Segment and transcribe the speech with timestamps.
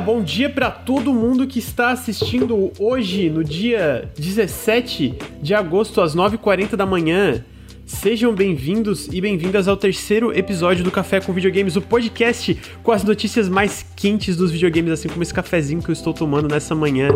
[0.00, 6.16] bom dia para todo mundo que está assistindo hoje, no dia 17 de agosto, às
[6.16, 7.44] 9h40 da manhã.
[7.86, 13.04] Sejam bem-vindos e bem-vindas ao terceiro episódio do Café com Videogames, o podcast com as
[13.04, 17.08] notícias mais quentes dos videogames, assim como esse cafezinho que eu estou tomando nessa manhã.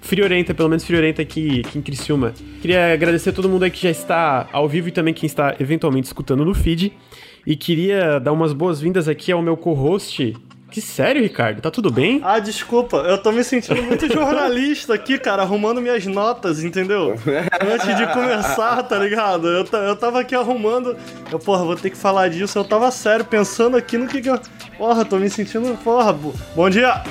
[0.00, 2.32] Friorenta, pelo menos friorenta aqui, aqui em Criciúma.
[2.60, 5.54] Queria agradecer a todo mundo aí que já está ao vivo e também quem está
[5.60, 6.92] eventualmente escutando no feed.
[7.46, 10.34] E queria dar umas boas-vindas aqui ao meu co-host,
[10.76, 11.62] que sério, Ricardo?
[11.62, 12.20] Tá tudo bem?
[12.22, 17.14] Ah, desculpa, eu tô me sentindo muito jornalista aqui, cara, arrumando minhas notas, entendeu?
[17.66, 19.48] Antes de começar, tá ligado?
[19.48, 20.94] Eu, eu tava aqui arrumando,
[21.32, 24.28] eu, porra, vou ter que falar disso, eu tava sério, pensando aqui no que que
[24.28, 24.38] eu...
[24.76, 27.02] Porra, tô me sentindo, porra, bom dia!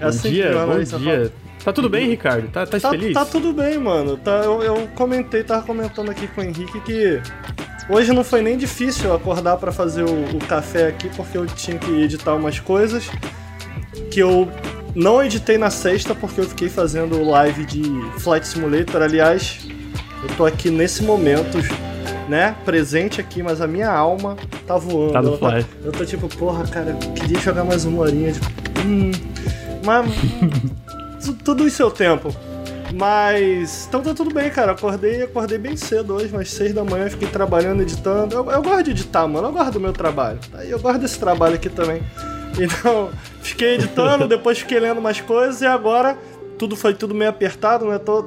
[0.00, 1.32] É bom assim dia, bom dia.
[1.64, 2.48] Tá tudo bem, Ricardo?
[2.48, 3.14] Tá, tá, tá feliz?
[3.14, 4.16] Tá tudo bem, mano.
[4.16, 7.22] Tá, eu, eu comentei, tava comentando aqui com o Henrique que
[7.92, 11.78] Hoje não foi nem difícil acordar para fazer o, o, café aqui, porque eu tinha
[11.78, 13.10] que editar umas coisas
[14.10, 14.48] que eu
[14.94, 17.82] não editei na sexta, porque eu fiquei fazendo live de
[18.20, 19.02] Flight Simulator.
[19.02, 19.68] Aliás,
[20.22, 21.58] eu tô aqui nesse momento,
[22.30, 25.12] né, presente aqui, mas a minha alma tá voando.
[25.12, 28.40] Tá no tá, eu tô tipo, porra, cara, eu queria jogar mais uma horinha de.
[28.86, 29.10] Hum,
[29.84, 30.06] mas.
[31.44, 32.34] tudo em seu tempo.
[32.92, 33.86] Mas.
[33.88, 34.72] Então tá tudo bem, cara.
[34.72, 38.34] Acordei acordei bem cedo hoje, umas 6 da manhã, fiquei trabalhando, editando.
[38.34, 39.48] Eu, eu gosto de editar, mano.
[39.48, 40.38] Eu gosto do meu trabalho.
[40.54, 42.02] Aí eu gosto desse trabalho aqui também.
[42.60, 43.08] Então,
[43.40, 46.18] fiquei editando, depois fiquei lendo umas coisas e agora
[46.58, 47.98] tudo foi tudo meio apertado, né?
[47.98, 48.26] Tô,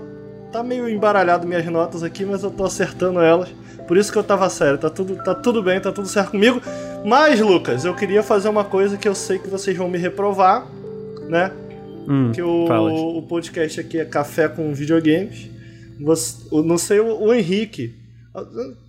[0.52, 3.49] tá meio embaralhado minhas notas aqui, mas eu tô acertando elas.
[3.88, 6.59] Por isso que eu tava sério, tá tudo, tá tudo bem, tá tudo certo comigo.
[7.05, 10.66] Mas, Lucas, eu queria fazer uma coisa que eu sei que vocês vão me reprovar,
[11.30, 11.52] né?
[12.08, 15.50] Hum, que o, o, podcast aqui é Café com Videogames.
[16.00, 17.95] Você, não sei, o, o, Henrique.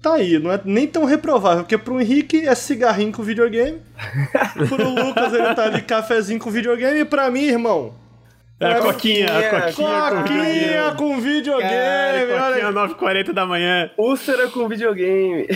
[0.03, 3.78] Tá aí, não é nem tão reprovável, porque pro Henrique é cigarrinho com videogame.
[4.69, 7.00] pro Lucas ele tá ali cafezinho com videogame.
[7.00, 7.94] E pra mim, irmão,
[8.59, 12.32] é a coquinha, a coquinha, coquinha com videogame.
[12.32, 13.91] Cara, coquinha 9h40 da manhã.
[13.99, 15.47] Úlcera com videogame.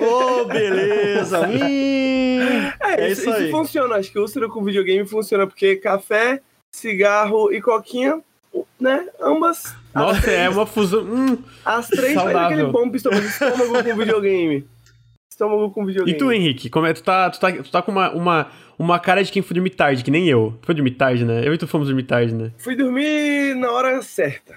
[0.00, 1.42] Ô, oh, beleza.
[1.46, 2.40] hum,
[2.80, 3.42] é, é, isso, isso aí.
[3.44, 6.40] Isso funciona, acho que úlcera com videogame funciona, porque café
[6.72, 8.20] cigarro e coquinha,
[8.80, 9.08] né?
[9.20, 9.74] Ambas.
[9.94, 11.02] Nossa, é uma fusão.
[11.02, 14.66] Hum, as três faz aquele bom estômago, estômago com videogame.
[15.30, 16.16] Estômago com videogame.
[16.16, 16.92] E tu, Henrique, como é?
[16.92, 19.70] Tu tá, tu tá, tu tá com uma, uma, uma cara de quem foi dormir
[19.70, 20.58] tarde, que nem eu.
[20.62, 21.46] Foi dormir tarde, né?
[21.46, 22.52] Eu e tu fomos dormir tarde, né?
[22.58, 24.54] Fui dormir na hora certa.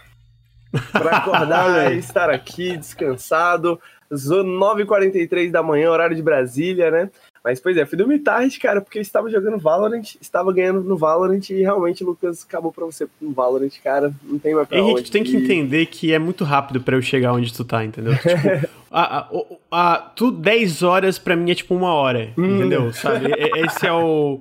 [0.92, 3.80] Pra acordar e estar aqui descansado.
[4.12, 7.10] 9h43 da manhã, horário de Brasília, né?
[7.44, 10.96] Mas, pois é, fui dormir tarde, cara, porque eu estava jogando Valorant, estava ganhando no
[10.96, 14.14] Valorant e realmente, Lucas, acabou pra você no Valorant, cara.
[14.24, 15.04] Não tem mais pra Henrique, onde.
[15.04, 18.14] tu tem que entender que é muito rápido para eu chegar onde tu tá, entendeu?
[18.16, 19.30] tipo, a, a,
[19.72, 22.56] a, tu 10 horas pra mim é tipo uma hora, hum.
[22.56, 22.94] entendeu?
[22.94, 23.30] Sabe?
[23.58, 24.40] Esse é o.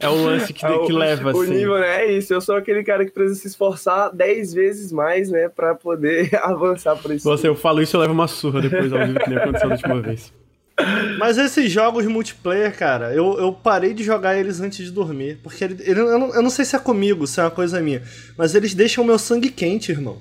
[0.00, 1.52] É o lance que, é o, que leva, o assim.
[1.52, 2.04] O nível, né?
[2.04, 2.34] É isso.
[2.34, 5.48] Eu sou aquele cara que precisa se esforçar 10 vezes mais, né?
[5.48, 7.22] Pra poder avançar por isso.
[7.22, 9.74] Você, eu falo isso, eu levo uma surra depois ao vivo, que nem aconteceu da
[9.76, 10.41] última vez.
[11.18, 15.38] Mas esses jogos multiplayer, cara, eu, eu parei de jogar eles antes de dormir.
[15.42, 17.80] Porque ele, ele, eu, não, eu não sei se é comigo, se é uma coisa
[17.80, 18.02] minha.
[18.36, 20.18] Mas eles deixam o meu sangue quente, irmão.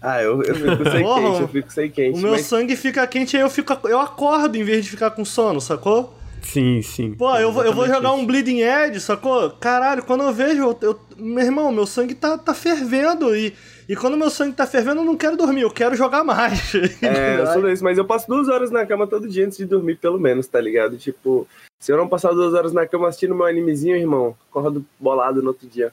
[0.00, 2.18] Ah, eu, eu fico sem quente, eu fico sem quente.
[2.18, 2.46] O meu mas...
[2.46, 5.60] sangue fica quente e aí eu, fico, eu acordo em vez de ficar com sono,
[5.60, 6.18] sacou?
[6.42, 7.14] Sim, sim.
[7.14, 9.50] Pô, eu vou, eu vou jogar um Bleeding Edge, sacou?
[9.50, 13.54] Caralho, quando eu vejo, eu, eu, meu irmão, meu sangue tá, tá fervendo e
[13.88, 16.72] e quando meu sangue tá fervendo, eu não quero dormir, eu quero jogar mais.
[17.02, 19.64] É, eu sou isso, mas eu passo duas horas na cama todo dia antes de
[19.64, 20.96] dormir, pelo menos, tá ligado?
[20.96, 21.46] Tipo,
[21.80, 25.48] se eu não passar duas horas na cama assistindo meu animezinho, irmão, acordo bolado no
[25.48, 25.92] outro dia.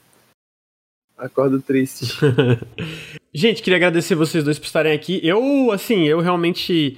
[1.18, 2.06] Acordo triste.
[3.34, 5.20] gente, queria agradecer vocês dois por estarem aqui.
[5.24, 6.98] Eu, assim, eu realmente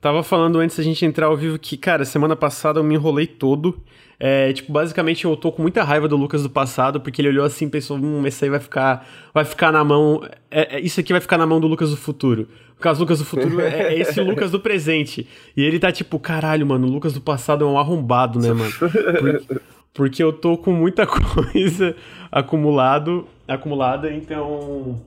[0.00, 3.26] tava falando antes da gente entrar ao vivo que, cara, semana passada eu me enrolei
[3.26, 3.82] todo.
[4.18, 7.44] É, tipo, basicamente eu tô com muita raiva do Lucas do passado, porque ele olhou
[7.44, 11.00] assim e pensou, hum, esse aí vai ficar, vai ficar na mão, é, é, isso
[11.00, 12.48] aqui vai ficar na mão do Lucas do futuro.
[12.74, 15.26] No caso, Lucas do futuro é, é, esse Lucas do presente.
[15.56, 18.72] E ele tá tipo, caralho, mano, o Lucas do passado é um arrombado, né, mano?
[18.78, 19.60] Porque,
[19.92, 21.96] porque eu tô com muita coisa
[22.30, 25.00] acumulado, acumulada, então...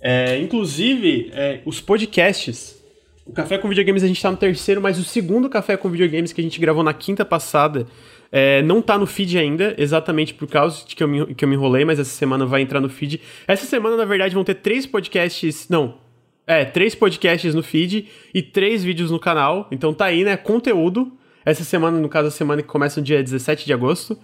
[0.00, 2.78] É, inclusive, é, os podcasts...
[3.26, 6.32] O Café com Videogames a gente tá no terceiro, mas o segundo Café com Videogames
[6.32, 7.86] que a gente gravou na quinta passada
[8.30, 11.48] é, não tá no feed ainda, exatamente por causa de que eu, me, que eu
[11.48, 13.20] me enrolei, mas essa semana vai entrar no feed.
[13.46, 15.68] Essa semana, na verdade, vão ter três podcasts.
[15.68, 15.98] Não.
[16.46, 19.66] É, três podcasts no feed e três vídeos no canal.
[19.70, 20.36] Então tá aí, né?
[20.36, 21.12] Conteúdo.
[21.44, 24.18] Essa semana, no caso, a semana que começa no dia 17 de agosto.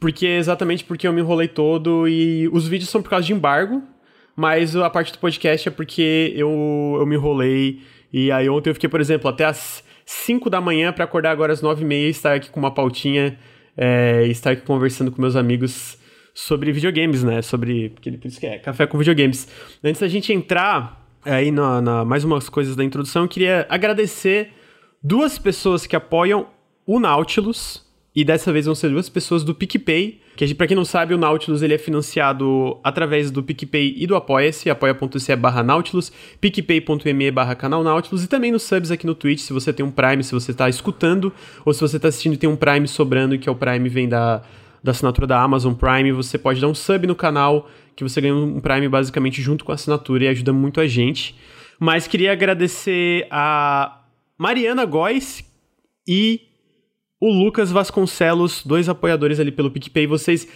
[0.00, 3.82] Porque exatamente porque eu me enrolei todo e os vídeos são por causa de embargo.
[4.34, 7.80] Mas a parte do podcast é porque eu, eu me enrolei.
[8.12, 11.52] E aí ontem eu fiquei, por exemplo, até as 5 da manhã para acordar agora
[11.52, 13.36] às 9 e meia e estar aqui com uma pautinha
[13.76, 15.98] é, e estar aqui conversando com meus amigos
[16.32, 17.42] sobre videogames, né?
[17.42, 17.90] Sobre.
[17.90, 19.48] Por isso que é café com videogames.
[19.82, 24.52] Antes da gente entrar aí na, na mais umas coisas da introdução, eu queria agradecer
[25.02, 26.46] duas pessoas que apoiam
[26.86, 27.85] o Nautilus.
[28.16, 30.22] E dessa vez vão ser duas pessoas do PicPay.
[30.34, 34.16] Que, pra quem não sabe, o Nautilus ele é financiado através do PicPay e do
[34.16, 36.10] Apoia-se, apoia.se barra Nautilus,
[36.40, 39.90] picpay.me barra canal Nautilus, e também nos subs aqui no Twitch, se você tem um
[39.90, 41.32] Prime, se você tá escutando,
[41.64, 44.08] ou se você tá assistindo e tem um Prime sobrando, que é o Prime vem
[44.08, 44.42] da,
[44.82, 48.34] da assinatura da Amazon Prime, você pode dar um sub no canal, que você ganha
[48.34, 51.34] um Prime basicamente junto com a assinatura e ajuda muito a gente.
[51.78, 54.00] Mas queria agradecer a
[54.38, 55.44] Mariana Góes
[56.06, 56.55] e
[57.20, 60.06] o Lucas Vasconcelos, dois apoiadores ali pelo PicPay.
[60.06, 60.46] Vocês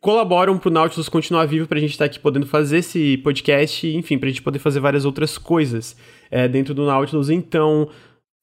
[0.00, 4.18] colaboram pro Nautilus continuar vivo pra gente estar tá aqui podendo fazer esse podcast, enfim,
[4.18, 5.96] pra gente poder fazer várias outras coisas
[6.30, 7.30] é, dentro do Nautilus.
[7.30, 7.88] Então,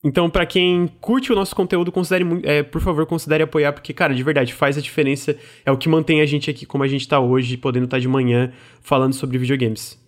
[0.04, 4.14] então para quem curte o nosso conteúdo, considere, é, por favor, considere apoiar, porque, cara,
[4.14, 7.08] de verdade, faz a diferença, é o que mantém a gente aqui como a gente
[7.08, 10.00] tá hoje, podendo estar tá de manhã falando sobre videogames.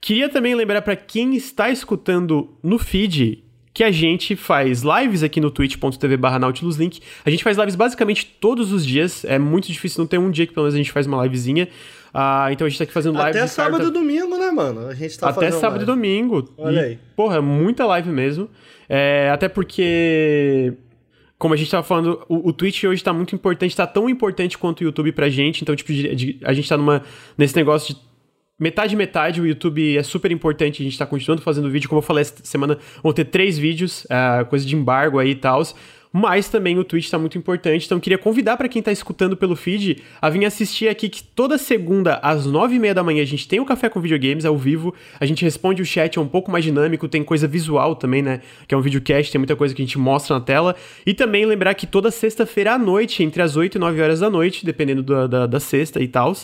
[0.00, 3.45] Queria também lembrar para quem está escutando no feed
[3.76, 6.98] que a gente faz lives aqui no twitch.tv barra nautiluslink.
[7.26, 9.22] A gente faz lives basicamente todos os dias.
[9.26, 11.68] É muito difícil não ter um dia que pelo menos a gente faz uma livezinha.
[12.08, 13.38] Uh, então a gente tá aqui fazendo live.
[13.38, 14.86] Até sábado e domingo, né, mano?
[14.86, 15.82] A gente tá Até sábado live.
[15.82, 16.48] e domingo.
[16.56, 16.98] Olha e, aí.
[17.14, 18.48] Porra, muita live mesmo.
[18.88, 20.72] É, até porque
[21.38, 24.56] como a gente tava falando, o, o Twitch hoje tá muito importante, tá tão importante
[24.56, 25.60] quanto o YouTube pra gente.
[25.60, 27.02] Então, tipo, de, de, a gente tá numa,
[27.36, 28.00] nesse negócio de
[28.58, 32.02] metade metade, o YouTube é super importante, a gente tá continuando fazendo vídeo, como eu
[32.02, 35.62] falei, essa semana vão ter três vídeos, uh, coisa de embargo aí e tal,
[36.10, 39.54] mas também o Twitch tá muito importante, então queria convidar para quem tá escutando pelo
[39.54, 43.26] feed a vir assistir aqui, que toda segunda às nove e meia da manhã a
[43.26, 46.26] gente tem o Café com Videogames ao vivo, a gente responde o chat, é um
[46.26, 49.74] pouco mais dinâmico, tem coisa visual também, né, que é um videocast, tem muita coisa
[49.74, 50.74] que a gente mostra na tela,
[51.04, 54.30] e também lembrar que toda sexta-feira à noite, entre as oito e nove horas da
[54.30, 56.34] noite, dependendo da, da, da sexta e tal,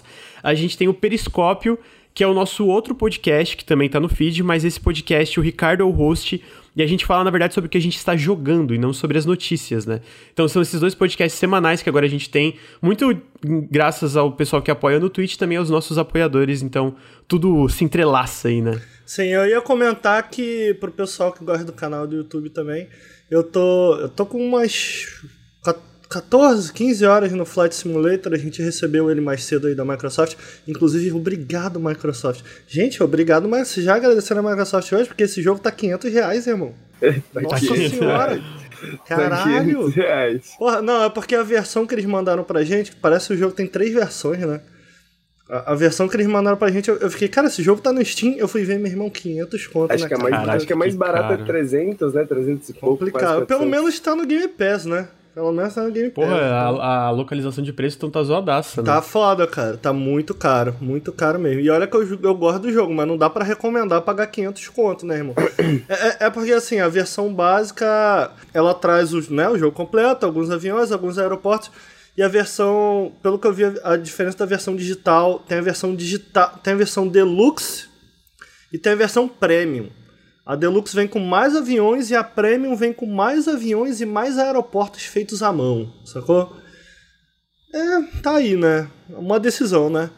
[0.43, 1.79] a gente tem o Periscópio,
[2.15, 5.43] que é o nosso outro podcast, que também tá no feed, mas esse podcast, o
[5.43, 6.43] Ricardo é o host,
[6.75, 8.93] e a gente fala, na verdade, sobre o que a gente está jogando e não
[8.93, 10.01] sobre as notícias, né?
[10.33, 13.15] Então são esses dois podcasts semanais que agora a gente tem, muito
[13.71, 16.95] graças ao pessoal que apoia no Twitch, também aos nossos apoiadores, então
[17.29, 18.81] tudo se entrelaça aí, né?
[19.05, 22.89] Sim, eu ia comentar que pro pessoal que gosta do canal do YouTube também,
[23.31, 25.07] eu tô, eu tô com umas
[26.13, 30.37] 14, 15 horas no Flight Simulator, a gente recebeu ele mais cedo aí da Microsoft.
[30.69, 32.43] Inclusive, obrigado, Microsoft.
[32.69, 36.75] Gente, obrigado, mas já agradecendo a Microsoft hoje, porque esse jogo tá 500 reais, irmão.
[37.33, 38.37] Tá Nossa senhora!
[38.37, 39.87] Tá Caralho!
[39.87, 40.55] Reais.
[40.59, 43.55] Porra, não, é porque a versão que eles mandaram pra gente, parece que o jogo
[43.55, 44.61] tem três versões, né?
[45.49, 47.91] A, a versão que eles mandaram pra gente, eu, eu, fiquei, cara, esse jogo tá
[47.91, 48.35] no Steam.
[48.37, 50.73] Eu fui ver, meu irmão, 500 conto, acho né, que é mais, Caraca, Acho que
[50.73, 52.25] é mais barato, é 300, né?
[52.25, 52.99] 300 e pouco.
[52.99, 53.47] Complicado.
[53.47, 55.09] Pelo menos tá no Game Pass, né?
[55.35, 56.27] Pelo menos tá no Game Pass.
[56.27, 58.87] Porra, a, a, localização de preço então tá zoadaça, né?
[58.87, 59.79] Tá foda, cara.
[59.79, 60.77] Tá muito caro.
[60.79, 61.61] Muito caro mesmo.
[61.61, 64.69] E olha que eu, eu gosto do jogo, mas não dá para recomendar pagar 500
[64.69, 65.35] conto, né, irmão?
[65.89, 70.27] é, é, é, porque, assim, a versão básica, ela traz os, né, o jogo completo,
[70.27, 71.71] alguns aviões, alguns aeroportos.
[72.15, 75.97] E a versão, pelo que eu vi, a diferença da versão digital, tem a versão
[75.97, 77.87] digital, tem a versão deluxe
[78.71, 79.89] e tem a versão premium.
[80.45, 84.39] A Deluxe vem com mais aviões e a Premium vem com mais aviões e mais
[84.39, 86.57] aeroportos feitos à mão, sacou?
[87.73, 88.89] É, tá aí, né?
[89.09, 90.11] Uma decisão, né?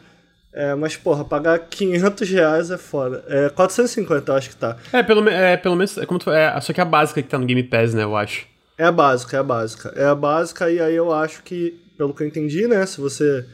[0.51, 3.23] É, mas, porra, pagar 500 reais é foda.
[3.27, 4.77] É 450, eu acho que tá.
[4.91, 7.27] É, pelo, é, pelo menos, é como tu, é, só que é a básica que
[7.29, 8.47] tá no Game Pass, né, eu acho.
[8.77, 9.93] É a básica, é a básica.
[9.95, 13.45] É a básica e aí eu acho que, pelo que eu entendi, né, se você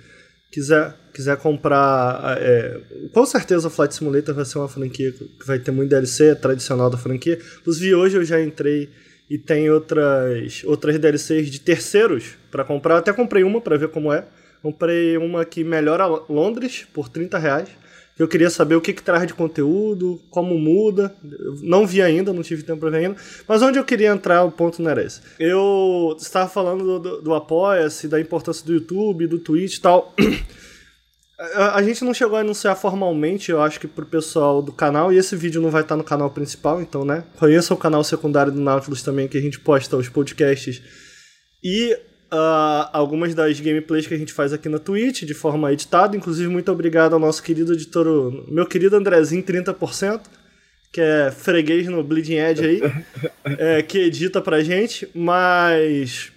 [0.51, 2.79] quiser quiser comprar, é,
[3.13, 6.89] com certeza o Flight Simulator vai ser uma franquia que vai ter muito DLC, tradicional
[6.89, 7.39] da franquia.
[7.59, 8.89] Inclusive hoje eu já entrei
[9.29, 12.95] e tem outras outras DLCs de terceiros para comprar.
[12.95, 14.25] Eu até comprei uma para ver como é.
[14.61, 17.69] Comprei uma que melhora Londres por 30 reais.
[18.19, 21.15] Eu queria saber o que, que traz de conteúdo, como muda.
[21.23, 23.15] Eu não vi ainda, não tive tempo para ver ainda.
[23.47, 25.21] Mas onde eu queria entrar, o ponto não era esse.
[25.39, 30.13] Eu estava falando do, do, do Apoia-se, da importância do YouTube, do Twitch e tal.
[31.73, 35.17] A, gente não chegou a anunciar formalmente, eu acho que pro pessoal do canal, e
[35.17, 37.23] esse vídeo não vai estar no canal principal, então, né?
[37.39, 40.79] Conheça o canal secundário do Nautilus também, que a gente posta os podcasts
[41.63, 41.97] e
[42.31, 46.15] uh, algumas das gameplays que a gente faz aqui na Twitch, de forma editada.
[46.15, 50.21] Inclusive, muito obrigado ao nosso querido editor, meu querido Andrezinho, 30%,
[50.93, 52.81] que é freguês no Bleeding Edge aí,
[53.57, 56.31] é, que edita pra gente, mas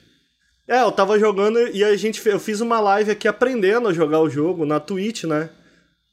[0.68, 4.20] é, eu tava jogando e a gente eu fiz uma live aqui aprendendo a jogar
[4.20, 5.50] o jogo na Twitch, né?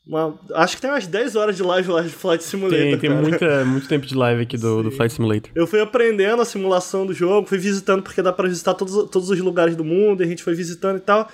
[0.05, 2.79] Uma, acho que tem umas 10 horas de live lá de Flight Simulator.
[2.79, 5.51] Tem, tem muita, muito tempo de live aqui do, do Flight Simulator.
[5.53, 9.29] Eu fui aprendendo a simulação do jogo, fui visitando, porque dá pra visitar todos, todos
[9.29, 11.29] os lugares do mundo, e a gente foi visitando e tal.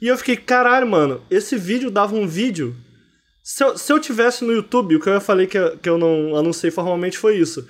[0.00, 2.74] E eu fiquei, caralho, mano, esse vídeo dava um vídeo.
[3.42, 5.96] Se eu, se eu tivesse no YouTube, o que eu falei que, eu- que eu
[5.96, 7.66] não anunciei formalmente foi isso.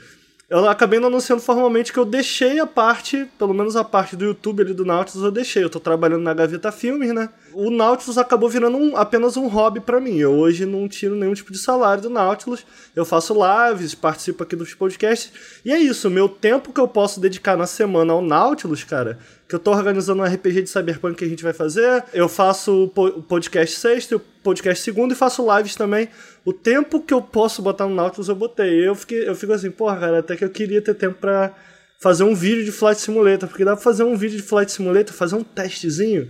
[0.52, 4.24] Eu acabei não anunciando formalmente que eu deixei a parte, pelo menos a parte do
[4.26, 5.64] YouTube ali do Nautilus eu deixei.
[5.64, 7.30] Eu tô trabalhando na Gaveta Filmes, né?
[7.54, 10.18] O Nautilus acabou virando um- apenas um hobby pra mim.
[10.18, 12.66] Eu hoje não tiro nenhum tipo de salário do Nautilus.
[12.94, 15.32] Eu faço lives, participo aqui dos podcasts.
[15.64, 19.18] E é isso, meu tempo que eu posso dedicar na semana ao Nautilus, cara,
[19.48, 22.04] que eu tô organizando um RPG de Cyberpunk que a gente vai fazer.
[22.12, 26.08] Eu faço o po- o podcast sexta, o podcast segundo e faço lives também.
[26.44, 28.86] O tempo que eu posso botar no Nautilus eu botei.
[28.86, 31.54] Eu, fiquei, eu fico assim, porra, cara, até que eu queria ter tempo pra
[32.00, 35.14] fazer um vídeo de Flight Simulator, porque dá pra fazer um vídeo de Flight Simulator,
[35.14, 36.28] fazer um testezinho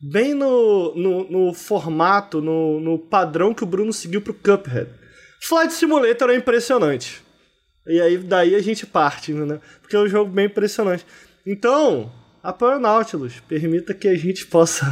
[0.00, 4.88] bem no, no, no formato, no, no padrão que o Bruno seguiu pro Cuphead.
[5.42, 7.22] Flight Simulator é impressionante.
[7.86, 9.60] E aí daí a gente parte, né?
[9.80, 11.04] Porque é um jogo bem impressionante.
[11.44, 13.40] Então, apoia o Nautilus.
[13.48, 14.86] Permita que a gente possa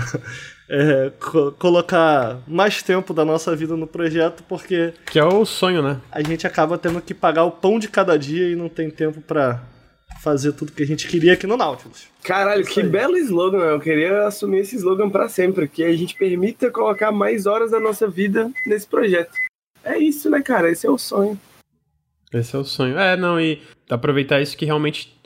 [0.71, 5.83] é, co- colocar mais tempo da nossa vida no projeto, porque Que é o sonho,
[5.83, 6.01] né?
[6.11, 9.21] a gente acaba tendo que pagar o pão de cada dia e não tem tempo
[9.21, 9.63] pra
[10.23, 12.07] fazer tudo que a gente queria aqui no Nautilus.
[12.25, 12.89] Caralho, Isso que aí.
[12.89, 13.59] belo slogan.
[13.65, 17.79] Eu queria assumir esse slogan pra sempre, que a gente permita colocar mais horas da
[17.79, 19.31] nossa vida nesse projeto.
[19.85, 20.71] É isso, né, cara?
[20.71, 21.39] Esse é o sonho.
[22.33, 22.99] Esse é o sonho.
[22.99, 25.17] É, não, e aproveitar isso que realmente,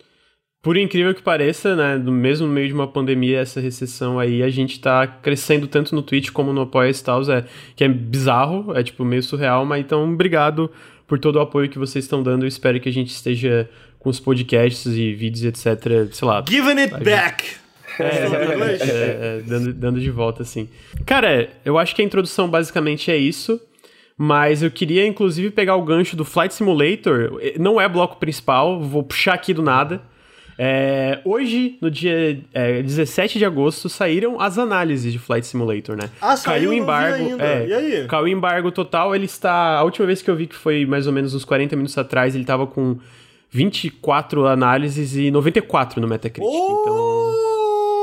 [0.62, 4.48] por incrível que pareça, né, no mesmo meio de uma pandemia, essa recessão aí, a
[4.48, 8.72] gente tá crescendo tanto no Twitch como no Apoia e tal, é, que é bizarro,
[8.76, 10.70] é tipo meio surreal, mas então obrigado
[11.06, 12.44] por todo o apoio que vocês estão dando.
[12.44, 16.78] Eu espero que a gente esteja com os podcasts e vídeos, etc, sei lá, Giving
[16.78, 17.44] it back!
[17.98, 20.68] é, é, é, dando, dando de volta, assim.
[21.04, 23.60] Cara, eu acho que a introdução basicamente é isso.
[24.16, 27.40] Mas eu queria, inclusive, pegar o gancho do Flight Simulator.
[27.58, 30.00] Não é bloco principal, vou puxar aqui do nada.
[30.58, 36.10] É, hoje, no dia é, 17 de agosto, saíram as análises de Flight Simulator, né?
[36.20, 37.24] Ah, saiu, caiu o embargo.
[37.40, 38.06] é, E aí?
[38.06, 39.76] Caiu o embargo total, ele está.
[39.78, 42.34] A última vez que eu vi que foi mais ou menos uns 40 minutos atrás,
[42.34, 42.96] ele estava com
[43.50, 46.50] 24 análises e 94 no Metacritic.
[46.52, 47.30] Então.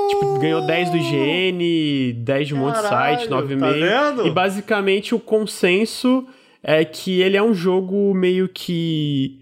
[0.09, 3.73] Tipo, ganhou 10 do IGN, 10 de um monte de site, tá 9,5.
[3.73, 4.27] vendo?
[4.27, 6.25] e basicamente o consenso
[6.63, 9.38] é que ele é um jogo meio que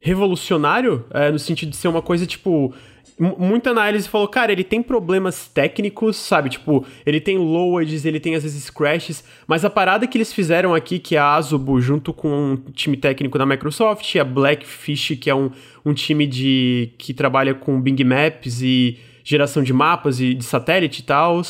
[0.00, 2.72] revolucionário, é, no sentido de ser uma coisa tipo.
[3.18, 6.48] mu- Muita análise falou, cara, ele tem problemas técnicos, sabe?
[6.50, 10.74] Tipo, ele tem loads, ele tem às vezes crashes, mas a parada que eles fizeram
[10.74, 15.28] aqui, que é a Asobo, junto com um time técnico da Microsoft, a Blackfish, que
[15.28, 15.50] é um,
[15.84, 21.00] um time de que trabalha com Bing Maps e geração de mapas e de satélite
[21.00, 21.42] e tal.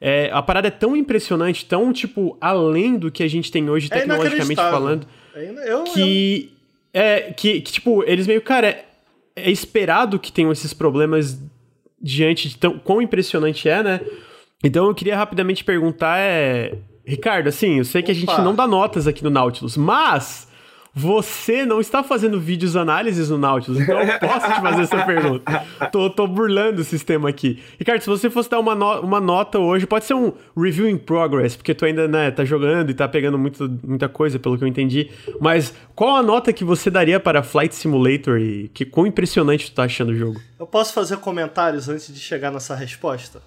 [0.00, 3.86] É, a parada é tão impressionante, tão, tipo, além do que a gente tem hoje,
[3.90, 4.78] É tecnologicamente inacreditável.
[4.78, 5.06] falando
[5.66, 6.52] Eu, que
[6.94, 8.84] é que, que, tipo eles meio cara é,
[9.34, 11.38] é esperado que tenham esses problemas
[12.00, 14.00] diante de tão quão impressionante é né
[14.62, 18.42] então eu queria rapidamente perguntar é Ricardo assim eu sei que a gente Opa.
[18.42, 20.48] não dá notas aqui no Nautilus mas
[20.94, 25.64] você não está fazendo vídeos análises no Nautilus, então eu posso te fazer essa pergunta.
[25.90, 27.60] Tô, tô burlando o sistema aqui.
[27.78, 30.96] Ricardo, se você fosse dar uma, no- uma nota hoje, pode ser um review in
[30.96, 34.62] progress, porque tu ainda né, tá jogando e tá pegando muito, muita coisa, pelo que
[34.62, 35.10] eu entendi.
[35.40, 39.74] Mas qual a nota que você daria para Flight Simulator e que quão impressionante tu
[39.74, 40.40] tá achando o jogo?
[40.60, 43.42] eu posso fazer comentários antes de chegar nessa resposta?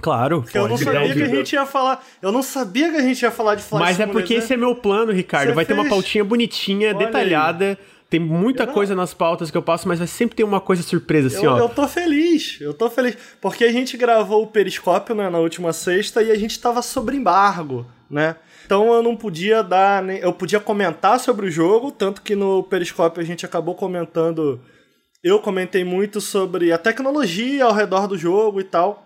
[0.00, 2.04] Claro, Porque eu não sabia que a gente ia falar.
[2.22, 4.44] Eu não sabia que a gente ia falar de Flight Mas é porque Simulator.
[4.44, 5.48] esse é meu plano, Ricardo.
[5.48, 5.92] Você vai ter uma fez?
[5.94, 7.78] pautinha bonitinha, Olha detalhada.
[8.08, 10.60] Tem muita Eu não- coisa nas pautas que eu passo, mas vai sempre ter uma
[10.60, 11.58] coisa surpresa, assim, eu, ó.
[11.58, 13.18] eu tô feliz, eu tô feliz.
[13.40, 17.16] Porque a gente gravou o Periscópio né, na última sexta e a gente tava sobre
[17.18, 18.36] embargo, né?
[18.64, 20.02] Então eu não podia dar.
[20.02, 24.58] nem- Eu podia comentar sobre o jogo, tanto que no Periscópio a gente acabou comentando.
[25.22, 29.04] Eu comentei muito sobre a tecnologia ao redor do jogo e tal.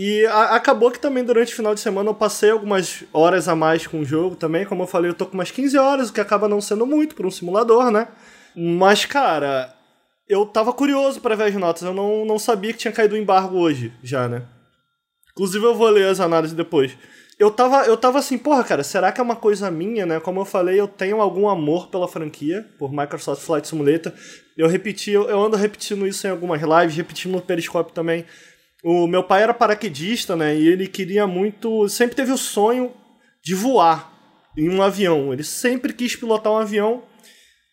[0.00, 3.56] E a- acabou que também durante o final de semana eu passei algumas horas a
[3.56, 4.64] mais com o jogo também.
[4.64, 7.16] Como eu falei, eu tô com umas 15 horas, o que acaba não sendo muito
[7.16, 8.06] para um simulador, né?
[8.54, 9.74] Mas, cara,
[10.28, 11.82] eu tava curioso para ver as notas.
[11.82, 14.42] Eu não, não sabia que tinha caído o embargo hoje, já, né?
[15.32, 16.96] Inclusive eu vou ler as análises depois.
[17.36, 20.20] Eu tava, eu tava assim, porra, cara, será que é uma coisa minha, né?
[20.20, 24.12] Como eu falei, eu tenho algum amor pela franquia, por Microsoft Flight Simulator.
[24.56, 28.24] Eu repeti, eu, eu ando repetindo isso em algumas lives, repetindo no Periscope também.
[28.82, 30.56] O meu pai era paraquedista, né?
[30.56, 31.88] E ele queria muito.
[31.88, 32.92] Sempre teve o sonho
[33.42, 34.12] de voar
[34.56, 35.32] em um avião.
[35.32, 37.02] Ele sempre quis pilotar um avião.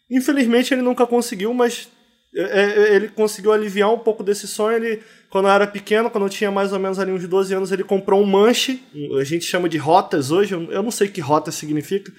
[0.09, 1.87] Infelizmente ele nunca conseguiu, mas
[2.35, 4.77] é, é, ele conseguiu aliviar um pouco desse sonho.
[4.77, 7.71] Ele, quando eu era pequeno, quando eu tinha mais ou menos ali uns 12 anos,
[7.71, 8.83] ele comprou um manche.
[9.19, 10.53] A gente chama de rotas hoje.
[10.53, 12.11] Eu não sei que rota significa.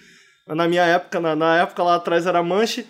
[0.47, 2.87] Na minha época, na época lá atrás era manche.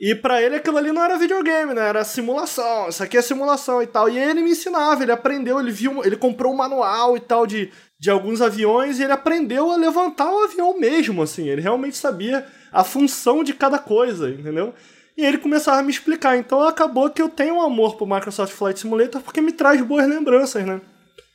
[0.00, 1.88] E pra ele aquilo ali não era videogame, né?
[1.88, 2.88] Era simulação.
[2.88, 4.08] Isso aqui é simulação e tal.
[4.08, 7.70] E ele me ensinava, ele aprendeu, ele viu, ele comprou um manual e tal de
[7.98, 11.48] de alguns aviões e ele aprendeu a levantar o avião mesmo, assim.
[11.48, 14.72] Ele realmente sabia a função de cada coisa, entendeu?
[15.16, 16.36] E ele começava a me explicar.
[16.38, 20.06] Então acabou que eu tenho um amor pro Microsoft Flight Simulator porque me traz boas
[20.08, 20.80] lembranças, né?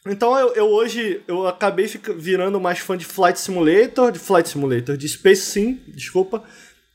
[0.07, 4.95] Então eu, eu hoje eu acabei virando mais fã de Flight Simulator, de Flight Simulator,
[4.95, 6.43] de Space Sim, desculpa.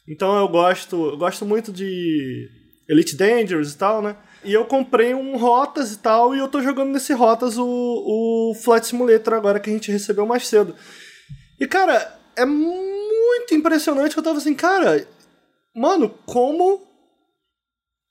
[0.08, 2.48] Então eu gosto, eu gosto muito de
[2.88, 4.16] Elite Dangerous e tal, né?
[4.42, 8.54] E eu comprei um Rotas e tal, e eu tô jogando nesse Rotas o, o
[8.54, 10.74] Flight Simulator agora que a gente recebeu mais cedo.
[11.60, 14.16] E cara, é muito impressionante.
[14.16, 15.06] Eu tava assim, cara,
[15.74, 16.86] mano, como.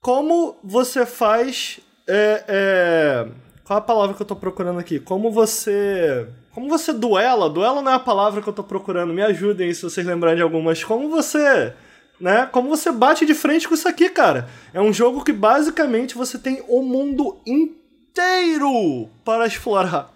[0.02, 1.80] Como você faz.
[2.08, 3.28] É, é,
[3.64, 5.00] qual é a palavra que eu tô procurando aqui?
[5.00, 6.28] Como você.
[6.52, 7.50] Como você duela?
[7.50, 9.14] Duela não é a palavra que eu tô procurando.
[9.14, 10.84] Me ajudem se vocês lembrarem de algumas.
[10.84, 11.74] Como você.
[12.20, 12.48] Né?
[12.52, 14.50] Como você bate de frente com isso aqui, cara?
[14.74, 20.12] É um jogo que basicamente você tem o mundo inteiro para explorar.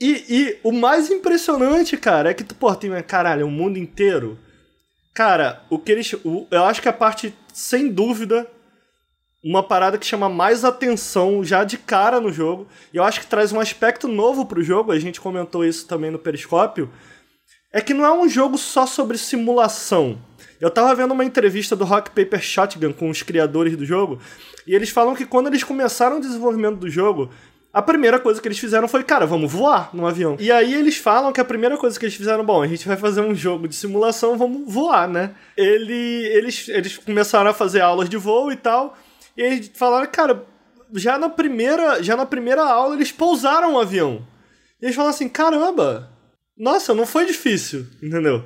[0.00, 4.38] E, e o mais impressionante, cara, é que tu, pô, tem, caralho, o mundo inteiro.
[5.14, 6.12] Cara, o que eles.
[6.24, 8.50] O, eu acho que a parte, sem dúvida,
[9.44, 12.66] uma parada que chama mais atenção já de cara no jogo.
[12.94, 16.10] E eu acho que traz um aspecto novo pro jogo, a gente comentou isso também
[16.10, 16.90] no Periscópio.
[17.72, 20.18] É que não é um jogo só sobre simulação.
[20.60, 24.20] Eu tava vendo uma entrevista do Rock Paper Shotgun com os criadores do jogo,
[24.66, 27.30] e eles falam que quando eles começaram o desenvolvimento do jogo,
[27.72, 30.36] a primeira coisa que eles fizeram foi, cara, vamos voar num avião.
[30.40, 32.96] E aí eles falam que a primeira coisa que eles fizeram, bom, a gente vai
[32.96, 35.34] fazer um jogo de simulação, vamos voar, né?
[35.56, 38.98] Ele, eles, eles começaram a fazer aulas de voo e tal.
[39.36, 40.44] E eles falaram, cara,
[40.94, 44.26] já na primeira, já na primeira aula eles pousaram o um avião.
[44.82, 46.10] E eles falaram assim, caramba,
[46.58, 48.44] nossa, não foi difícil, entendeu?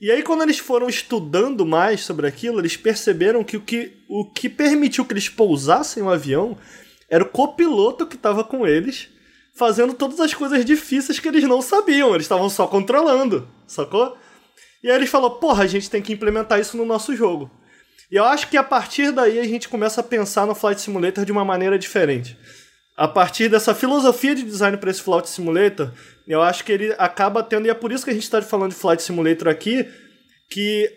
[0.00, 4.30] E aí quando eles foram estudando mais sobre aquilo, eles perceberam que o que, o
[4.30, 6.56] que permitiu que eles pousassem o avião
[7.08, 9.08] era o copiloto que estava com eles,
[9.54, 14.18] fazendo todas as coisas difíceis que eles não sabiam, eles estavam só controlando, sacou?
[14.82, 17.50] E aí eles falaram, porra, a gente tem que implementar isso no nosso jogo.
[18.10, 21.24] E eu acho que a partir daí a gente começa a pensar no Flight Simulator
[21.24, 22.38] de uma maneira diferente.
[22.96, 25.92] A partir dessa filosofia de design para esse Flight Simulator,
[26.26, 28.70] eu acho que ele acaba tendo, e é por isso que a gente está falando
[28.70, 29.86] de Flight Simulator aqui,
[30.50, 30.90] que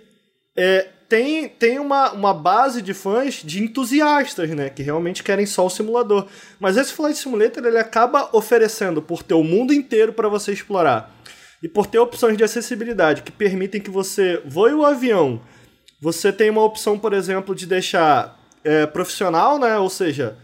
[0.56, 4.70] é, tem, tem uma, uma base de fãs de entusiastas, né?
[4.70, 6.28] Que realmente querem só o simulador.
[6.60, 11.14] Mas esse Flight Simulator ele acaba oferecendo por ter o mundo inteiro para você explorar.
[11.62, 15.42] E por ter opções de acessibilidade que permitem que você voe o avião
[16.02, 19.78] você tem uma opção, por exemplo, de deixar é, profissional, né?
[19.78, 20.38] Ou seja,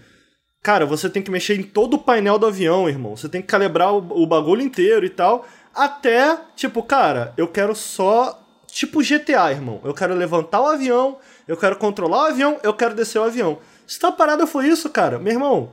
[0.65, 3.15] cara, você tem que mexer em todo o painel do avião, irmão.
[3.15, 5.47] Você tem que calibrar o, o bagulho inteiro e tal.
[5.75, 8.41] Até, tipo, cara, eu quero só.
[8.65, 9.79] Tipo GTA, irmão.
[9.83, 13.59] Eu quero levantar o avião, eu quero controlar o avião, eu quero descer o avião.
[13.85, 15.71] Se tua parada foi isso, cara, meu irmão,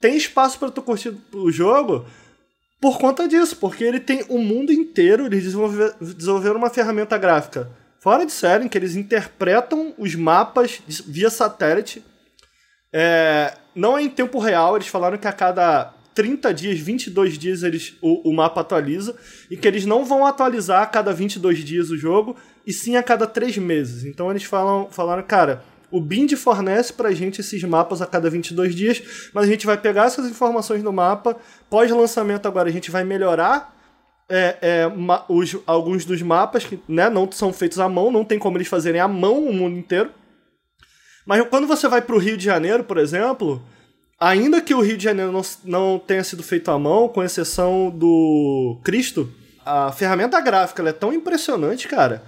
[0.00, 2.04] tem espaço para tu curtir o jogo
[2.80, 7.68] por conta disso, porque ele tem o mundo inteiro, eles desenvolveram uma ferramenta gráfica
[7.98, 12.04] fora de série, em que eles interpretam os mapas via satélite.
[12.92, 17.62] É, não é em tempo real, eles falaram que a cada 30 dias, 22 dias
[17.62, 19.14] eles, o, o mapa atualiza,
[19.50, 22.34] e que eles não vão atualizar a cada 22 dias o jogo,
[22.66, 24.04] e sim a cada 3 meses.
[24.04, 28.74] Então eles falam, falaram, cara, o Bind fornece pra gente esses mapas a cada 22
[28.74, 31.36] dias, mas a gente vai pegar essas informações do mapa,
[31.68, 33.76] pós-lançamento agora a gente vai melhorar
[34.28, 34.92] é, é,
[35.28, 38.68] os, alguns dos mapas que né, não são feitos à mão, não tem como eles
[38.68, 40.10] fazerem à mão o mundo inteiro.
[41.26, 43.60] Mas quando você vai para o Rio de Janeiro, por exemplo,
[44.18, 47.90] ainda que o Rio de Janeiro não, não tenha sido feito à mão, com exceção
[47.90, 49.28] do Cristo,
[49.64, 52.22] a ferramenta gráfica é tão impressionante, cara,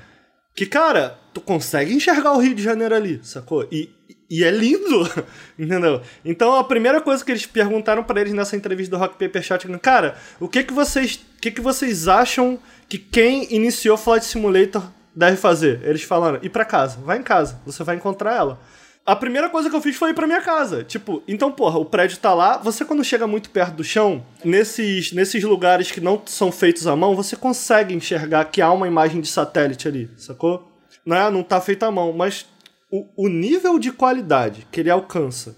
[0.54, 3.68] que, cara, tu consegue enxergar o Rio de Janeiro ali, sacou?
[3.70, 3.88] E,
[4.28, 5.08] e é lindo,
[5.56, 6.02] entendeu?
[6.24, 9.78] Então a primeira coisa que eles perguntaram para eles nessa entrevista do Rock Paper Shotgun,
[9.78, 12.58] cara, o que que vocês, o que que vocês acham
[12.88, 14.82] que quem iniciou Flight Simulator
[15.14, 15.80] deve fazer?
[15.84, 18.58] Eles falaram: "Ir para casa, vai em casa, você vai encontrar ela".
[19.04, 20.84] A primeira coisa que eu fiz foi ir pra minha casa.
[20.84, 22.58] Tipo, então, porra, o prédio tá lá.
[22.58, 26.94] Você, quando chega muito perto do chão, nesses, nesses lugares que não são feitos à
[26.94, 30.70] mão, você consegue enxergar que há uma imagem de satélite ali, sacou?
[31.06, 32.46] Não, é, não tá feito à mão, mas
[32.90, 35.56] o, o nível de qualidade que ele alcança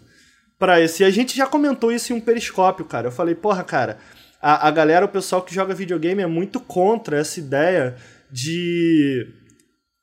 [0.59, 1.03] para esse.
[1.03, 3.09] E a gente já comentou isso em um periscópio, cara.
[3.09, 3.99] Eu falei, porra, cara,
[4.41, 7.97] a, a galera, o pessoal que joga videogame é muito contra essa ideia
[8.31, 9.27] de.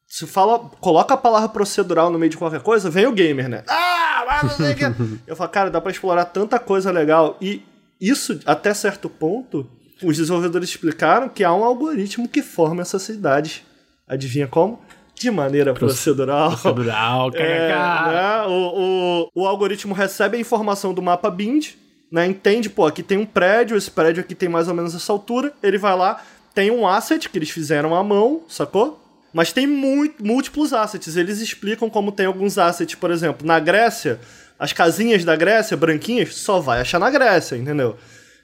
[0.08, 3.64] Se fala, coloca a palavra procedural no meio de qualquer coisa, vem o gamer, né?
[3.68, 4.84] Ah, mas não sei o que.
[5.28, 7.38] Eu falo, cara, dá pra explorar tanta coisa legal.
[7.42, 7.62] E
[8.00, 9.70] isso, até certo ponto,
[10.02, 13.64] os desenvolvedores explicaram que há um algoritmo que forma essas cidades.
[14.08, 14.82] Adivinha como?
[15.20, 16.52] de maneira procedural.
[16.52, 18.46] Procedural, é, né?
[18.48, 21.74] o, o, o algoritmo recebe a informação do mapa bind
[22.12, 25.12] né, entende, pô, aqui tem um prédio, esse prédio aqui tem mais ou menos essa
[25.12, 26.22] altura, ele vai lá,
[26.54, 29.04] tem um asset que eles fizeram à mão, sacou?
[29.38, 31.16] Mas tem múltiplos assets.
[31.16, 34.20] Eles explicam como tem alguns assets, por exemplo, na Grécia,
[34.58, 37.96] as casinhas da Grécia, branquinhas, só vai achar na Grécia, entendeu?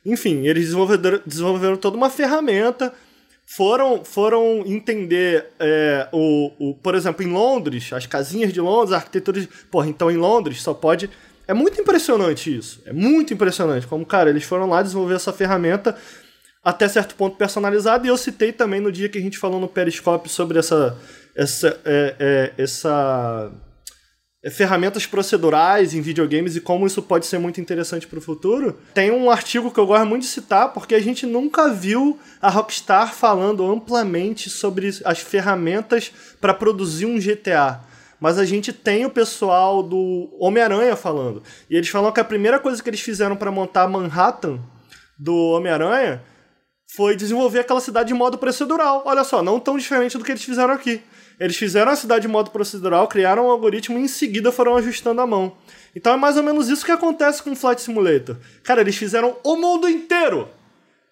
[0.06, 2.94] Enfim, eles desenvolveram, desenvolveram toda uma ferramenta,
[3.44, 8.98] foram, foram entender é, o, o, por exemplo, em Londres, as casinhas de Londres, a
[8.98, 9.50] arquitetura de.
[9.72, 11.10] Porra, então em Londres só pode.
[11.48, 12.84] É muito impressionante isso.
[12.86, 13.88] É muito impressionante.
[13.88, 15.98] Como, cara, eles foram lá desenvolver essa ferramenta
[16.64, 18.06] até certo ponto personalizado.
[18.06, 20.98] E eu citei também no dia que a gente falou no Periscope sobre essa.
[21.36, 22.16] essa, é,
[22.58, 23.52] é, essa
[24.42, 28.78] é, ferramentas procedurais em videogames e como isso pode ser muito interessante para o futuro.
[28.94, 32.50] Tem um artigo que eu gosto muito de citar, porque a gente nunca viu a
[32.50, 37.82] Rockstar falando amplamente sobre as ferramentas para produzir um GTA.
[38.20, 41.44] Mas a gente tem o pessoal do Homem-Aranha falando.
[41.70, 44.62] E eles falam que a primeira coisa que eles fizeram para montar Manhattan
[45.20, 46.22] do Homem-Aranha
[46.96, 49.02] foi desenvolver aquela cidade de modo procedural.
[49.06, 51.02] Olha só, não tão diferente do que eles fizeram aqui.
[51.40, 55.20] Eles fizeram a cidade de modo procedural, criaram um algoritmo e em seguida foram ajustando
[55.20, 55.58] a mão.
[55.96, 58.38] Então é mais ou menos isso que acontece com o Flight Simulator.
[58.64, 60.48] Cara, eles fizeram o mundo inteiro!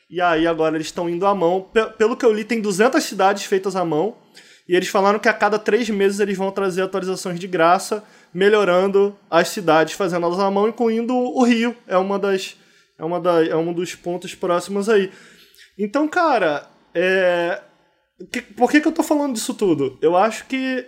[0.08, 1.68] E aí agora eles estão indo à mão.
[1.98, 4.16] Pelo que eu li, tem 200 cidades feitas à mão.
[4.70, 9.18] E eles falaram que a cada três meses eles vão trazer atualizações de graça, melhorando
[9.30, 11.76] as cidades, fazendo elas à mão, incluindo o Rio.
[11.88, 12.56] É uma das.
[13.00, 15.10] É, uma da, é um dos pontos próximos aí.
[15.78, 17.62] Então, cara, é,
[18.56, 19.98] por que, que eu tô falando disso tudo?
[20.02, 20.86] Eu acho que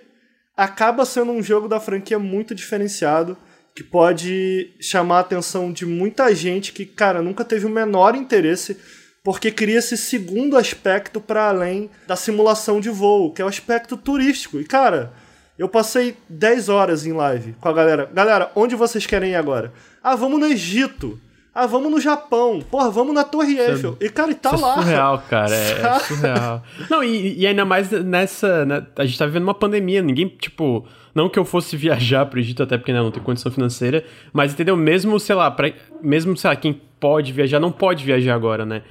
[0.56, 3.38] acaba sendo um jogo da franquia muito diferenciado,
[3.76, 8.78] que pode chamar a atenção de muita gente que, cara, nunca teve o menor interesse,
[9.24, 13.98] porque cria esse segundo aspecto para além da simulação de voo, que é o aspecto
[13.98, 14.60] turístico.
[14.60, 15.14] E, cara,
[15.58, 18.10] eu passei 10 horas em live com a galera.
[18.14, 19.74] Galera, onde vocês querem ir agora?
[20.04, 21.20] Ah, vamos no Egito.
[21.54, 22.62] Ah, vamos no Japão.
[22.62, 23.96] Porra, vamos na Torre Eiffel.
[24.02, 24.74] e, cara, e tá isso lá.
[24.74, 25.56] É surreal, cara.
[25.56, 26.64] É, é surreal.
[26.90, 28.66] Não, e, e, ainda mais nessa.
[28.66, 30.02] Né, a gente tá vivendo uma pandemia.
[30.02, 30.88] Ninguém, tipo.
[31.14, 34.04] Não que eu fosse viajar pro Egito, até porque né, não tem condição financeira.
[34.32, 34.76] Mas, entendeu?
[34.76, 38.82] Mesmo, sei lá, pra, mesmo, sei lá, quem pode viajar, não pode viajar agora, né?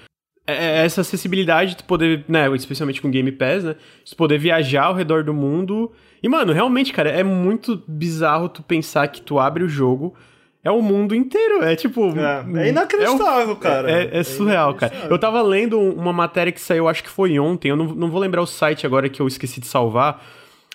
[0.46, 4.84] É, é essa acessibilidade de poder, né, especialmente com Game Pass, né, de poder viajar
[4.84, 5.90] ao redor do mundo.
[6.22, 10.14] E, mano, realmente, cara, é muito bizarro tu pensar que tu abre o jogo,
[10.64, 11.62] é o mundo inteiro.
[11.62, 12.12] É tipo.
[12.18, 13.90] É, é inacreditável, é o, cara.
[13.90, 14.92] É, é, é surreal, cara.
[15.10, 17.68] Eu tava lendo uma matéria que saiu, acho que foi ontem.
[17.68, 20.22] Eu não, não vou lembrar o site agora que eu esqueci de salvar.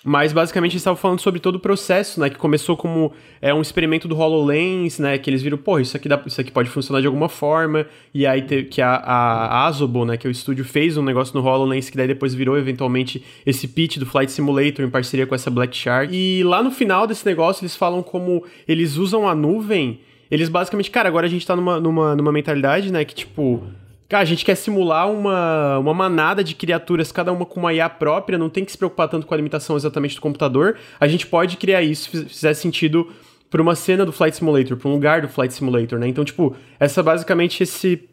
[0.04, 2.30] Mas basicamente eles estavam falando sobre todo o processo, né?
[2.30, 5.18] Que começou como é, um experimento do HoloLens, né?
[5.18, 7.84] Que eles viram, pô, isso aqui, dá, isso aqui pode funcionar de alguma forma.
[8.14, 10.16] E aí te, que a, a Asobo, né?
[10.16, 13.66] Que é o estúdio fez um negócio no HoloLens que daí depois virou eventualmente esse
[13.66, 16.14] pitch do Flight Simulator em parceria com essa Black Shark.
[16.14, 20.00] E lá no final desse negócio eles falam como eles usam a nuvem.
[20.30, 23.04] Eles basicamente, cara, agora a gente tá numa, numa, numa mentalidade, né?
[23.04, 23.64] Que tipo
[24.08, 27.90] Cara, a gente quer simular uma, uma manada de criaturas, cada uma com uma IA
[27.90, 30.78] própria, não tem que se preocupar tanto com a limitação exatamente do computador.
[30.98, 33.12] A gente pode criar isso se fizer sentido
[33.50, 36.08] para uma cena do Flight Simulator, para um lugar do Flight Simulator, né?
[36.08, 38.08] Então, tipo, essa basicamente esse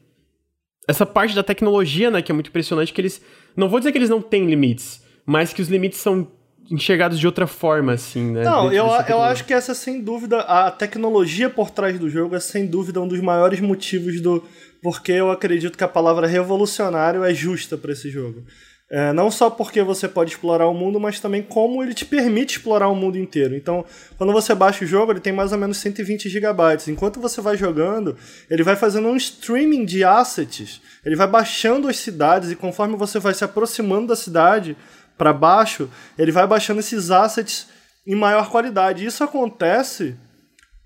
[0.87, 3.19] essa parte da tecnologia, né, que é muito impressionante que eles
[3.57, 6.27] não vou dizer que eles não têm limites, mas que os limites são
[6.69, 8.43] enxergados de outra forma, assim, né?
[8.43, 12.39] Não, eu, eu acho que essa, sem dúvida, a tecnologia por trás do jogo é,
[12.39, 14.43] sem dúvida, um dos maiores motivos do,
[14.85, 18.43] porque eu acredito que a palavra revolucionário é justa para esse jogo.
[18.87, 22.57] É, não só porque você pode explorar o mundo, mas também como ele te permite
[22.57, 23.55] explorar o mundo inteiro.
[23.55, 23.83] Então,
[24.15, 26.61] quando você baixa o jogo, ele tem mais ou menos 120 GB.
[26.89, 28.15] Enquanto você vai jogando,
[28.47, 30.79] ele vai fazendo um streaming de assets.
[31.03, 34.77] Ele vai baixando as cidades e conforme você vai se aproximando da cidade
[35.17, 37.69] para baixo, ele vai baixando esses assets
[38.05, 39.03] em maior qualidade.
[39.03, 40.15] Isso acontece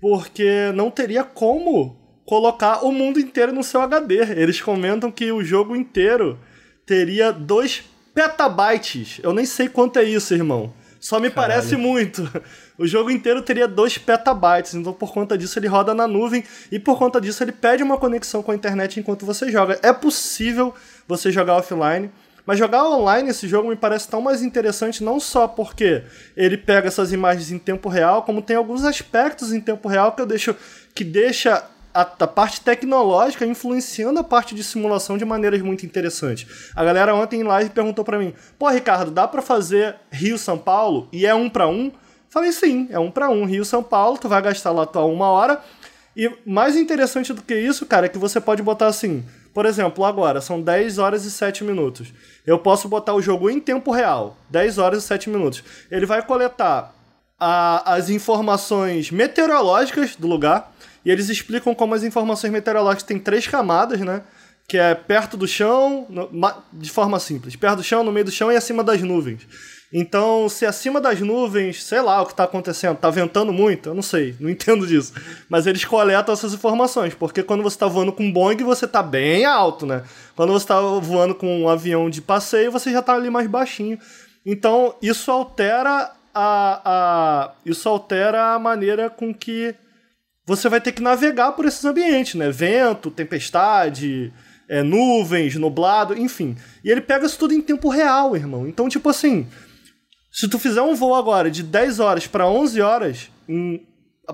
[0.00, 1.99] porque não teria como
[2.30, 4.18] colocar o mundo inteiro no seu HD.
[4.40, 6.38] Eles comentam que o jogo inteiro
[6.86, 7.82] teria 2
[8.14, 9.18] petabytes.
[9.20, 10.72] Eu nem sei quanto é isso, irmão.
[11.00, 11.54] Só me Caralho.
[11.54, 12.30] parece muito.
[12.78, 16.78] O jogo inteiro teria 2 petabytes, então por conta disso ele roda na nuvem e
[16.78, 19.80] por conta disso ele pede uma conexão com a internet enquanto você joga.
[19.82, 20.72] É possível
[21.08, 22.12] você jogar offline,
[22.46, 26.04] mas jogar online esse jogo me parece tão mais interessante não só porque
[26.36, 30.22] ele pega essas imagens em tempo real, como tem alguns aspectos em tempo real que
[30.22, 30.54] eu deixo
[30.94, 31.68] que deixa
[32.00, 36.70] a, a, parte tecnológica influenciando a parte de simulação de maneiras muito interessantes.
[36.74, 40.58] A galera ontem em live perguntou para mim: "Pô, Ricardo, dá para fazer Rio São
[40.58, 41.90] Paulo e é um para um?"
[42.28, 43.44] Falei: "Sim, é um para um.
[43.44, 45.60] Rio São Paulo, tu vai gastar lá tua uma hora."
[46.16, 50.04] E mais interessante do que isso, cara, é que você pode botar assim, por exemplo,
[50.04, 52.12] agora são 10 horas e 7 minutos.
[52.46, 55.62] Eu posso botar o jogo em tempo real, 10 horas e 7 minutos.
[55.90, 56.94] Ele vai coletar
[57.38, 60.69] as informações meteorológicas do lugar,
[61.04, 64.22] e eles explicam como as informações meteorológicas têm três camadas, né?
[64.68, 66.06] Que é perto do chão,
[66.72, 69.46] de forma simples, perto do chão, no meio do chão e acima das nuvens.
[69.92, 73.94] Então, se acima das nuvens, sei lá o que está acontecendo, está ventando muito, eu
[73.94, 75.12] não sei, não entendo disso.
[75.48, 79.02] Mas eles coletam essas informações, porque quando você está voando com um Boeing, você está
[79.02, 80.04] bem alto, né?
[80.36, 83.98] Quando você está voando com um avião de passeio, você já está ali mais baixinho.
[84.46, 89.74] Então, isso altera a, a, isso altera a maneira com que
[90.46, 92.50] você vai ter que navegar por esses ambientes, né?
[92.50, 94.32] Vento, tempestade,
[94.68, 96.56] é, nuvens, nublado, enfim.
[96.84, 98.66] E ele pega isso tudo em tempo real, irmão.
[98.66, 99.46] Então, tipo assim,
[100.30, 103.30] se tu fizer um voo agora de 10 horas para 11 horas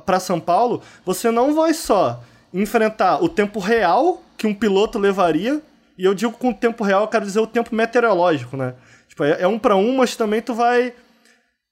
[0.04, 5.62] para São Paulo, você não vai só enfrentar o tempo real que um piloto levaria,
[5.96, 8.74] e eu digo com o tempo real, eu quero dizer o tempo meteorológico, né?
[9.08, 10.92] Tipo, é, é um para um, mas também tu vai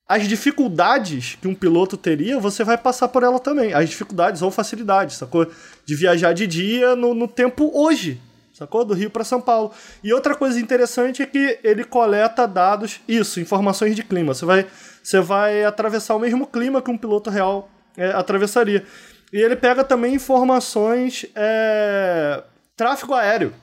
[0.06, 3.72] as dificuldades que um piloto teria, você vai passar por ela também.
[3.72, 5.46] As dificuldades ou facilidades, sacou?
[5.84, 8.20] De viajar de dia no, no tempo hoje,
[8.52, 8.84] sacou?
[8.84, 9.72] Do Rio para São Paulo.
[10.02, 14.34] E outra coisa interessante é que ele coleta dados, isso, informações de clima.
[14.34, 14.66] Você vai,
[15.02, 18.84] você vai atravessar o mesmo clima que um piloto real é, atravessaria.
[19.32, 22.42] E ele pega também informações é,
[22.76, 23.54] tráfego aéreo.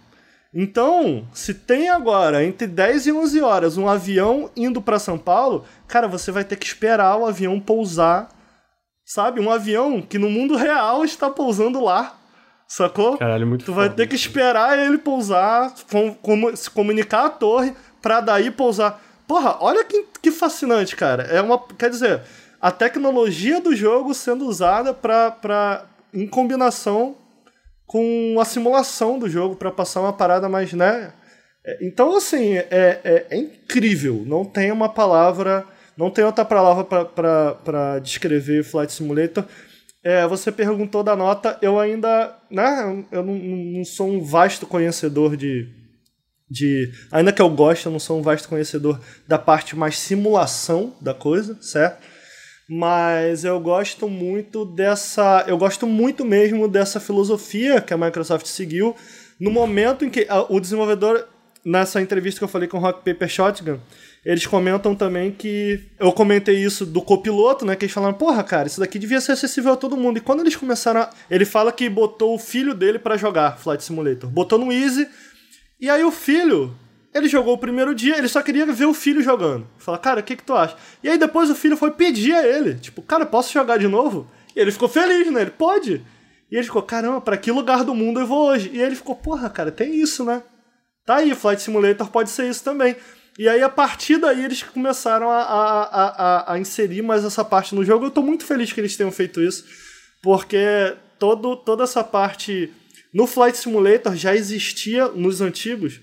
[0.54, 5.64] Então, se tem agora entre 10 e 11 horas um avião indo para São Paulo,
[5.92, 8.30] cara, você vai ter que esperar o avião pousar,
[9.06, 9.40] sabe?
[9.40, 12.18] Um avião que no mundo real está pousando lá
[12.72, 13.18] Sacou?
[13.18, 17.74] Caralho, muito Tu vai ter que esperar ele pousar, com, com, se comunicar à torre,
[18.02, 19.04] pra daí pousar.
[19.28, 21.24] Porra, olha que, que fascinante, cara.
[21.24, 21.62] É uma.
[21.78, 22.22] Quer dizer,
[22.62, 27.18] a tecnologia do jogo sendo usada pra, pra, em combinação
[27.86, 31.12] com a simulação do jogo para passar uma parada mais, né?
[31.66, 34.24] É, então, assim, é, é, é, incrível.
[34.26, 35.66] Não tem uma palavra,
[36.02, 39.46] não tem outra palavra para descrever Flight Simulator.
[40.04, 45.38] É, você perguntou da nota, eu ainda, né, eu não, não, sou um vasto conhecedor
[45.38, 45.70] de,
[46.50, 50.96] de, ainda que eu goste, eu não sou um vasto conhecedor da parte mais simulação
[51.00, 52.02] da coisa, certo?
[52.68, 58.96] Mas eu gosto muito dessa, eu gosto muito mesmo dessa filosofia que a Microsoft seguiu
[59.40, 61.28] no momento em que o desenvolvedor,
[61.64, 63.80] nessa entrevista que eu falei com o Rock Paper Shotgun,
[64.24, 65.80] eles comentam também que.
[66.00, 67.76] Eu comentei isso do copiloto, né?
[67.76, 70.18] Que eles falaram, porra, cara, isso daqui devia ser acessível a todo mundo.
[70.18, 71.02] E quando eles começaram.
[71.02, 71.10] A...
[71.30, 74.30] Ele fala que botou o filho dele para jogar Flight Simulator.
[74.30, 75.08] Botou no Easy.
[75.80, 76.76] E aí o filho.
[77.14, 79.68] Ele jogou o primeiro dia, ele só queria ver o filho jogando.
[79.78, 80.78] Fala, cara, o que, que tu acha?
[81.04, 84.32] E aí depois o filho foi pedir a ele, tipo, cara, posso jogar de novo?
[84.56, 85.42] E ele ficou feliz, né?
[85.42, 86.02] Ele pode.
[86.50, 88.72] E ele ficou, caramba, pra que lugar do mundo eu vou hoje?
[88.74, 90.42] E ele ficou, porra, cara, tem isso, né?
[91.06, 92.96] Tá aí, Flight Simulator pode ser isso também.
[93.40, 97.74] E aí, a partir daí, eles começaram a, a, a, a, inserir mais essa parte
[97.74, 98.06] no jogo.
[98.06, 99.66] Eu tô muito feliz que eles tenham feito isso,
[100.22, 102.72] porque todo, toda essa parte.
[103.14, 106.00] No Flight Simulator já existia, nos antigos,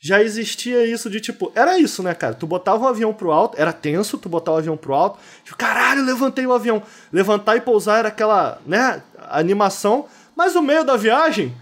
[0.00, 1.50] já existia isso de tipo.
[1.54, 2.34] Era isso, né, cara?
[2.34, 5.56] Tu botava o avião pro alto, era tenso, tu botava o avião pro alto, tipo,
[5.56, 6.82] caralho, levantei o avião.
[7.12, 11.54] Levantar e pousar era aquela, né, animação, mas o meio da viagem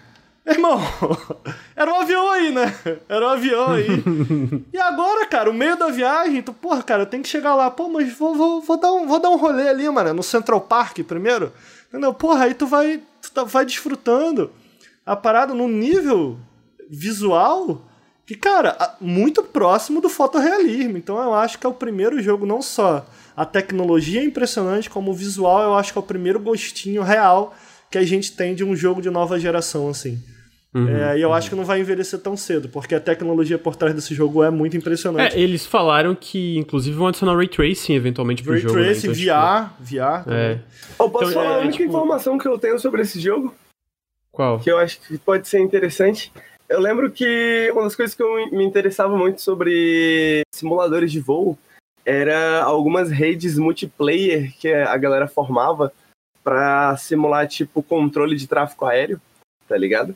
[0.46, 0.80] Irmão,
[1.74, 2.72] era um avião aí, né?
[3.08, 3.88] Era um avião aí.
[4.72, 7.68] e agora, cara, o meio da viagem, tu, porra, cara, eu tenho que chegar lá.
[7.68, 10.60] Pô, mas vou, vou, vou, dar, um, vou dar um rolê ali, mano, no Central
[10.60, 11.52] Park primeiro.
[11.88, 12.14] Entendeu?
[12.14, 14.52] Porra, aí tu vai, tu tá, vai desfrutando
[15.04, 16.38] a parada num nível
[16.88, 17.82] visual
[18.24, 20.96] que, cara, muito próximo do fotorrealismo.
[20.96, 23.04] Então eu acho que é o primeiro jogo, não só
[23.36, 27.54] a tecnologia é impressionante, como o visual, eu acho que é o primeiro gostinho real
[27.90, 30.22] que a gente tem de um jogo de nova geração, assim.
[30.76, 31.34] Uhum, é, e eu uhum.
[31.34, 34.50] acho que não vai envelhecer tão cedo, porque a tecnologia por trás desse jogo é
[34.50, 35.34] muito impressionante.
[35.34, 38.74] É, eles falaram que, inclusive, vão adicionar Ray Tracing eventualmente pro Ray jogo.
[38.74, 38.90] Ray né?
[38.90, 39.14] Tracing, né?
[39.14, 39.84] então, VR, tipo...
[39.84, 40.38] VR também.
[40.38, 40.60] É.
[40.98, 41.88] Oh, posso então, falar é, a única tipo...
[41.88, 43.54] informação que eu tenho sobre esse jogo?
[44.30, 44.60] Qual?
[44.60, 46.30] Que eu acho que pode ser interessante.
[46.68, 51.56] Eu lembro que uma das coisas que eu me interessava muito sobre simuladores de voo
[52.04, 55.90] era algumas redes multiplayer que a galera formava
[56.44, 59.20] para simular, tipo, controle de tráfego aéreo,
[59.66, 60.14] tá ligado?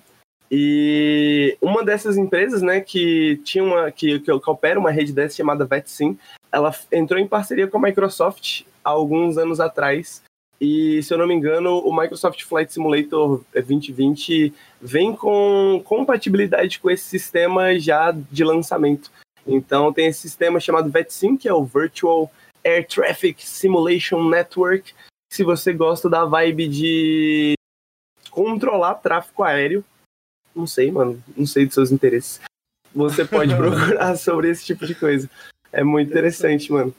[0.51, 5.65] E uma dessas empresas, né, que tinha uma que, que, opera uma rede dessa chamada
[5.65, 6.19] VetSim,
[6.51, 10.23] ela entrou em parceria com a Microsoft há alguns anos atrás.
[10.61, 16.91] E se eu não me engano, o Microsoft Flight Simulator 2020 vem com compatibilidade com
[16.91, 19.11] esse sistema já de lançamento.
[19.47, 22.31] Então tem esse sistema chamado VetSim, que é o Virtual
[22.65, 24.93] Air Traffic Simulation Network.
[25.33, 27.55] Se você gosta da vibe de
[28.31, 29.85] controlar tráfego aéreo,
[30.55, 31.23] não sei, mano.
[31.37, 32.41] Não sei dos seus interesses.
[32.95, 35.29] Você pode procurar sobre esse tipo de coisa.
[35.73, 36.95] É muito interessante, mano.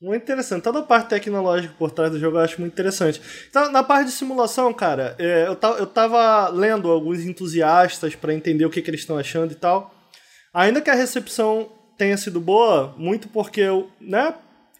[0.00, 0.64] Muito interessante.
[0.64, 3.22] Toda a parte tecnológica por trás do jogo eu acho muito interessante.
[3.48, 8.64] Então, na parte de simulação, cara, é, eu, eu tava lendo alguns entusiastas para entender
[8.64, 9.94] o que, que eles estão achando e tal.
[10.52, 13.62] Ainda que a recepção tenha sido boa, muito porque,
[14.00, 14.34] né,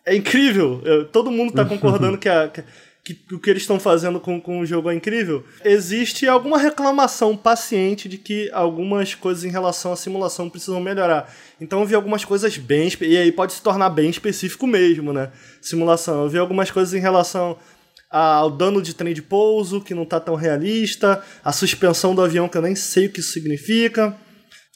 [0.04, 0.82] é incrível.
[0.84, 2.64] Eu, todo mundo tá concordando que, a, que,
[3.04, 5.44] que o que eles estão fazendo com, com o jogo é incrível.
[5.64, 11.34] Existe alguma reclamação paciente de que algumas coisas em relação à simulação precisam melhorar.
[11.60, 12.88] Então eu vi algumas coisas bem.
[13.00, 15.32] E aí pode se tornar bem específico mesmo, né?
[15.60, 16.22] Simulação.
[16.22, 17.58] Eu vi algumas coisas em relação
[18.08, 22.48] ao dano de trem de pouso, que não tá tão realista, a suspensão do avião,
[22.48, 24.16] que eu nem sei o que isso significa.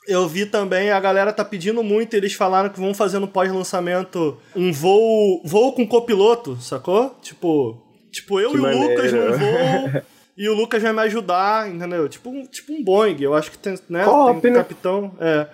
[0.08, 4.38] Eu vi também, a galera tá pedindo muito, eles falaram que vão fazer no pós-lançamento
[4.54, 7.16] um voo, voo com copiloto, sacou?
[7.20, 7.85] Tipo,
[8.16, 8.84] tipo eu que e maneiro.
[8.84, 10.02] o Lucas num voo
[10.36, 12.08] e o Lucas vai me ajudar, entendeu?
[12.08, 14.60] Tipo, um, tipo um Boeing, eu acho que tem, né, Cop, tem um né?
[14.60, 15.46] capitão, é.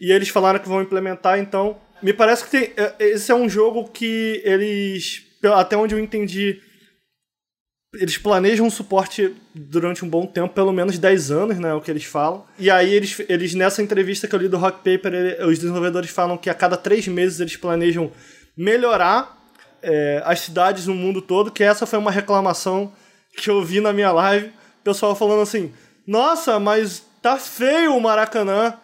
[0.00, 3.48] E eles falaram que vão implementar, então, me parece que tem, é, esse é um
[3.48, 5.22] jogo que eles,
[5.54, 6.60] até onde eu entendi,
[7.94, 11.70] eles planejam um suporte durante um bom tempo, pelo menos 10 anos, né?
[11.70, 12.44] É o que eles falam.
[12.58, 16.10] E aí, eles, eles nessa entrevista que eu li do Rock Paper, ele, os desenvolvedores
[16.10, 18.10] falam que a cada três meses eles planejam
[18.56, 19.41] melhorar
[19.82, 22.92] é, as cidades no mundo todo, que essa foi uma reclamação
[23.36, 24.52] que eu vi na minha live.
[24.84, 25.72] Pessoal falando assim:
[26.06, 28.74] Nossa, mas tá feio o Maracanã,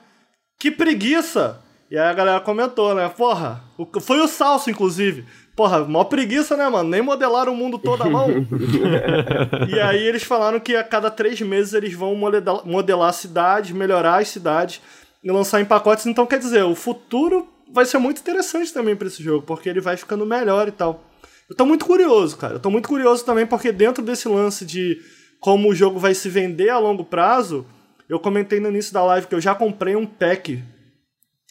[0.58, 1.60] que preguiça!
[1.90, 3.08] E aí a galera comentou, né?
[3.08, 3.64] Porra,
[4.02, 5.24] foi o Salso, inclusive.
[5.56, 6.88] Porra, mó preguiça, né, mano?
[6.88, 8.28] Nem modelaram o mundo todo à mão.
[9.68, 14.20] e aí eles falaram que a cada três meses eles vão modelar, modelar cidades, melhorar
[14.20, 14.80] as cidades
[15.24, 16.06] e lançar em pacotes.
[16.06, 19.80] Então, quer dizer, o futuro vai ser muito interessante também para esse jogo, porque ele
[19.80, 21.04] vai ficando melhor e tal.
[21.48, 22.54] Eu tô muito curioso, cara.
[22.54, 25.00] Eu tô muito curioso também porque dentro desse lance de
[25.40, 27.66] como o jogo vai se vender a longo prazo,
[28.08, 30.62] eu comentei no início da live que eu já comprei um pack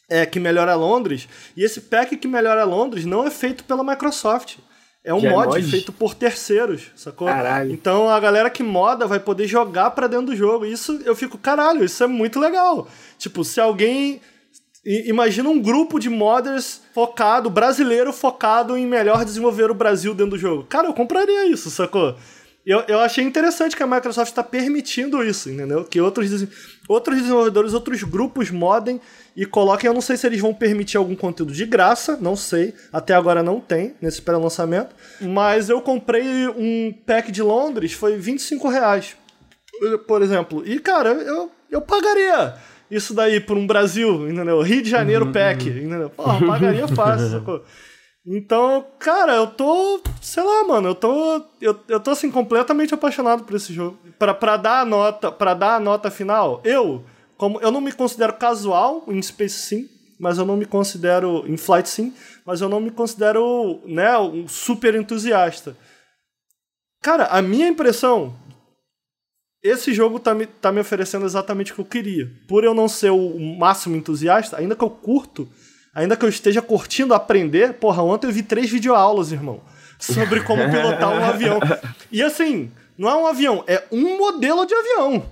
[0.09, 1.27] é, que melhora Londres.
[1.55, 4.57] E esse pack que melhora Londres não é feito pela Microsoft.
[5.03, 7.27] É um mod, mod, feito por terceiros, sacou?
[7.27, 7.71] Caralho.
[7.71, 10.65] Então a galera que moda vai poder jogar para dentro do jogo.
[10.65, 12.87] Isso eu fico, caralho, isso é muito legal.
[13.17, 14.19] Tipo, se alguém.
[14.87, 20.37] Imagina um grupo de modders focado, brasileiro focado em melhor desenvolver o Brasil dentro do
[20.37, 20.63] jogo.
[20.63, 22.15] Cara, eu compraria isso, sacou?
[22.65, 25.83] Eu, eu achei interessante que a Microsoft está permitindo isso, entendeu?
[25.83, 26.47] Que outros,
[26.87, 29.01] outros desenvolvedores, outros grupos modem
[29.35, 29.89] e coloquem.
[29.89, 32.73] Eu não sei se eles vão permitir algum conteúdo de graça, não sei.
[32.91, 34.95] Até agora não tem nesse pré-lançamento.
[35.19, 39.17] Mas eu comprei um pack de Londres, foi 25 reais,
[40.07, 40.65] por exemplo.
[40.65, 42.55] E, cara, eu, eu pagaria
[42.89, 44.61] isso daí por um Brasil, entendeu?
[44.61, 45.77] Rio de Janeiro uhum, pack, uhum.
[45.77, 46.09] entendeu?
[46.09, 47.63] Porra, pagaria fácil, sacou?
[48.25, 53.43] Então, cara, eu tô, sei lá, mano, eu tô, eu, eu tô assim completamente apaixonado
[53.45, 53.97] por esse jogo.
[54.19, 57.05] Para para dar a nota, para dar a nota final, eu
[57.37, 61.55] como eu não me considero casual em Space Sim, mas eu não me considero em
[61.55, 62.13] Flight Sim,
[62.45, 65.77] mas eu não me considero, né, um super entusiasta.
[67.01, 68.35] Cara, a minha impressão
[69.63, 72.31] esse jogo tá me, tá me oferecendo exatamente o que eu queria.
[72.47, 75.47] Por eu não ser o máximo entusiasta, ainda que eu curto,
[75.93, 79.61] ainda que eu esteja curtindo aprender, porra, ontem eu vi três videoaulas, irmão,
[79.99, 81.59] sobre como pilotar um avião.
[82.11, 85.25] E assim, não é um avião, é um modelo de avião.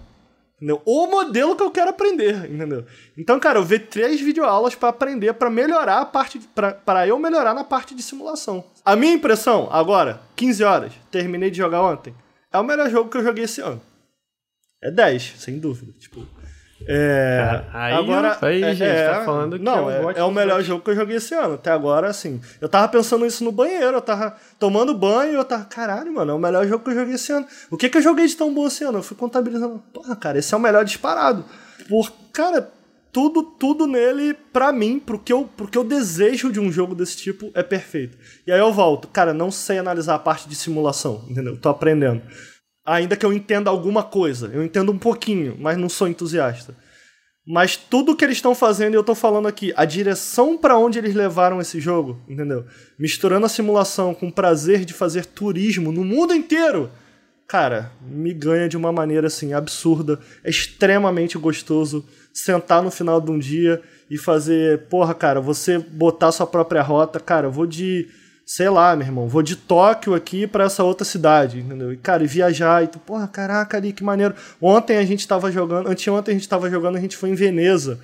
[0.56, 0.82] Entendeu?
[0.86, 2.86] O modelo que eu quero aprender, entendeu?
[3.18, 6.40] Então, cara, eu vi três videoaulas para aprender, para melhorar a parte,
[6.86, 8.64] para eu melhorar na parte de simulação.
[8.84, 12.16] A minha impressão, agora, 15 horas, terminei de jogar ontem,
[12.52, 13.82] é o melhor jogo que eu joguei esse ano.
[14.82, 15.92] É 10, sem dúvida.
[15.98, 16.26] Tipo,
[16.88, 20.32] é, aí, agora, aí, é, gente, é, tá falando que não, é, é, é o
[20.32, 21.56] melhor jogo que eu joguei esse ano.
[21.56, 22.42] Até agora, assim.
[22.60, 26.32] Eu tava pensando isso no banheiro, eu tava tomando banho e eu tava, caralho, mano,
[26.32, 27.48] é o melhor jogo que eu joguei esse ano.
[27.72, 29.00] O que que eu joguei de tão bom esse ano?
[29.00, 29.82] Eu fui contabilizando.
[29.94, 31.46] Porra, cara, esse é o melhor disparado.
[31.88, 32.70] Por, cara,
[33.12, 36.94] tudo, tudo nele, pra mim, pro que, eu, pro que eu desejo de um jogo
[36.94, 38.18] desse tipo, é perfeito.
[38.46, 41.58] E aí eu volto, cara, não sei analisar a parte de simulação, entendeu?
[41.58, 42.22] Tô aprendendo
[42.86, 44.52] ainda que eu entenda alguma coisa.
[44.54, 46.76] Eu entendo um pouquinho, mas não sou entusiasta.
[47.48, 50.98] Mas tudo que eles estão fazendo, e eu estou falando aqui, a direção para onde
[50.98, 52.66] eles levaram esse jogo, entendeu?
[52.98, 56.90] Misturando a simulação com o prazer de fazer turismo no mundo inteiro.
[57.48, 60.20] Cara, me ganha de uma maneira assim absurda.
[60.44, 62.04] É extremamente gostoso
[62.34, 63.80] sentar no final de um dia
[64.10, 68.08] e fazer, porra, cara, você botar sua própria rota, cara, eu vou de
[68.46, 71.92] sei lá, meu irmão, vou de Tóquio aqui para essa outra cidade, entendeu?
[71.92, 74.36] E, cara, e viajar, e tu, porra, caraca, ali, que maneiro.
[74.62, 78.00] Ontem a gente tava jogando, anteontem a gente tava jogando, a gente foi em Veneza.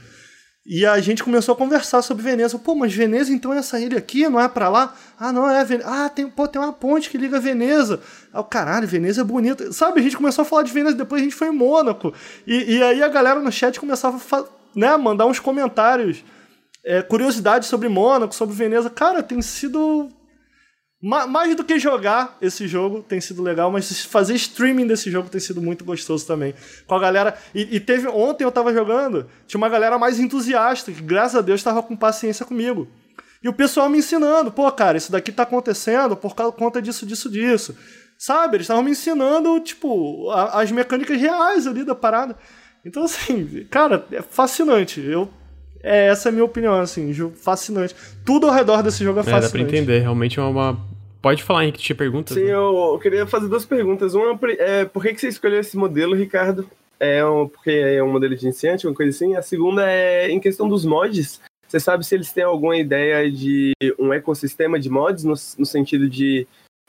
[0.65, 2.57] E a gente começou a conversar sobre Veneza.
[2.57, 4.95] Pô, mas Veneza então é essa ilha aqui, não é para lá?
[5.19, 5.89] Ah, não é Veneza.
[5.89, 7.99] Ah, tem, pô, tem uma ponte que liga Veneza.
[8.31, 9.71] Ah, caralho, Veneza é bonita.
[9.71, 12.13] Sabe, a gente começou a falar de Veneza, depois a gente foi em Mônaco.
[12.45, 14.43] E, e aí a galera no chat começava a
[14.75, 16.23] né, mandar uns comentários,
[16.83, 18.89] é, curiosidades sobre Mônaco, sobre Veneza.
[18.89, 20.09] Cara, tem sido
[21.01, 25.29] Ma mais do que jogar esse jogo tem sido legal, mas fazer streaming desse jogo
[25.29, 26.53] tem sido muito gostoso também.
[26.85, 27.35] Com a galera.
[27.55, 28.07] E, e teve.
[28.07, 31.95] Ontem eu tava jogando, tinha uma galera mais entusiasta, que graças a Deus tava com
[31.95, 32.87] paciência comigo.
[33.43, 37.27] E o pessoal me ensinando, pô, cara, isso daqui tá acontecendo por conta disso, disso,
[37.27, 37.75] disso.
[38.15, 38.57] Sabe?
[38.57, 42.37] Eles estavam me ensinando, tipo, a, as mecânicas reais ali da parada.
[42.85, 45.01] Então, assim, cara, é fascinante.
[45.01, 45.27] Eu
[45.83, 47.95] é, essa é a minha opinião, assim, fascinante.
[48.23, 49.45] Tudo ao redor desse jogo é, é fascinante.
[49.45, 50.79] Dá pra entender, realmente é uma.
[51.21, 52.35] Pode falar, Henrique, tinha perguntas?
[52.35, 52.53] Sim, né?
[52.53, 54.15] eu, queria fazer duas perguntas.
[54.15, 56.67] Uma, é, por que, que você escolheu esse modelo, Ricardo?
[56.99, 59.35] É um, porque é um modelo de iniciante, uma coisa assim.
[59.35, 61.39] A segunda é em questão dos mods.
[61.67, 66.09] Você sabe se eles têm alguma ideia de um ecossistema de mods, no, no sentido
[66.09, 66.47] de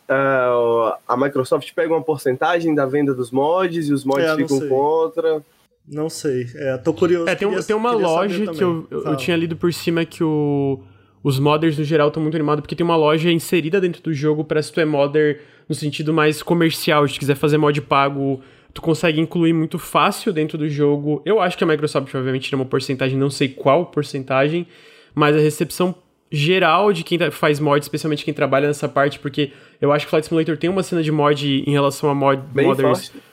[0.09, 4.69] uh, a Microsoft pega uma porcentagem da venda dos mods e os mods é, ficam
[4.69, 5.43] contra?
[5.87, 6.47] Não sei.
[6.55, 7.29] É, tô curioso.
[7.29, 10.23] É, tem, queria, tem uma loja que eu, eu, eu, tinha lido por cima que
[10.25, 10.81] o,
[11.23, 14.45] os modders no geral estão muito animados, porque tem uma loja inserida dentro do jogo
[14.45, 17.07] para se tu é modder no sentido mais comercial.
[17.07, 18.41] Se tu quiser fazer mod pago,
[18.75, 21.23] tu consegue incluir muito fácil dentro do jogo.
[21.25, 24.67] Eu acho que a Microsoft provavelmente tira uma porcentagem, não sei qual porcentagem,
[25.15, 25.95] mas a recepção
[26.31, 30.27] geral de quem faz mod, especialmente quem trabalha nessa parte, porque eu acho que Flight
[30.27, 33.09] Simulator tem uma cena de mod em relação a mod, Bem modders.
[33.09, 33.33] Forte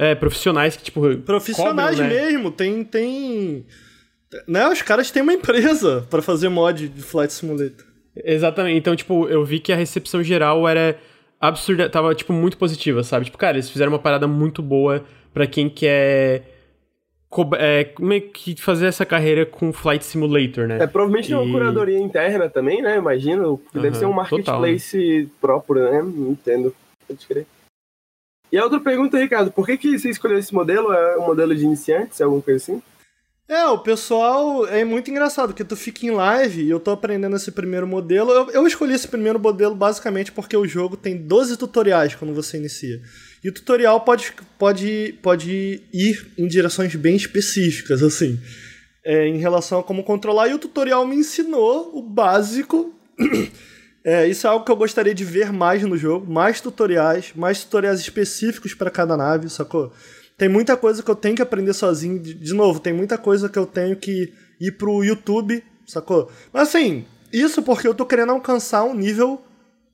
[0.00, 1.14] é, profissionais que, tipo.
[1.18, 2.22] Profissionais cobram, né?
[2.22, 2.82] mesmo, tem.
[2.82, 3.66] tem...
[4.46, 7.86] Né, os caras têm uma empresa para fazer mod de Flight Simulator.
[8.14, 8.78] Exatamente.
[8.78, 10.98] Então, tipo, eu vi que a recepção geral era
[11.40, 13.24] absurda, tava, tipo, muito positiva, sabe?
[13.24, 16.44] Tipo, cara, eles fizeram uma parada muito boa para quem quer
[17.58, 20.78] é, como é que fazer essa carreira com Flight Simulator, né?
[20.82, 21.28] É, provavelmente e...
[21.28, 22.96] tem uma curadoria interna também, né?
[22.96, 23.60] Imagino.
[23.72, 25.36] Uhum, deve ser um marketplace total.
[25.40, 26.00] próprio, né?
[26.28, 26.74] Entendo.
[27.06, 27.46] Pode crer.
[28.50, 30.92] E a outra pergunta, Ricardo, por que, que você escolheu esse modelo?
[30.92, 32.82] É um modelo de iniciantes, alguma coisa assim?
[33.50, 37.34] É, o pessoal é muito engraçado, porque tu fica em live e eu tô aprendendo
[37.34, 38.30] esse primeiro modelo.
[38.30, 42.58] Eu, eu, escolhi esse primeiro modelo basicamente porque o jogo tem 12 tutoriais quando você
[42.58, 43.02] inicia.
[43.42, 48.38] E o tutorial pode, pode, pode ir em direções bem específicas, assim,
[49.04, 50.46] é, em relação a como controlar.
[50.46, 52.94] E o tutorial me ensinou o básico
[54.02, 57.62] É, isso é algo que eu gostaria de ver mais no jogo, mais tutoriais, mais
[57.62, 59.92] tutoriais específicos para cada nave, sacou?
[60.40, 62.18] Tem muita coisa que eu tenho que aprender sozinho.
[62.18, 66.32] De, novo, tem muita coisa que eu tenho que ir pro YouTube, sacou?
[66.50, 69.44] Mas assim, isso porque eu tô querendo alcançar um nível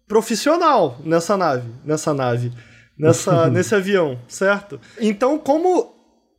[0.07, 2.53] profissional nessa nave, nessa nave,
[2.97, 4.81] nessa nesse avião, certo?
[5.01, 5.93] Então, como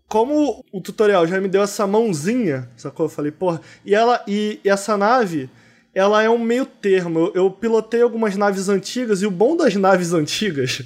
[0.08, 3.08] como o tutorial já me deu essa mãozinha, sacou?
[3.08, 5.49] Eu falei, porra, e ela e, e essa nave
[5.93, 7.20] ela é um meio termo.
[7.20, 10.82] Eu, eu pilotei algumas naves antigas e o bom das naves antigas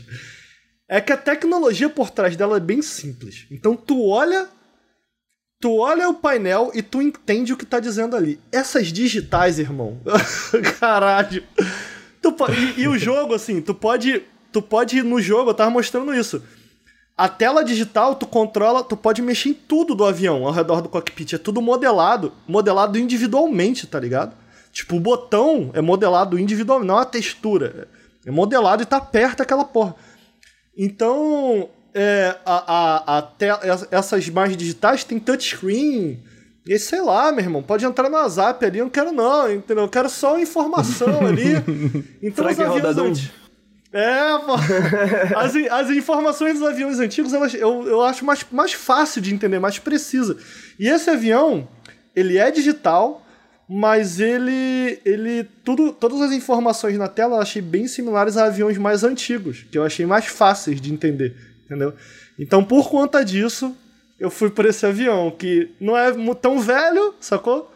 [0.92, 3.48] é que a tecnologia por trás dela é bem simples.
[3.50, 4.50] Então tu olha,
[5.58, 8.42] tu olha o painel e tu entende o que tá dizendo ali.
[8.52, 10.02] Essas digitais, irmão.
[10.82, 11.46] Caralho.
[12.22, 12.36] Tu,
[12.76, 14.22] e, e, o jogo assim, tu pode,
[14.52, 16.44] tu pode no jogo, eu tava mostrando isso.
[17.18, 20.89] A tela digital, tu controla, tu pode mexer em tudo do avião ao redor do
[20.89, 21.36] cockpit.
[21.36, 24.36] É tudo modelado, modelado individualmente, tá ligado?
[24.74, 27.88] Tipo, o botão é modelado individualmente, não é a textura.
[28.26, 29.96] É modelado e tá perto aquela porra.
[30.84, 33.46] Então, é, a, a, a te,
[33.92, 36.20] essas imagens digitais tem touchscreen.
[36.66, 39.84] E sei lá, meu irmão, pode entrar no WhatsApp ali, eu não quero não, entendeu?
[39.84, 41.54] Eu quero só informação ali.
[42.20, 43.32] Então Será os aviões antigos.
[43.94, 44.56] É, pô.
[45.38, 49.60] As, as informações dos aviões antigos elas, eu, eu acho mais, mais fácil de entender,
[49.60, 50.36] mais precisa.
[50.80, 51.68] E esse avião,
[52.16, 53.21] ele é digital,
[53.74, 58.78] mas ele ele tudo todas as informações na tela eu achei bem similares a aviões
[58.78, 61.94] mais antigos, que eu achei mais fáceis de entender, entendeu?
[62.38, 63.74] Então, por conta disso,
[64.20, 67.71] eu fui por esse avião que não é tão velho, sacou?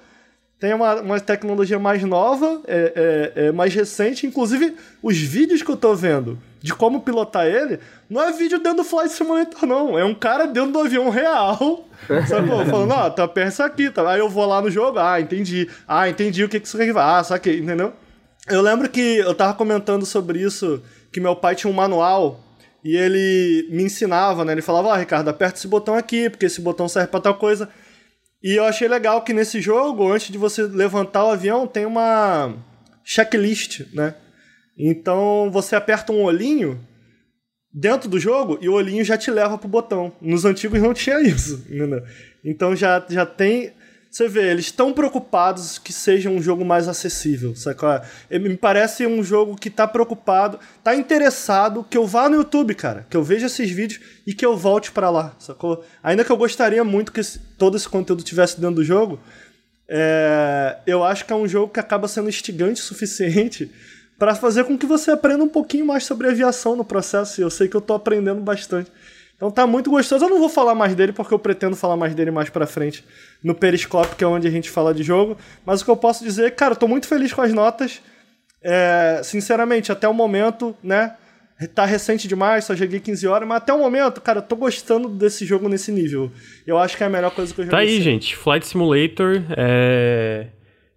[0.66, 4.26] Tem uma, uma tecnologia mais nova, é, é, é mais recente.
[4.26, 8.78] Inclusive, os vídeos que eu tô vendo de como pilotar ele, não é vídeo dentro
[8.78, 10.00] do Flight Simulator, não.
[10.00, 11.88] É um cara dentro do avião real,
[12.28, 12.66] sacou?
[12.66, 14.10] Falando, ó, tá perto aqui, tá?
[14.10, 15.70] Aí eu vou lá no jogo, ah, entendi.
[15.88, 17.20] Ah, entendi o que que isso aqui vai.
[17.20, 17.94] Ah, saquei, entendeu?
[18.50, 20.82] Eu lembro que eu tava comentando sobre isso,
[21.14, 22.40] que meu pai tinha um manual
[22.84, 24.54] e ele me ensinava, né?
[24.54, 27.36] Ele falava, ó, oh, Ricardo, aperta esse botão aqui, porque esse botão serve pra tal
[27.36, 27.70] coisa.
[28.46, 32.54] E eu achei legal que nesse jogo, antes de você levantar o avião, tem uma
[33.04, 34.14] checklist, né?
[34.78, 36.80] Então você aperta um olhinho
[37.74, 40.14] dentro do jogo e o olhinho já te leva pro botão.
[40.22, 41.66] Nos antigos não tinha isso.
[41.68, 42.04] Entendeu?
[42.44, 43.74] Então já, já tem.
[44.16, 47.90] Você vê, eles estão preocupados que seja um jogo mais acessível, sacou?
[48.32, 53.06] Me parece um jogo que tá preocupado, tá interessado que eu vá no YouTube, cara,
[53.10, 55.84] que eu veja esses vídeos e que eu volte para lá, sacou?
[56.02, 59.20] Ainda que eu gostaria muito que esse, todo esse conteúdo tivesse dentro do jogo,
[59.86, 63.70] é, eu acho que é um jogo que acaba sendo instigante o suficiente
[64.18, 67.42] para fazer com que você aprenda um pouquinho mais sobre aviação no processo.
[67.42, 68.90] E eu sei que eu tô aprendendo bastante.
[69.36, 70.26] Então tá muito gostoso.
[70.26, 73.04] Eu não vou falar mais dele porque eu pretendo falar mais dele mais para frente
[73.44, 75.38] no Periscope, que é onde a gente fala de jogo.
[75.66, 78.02] Mas o que eu posso dizer, cara, eu tô muito feliz com as notas.
[78.64, 81.16] É, sinceramente, até o momento, né?
[81.74, 85.08] Tá recente demais, só joguei 15 horas, mas até o momento, cara, eu tô gostando
[85.08, 86.30] desse jogo nesse nível.
[86.68, 87.78] Eu acho que é a melhor coisa que eu joguei.
[87.78, 88.36] Tá aí, gente.
[88.36, 90.48] Flight Simulator é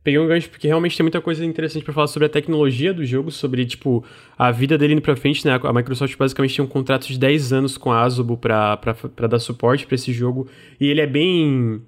[0.08, 3.04] peguei um gancho porque realmente tem muita coisa interessante para falar sobre a tecnologia do
[3.04, 4.02] jogo, sobre, tipo,
[4.38, 5.60] a vida dele indo pra frente, né?
[5.62, 9.26] A Microsoft basicamente tem um contrato de 10 anos com a Asobo pra, pra, pra
[9.26, 10.48] dar suporte para esse jogo.
[10.80, 11.82] E ele é bem.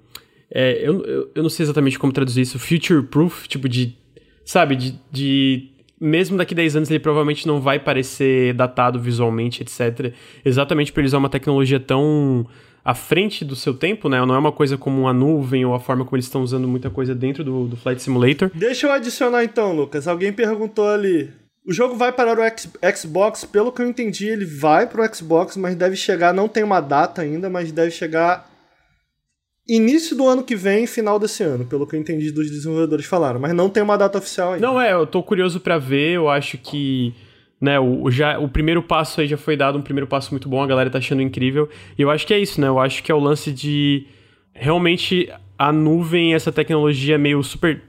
[0.53, 3.97] É, eu, eu, eu, não sei exatamente como traduzir isso, future proof, tipo, de.
[4.45, 5.69] Sabe, de, de
[5.99, 10.13] mesmo daqui 10 anos ele provavelmente não vai parecer datado visualmente, etc.
[10.45, 12.45] Exatamente por ele usar uma tecnologia tão
[12.83, 14.23] à frente do seu tempo, né?
[14.25, 16.89] Não é uma coisa como a nuvem ou a forma como eles estão usando muita
[16.89, 18.49] coisa dentro do, do Flight Simulator.
[18.53, 20.07] Deixa eu adicionar então, Lucas.
[20.07, 21.29] Alguém perguntou ali.
[21.65, 22.67] O jogo vai para o X
[22.97, 26.63] Xbox, pelo que eu entendi, ele vai para o Xbox, mas deve chegar, não tem
[26.63, 28.49] uma data ainda, mas deve chegar
[29.67, 33.39] início do ano que vem, final desse ano, pelo que eu entendi dos desenvolvedores falaram,
[33.39, 34.65] mas não tem uma data oficial ainda.
[34.65, 37.13] Não é, eu tô curioso para ver, eu acho que
[37.61, 40.63] né, o, já, o primeiro passo aí já foi dado, um primeiro passo muito bom,
[40.63, 41.69] a galera tá achando incrível.
[41.97, 42.67] E eu acho que é isso, né?
[42.67, 44.07] Eu acho que é o lance de
[44.53, 47.79] realmente a nuvem, essa tecnologia meio super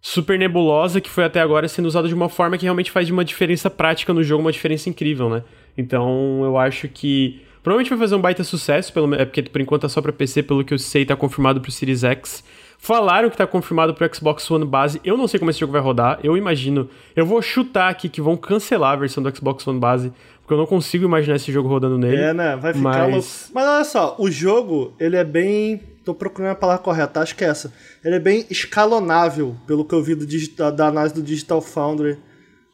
[0.00, 3.24] super nebulosa que foi até agora sendo usada de uma forma que realmente faz uma
[3.24, 5.42] diferença prática no jogo, uma diferença incrível, né?
[5.76, 9.82] Então, eu acho que provavelmente vai fazer um baita sucesso, pelo, é porque por enquanto
[9.82, 12.44] tá só para PC, pelo que eu sei, tá confirmado pro Series X.
[12.84, 15.00] Falaram que tá confirmado pro Xbox One base.
[15.02, 16.20] Eu não sei como esse jogo vai rodar.
[16.22, 16.86] Eu imagino.
[17.16, 20.12] Eu vou chutar aqui que vão cancelar a versão do Xbox One base.
[20.42, 22.20] Porque eu não consigo imaginar esse jogo rodando nele.
[22.20, 22.54] É, né?
[22.56, 23.10] Vai ficar mas...
[23.10, 23.28] louco.
[23.54, 25.80] Mas olha só, o jogo, ele é bem.
[26.04, 27.72] Tô procurando a palavra correta, acho que é essa.
[28.04, 32.18] Ele é bem escalonável, pelo que eu vi do digital, da análise do Digital Foundry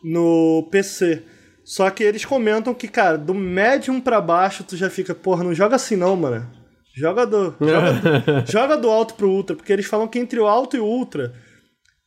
[0.02, 1.22] no PC.
[1.62, 5.54] Só que eles comentam que, cara, do médium para baixo tu já fica, porra, não
[5.54, 6.59] joga assim não, mano.
[7.00, 10.46] Joga do, joga, do, joga do alto pro ultra, porque eles falam que entre o
[10.46, 11.32] alto e o ultra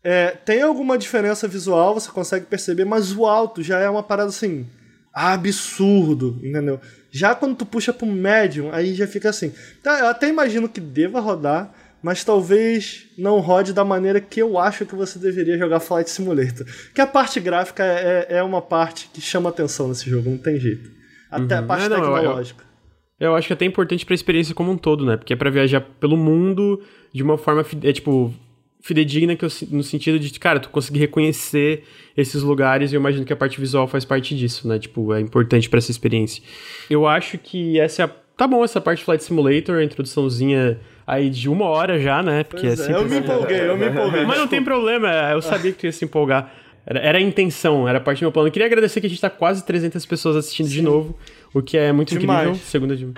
[0.03, 4.29] é, tem alguma diferença visual, você consegue perceber, mas o alto já é uma parada
[4.29, 4.67] assim,
[5.13, 6.79] absurdo, entendeu?
[7.09, 9.53] Já quando tu puxa pro médium, aí já fica assim.
[9.81, 14.59] Tá, eu até imagino que deva rodar, mas talvez não rode da maneira que eu
[14.59, 16.67] acho que você deveria jogar Flight Simulator.
[16.93, 20.59] Que a parte gráfica é, é uma parte que chama atenção nesse jogo, não tem
[20.59, 20.91] jeito.
[21.31, 21.63] Até uhum.
[21.63, 22.63] a parte é, não, tecnológica.
[22.63, 22.72] Eu,
[23.19, 25.17] eu acho que é até importante pra experiência como um todo, né?
[25.17, 26.81] Porque é pra viajar pelo mundo
[27.13, 28.33] de uma forma, é, tipo,
[28.81, 31.83] fidedigna que eu, no sentido de, cara, tu conseguir reconhecer
[32.17, 34.77] esses lugares e eu imagino que a parte visual faz parte disso, né?
[34.77, 36.43] Tipo, é importante para essa experiência.
[36.89, 38.09] Eu acho que essa é a...
[38.35, 42.43] Tá bom essa parte Flight Simulator, a introduçãozinha aí de uma hora já, né?
[42.43, 44.25] Porque é, é eu me empolguei, eu me empolguei.
[44.25, 46.51] Mas não tem problema, eu sabia que tu ia se empolgar.
[46.85, 48.47] Era, era a intenção, era parte do meu plano.
[48.47, 50.73] Eu queria agradecer que a gente tá quase 300 pessoas assistindo Sim.
[50.73, 51.15] de novo
[51.53, 52.47] o que é muito Demais.
[52.47, 52.65] incrível.
[52.65, 53.13] Segunda de...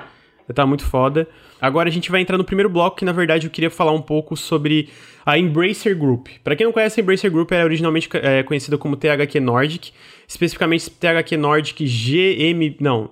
[0.53, 1.27] Tá muito foda.
[1.59, 4.01] Agora a gente vai entrar no primeiro bloco, que na verdade eu queria falar um
[4.01, 4.89] pouco sobre
[5.25, 6.27] a Embracer Group.
[6.43, 9.91] Para quem não conhece, a Embracer Group é originalmente é, conhecida como THQ Nordic,
[10.27, 12.75] especificamente THQ Nordic GM...
[12.79, 13.09] Não,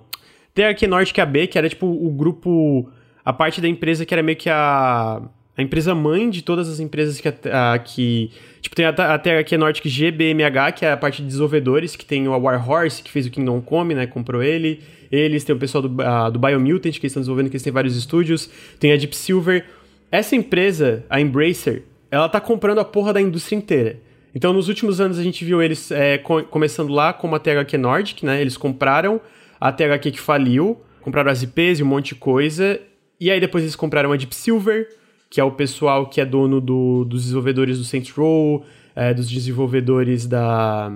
[0.54, 2.88] THQ Nordic AB, que era tipo o grupo...
[3.24, 5.22] A parte da empresa que era meio que a
[5.56, 8.30] a empresa mãe de todas as empresas que, a, que
[8.60, 12.26] tipo, tem até aqui a Nordic GBMH, que é a parte de desenvolvedores, que tem
[12.26, 14.80] o Warhorse, que fez o Kingdom Come, né, comprou ele.
[15.12, 17.96] Eles, tem o pessoal do, uh, do Biomutant, que estão desenvolvendo, que eles têm vários
[17.96, 18.50] estúdios.
[18.80, 19.64] Tem a Deep Silver.
[20.10, 24.00] Essa empresa, a Embracer, ela tá comprando a porra da indústria inteira.
[24.34, 27.78] Então, nos últimos anos, a gente viu eles é, co começando lá como a THQ
[27.78, 28.40] Nordic, né?
[28.40, 29.20] Eles compraram
[29.60, 32.80] a THQ que faliu, compraram as IPs e um monte de coisa.
[33.20, 34.88] E aí, depois eles compraram a Deep Silver,
[35.34, 38.64] que é o pessoal que é dono do, dos desenvolvedores do Saints Row,
[38.94, 40.92] é, dos desenvolvedores da...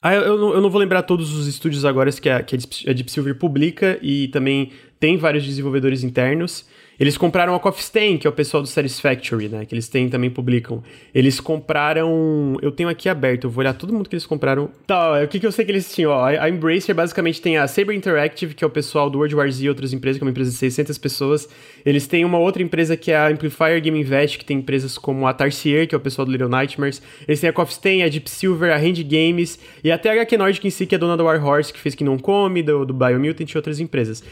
[0.00, 2.56] Ah, eu, eu, não, eu, não, vou lembrar todos os estúdios agora que a, que
[2.88, 6.66] a Deep Silver publica e também tem vários desenvolvedores internos.
[6.98, 9.64] Eles compraram a Coffee Stain, que é o pessoal do Satisfactory, né?
[9.64, 10.82] Que eles têm também publicam.
[11.14, 12.56] Eles compraram.
[12.60, 14.68] Eu tenho aqui aberto, eu vou olhar todo mundo que eles compraram.
[14.86, 16.10] Tá, ó, o que, que eu sei que eles tinham?
[16.10, 19.48] Ó, a Embracer basicamente tem a Saber Interactive, que é o pessoal do World War
[19.48, 21.48] Z e outras empresas, que é uma empresa de 600 pessoas.
[21.86, 25.26] Eles têm uma outra empresa que é a Amplifier Game Invest, que tem empresas como
[25.26, 27.00] a Tarsier, que é o pessoal do Little Nightmares.
[27.28, 30.36] Eles têm a Coffee Stain, a Deep Silver, a Hand Games e até a HQ
[30.36, 32.92] Nordic em si, que é dona da Warhorse, que fez que não come, do, do
[32.92, 34.24] Biomutant e outras empresas.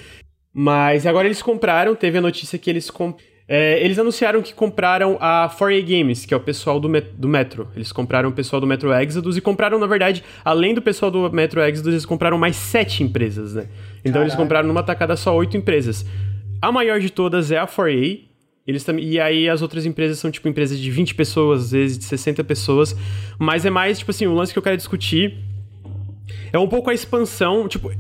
[0.59, 5.17] Mas agora eles compraram, teve a notícia que eles compraram é, eles anunciaram que compraram
[5.21, 7.69] a 4A Games, que é o pessoal do, met do Metro.
[7.77, 11.31] Eles compraram o pessoal do Metro Exodus e compraram, na verdade, além do pessoal do
[11.31, 13.69] Metro Exodus, eles compraram mais sete empresas, né?
[14.01, 14.25] Então Caraca.
[14.25, 16.05] eles compraram numa tacada só oito empresas.
[16.61, 18.21] A maior de todas é a 4A.
[18.67, 18.99] Eles tam...
[18.99, 22.43] E aí as outras empresas são, tipo, empresas de 20 pessoas, às vezes de 60
[22.43, 22.97] pessoas.
[23.39, 25.39] Mas é mais, tipo assim, o lance que eu quero discutir
[26.53, 27.93] É um pouco a expansão, tipo,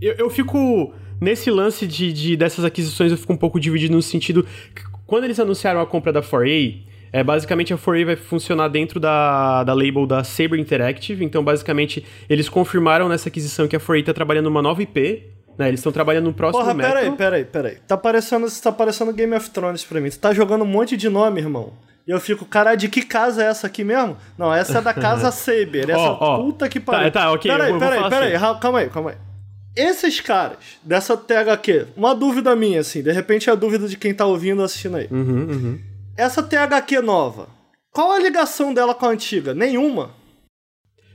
[0.00, 0.94] eu, eu fico
[1.24, 5.24] nesse lance de, de, dessas aquisições eu fico um pouco dividido no sentido que quando
[5.24, 9.72] eles anunciaram a compra da 4A, é, basicamente a 4A vai funcionar dentro da, da
[9.74, 14.44] label da Saber Interactive, então basicamente eles confirmaram nessa aquisição que a 4A está trabalhando
[14.46, 15.22] numa nova IP,
[15.56, 15.68] né?
[15.68, 17.76] Eles estão trabalhando no próximo Porra, peraí, peraí, peraí.
[17.86, 20.10] Tá parecendo, tá parecendo Game of Thrones pra mim.
[20.10, 21.72] Tu tá jogando um monte de nome, irmão.
[22.06, 24.16] E eu fico, caralho, de que casa é essa aqui mesmo?
[24.36, 25.88] Não, essa é da casa Saber.
[25.88, 26.38] Essa Ó, ó.
[26.42, 27.10] puta que Tá, pariu.
[27.12, 28.58] tá, ok, eu Peraí, peraí, peraí, assim.
[28.60, 29.16] calma aí, calma aí.
[29.76, 34.14] Esses caras, dessa THQ, uma dúvida minha, assim, de repente é a dúvida de quem
[34.14, 35.08] tá ouvindo ou assistindo aí.
[35.10, 35.80] Uhum, uhum.
[36.16, 37.48] Essa THQ nova,
[37.90, 39.52] qual a ligação dela com a antiga?
[39.52, 40.10] Nenhuma.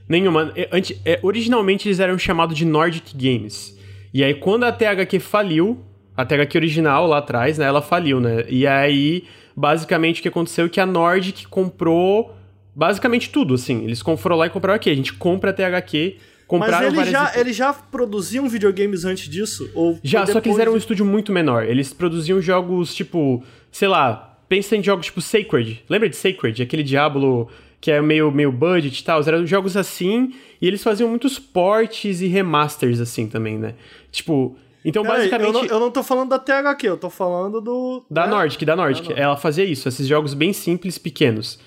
[0.10, 0.52] Nenhuma.
[0.56, 0.70] É,
[1.06, 3.78] é, originalmente eles eram chamados de Nordic Games.
[4.14, 5.80] E aí, quando a THQ faliu,
[6.18, 8.44] a THQ original lá atrás, né, ela faliu, né?
[8.50, 12.36] E aí, basicamente, o que aconteceu é que a Nordic comprou
[12.76, 13.84] basicamente tudo, assim.
[13.84, 14.90] Eles foram lá e compraram aqui.
[14.90, 16.18] A gente compra a THQ,
[16.50, 17.34] compraram Mas eles várias...
[17.34, 19.70] já, eles já produziam videogames antes disso?
[19.76, 21.64] Ou Já, só que eles eram um estúdio muito menor.
[21.64, 25.86] Eles produziam jogos tipo, sei lá, pensa em jogos tipo Sacred.
[25.88, 26.64] Lembra de Sacred?
[26.64, 27.48] Aquele Diablo
[27.80, 29.22] que é meio, meio budget e tal.
[29.22, 33.76] Eram jogos assim, e eles faziam muitos ports e remasters assim também, né?
[34.12, 35.46] Tipo, então basicamente.
[35.46, 38.04] eu, não, eu não tô falando da THQ, eu tô falando do.
[38.10, 38.32] Da né?
[38.32, 39.04] Nordic, da Nordic.
[39.04, 39.22] Da Nordic.
[39.22, 41.60] Ela fazia isso, esses jogos bem simples, pequenos.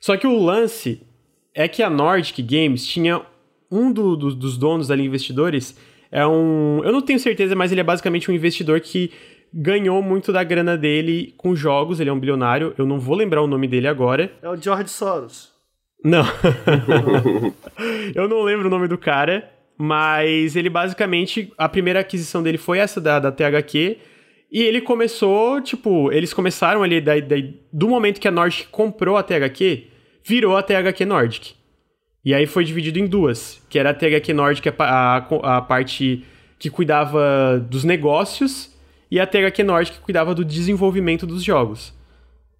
[0.00, 1.00] Só que o lance
[1.54, 3.22] é que a Nordic Games tinha
[3.74, 5.76] um do- do- dos donos ali, investidores,
[6.10, 6.80] é um.
[6.84, 9.10] Eu não tenho certeza, mas ele é basicamente um investidor que
[9.52, 12.00] ganhou muito da grana dele com jogos.
[12.00, 12.72] Ele é um bilionário.
[12.78, 14.32] Eu não vou lembrar o nome dele agora.
[14.42, 15.52] É o George Soros.
[16.04, 16.24] Não.
[18.14, 21.52] eu não lembro o nome do cara, mas ele basicamente.
[21.58, 23.98] A primeira aquisição dele foi essa da, da THQ.
[24.52, 27.36] E ele começou, tipo, eles começaram ali da, da-
[27.72, 29.84] do momento que a Nordic comprou a THQ,
[30.24, 31.54] virou a THQ Nordic.
[32.24, 35.60] E aí foi dividido em duas, que era a THQ Nordic, a, pa- a, a
[35.62, 36.24] parte
[36.58, 38.70] que cuidava dos negócios,
[39.10, 41.92] e a THQ Nordic que cuidava do desenvolvimento dos jogos.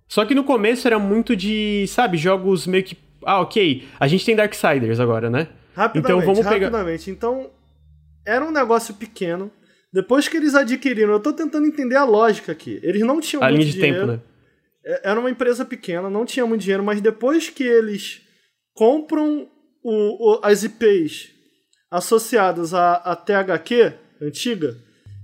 [0.07, 2.97] Só que no começo era muito de, sabe, jogos meio que.
[3.25, 5.49] Ah, ok, a gente tem Darksiders agora, né?
[5.75, 7.11] Rapidamente, Então vamos pegar- rapidamente.
[7.11, 7.51] Então,
[8.27, 9.51] era um negócio pequeno.
[9.91, 12.79] Depois que eles adquiriram, eu tô tentando entender a lógica aqui.
[12.83, 14.01] Eles não tinham A muito linha de dinheiro.
[14.01, 14.21] tempo, né?
[14.85, 18.21] É- Era uma empresa pequena, não tinha muito dinheiro, mas depois que eles
[18.75, 19.49] compram
[19.85, 21.29] o- o- as IPs
[21.91, 24.77] associadas à, à THQ antiga,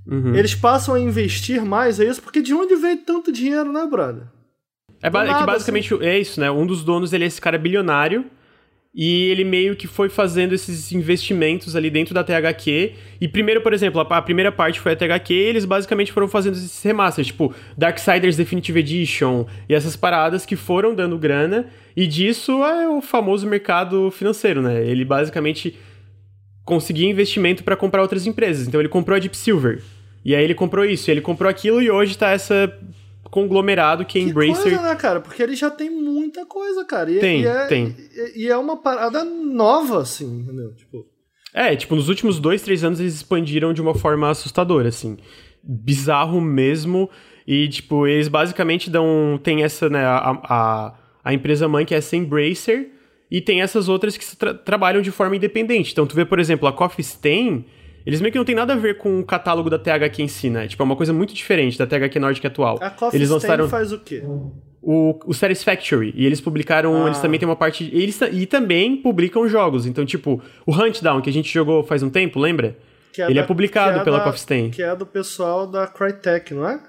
[0.06, 0.34] Uhum.
[0.34, 2.22] eles passam a investir mais, é isso?
[2.22, 4.24] Porque de onde veio tanto dinheiro, né, brother?
[5.02, 6.50] É, ba- é que nada, basicamente é isso, né?
[6.50, 8.24] Um dos donos, ele é esse cara bilionário.
[8.92, 12.92] E ele meio que foi fazendo esses investimentos ali dentro da THQ.
[13.20, 16.54] E primeiro, por exemplo, a, a primeira parte foi a THQ, eles basicamente foram fazendo
[16.54, 21.66] esses remasters, tipo Darksiders Definitive Edition e essas paradas que foram dando grana.
[21.96, 24.84] E disso é o famoso mercado financeiro, né?
[24.84, 25.76] Ele basicamente
[26.64, 28.66] conseguia investimento para comprar outras empresas.
[28.66, 29.82] Então ele comprou a Deep Silver.
[30.24, 32.72] E aí ele comprou isso, ele comprou aquilo, e hoje tá essa
[33.30, 34.62] conglomerado que é Embracer.
[34.62, 35.20] coisa, né, cara?
[35.20, 37.10] Porque ele já tem muita coisa, cara.
[37.10, 37.94] E, Tem, e é, tem.
[38.34, 40.74] E, e é uma parada nova, assim, entendeu?
[40.74, 41.06] Tipo,
[41.54, 45.16] É, tipo, nos últimos dois, três anos eles expandiram de uma forma assustadora, assim.
[45.62, 47.10] Bizarro mesmo.
[47.46, 49.38] E, tipo, eles basicamente dão.
[49.42, 50.04] Tem essa, né?
[50.04, 50.94] A, a,
[51.24, 52.90] a empresa mãe que é essa Embracer.
[53.30, 55.92] E tem essas outras que tra- trabalham de forma independente.
[55.92, 57.64] Então, tu vê, por exemplo, a Coffee Stain.
[58.06, 60.48] Eles meio que não tem nada a ver com o catálogo da THQ em si,
[60.50, 60.66] né?
[60.66, 62.78] Tipo, é uma coisa muito diferente da THQ Nordic atual.
[62.80, 64.22] a Coffee eles lançaram faz o quê?
[64.82, 66.12] o, o Satisfactory.
[66.16, 67.04] E eles publicaram.
[67.04, 67.06] Ah.
[67.08, 67.90] Eles também têm uma parte.
[67.92, 69.86] Eles, e também publicam jogos.
[69.86, 72.76] Então, tipo, o Huntdown, que a gente jogou faz um tempo, lembra?
[73.12, 74.70] Que Ele é da- publicado que é pela da- Coffee Stain.
[74.70, 76.80] Que é do pessoal da Crytek, não é?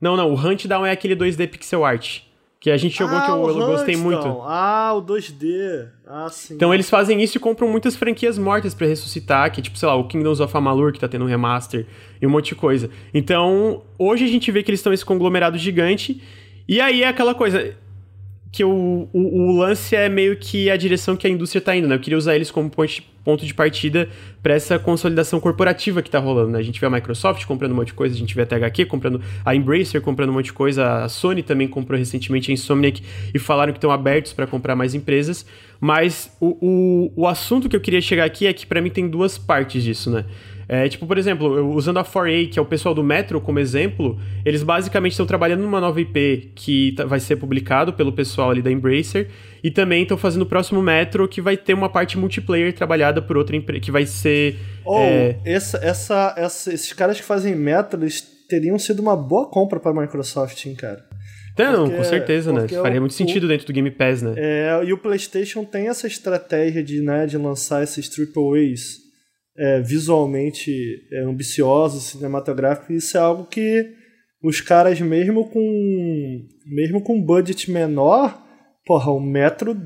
[0.00, 2.20] Não, não, o Huntdown é aquele 2D pixel art.
[2.64, 4.26] Que a gente jogou ah, que eu, o eu gostei muito.
[4.40, 5.86] Ah, o 2D.
[6.06, 6.54] Ah, sim.
[6.54, 9.94] Então eles fazem isso e compram muitas franquias mortas pra ressuscitar, que tipo, sei lá,
[9.94, 11.86] o Kingdoms of Amalur, que tá tendo um remaster,
[12.22, 12.88] e um monte de coisa.
[13.12, 16.22] Então, hoje a gente vê que eles estão esse conglomerado gigante,
[16.66, 17.76] e aí é aquela coisa
[18.54, 21.88] que o, o, o lance é meio que a direção que a indústria tá indo,
[21.88, 21.96] né?
[21.96, 24.08] Eu queria usar eles como ponto de partida
[24.44, 26.60] pra essa consolidação corporativa que tá rolando, né?
[26.60, 28.86] A gente vê a Microsoft comprando um monte de coisa, a gente vê a THQ
[28.86, 33.02] comprando, a Embracer comprando um monte de coisa, a Sony também comprou recentemente a Insomniac
[33.34, 35.44] e falaram que estão abertos pra comprar mais empresas.
[35.80, 39.08] Mas o, o, o assunto que eu queria chegar aqui é que pra mim tem
[39.08, 40.24] duas partes disso, né?
[40.68, 43.58] É, tipo, por exemplo, eu- usando a 4A, que é o pessoal do Metro como
[43.58, 48.50] exemplo, eles basicamente estão trabalhando numa nova IP que tá- vai ser publicado pelo pessoal
[48.50, 49.28] ali da Embracer,
[49.62, 53.36] e também estão fazendo o próximo Metro que vai ter uma parte multiplayer trabalhada por
[53.36, 54.56] outra empresa, que vai ser...
[54.84, 59.48] Ou, é, essa, essa, essa- esses caras que fazem meta, eles teriam sido uma boa
[59.50, 61.04] compra pra Microsoft, hein, cara.
[61.52, 62.66] Então, não, com certeza, né?
[62.82, 64.32] Faria muito sentido dentro do Game Pass, né?
[64.36, 69.03] É, e o PlayStation tem essa estratégia de, né, de lançar esses AAAs
[69.56, 73.92] é, visualmente é, ambiciosos, cinematográficos, e isso é algo que
[74.42, 78.38] os caras, mesmo com mesmo com budget menor,
[78.84, 79.76] porra, o Metro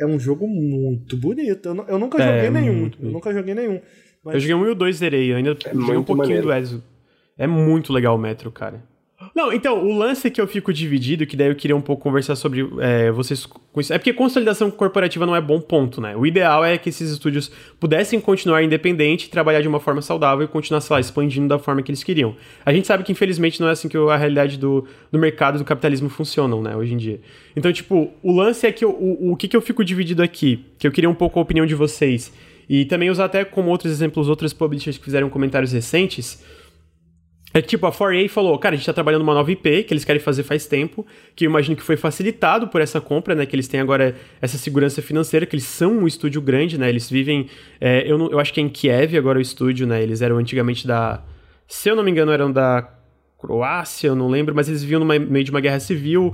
[0.00, 1.68] é um jogo muito bonito.
[1.68, 2.90] Eu, eu nunca é, joguei nenhum.
[3.00, 3.80] Eu nunca joguei nenhum.
[4.24, 4.34] Mas...
[4.34, 6.46] Eu joguei um e o dois zerei, eu ainda é joguei um pouquinho maneiro.
[6.46, 6.82] do Ezio.
[7.38, 8.82] É muito legal o Metro, cara.
[9.40, 12.36] Não, então, o lance que eu fico dividido, que daí eu queria um pouco conversar
[12.36, 13.48] sobre é, vocês.
[13.88, 16.14] É porque consolidação corporativa não é bom ponto, né?
[16.14, 20.48] O ideal é que esses estúdios pudessem continuar independente, trabalhar de uma forma saudável e
[20.48, 22.36] continuar, sei lá, expandindo da forma que eles queriam.
[22.66, 25.64] A gente sabe que, infelizmente, não é assim que a realidade do, do mercado do
[25.64, 27.18] capitalismo funcionam, né, hoje em dia.
[27.56, 30.66] Então, tipo, o lance é que eu, o, o que, que eu fico dividido aqui,
[30.78, 32.30] que eu queria um pouco a opinião de vocês,
[32.68, 36.44] e também usar até como outros exemplos outras publishers que fizeram comentários recentes
[37.52, 40.04] é tipo, a 4A falou, cara, a gente tá trabalhando uma nova IP que eles
[40.04, 43.44] querem fazer faz tempo, que eu imagino que foi facilitado por essa compra, né?
[43.44, 46.88] Que eles têm agora essa segurança financeira, que eles são um estúdio grande, né?
[46.88, 47.48] Eles vivem.
[47.80, 50.00] É, eu, não, eu acho que é em Kiev agora o estúdio, né?
[50.00, 51.24] Eles eram antigamente da.
[51.66, 52.88] Se eu não me engano, eram da
[53.36, 56.32] Croácia, eu não lembro, mas eles viviam no meio de uma guerra civil.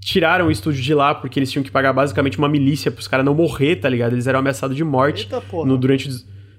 [0.00, 3.26] Tiraram o estúdio de lá porque eles tinham que pagar basicamente uma milícia pros caras
[3.26, 4.14] não morrer, tá ligado?
[4.14, 6.08] Eles eram ameaçados de morte Eita, no, durante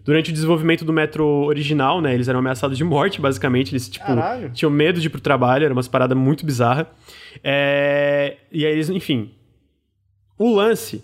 [0.03, 2.13] durante o desenvolvimento do metro original, né?
[2.13, 3.71] Eles eram ameaçados de morte, basicamente.
[3.71, 4.51] Eles, tipo, Caralho.
[4.51, 6.87] tinham medo de ir pro trabalho, era umas paradas muito bizarras.
[7.43, 8.37] É...
[8.51, 9.31] E aí eles, enfim.
[10.37, 11.03] O lance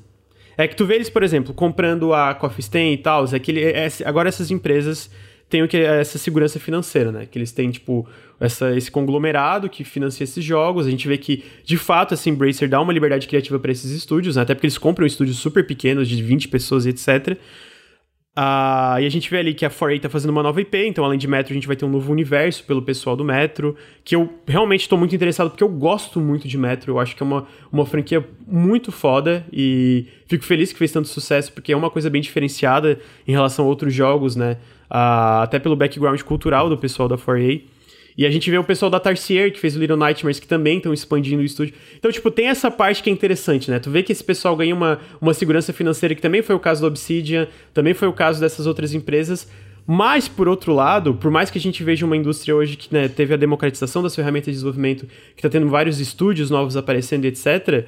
[0.57, 3.51] é que tu vê eles, por exemplo, comprando a Coffee Stain e tal, é que
[3.51, 5.09] ele, é, agora essas empresas
[5.47, 7.25] têm o que essa segurança financeira, né?
[7.25, 8.07] Que eles têm, tipo,
[8.39, 10.85] essa, esse conglomerado que financia esses jogos.
[10.85, 14.35] A gente vê que, de fato, essa Embracer dá uma liberdade criativa para esses estúdios,
[14.35, 14.41] né?
[14.41, 17.37] até porque eles compram estúdios super pequenos, de 20 pessoas e etc.
[18.37, 21.03] Uh, e a gente vê ali que a 4A tá fazendo uma nova IP, então
[21.03, 24.15] além de Metro a gente vai ter um novo universo pelo pessoal do Metro, que
[24.15, 27.25] eu realmente estou muito interessado porque eu gosto muito de Metro, eu acho que é
[27.25, 31.89] uma, uma franquia muito foda e fico feliz que fez tanto sucesso porque é uma
[31.89, 34.57] coisa bem diferenciada em relação a outros jogos, né?
[34.87, 37.63] Uh, até pelo background cultural do pessoal da 4A.
[38.17, 40.77] E a gente vê o pessoal da Tarsier, que fez o Little Nightmares, que também
[40.77, 41.75] estão expandindo o estúdio.
[41.95, 43.77] Então, tipo, tem essa parte que é interessante, né?
[43.77, 46.81] Tu vê que esse pessoal ganha uma, uma segurança financeira, que também foi o caso
[46.81, 49.47] da Obsidian, também foi o caso dessas outras empresas.
[49.85, 53.07] Mas, por outro lado, por mais que a gente veja uma indústria hoje que né,
[53.07, 57.85] teve a democratização das ferramentas de desenvolvimento, que está tendo vários estúdios novos aparecendo, etc.,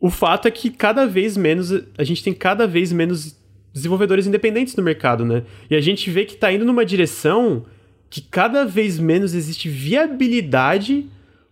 [0.00, 3.36] o fato é que cada vez menos, a gente tem cada vez menos
[3.72, 5.42] desenvolvedores independentes no mercado, né?
[5.68, 7.66] E a gente vê que está indo numa direção
[8.10, 11.08] que cada vez menos existe viabilidade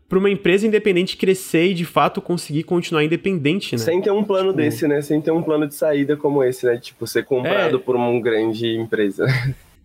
[0.08, 3.78] para uma empresa independente crescer e de fato conseguir continuar independente, né?
[3.78, 4.56] Sem ter um plano tipo...
[4.56, 5.00] desse, né?
[5.00, 6.78] Sem ter um plano de saída como esse, né?
[6.78, 7.78] Tipo, ser comprado é...
[7.78, 9.26] por uma grande empresa.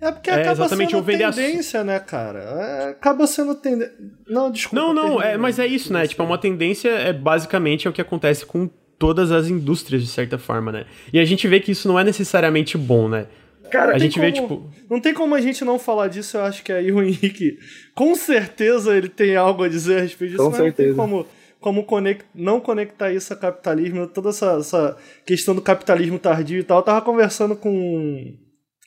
[0.01, 1.83] É porque é, acaba sendo tendência, a...
[1.83, 2.39] né, cara?
[2.39, 3.93] É, acaba sendo tendência.
[4.27, 4.85] Não, desculpa.
[4.85, 6.05] Não, não, é, mas é isso, né?
[6.05, 8.69] Tipo, é uma tendência, é basicamente é o que acontece com
[8.99, 10.85] todas as indústrias, de certa forma, né?
[11.11, 13.27] E a gente vê que isso não é necessariamente bom, né?
[13.73, 14.69] Cara, a gente como, vê, tipo.
[14.87, 17.57] Não tem como a gente não falar disso, eu acho que aí o Henrique,
[17.95, 20.89] com certeza, ele tem algo a dizer a respeito disso, com mas certeza.
[20.89, 21.27] não tem como,
[21.59, 24.95] como conect, não conectar isso a capitalismo, toda essa, essa
[25.25, 26.77] questão do capitalismo tardio e tal.
[26.77, 28.37] Eu tava conversando com.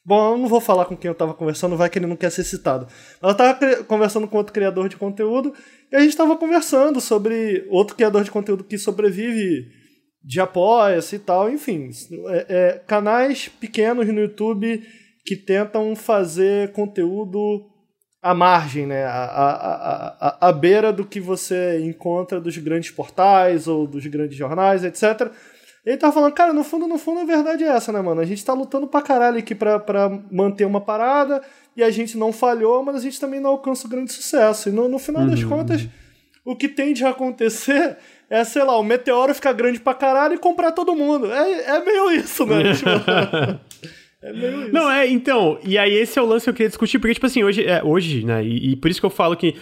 [0.05, 2.31] Bom, eu não vou falar com quem eu tava conversando, vai que ele não quer
[2.31, 2.87] ser citado.
[3.21, 3.59] Ela tava
[3.89, 5.53] conversando com outro criador de conteúdo
[5.91, 9.67] e a gente tava conversando sobre outro criador de conteúdo que sobrevive
[10.27, 11.91] de apoia-se e tal, enfim.
[12.27, 14.83] É, é, canais pequenos no YouTube
[15.25, 17.65] que tentam fazer conteúdo
[18.21, 19.05] à margem, né?
[19.05, 24.37] À, à, à, à beira do que você encontra dos grandes portais ou dos grandes
[24.37, 25.31] jornais, etc.
[25.85, 28.21] Ele tava falando, cara, no fundo, no fundo, a verdade é essa, né, mano?
[28.21, 31.41] A gente tá lutando pra caralho aqui pra, pra manter uma parada
[31.77, 34.69] e a gente não falhou, mas a gente também não alcança o grande sucesso.
[34.71, 35.31] E no, no final uhum.
[35.31, 35.89] das contas,
[36.45, 37.97] o que tem de acontecer
[38.29, 41.31] é, sei lá, o meteoro ficar grande pra caralho e comprar todo mundo.
[41.33, 42.73] É, é meio isso, né?
[42.75, 42.89] tipo,
[44.23, 44.73] é meio isso.
[44.73, 47.27] Não, é, então, e aí esse é o lance que eu queria discutir, porque, tipo
[47.27, 49.55] assim, hoje, é, hoje né, e, e por isso que eu falo que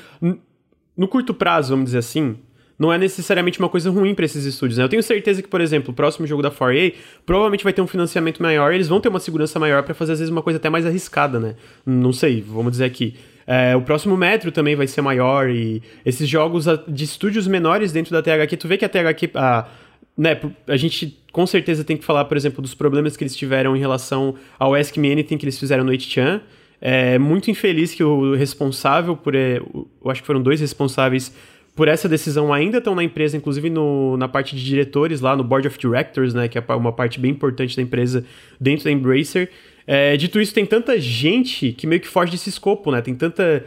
[0.97, 2.37] no curto prazo, vamos dizer assim,
[2.79, 4.79] não é necessariamente uma coisa ruim para esses estúdios.
[4.79, 4.85] Né?
[4.85, 6.95] Eu tenho certeza que, por exemplo, o próximo jogo da 4A
[7.25, 10.19] provavelmente vai ter um financiamento maior, eles vão ter uma segurança maior para fazer às
[10.19, 11.57] vezes uma coisa até mais arriscada, né?
[11.85, 13.15] Não sei, vamos dizer aqui.
[13.47, 18.13] É, o próximo Metro também vai ser maior e esses jogos de estúdios menores dentro
[18.13, 19.69] da THQ, tu vê que a THQ, a,
[20.17, 23.77] né, a gente com certeza tem que falar, por exemplo, dos problemas que eles tiveram
[23.77, 26.41] em relação ao Ask Me Anything que eles fizeram no 8chan.
[26.81, 31.35] É muito infeliz que o responsável por, é, eu acho que foram dois responsáveis
[31.75, 35.43] por essa decisão ainda estão na empresa, inclusive no, na parte de diretores lá no
[35.43, 38.25] Board of Directors, né, que é uma parte bem importante da empresa
[38.61, 39.51] dentro da Embracer.
[39.87, 43.03] É, dito isso, tem tanta gente que meio que foge desse escopo, né?
[43.03, 43.65] Tem tanta.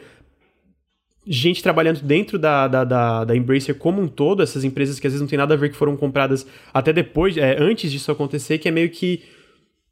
[1.25, 5.13] gente trabalhando dentro da, da, da, da, Embracer como um todo, essas empresas que às
[5.13, 8.57] vezes não tem nada a ver que foram compradas até depois, é, antes disso acontecer,
[8.57, 9.23] que é meio que.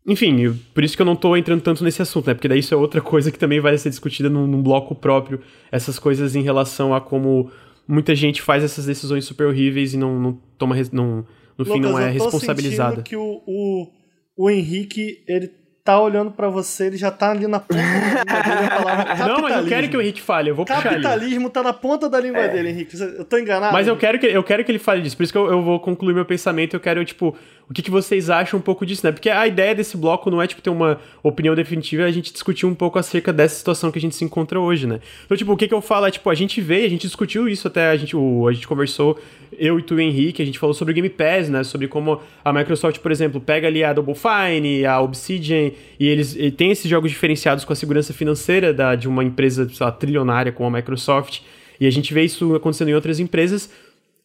[0.07, 2.33] Enfim, eu, por isso que eu não tô entrando tanto nesse assunto, né?
[2.33, 5.41] Porque daí isso é outra coisa que também vai ser discutida num, num bloco próprio,
[5.71, 7.51] essas coisas em relação a como
[7.87, 10.75] muita gente faz essas decisões super horríveis e não, não toma.
[10.91, 11.25] Não,
[11.57, 13.01] no Lucas, fim, não é responsabilizada.
[13.01, 13.87] que o, o,
[14.35, 15.49] o Henrique, ele
[15.85, 19.15] tá olhando para você, ele já tá ali na ponta da língua dele a palavra
[19.27, 22.09] Não, mas eu quero que o Henrique fale, eu vou puxar Capitalismo tá na ponta
[22.09, 22.47] da língua é.
[22.47, 22.99] dele, Henrique.
[22.99, 23.71] Eu tô enganado?
[23.71, 25.61] Mas eu quero que, eu quero que ele fale disso, por isso que eu, eu
[25.61, 27.37] vou concluir meu pensamento, eu quero, tipo,
[27.69, 29.11] o que, que vocês acham um pouco disso, né?
[29.11, 32.33] Porque a ideia desse bloco não é, tipo, ter uma opinião definitiva, é a gente
[32.33, 34.99] discutir um pouco acerca dessa situação que a gente se encontra hoje, né?
[35.25, 37.47] Então, tipo, o que que eu falo é, tipo, a gente veio, a gente discutiu
[37.47, 39.19] isso até, a gente, o, a gente conversou
[39.57, 41.63] eu e tu, Henrique, a gente falou sobre o Game Pass, né?
[41.63, 46.35] Sobre como a Microsoft, por exemplo, pega ali a Double Fine, a Obsidian, e eles
[46.35, 50.67] e esses jogos diferenciados com a segurança financeira da, de uma empresa lá, trilionária como
[50.67, 51.41] a Microsoft.
[51.79, 53.69] E a gente vê isso acontecendo em outras empresas.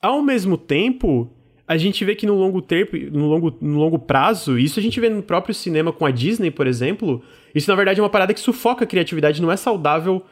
[0.01, 1.31] Ao mesmo tempo,
[1.67, 4.99] a gente vê que no longo tempo, no longo, no longo prazo, isso a gente
[4.99, 7.23] vê no próprio cinema com a Disney, por exemplo,
[7.55, 10.25] isso na verdade é uma parada que sufoca a criatividade, não é saudável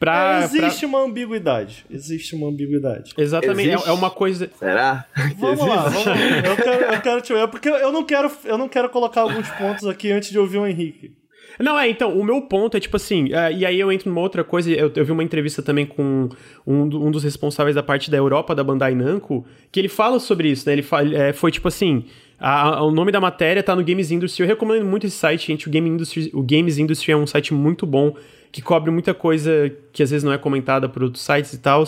[0.00, 0.88] Pra, é, existe pra...
[0.88, 1.84] uma ambiguidade.
[1.90, 3.12] Existe uma ambiguidade.
[3.18, 3.68] Exatamente.
[3.68, 4.50] É, é, uma coisa.
[4.58, 5.04] Será?
[5.36, 6.16] Vamos lá, vamos lá.
[6.16, 9.46] Eu quero, eu quero te ver, porque eu não quero, eu não quero colocar alguns
[9.50, 11.12] pontos aqui antes de ouvir o Henrique.
[11.58, 14.22] Não, é, então, o meu ponto é tipo assim, uh, e aí eu entro numa
[14.22, 16.30] outra coisa, eu, eu vi uma entrevista também com
[16.66, 20.48] um, um, dos responsáveis da parte da Europa, da Bandai Namco, que ele fala sobre
[20.48, 20.72] isso, né?
[20.72, 22.06] Ele fala, é, foi tipo assim,
[22.38, 25.48] a, a, o nome da matéria tá no Games Industry, eu recomendo muito esse site,
[25.48, 28.16] gente, o, Game Industry, o Games Industry é um site muito bom,
[28.52, 31.84] que cobre muita coisa que às vezes não é comentada por outros sites e tal.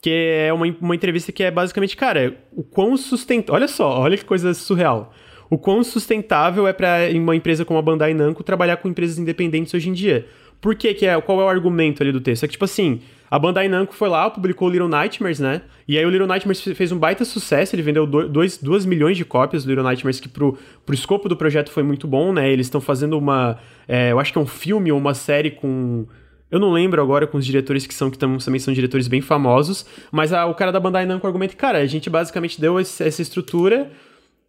[0.00, 3.54] Que é uma, uma entrevista que é basicamente, cara, o quão sustentável.
[3.54, 5.12] Olha só, olha que coisa surreal.
[5.48, 9.72] O quão sustentável é para uma empresa como a Bandai Namco trabalhar com empresas independentes
[9.72, 10.26] hoje em dia.
[10.60, 11.20] Por que, que é?
[11.20, 12.44] Qual é o argumento ali do texto?
[12.44, 13.00] É que, tipo assim,
[13.34, 15.62] a Bandai Namco foi lá, publicou o Little Nightmares, né?
[15.88, 19.64] E aí o Little Nightmares fez um baita sucesso, ele vendeu 2 milhões de cópias
[19.64, 20.56] do Little Nightmares, que pro,
[20.86, 22.48] pro escopo do projeto foi muito bom, né?
[22.48, 23.58] Eles estão fazendo uma.
[23.88, 26.06] É, eu acho que é um filme ou uma série com.
[26.48, 29.84] Eu não lembro agora com os diretores que são, que também são diretores bem famosos,
[30.12, 33.20] mas a, o cara da Bandai Namco argumenta, cara, a gente basicamente deu esse, essa
[33.20, 33.90] estrutura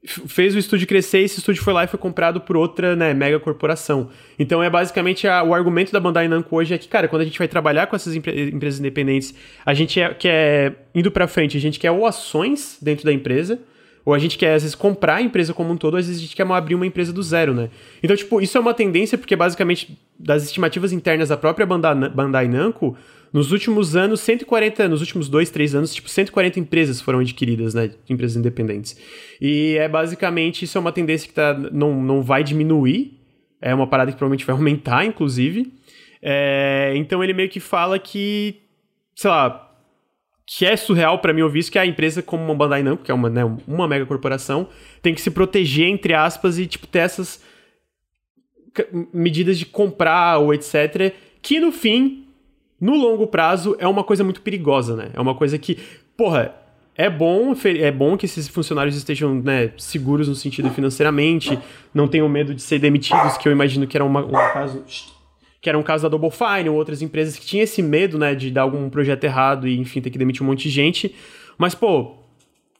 [0.05, 3.39] fez o estúdio crescer esse estúdio foi lá e foi comprado por outra, né, mega
[3.39, 4.09] corporação.
[4.37, 7.25] Então é basicamente a, o argumento da Bandai Namco hoje é que, cara, quando a
[7.25, 9.33] gente vai trabalhar com essas empre empresas independentes,
[9.65, 13.59] a gente é, quer, indo para frente, a gente quer ou ações dentro da empresa,
[14.05, 16.23] ou a gente quer, às vezes, comprar a empresa como um todo, às vezes a
[16.23, 17.69] gente quer abrir uma empresa do zero, né?
[18.03, 22.47] Então, tipo, isso é uma tendência porque, basicamente, das estimativas internas da própria Bandai, Bandai
[22.47, 22.95] Namco,
[23.35, 27.91] nos últimos anos, 140, nos últimos dois, três anos, tipo, 140 empresas foram adquiridas, né?
[28.09, 28.97] Empresas independentes.
[29.41, 33.19] E é basicamente, isso é uma tendência que tá, não, não vai diminuir.
[33.61, 35.69] É uma parada que provavelmente vai aumentar, inclusive.
[36.21, 38.61] É, então ele meio que fala que,
[39.13, 39.69] sei lá,
[40.47, 43.11] que é surreal para mim ouvir isso, que a empresa como uma Bandai Namco, que
[43.11, 44.69] é uma, né, uma mega corporação,
[45.01, 47.43] tem que se proteger, entre aspas, e tipo, ter essas
[49.13, 51.13] medidas de comprar ou etc.
[51.41, 52.24] Que no fim
[52.79, 55.09] no longo prazo é uma coisa muito perigosa, né?
[55.13, 55.77] É uma coisa que,
[56.17, 56.53] porra,
[56.95, 61.59] é bom, é bom que esses funcionários estejam né, seguros no sentido financeiramente,
[61.93, 64.83] não tenham medo de ser demitidos, que eu imagino que era uma, um caso
[65.61, 68.35] que era um caso da Double Fine ou outras empresas que tinham esse medo, né,
[68.35, 71.15] de dar algum projeto errado e, enfim, ter que demitir um monte de gente.
[71.57, 72.17] Mas, pô,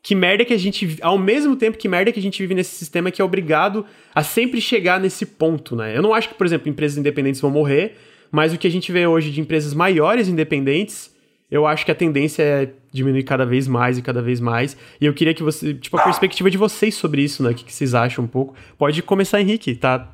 [0.04, 1.00] que merda que a gente.
[1.02, 3.84] Ao mesmo tempo, que merda que a gente vive nesse sistema que é obrigado
[4.14, 5.98] a sempre chegar nesse ponto, né?
[5.98, 7.98] Eu não acho que, por exemplo, empresas independentes vão morrer,
[8.36, 11.10] mas o que a gente vê hoje de empresas maiores independentes,
[11.50, 14.76] eu acho que a tendência é diminuir cada vez mais e cada vez mais.
[15.00, 17.52] E eu queria que você, tipo, a perspectiva de vocês sobre isso, né?
[17.52, 18.54] O que, vocês acham um pouco?
[18.78, 20.12] Pode começar, Henrique, tá?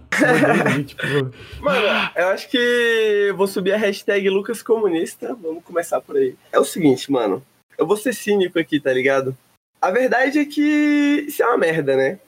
[0.86, 1.02] tipo...
[1.66, 5.36] Mano, eu acho que vou subir a hashtag Lucas Comunista.
[5.42, 6.36] Vamos começar por aí.
[6.52, 7.44] É o seguinte, mano.
[7.76, 9.36] Eu vou ser cínico aqui, tá ligado?
[9.82, 12.20] A verdade é que isso é uma merda, né?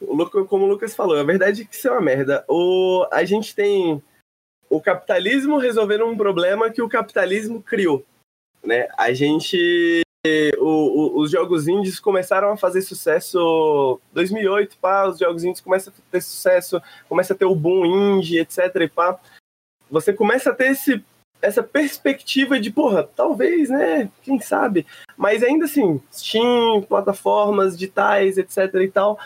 [0.49, 2.43] Como o Lucas falou, a verdade é que isso é uma merda.
[2.49, 4.01] O, a gente tem
[4.73, 8.03] o capitalismo resolvendo um problema que o capitalismo criou.
[8.63, 8.87] Né?
[8.97, 10.01] A gente.
[10.57, 15.91] O, o, os jogos indies começaram a fazer sucesso 2008, pá, os jogos indies começam
[15.93, 18.73] a ter sucesso, começa a ter o boom indie, etc.
[18.81, 19.19] E pá.
[19.91, 21.03] Você começa a ter esse,
[21.41, 24.09] essa perspectiva de, porra, talvez, né?
[24.23, 24.87] Quem sabe?
[25.17, 28.73] Mas ainda assim, Steam, plataformas digitais, etc.
[28.75, 29.19] e tal,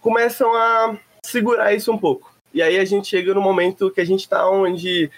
[0.00, 2.31] começam a segurar isso um pouco.
[2.54, 5.10] E aí a gente chega no momento que a gente está onde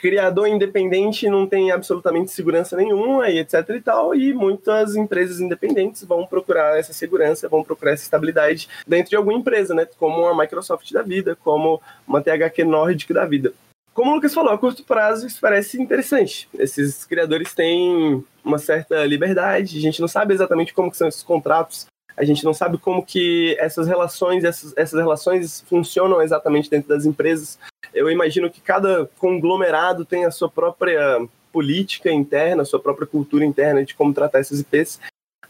[0.00, 6.02] criador independente não tem absolutamente segurança nenhuma e etc e tal, e muitas empresas independentes
[6.04, 10.36] vão procurar essa segurança, vão procurar essa estabilidade dentro de alguma empresa, né, como a
[10.36, 13.52] Microsoft da vida, como uma THQ Nordic da vida.
[13.92, 16.48] como o Lucas falou, a curto prazo isso parece interessante.
[16.58, 21.84] Esses criadores têm uma certa liberdade, a gente não sabe exatamente como são esses contratos,
[22.20, 27.06] a gente não sabe como que essas relações, essas, essas relações funcionam exatamente dentro das
[27.06, 27.58] empresas.
[27.94, 33.42] Eu imagino que cada conglomerado tem a sua própria política interna, a sua própria cultura
[33.42, 35.00] interna de como tratar essas IPs.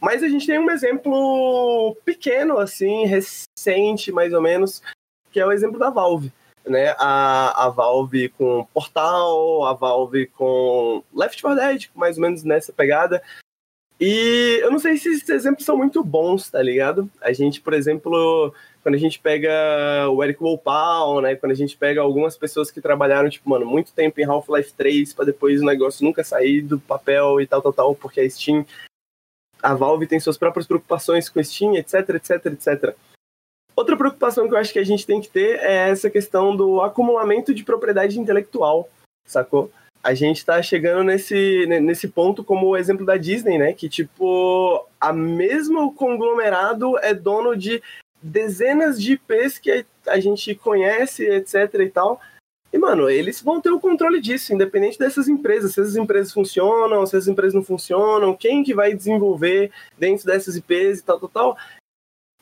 [0.01, 4.81] Mas a gente tem um exemplo pequeno, assim, recente, mais ou menos,
[5.33, 6.33] que é o exemplo da Valve
[6.69, 12.45] né, a, a Valve com Portal, a Valve com Left 4 Dead, mais ou menos
[12.45, 13.23] nessa pegada.
[14.01, 17.11] E eu não sei se esses exemplos são muito bons, tá ligado?
[17.21, 19.51] A gente, por exemplo, quando a gente pega
[20.11, 23.93] o Eric Wolpaw, né, quando a gente pega algumas pessoas que trabalharam, tipo, mano, muito
[23.93, 27.73] tempo em Half-Life 3 para depois o negócio nunca sair do papel e tal, tal,
[27.75, 28.65] tal, porque a Steam,
[29.63, 32.97] a Valve tem suas próprias preocupações com Steam, etc, etc, etc.
[33.77, 36.81] Outra preocupação que eu acho que a gente tem que ter é essa questão do
[36.81, 38.89] acumulamento de propriedade intelectual,
[39.27, 39.71] sacou?
[40.03, 43.73] A gente está chegando nesse, nesse ponto como o exemplo da Disney, né?
[43.73, 47.83] Que, tipo, a mesmo conglomerado é dono de
[48.23, 52.21] dezenas de IPs que a gente conhece, etc e tal.
[52.73, 55.75] E, mano, eles vão ter o controle disso, independente dessas empresas.
[55.75, 60.57] Se essas empresas funcionam, se essas empresas não funcionam, quem que vai desenvolver dentro dessas
[60.57, 61.59] IPs e tal, tal, tal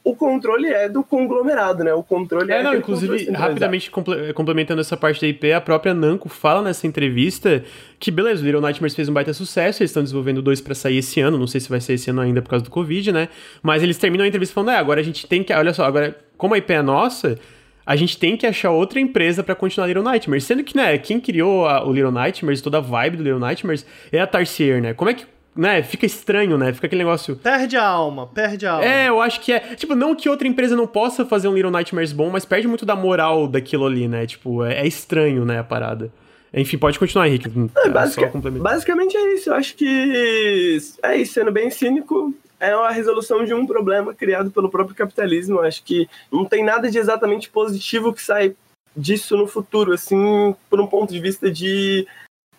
[0.09, 1.92] o controle é do conglomerado, né?
[1.92, 2.61] O controle é.
[2.61, 7.62] é não, inclusive, rapidamente complementando essa parte da IP, a própria Namco fala nessa entrevista
[8.00, 10.98] que, beleza, o Little Nightmares fez um baita sucesso, eles estão desenvolvendo dois para sair
[10.98, 13.28] esse ano, não sei se vai sair esse ano ainda por causa do Covid, né?
[13.62, 15.52] Mas eles terminam a entrevista falando: é, agora a gente tem que.
[15.52, 17.38] Olha só, agora, como a IP é nossa.
[17.84, 20.44] A gente tem que achar outra empresa para continuar Little Nightmares.
[20.44, 23.86] Sendo que, né, quem criou a, o Little Nightmares, toda a vibe do Little Nightmares,
[24.12, 24.92] é a Tarsier, né?
[24.92, 25.24] Como é que
[25.59, 26.72] né, fica estranho, né?
[26.72, 27.34] Fica aquele negócio.
[27.34, 28.84] Perde a alma, perde a alma.
[28.84, 29.59] É, eu acho que é.
[29.74, 32.86] Tipo, não que outra empresa não possa fazer um Little Nightmares bom, mas perde muito
[32.86, 34.24] da moral daquilo ali, né?
[34.24, 36.12] Tipo, é, é estranho, né, a parada.
[36.54, 37.50] Enfim, pode continuar, Henrique.
[37.84, 38.24] É, basic,
[38.61, 39.50] basicamente é isso.
[39.50, 44.52] Eu acho que é isso, sendo bem cínico, é a resolução de um problema criado
[44.52, 45.56] pelo próprio capitalismo.
[45.56, 48.54] Eu acho que não tem nada de exatamente positivo que sai
[48.96, 52.06] disso no futuro, assim, por um ponto de vista de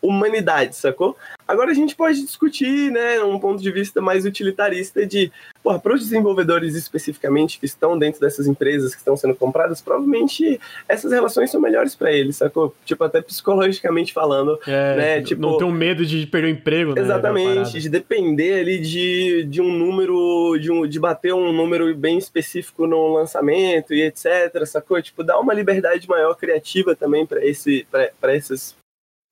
[0.01, 1.15] humanidade, sacou?
[1.47, 5.31] Agora a gente pode discutir, né, um ponto de vista mais utilitarista de,
[5.63, 10.59] porra, para os desenvolvedores especificamente que estão dentro dessas empresas que estão sendo compradas, provavelmente
[10.87, 12.75] essas relações são melhores para eles, sacou?
[12.85, 15.41] Tipo, até psicologicamente falando, é, né, tipo...
[15.41, 17.01] Não ter um medo de perder o emprego, né?
[17.01, 22.17] Exatamente, de depender ali de, de um número, de, um, de bater um número bem
[22.17, 25.01] específico no lançamento e etc, sacou?
[25.01, 27.87] Tipo, dá uma liberdade maior criativa também para esse,
[28.19, 28.78] para esses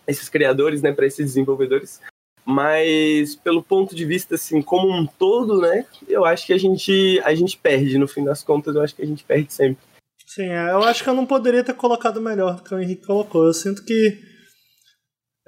[0.08, 2.00] esses criadores, né, para esses desenvolvedores.
[2.46, 7.20] Mas pelo ponto de vista assim, como um todo, né, eu acho que a gente
[7.24, 9.84] a gente perde no fim das contas, eu acho que a gente perde sempre.
[10.26, 13.06] Sim, é, eu acho que eu não poderia ter colocado melhor do que o Henrique
[13.06, 13.46] colocou.
[13.46, 14.18] Eu sinto que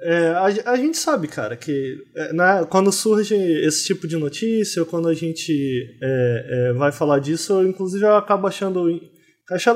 [0.00, 4.80] é, a, a, gente sabe, cara, que é, né, quando surge esse tipo de notícia,
[4.80, 8.88] ou quando a gente é, é vai falar disso, eu, inclusive eu acabo achando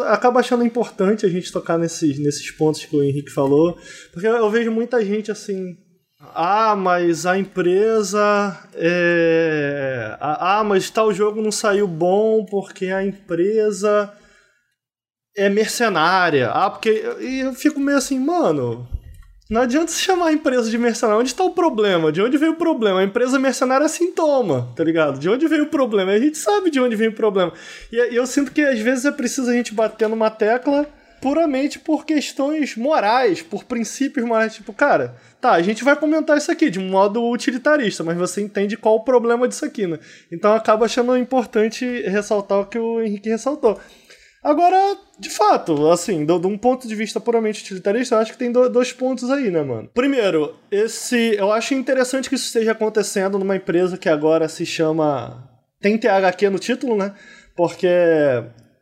[0.09, 3.77] acaba achando importante a gente tocar nesses, nesses pontos que o Henrique falou,
[4.12, 5.77] porque eu vejo muita gente assim.
[6.35, 8.59] Ah, mas a empresa.
[8.75, 10.16] É...
[10.20, 14.12] Ah, mas tal jogo não saiu bom porque a empresa
[15.37, 16.51] é mercenária.
[16.51, 17.05] Ah, porque.
[17.20, 18.89] E eu fico meio assim, mano.
[19.49, 21.20] Não adianta se chamar a empresa de mercenário.
[21.20, 22.11] Onde está o problema?
[22.11, 23.01] De onde veio o problema?
[23.01, 25.18] A empresa mercenária é sintoma, tá ligado?
[25.18, 26.12] De onde veio o problema?
[26.12, 27.53] A gente sabe de onde vem o problema.
[27.92, 30.86] E eu sinto que às vezes é preciso a gente bater numa tecla
[31.20, 34.55] puramente por questões morais, por princípios morais.
[34.55, 38.42] Tipo, cara, tá, a gente vai comentar isso aqui de um modo utilitarista, mas você
[38.42, 39.99] entende qual o problema disso aqui, né?
[40.30, 43.78] Então acaba achando importante ressaltar o que o Henrique ressaltou.
[44.45, 48.53] Agora, de fato, assim, de, um ponto de vista puramente utilitarista, eu acho que tem
[48.53, 49.88] dois pontos aí, né, mano?
[49.95, 51.34] Primeiro, esse.
[51.34, 55.49] Eu acho interessante que isso esteja acontecendo numa empresa que agora se chama.
[55.80, 57.14] Tem THQ no título, né?
[57.57, 57.88] Porque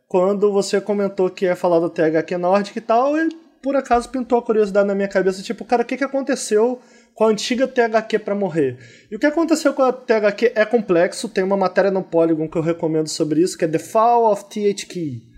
[0.09, 3.29] quando você comentou que ia falar do THQ Nordic e tal, e
[3.61, 6.81] por acaso pintou a curiosidade na minha cabeça, tipo, cara, o que, que aconteceu
[7.15, 8.77] com a antiga THQ para morrer?
[9.09, 12.57] E o que aconteceu com a THQ é complexo, tem uma matéria no Polygon que
[12.57, 15.31] eu recomendo sobre isso, que é The Fall of THQ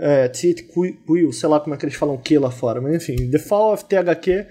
[0.00, 0.28] é,
[1.06, 3.74] Quill, sei lá como é que eles falam que lá fora, mas enfim, The Fall
[3.74, 4.46] of THQ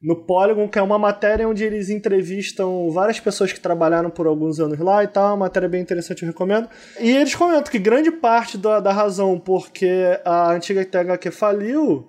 [0.00, 4.60] no Polygon, que é uma matéria onde eles entrevistam várias pessoas que trabalharam por alguns
[4.60, 6.68] anos lá e tal, uma matéria bem interessante, eu recomendo.
[7.00, 9.88] E eles comentam que grande parte da, da razão porque
[10.24, 12.06] a antiga THQ faliu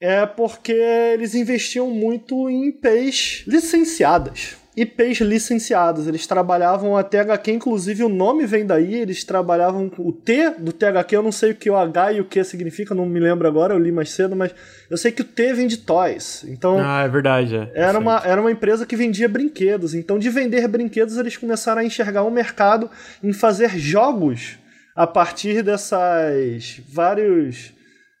[0.00, 4.56] é porque eles investiam muito em IPs licenciadas.
[4.76, 6.06] IPs licenciados.
[6.06, 11.16] Eles trabalhavam a THQ, inclusive o nome vem daí, eles trabalhavam o T do THQ,
[11.16, 13.74] eu não sei o que o H e o Q significa, não me lembro agora,
[13.74, 14.54] eu li mais cedo, mas
[14.90, 16.44] eu sei que o T vem de toys.
[16.48, 17.56] Então, ah, é verdade.
[17.56, 17.70] É.
[17.74, 19.94] Era, uma, era uma empresa que vendia brinquedos.
[19.94, 22.90] Então, de vender brinquedos, eles começaram a enxergar um mercado
[23.22, 24.58] em fazer jogos
[24.94, 27.73] a partir dessas vários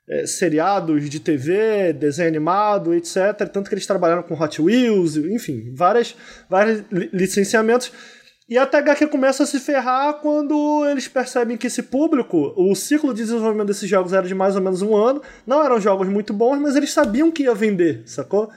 [0.08, 3.48] é, seriados de TV, desenho animado, etc.
[3.52, 6.14] Tanto que eles trabalharam com Hot Wheels, enfim, várias,
[6.48, 7.90] vários licenciamentos.
[8.46, 13.14] E a THQ começa a se ferrar quando eles percebem que esse público, o ciclo
[13.14, 16.34] de desenvolvimento desses jogos era de mais ou menos um ano, não eram jogos muito
[16.34, 18.50] bons, mas eles sabiam que ia vender, sacou?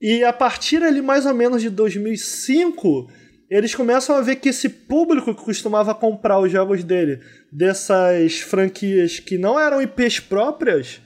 [0.00, 3.08] E a partir ali mais ou menos de 2005,
[3.52, 7.20] eles começam a ver que esse público que costumava comprar os jogos dele
[7.52, 11.02] dessas franquias que não eram IPs próprias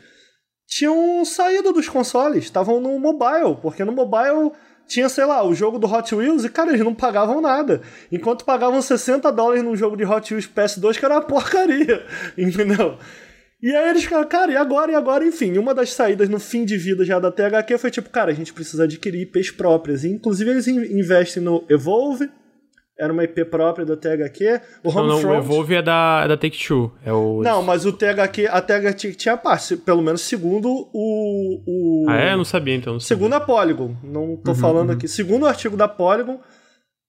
[0.64, 4.52] tinham saído dos consoles, estavam no mobile, porque no mobile
[4.86, 7.82] tinha, sei lá, o jogo do Hot Wheels e, cara, eles não pagavam nada.
[8.12, 12.06] Enquanto pagavam 60 dólares num jogo de Hot Wheels PS2 que era uma porcaria,
[12.38, 12.96] entendeu?
[13.62, 14.92] E aí eles ficaram, cara, e agora?
[14.92, 15.26] E agora?
[15.26, 18.34] Enfim, uma das saídas no fim de vida já da THQ foi tipo, cara, a
[18.34, 20.04] gente precisa adquirir IPs próprias.
[20.04, 22.28] E, inclusive eles investem no Evolve,
[22.98, 24.60] era uma IP própria da THQ.
[24.82, 25.22] O Homefront...
[25.22, 26.92] Não, não, o Evolve é da, é da Take-Two.
[27.04, 27.42] É o...
[27.42, 31.62] Não, mas o THQ, a THQ tinha parte, pelo menos segundo o...
[31.66, 32.06] o...
[32.08, 32.32] Ah, é?
[32.32, 32.94] Eu não sabia, então.
[32.94, 34.96] Não segundo a Polygon, não tô uhum, falando uhum.
[34.96, 35.08] aqui.
[35.08, 36.40] Segundo o artigo da Polygon,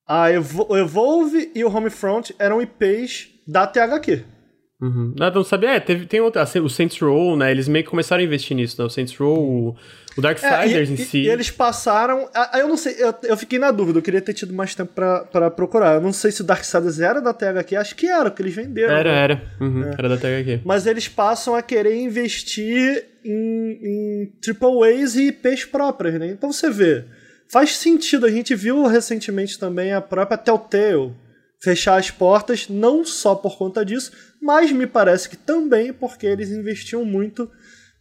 [0.07, 4.36] a Evolve e o Homefront eram IPs da THQ.
[4.79, 5.13] Uhum.
[5.17, 5.71] Não, não sabia.
[5.71, 6.43] É, teve, tem outra.
[6.43, 7.49] O Saints Row, né?
[7.49, 8.85] Eles meio que começaram a investir nisso, né?
[8.85, 9.75] O Saints Row, o,
[10.15, 11.17] o Darksiders é, e, em si.
[11.19, 12.29] E eles passaram.
[12.53, 15.21] Eu não sei, eu, eu fiquei na dúvida, eu queria ter tido mais tempo pra,
[15.21, 15.95] pra procurar.
[15.95, 18.95] Eu não sei se o Darksiders era da THQ, acho que era, porque eles venderam.
[18.95, 19.23] Era, né?
[19.23, 19.43] era.
[19.59, 19.95] Uhum, é.
[19.97, 20.61] Era da THQ.
[20.63, 26.27] Mas eles passam a querer investir em, em Triple A's e IPs próprias, né?
[26.27, 27.03] Então você vê.
[27.49, 31.13] Faz sentido, a gente viu recentemente também a própria Telltale
[31.61, 36.51] fechar as portas, não só por conta disso, mas me parece que também porque eles
[36.51, 37.49] investiam muito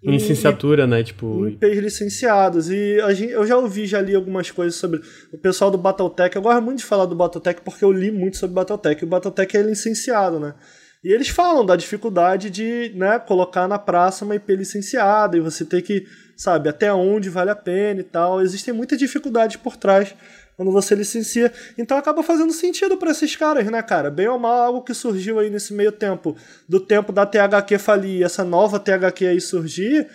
[0.02, 1.02] em, licenciatura, em, né?
[1.02, 1.46] Tipo.
[1.46, 2.70] Em IPs licenciados.
[2.70, 5.00] E a gente, eu já ouvi, já li algumas coisas sobre
[5.32, 6.36] o pessoal do Battletech.
[6.36, 9.04] Eu gosto muito de falar do Battletech porque eu li muito sobre Battletech.
[9.04, 10.54] O Battletech é licenciado, né?
[11.02, 15.64] E eles falam da dificuldade de né, colocar na praça uma IP licenciada e você
[15.64, 16.04] ter que,
[16.36, 18.42] sabe, até onde vale a pena e tal.
[18.42, 20.14] Existem muitas dificuldades por trás
[20.56, 21.52] quando você licencia.
[21.76, 24.10] Então acaba fazendo sentido para esses caras, né, cara?
[24.10, 26.36] Bem ou mal, algo que surgiu aí nesse meio tempo,
[26.68, 30.08] do tempo da THQ falir e essa nova THQ aí surgir,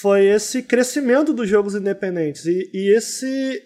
[0.00, 2.44] foi esse crescimento dos jogos independentes.
[2.44, 3.62] E, e esse.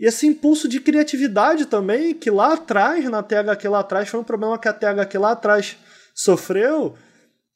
[0.00, 4.24] E esse impulso de criatividade também, que lá atrás, na THQ lá atrás, foi um
[4.24, 5.76] problema que a THQ lá atrás
[6.14, 6.94] sofreu,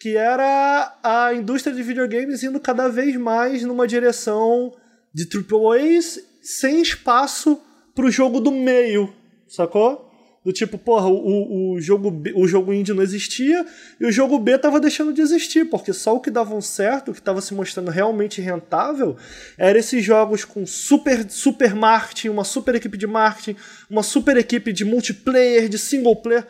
[0.00, 4.74] que era a indústria de videogames indo cada vez mais numa direção
[5.14, 7.60] de AAAs sem espaço
[7.94, 9.12] pro jogo do meio,
[9.48, 10.10] sacou?
[10.44, 13.64] Do tipo, porra, o, o, jogo, o jogo indie não existia
[14.00, 17.14] e o jogo B tava deixando de existir, porque só o que davam certo, o
[17.14, 19.16] que estava se mostrando realmente rentável,
[19.56, 23.56] era esses jogos com super, super marketing, uma super equipe de marketing,
[23.88, 26.44] uma super equipe de multiplayer, de single player.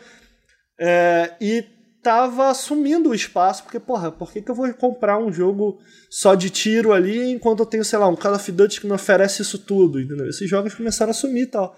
[0.79, 1.63] É, e
[2.03, 5.79] tava assumindo o espaço, porque, porra, por que, que eu vou comprar um jogo
[6.09, 8.93] só de tiro ali enquanto eu tenho, sei lá, um Call of Duty que me
[8.93, 10.27] oferece isso tudo, entendeu?
[10.27, 11.75] Esses jogos começaram a sumir e tal.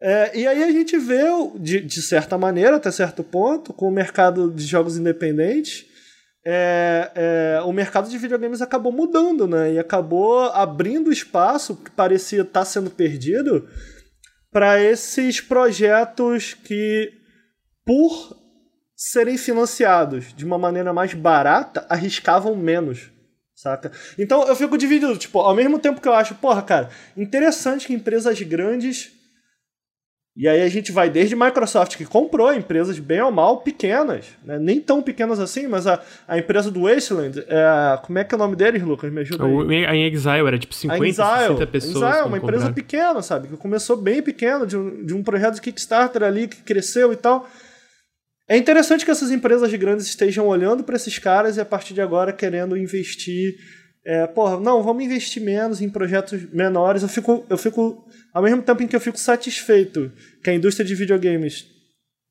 [0.00, 1.24] É, e aí a gente vê,
[1.58, 5.86] de, de certa maneira, até certo ponto, com o mercado de jogos independentes,
[6.44, 9.72] é, é, o mercado de videogames acabou mudando, né?
[9.72, 13.66] E acabou abrindo espaço que parecia estar tá sendo perdido
[14.52, 17.10] para esses projetos que,
[17.84, 18.45] por
[18.96, 23.10] serem financiados de uma maneira mais barata, arriscavam menos,
[23.54, 23.92] saca?
[24.18, 27.92] Então eu fico dividido, tipo, ao mesmo tempo que eu acho, porra, cara, interessante que
[27.92, 29.14] empresas grandes
[30.36, 34.58] e aí a gente vai desde Microsoft, que comprou empresas bem ou mal pequenas, né?
[34.58, 35.98] nem tão pequenas assim, mas a,
[36.28, 39.10] a empresa do Wasteland, é, como é que é o nome deles, Lucas?
[39.10, 39.86] Me ajuda aí.
[39.86, 42.14] A Exile era tipo 50, Exile, 60 pessoas.
[42.14, 43.48] Exile, uma empresa pequena, sabe?
[43.48, 47.16] Que começou bem pequena, de um, de um projeto de Kickstarter ali que cresceu e
[47.16, 47.48] tal.
[48.48, 52.00] É interessante que essas empresas grandes estejam olhando para esses caras e a partir de
[52.00, 53.56] agora querendo investir.
[54.04, 57.02] É, porra, não, vamos investir menos em projetos menores.
[57.02, 60.12] Eu fico, eu fico, ao mesmo tempo em que eu fico satisfeito
[60.44, 61.66] que a indústria de videogames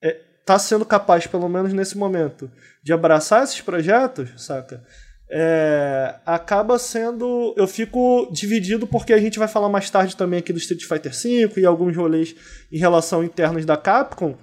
[0.01, 2.49] está é, tá sendo capaz, pelo menos nesse momento,
[2.81, 4.81] de abraçar esses projetos, saca?
[5.29, 7.53] É, acaba sendo.
[7.57, 11.11] Eu fico dividido porque a gente vai falar mais tarde também aqui do Street Fighter
[11.11, 12.33] V e alguns rolês
[12.71, 14.37] em relação internos da Capcom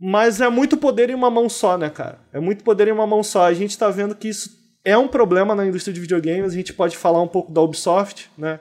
[0.00, 2.18] mas é muito poder em uma mão só, né, cara?
[2.32, 3.44] É muito poder em uma mão só.
[3.44, 6.52] A gente tá vendo que isso é um problema na indústria de videogames.
[6.52, 8.60] A gente pode falar um pouco da Ubisoft, né?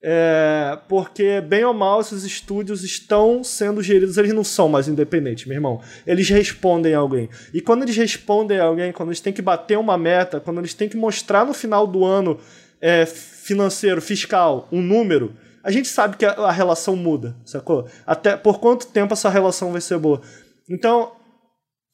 [0.00, 5.46] É, porque, bem ou mal, esses estúdios estão sendo geridos, eles não são mais independentes,
[5.46, 5.80] meu irmão.
[6.06, 7.30] Eles respondem a alguém.
[7.52, 10.74] E quando eles respondem a alguém, quando eles têm que bater uma meta, quando eles
[10.74, 12.38] têm que mostrar no final do ano
[12.80, 15.34] é, financeiro, fiscal, um número,
[15.64, 17.88] a gente sabe que a, a relação muda, sacou?
[18.06, 20.20] Até por quanto tempo essa relação vai ser boa.
[20.68, 21.12] Então,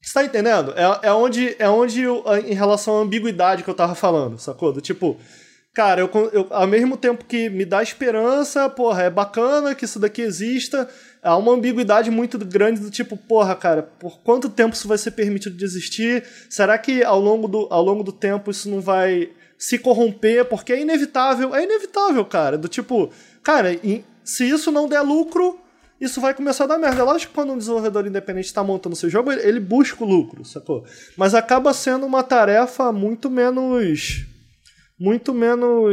[0.04, 0.74] você tá entendendo?
[0.76, 2.04] É, é onde, é onde
[2.46, 4.70] em relação à ambiguidade que eu tava falando, sacou?
[4.70, 5.18] Do tipo,
[5.72, 9.98] cara, eu, eu, ao mesmo tempo que me dá esperança, porra, é bacana que isso
[9.98, 10.88] daqui exista,
[11.22, 15.12] há uma ambiguidade muito grande do tipo, porra, cara, por quanto tempo isso vai ser
[15.12, 16.22] permitido de existir?
[16.50, 20.44] Será que ao longo do, ao longo do tempo isso não vai se corromper?
[20.44, 23.10] Porque é inevitável, é inevitável, cara, do tipo,
[23.42, 23.70] cara,
[24.22, 25.58] se isso não der lucro,
[26.00, 27.00] isso vai começar a dar merda.
[27.00, 30.44] É lógico que quando um desenvolvedor independente está montando seu jogo, ele busca o lucro,
[30.44, 30.84] sacou?
[31.16, 34.26] Mas acaba sendo uma tarefa muito menos
[34.98, 35.92] muito menos,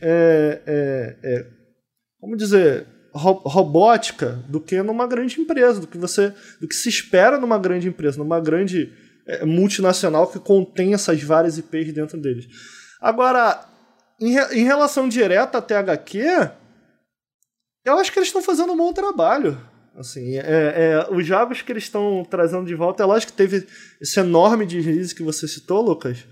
[0.00, 1.46] é, é, é,
[2.20, 6.88] vamos dizer, ro robótica do que numa grande empresa, do que você, do que se
[6.88, 8.92] espera numa grande empresa, numa grande
[9.26, 12.46] é, multinacional que contém essas várias IPs dentro deles.
[13.00, 13.64] Agora,
[14.20, 16.50] em, re em relação direta até HQ,
[17.86, 19.58] eu acho que eles estão fazendo um bom trabalho.
[19.96, 23.66] Assim, é, é, os jogos que eles estão trazendo de volta, é lógico que teve
[24.00, 26.26] esse enorme deslize que você citou, Lucas,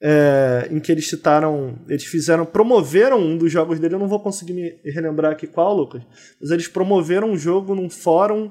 [0.00, 4.20] é, em que eles citaram, eles fizeram, promoveram um dos jogos dele, eu não vou
[4.20, 6.02] conseguir me relembrar aqui qual, Lucas,
[6.40, 8.50] mas eles promoveram um jogo num fórum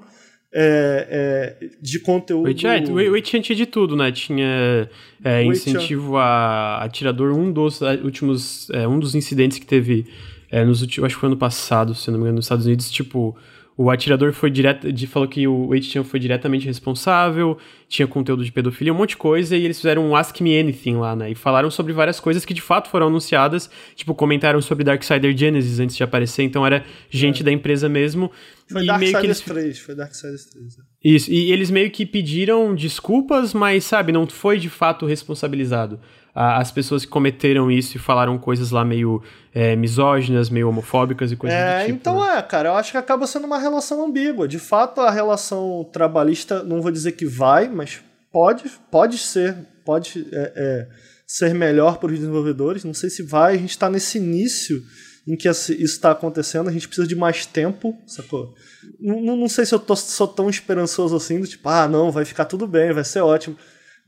[0.53, 2.45] é, é, de conteúdo.
[2.45, 4.11] O Witcher tinha de tudo, né?
[4.11, 4.89] Tinha
[5.23, 10.07] é, incentivo a atirador, um dos últimos, é, um dos incidentes que teve
[10.51, 12.91] é, nos últimos, acho que foi ano passado, se não me engano, nos Estados Unidos,
[12.91, 13.37] tipo,
[13.77, 17.57] o atirador foi direto, de, falou que o Chan foi diretamente responsável,
[17.87, 20.97] tinha conteúdo de pedofilia, um monte de coisa, e eles fizeram um Ask Me Anything
[20.97, 21.31] lá, né?
[21.31, 25.79] E falaram sobre várias coisas que de fato foram anunciadas, tipo, comentaram sobre Darksider Genesis
[25.79, 27.45] antes de aparecer, então era gente é.
[27.45, 28.29] da empresa mesmo.
[28.69, 29.39] Foi Darksiders eles...
[29.39, 30.77] 3, foi Darksiders 3.
[30.77, 30.83] Né?
[31.03, 35.99] Isso, e eles meio que pediram desculpas, mas, sabe, não foi de fato responsabilizado
[36.33, 39.21] as pessoas que cometeram isso e falaram coisas lá meio
[39.53, 41.97] é, misóginas, meio homofóbicas e coisas é, do tipo.
[41.97, 42.37] Então né?
[42.37, 44.47] é, cara, eu acho que acaba sendo uma relação ambígua.
[44.47, 48.01] De fato, a relação trabalhista, não vou dizer que vai, mas
[48.31, 50.87] pode, pode ser, pode é, é,
[51.27, 52.85] ser melhor para os desenvolvedores.
[52.85, 54.81] Não sei se vai, a gente está nesse início
[55.27, 58.55] em que isso está acontecendo, a gente precisa de mais tempo, sacou?
[58.99, 62.25] Não, não sei se eu tô, sou tão esperançoso assim, do tipo, ah, não, vai
[62.25, 63.55] ficar tudo bem, vai ser ótimo.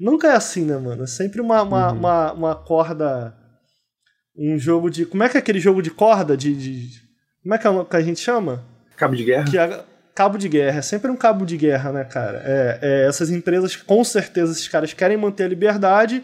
[0.04, 1.06] Nunca é assim, né, mano?
[1.06, 1.98] É sempre uma, uma, uhum.
[1.98, 3.34] uma, uma, corda.
[4.38, 5.06] Um jogo de.
[5.06, 6.36] Como é que é aquele jogo de corda?
[6.36, 6.54] De.
[6.54, 6.90] de
[7.42, 8.66] como é que, é que a gente chama?
[8.98, 9.46] Cabo de guerra?
[9.58, 10.80] É, cabo de guerra.
[10.80, 12.42] É sempre um cabo de guerra, né, cara?
[12.44, 16.22] É, é, essas empresas, com certeza, esses caras querem manter a liberdade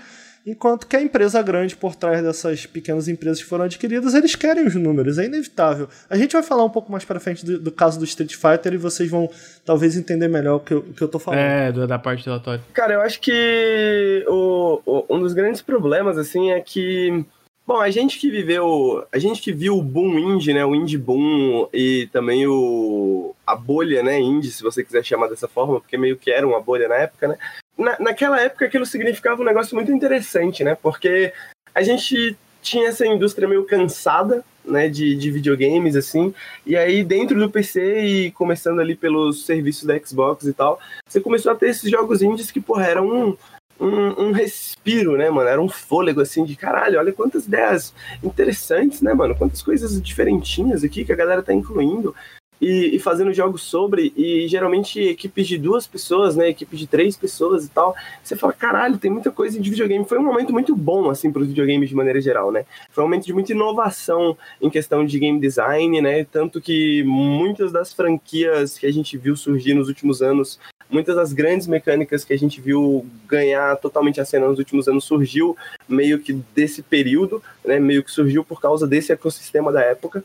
[0.50, 4.66] Enquanto que a empresa grande por trás dessas pequenas empresas que foram adquiridas, eles querem
[4.66, 5.88] os números, é inevitável.
[6.10, 8.74] A gente vai falar um pouco mais para frente do, do, caso do Street Fighter
[8.74, 9.30] e vocês vão
[9.64, 11.40] talvez entender melhor o que eu, o que eu tô falando.
[11.40, 12.64] É, da parte relatório.
[12.74, 17.24] Cara, eu acho que o, o, um dos grandes problemas, assim, é que
[17.70, 20.98] Bom, a gente que viveu, a gente que viu o boom indie, né, o indie
[20.98, 25.96] boom e também o a bolha, né, indie, se você quiser chamar dessa forma, porque
[25.96, 27.38] meio que era uma bolha na época, né?
[27.78, 30.74] na, naquela época aquilo significava um negócio muito interessante, né?
[30.82, 31.32] Porque
[31.76, 36.34] a gente tinha essa indústria meio cansada, né, de, de videogames, assim,
[36.66, 41.22] e aí dentro do PC e começando ali pelos serviços da Xbox e tal, você
[41.22, 43.38] começou a ter esses jogos indies que, porra, eram um,
[43.80, 45.50] um, um, respiro, né, mano?
[45.50, 47.94] Era um fôlego, assim, de caralho, olha quantas ideias
[48.24, 49.36] interessantes, né, mano?
[49.36, 52.16] Quantas coisas diferentinhas aqui que a galera tá incluindo
[52.62, 56.50] e, e, fazendo jogos sobre, e geralmente equipes de duas pessoas, né?
[56.50, 57.96] Equipe de três pessoas e tal.
[58.24, 60.06] Você fala, caralho, tem muita coisa de videogame.
[60.06, 62.66] Foi um momento muito bom, assim, para os videogames de maneira geral, né?
[62.92, 66.26] Foi um momento de muita inovação em questão de game design, né?
[66.26, 70.60] Tanto que muitas das franquias que a gente viu surgir nos últimos anos
[70.90, 75.04] muitas das grandes mecânicas que a gente viu ganhar totalmente a cena nos últimos anos
[75.04, 75.56] surgiu
[75.88, 80.24] meio que desse período, né, meio que surgiu por causa desse ecossistema da época.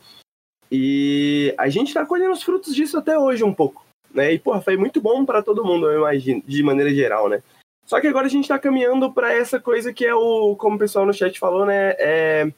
[0.71, 4.33] E a gente está colhendo os frutos disso até hoje um pouco, né?
[4.33, 7.41] E, porra, foi muito bom para todo mundo, eu imagino, de maneira geral, né?
[7.85, 10.79] Só que agora a gente está caminhando para essa coisa que é o, como o
[10.79, 11.95] pessoal no chat falou, né?
[11.99, 12.51] É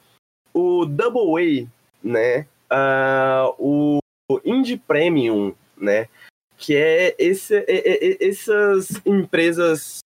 [0.54, 1.66] o Double A,
[2.02, 2.46] né?
[2.72, 6.08] Uh, o Indie Premium, né?
[6.56, 9.98] Que é, esse, é, é, é, essas empresas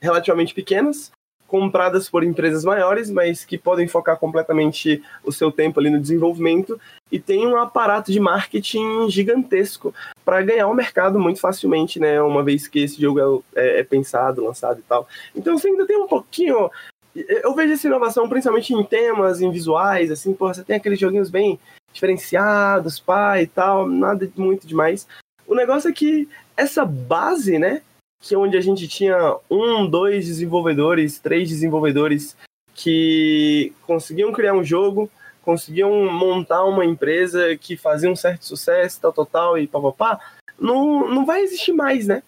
[0.00, 1.10] relativamente pequenas
[1.46, 6.80] compradas por empresas maiores, mas que podem focar completamente o seu tempo ali no desenvolvimento
[7.12, 9.94] e tem um aparato de marketing gigantesco
[10.24, 12.20] para ganhar o mercado muito facilmente, né?
[12.20, 15.06] Uma vez que esse jogo é, é, é pensado, lançado e tal.
[15.34, 16.70] Então você ainda tem um pouquinho
[17.14, 21.30] eu vejo essa inovação principalmente em temas, em visuais, assim, pô, você tem aqueles joguinhos
[21.30, 21.60] bem
[21.92, 25.06] diferenciados, pai e tal, nada muito demais.
[25.46, 27.82] O negócio é que essa base, né,
[28.24, 32.34] que é onde a gente tinha um, dois desenvolvedores, três desenvolvedores
[32.74, 35.10] que conseguiam criar um jogo,
[35.42, 40.18] conseguiam montar uma empresa que fazia um certo sucesso, tal, tal, tal, e papapá,
[40.58, 42.22] não, não vai existir mais, né?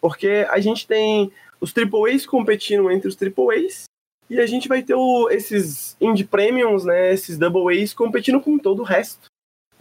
[0.00, 3.86] Porque a gente tem os AAAs competindo entre os AAAs
[4.30, 8.56] e a gente vai ter o, esses indie premiums, né, esses double A's competindo com
[8.56, 9.26] todo o resto.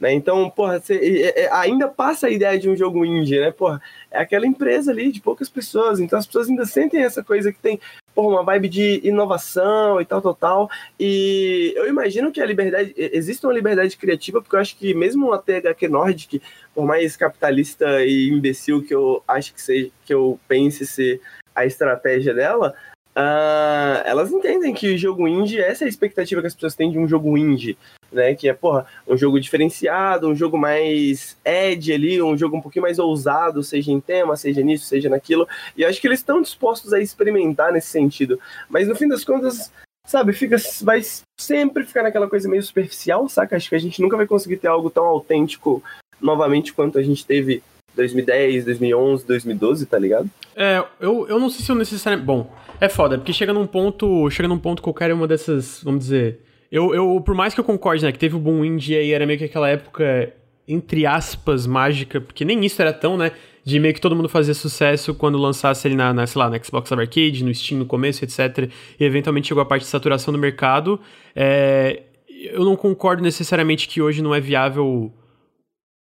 [0.03, 0.11] Né?
[0.11, 3.51] Então, porra, você, é, ainda passa a ideia de um jogo indie, né?
[3.51, 3.81] Porra,
[4.11, 7.59] é aquela empresa ali de poucas pessoas, então as pessoas ainda sentem essa coisa que
[7.59, 7.79] tem
[8.13, 10.69] porra, uma vibe de inovação e tal, tal, tal.
[10.99, 15.31] E eu imagino que a liberdade, existe uma liberdade criativa, porque eu acho que mesmo
[15.31, 16.41] a THQ Nordic,
[16.75, 21.21] por mais capitalista e imbecil que eu acho que seja, que eu pense ser
[21.55, 22.75] a estratégia dela,
[23.15, 26.91] Uh, elas entendem que o jogo indie, essa é a expectativa que as pessoas têm
[26.91, 27.77] de um jogo indie,
[28.11, 28.33] né?
[28.33, 32.83] Que é, porra, um jogo diferenciado, um jogo mais edge ali, um jogo um pouquinho
[32.83, 35.47] mais ousado, seja em tema, seja nisso, seja naquilo.
[35.77, 38.39] E eu acho que eles estão dispostos a experimentar nesse sentido.
[38.67, 39.71] Mas no fim das contas,
[40.07, 41.01] sabe, fica, vai
[41.39, 43.55] sempre ficar naquela coisa meio superficial, saca?
[43.55, 45.83] Acho que a gente nunca vai conseguir ter algo tão autêntico
[46.19, 47.61] novamente quanto a gente teve
[47.95, 50.29] 2010, 2011, 2012, tá ligado?
[50.55, 52.25] É, eu, eu não sei se eu necessariamente.
[52.25, 54.29] Bom, é foda, porque chega num ponto.
[54.29, 55.81] Chega num ponto qualquer uma dessas.
[55.83, 56.39] Vamos dizer.
[56.71, 59.27] Eu, eu, por mais que eu concorde, né, que teve o boom indie aí, era
[59.27, 60.33] meio que aquela época,
[60.67, 63.31] entre aspas, mágica, porque nem isso era tão, né?
[63.63, 66.61] De meio que todo mundo fazia sucesso quando lançasse ele na, na sei lá, na
[66.61, 68.69] Xbox Arcade, no Steam no começo, etc.
[68.99, 70.99] E eventualmente chegou a parte de saturação do mercado.
[71.35, 75.13] É, eu não concordo necessariamente que hoje não é viável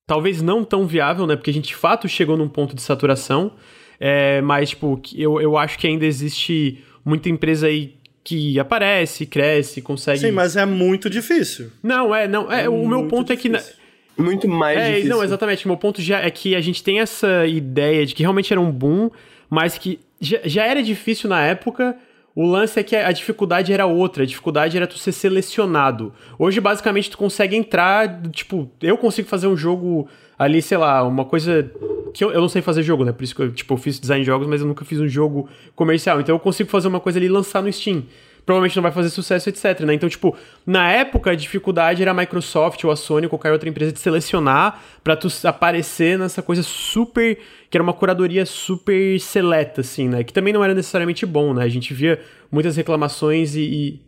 [0.08, 1.36] talvez não tão viável, né?
[1.36, 3.52] Porque a gente de fato chegou num ponto de saturação.
[4.00, 9.82] É, mas, tipo, eu, eu acho que ainda existe muita empresa aí que aparece, cresce,
[9.82, 10.20] consegue.
[10.20, 11.72] Sim, mas é muito difícil.
[11.82, 12.52] Não, é, não.
[12.52, 13.56] É, é o meu ponto difícil.
[13.56, 13.86] é que.
[14.18, 15.10] Muito mais é, difícil.
[15.10, 15.68] Não, exatamente.
[15.68, 18.72] Meu ponto já é que a gente tem essa ideia de que realmente era um
[18.72, 19.10] boom,
[19.50, 21.98] mas que já, já era difícil na época,
[22.36, 26.14] o lance é que a dificuldade era outra, a dificuldade era tu ser selecionado.
[26.38, 30.08] Hoje, basicamente, tu consegue entrar, tipo, eu consigo fazer um jogo
[30.38, 31.72] ali, sei lá, uma coisa
[32.14, 33.14] que eu, eu não sei fazer jogo, né?
[33.14, 35.08] Por isso que eu, tipo, eu fiz design de jogos, mas eu nunca fiz um
[35.08, 36.20] jogo comercial.
[36.20, 38.04] Então eu consigo fazer uma coisa ali e lançar no Steam
[38.46, 39.82] provavelmente não vai fazer sucesso, etc.
[39.82, 39.94] Né?
[39.94, 40.36] Então, tipo,
[40.66, 44.00] na época a dificuldade era a Microsoft ou a Sony ou qualquer outra empresa de
[44.00, 47.38] selecionar para tu aparecer nessa coisa super.
[47.70, 50.24] que era uma curadoria super seleta, assim, né?
[50.24, 51.64] Que também não era necessariamente bom, né?
[51.64, 54.02] A gente via muitas reclamações e,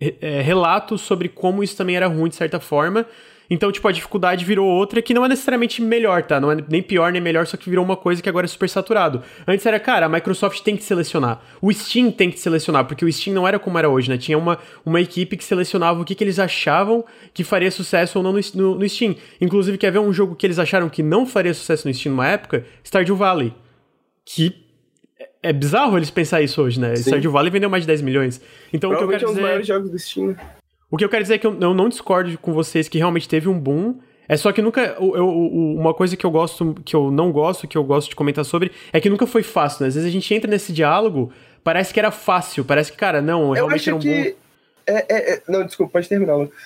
[0.00, 3.04] e é, relatos sobre como isso também era ruim de certa forma.
[3.48, 6.40] Então, tipo, a dificuldade virou outra que não é necessariamente melhor, tá?
[6.40, 8.68] Não é nem pior nem melhor, só que virou uma coisa que agora é super
[8.68, 9.22] saturado.
[9.46, 11.40] Antes era, cara, a Microsoft tem que selecionar.
[11.60, 14.18] O Steam tem que selecionar, porque o Steam não era como era hoje, né?
[14.18, 18.24] Tinha uma, uma equipe que selecionava o que, que eles achavam que faria sucesso ou
[18.24, 19.14] não no, no, no Steam.
[19.40, 22.26] Inclusive, quer ver um jogo que eles acharam que não faria sucesso no Steam numa
[22.26, 22.64] época?
[22.84, 23.54] Stardew Valley.
[24.24, 24.66] Que
[25.42, 26.96] é bizarro eles pensar isso hoje, né?
[26.96, 27.02] Sim.
[27.02, 28.40] Stardew Valley vendeu mais de 10 milhões.
[28.72, 29.40] Então, o que eu quero é um dizer...
[29.40, 30.36] dos maiores jogos do Steam.
[30.90, 33.28] O que eu quero dizer é que eu, eu não discordo com vocês que realmente
[33.28, 33.98] teve um boom.
[34.28, 34.96] É só que nunca.
[34.98, 38.16] Eu, eu, uma coisa que eu gosto, que eu não gosto, que eu gosto de
[38.16, 39.88] comentar sobre, é que nunca foi fácil, né?
[39.88, 41.32] Às vezes a gente entra nesse diálogo,
[41.62, 44.08] parece que era fácil, parece que, cara, não, realmente era um que...
[44.08, 44.36] bom.
[44.88, 45.42] É, é, é...
[45.48, 46.56] Não, desculpa, pode terminar, Lucas.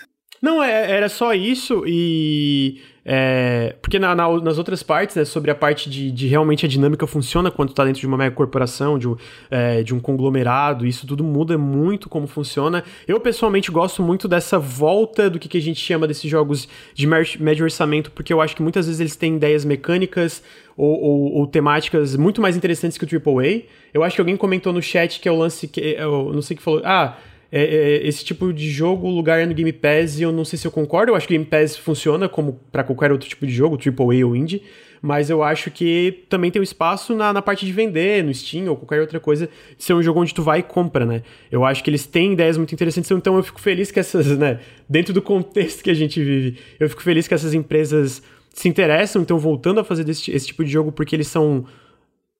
[0.40, 2.80] Não, é, era só isso e.
[3.04, 6.68] É, porque na, na, nas outras partes, né, sobre a parte de, de, realmente a
[6.68, 9.08] dinâmica funciona quando tu tá dentro de uma mega corporação, de,
[9.50, 12.84] é, de um conglomerado, isso tudo muda muito como funciona.
[13.08, 17.06] Eu pessoalmente gosto muito dessa volta do que, que a gente chama desses jogos de
[17.06, 20.42] médio orçamento, porque eu acho que muitas vezes eles têm ideias mecânicas
[20.76, 23.62] ou, ou, ou, temáticas muito mais interessantes que o AAA.
[23.92, 25.80] Eu acho que alguém comentou no chat que é o lance que.
[25.80, 26.80] Eu não sei que falou.
[26.84, 27.16] Ah
[27.52, 30.44] é, é, esse tipo de jogo, o lugar é no Game Pass, e eu não
[30.44, 33.28] sei se eu concordo, eu acho que o Game Pass funciona como para qualquer outro
[33.28, 34.62] tipo de jogo, AAA ou Indie,
[35.02, 38.68] mas eu acho que também tem um espaço na, na parte de vender, no Steam
[38.68, 41.22] ou qualquer outra coisa, de ser um jogo onde tu vai e compra, né?
[41.50, 44.60] Eu acho que eles têm ideias muito interessantes, então eu fico feliz que essas, né,
[44.88, 48.22] dentro do contexto que a gente vive, eu fico feliz que essas empresas
[48.52, 51.64] se interessam, então voltando a fazer desse, esse tipo de jogo, porque eles são,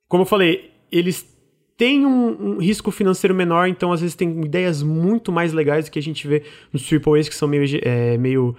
[0.07, 1.27] como eu falei, eles
[1.81, 5.91] tem um, um, risco financeiro menor, então às vezes tem ideias muito mais legais do
[5.91, 7.65] que a gente vê nos AAAs que são meio.
[7.81, 8.55] É, meio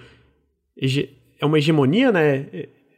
[1.40, 2.48] é uma hegemonia, né?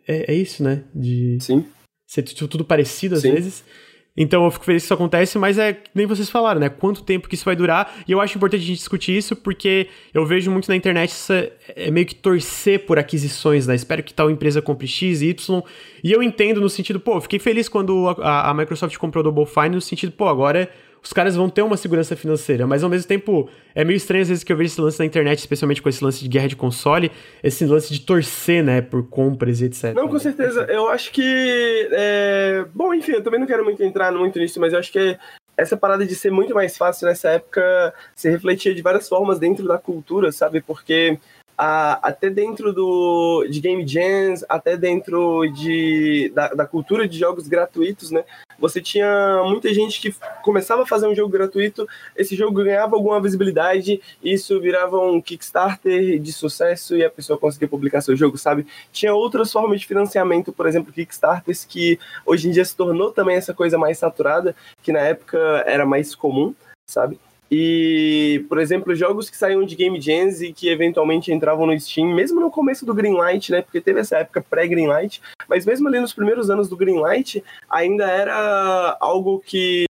[0.07, 0.85] É, é, isso, né?
[0.95, 1.65] De Sim.
[2.07, 3.33] Ser tudo parecido às Sim.
[3.33, 3.65] vezes.
[4.15, 6.69] Então eu fico feliz que isso acontece, mas é nem vocês falaram, né?
[6.69, 8.03] Quanto tempo que isso vai durar?
[8.07, 11.33] E eu acho importante a gente discutir isso porque eu vejo muito na internet isso
[11.33, 13.73] é meio que torcer por aquisições, né?
[13.73, 15.63] Espero que tal empresa compre X, Y.
[16.03, 19.45] E eu entendo no sentido, pô, fiquei feliz quando a, a Microsoft comprou o Double
[19.45, 20.69] Fine, no sentido, pô, agora
[21.03, 24.29] os caras vão ter uma segurança financeira, mas ao mesmo tempo é meio estranho às
[24.29, 26.55] vezes que eu vejo esse lance na internet, especialmente com esse lance de guerra de
[26.55, 27.11] console,
[27.43, 29.93] esse lance de torcer, né, por compras e etc.
[29.93, 30.63] Não, com certeza.
[30.69, 31.89] Eu acho que.
[31.91, 32.65] É...
[32.73, 35.17] Bom, enfim, eu também não quero muito entrar muito nisso, mas eu acho que
[35.57, 39.67] essa parada de ser muito mais fácil nessa época se refletia de várias formas dentro
[39.67, 40.61] da cultura, sabe?
[40.61, 41.19] Porque
[41.57, 47.47] a, até dentro do, de game jams, até dentro de, da, da, cultura de jogos
[47.47, 48.23] gratuitos, né?
[48.59, 53.21] Você tinha muita gente que começava a fazer um jogo gratuito, esse jogo ganhava alguma
[53.21, 58.65] visibilidade, isso virava um Kickstarter de sucesso e a pessoa conseguia publicar seu jogo, sabe?
[58.91, 63.35] Tinha outras formas de financiamento, por exemplo, Kickstarters, que hoje em dia se tornou também
[63.35, 66.53] essa coisa mais saturada, que na época era mais comum,
[66.85, 67.19] sabe?
[67.55, 72.11] E, por exemplo, jogos que saíam de Game Jams e que eventualmente entravam no Steam,
[72.11, 73.61] mesmo no começo do Greenlight, né?
[73.61, 78.97] Porque teve essa época pré-Greenlight, mas mesmo ali nos primeiros anos do Greenlight, ainda era
[78.99, 79.83] algo que.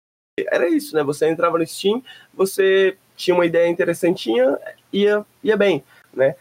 [0.51, 1.03] Era isso, né?
[1.03, 2.03] Você entrava no Steam,
[2.33, 4.59] você tinha uma ideia interessantinha,
[4.91, 6.35] ia, ia bem, né?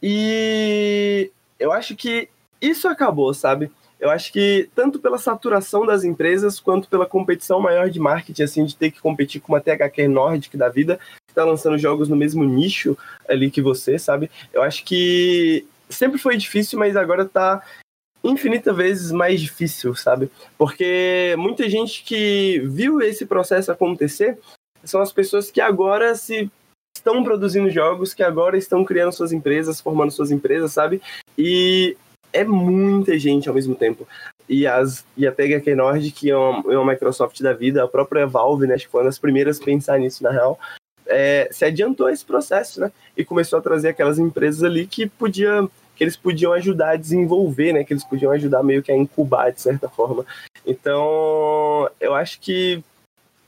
[0.00, 2.28] E eu acho que
[2.60, 3.68] isso acabou, sabe?
[4.00, 8.64] Eu acho que tanto pela saturação das empresas quanto pela competição maior de marketing, assim,
[8.64, 12.16] de ter que competir com uma THQ Nordic da vida, que está lançando jogos no
[12.16, 12.96] mesmo nicho
[13.28, 14.30] ali que você, sabe?
[14.52, 17.62] Eu acho que sempre foi difícil, mas agora está
[18.22, 20.30] infinita vezes mais difícil, sabe?
[20.56, 24.38] Porque muita gente que viu esse processo acontecer
[24.84, 26.50] são as pessoas que agora se
[26.96, 31.00] estão produzindo jogos, que agora estão criando suas empresas, formando suas empresas, sabe?
[31.36, 31.96] E
[32.32, 34.06] é muita gente ao mesmo tempo.
[34.48, 38.26] E, as, e a THQ Nordic, é uma, é uma Microsoft da vida, a própria
[38.26, 40.58] Valve, né, acho que foi uma das primeiras a pensar nisso, na real,
[41.08, 42.92] é, se adiantou esse processo, né?
[43.16, 47.72] E começou a trazer aquelas empresas ali que podia que eles podiam ajudar a desenvolver,
[47.72, 47.82] né?
[47.82, 50.24] Que eles podiam ajudar meio que a incubar de certa forma.
[50.64, 52.84] Então, eu acho que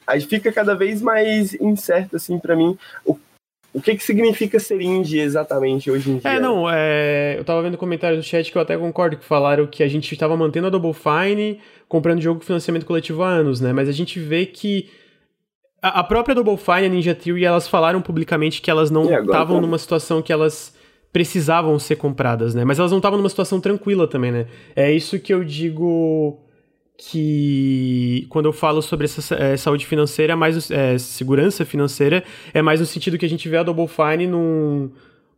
[0.04, 3.16] aí fica cada vez mais incerto assim para mim o
[3.72, 6.30] o que, que significa ser indie exatamente hoje em dia?
[6.30, 9.66] É, não, é, eu tava vendo comentários do chat que eu até concordo que falaram
[9.66, 13.60] que a gente estava mantendo a Double Fine comprando jogo com financiamento coletivo há anos,
[13.60, 13.72] né?
[13.72, 14.88] Mas a gente vê que
[15.80, 19.04] a, a própria Double Fine e a Ninja Theory, elas falaram publicamente que elas não
[19.04, 19.62] estavam tá?
[19.62, 20.74] numa situação que elas
[21.12, 22.64] precisavam ser compradas, né?
[22.64, 24.46] Mas elas não estavam numa situação tranquila também, né?
[24.74, 26.40] É isso que eu digo
[27.00, 32.22] que quando eu falo sobre essa é, saúde financeira, mais é, segurança financeira,
[32.52, 34.90] é mais no sentido que a gente vê a Double Fine num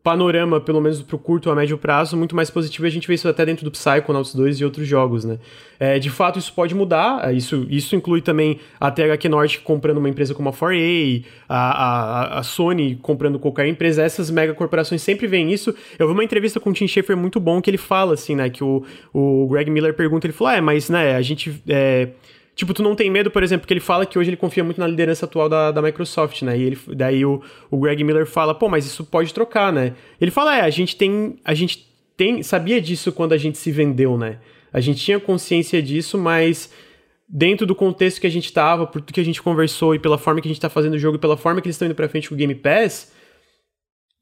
[0.02, 3.14] panorama, pelo menos pro curto a médio prazo, muito mais positivo e a gente vê
[3.14, 5.38] isso até dentro do Psychonauts 2 e outros jogos, né?
[5.78, 9.98] É, de fato, isso pode mudar, é, isso, isso inclui também a THQ Norte comprando
[9.98, 15.02] uma empresa como a 4A, a, a, a Sony comprando qualquer empresa, essas mega corporações
[15.02, 15.72] sempre veem isso.
[15.96, 18.50] Eu vi uma entrevista com o Tim Schafer muito bom que ele fala, assim, né,
[18.50, 21.62] que o, o Greg Miller pergunta, ele falou, ah, é, mas, né, a gente...
[21.68, 22.08] É,
[22.62, 24.78] Tipo, tu não tem medo, por exemplo, que ele fala que hoje ele confia muito
[24.78, 26.56] na liderança atual da, da Microsoft, né?
[26.56, 29.94] E ele, daí o, o Greg Miller fala, pô, mas isso pode trocar, né?
[30.20, 31.40] Ele fala, é, a gente tem.
[31.44, 31.84] A gente
[32.16, 32.40] tem.
[32.44, 34.38] Sabia disso quando a gente se vendeu, né?
[34.72, 36.72] A gente tinha consciência disso, mas
[37.28, 40.16] dentro do contexto que a gente tava, por tudo que a gente conversou e pela
[40.16, 41.96] forma que a gente tá fazendo o jogo e pela forma que eles estão indo
[41.96, 43.12] pra frente com o Game Pass,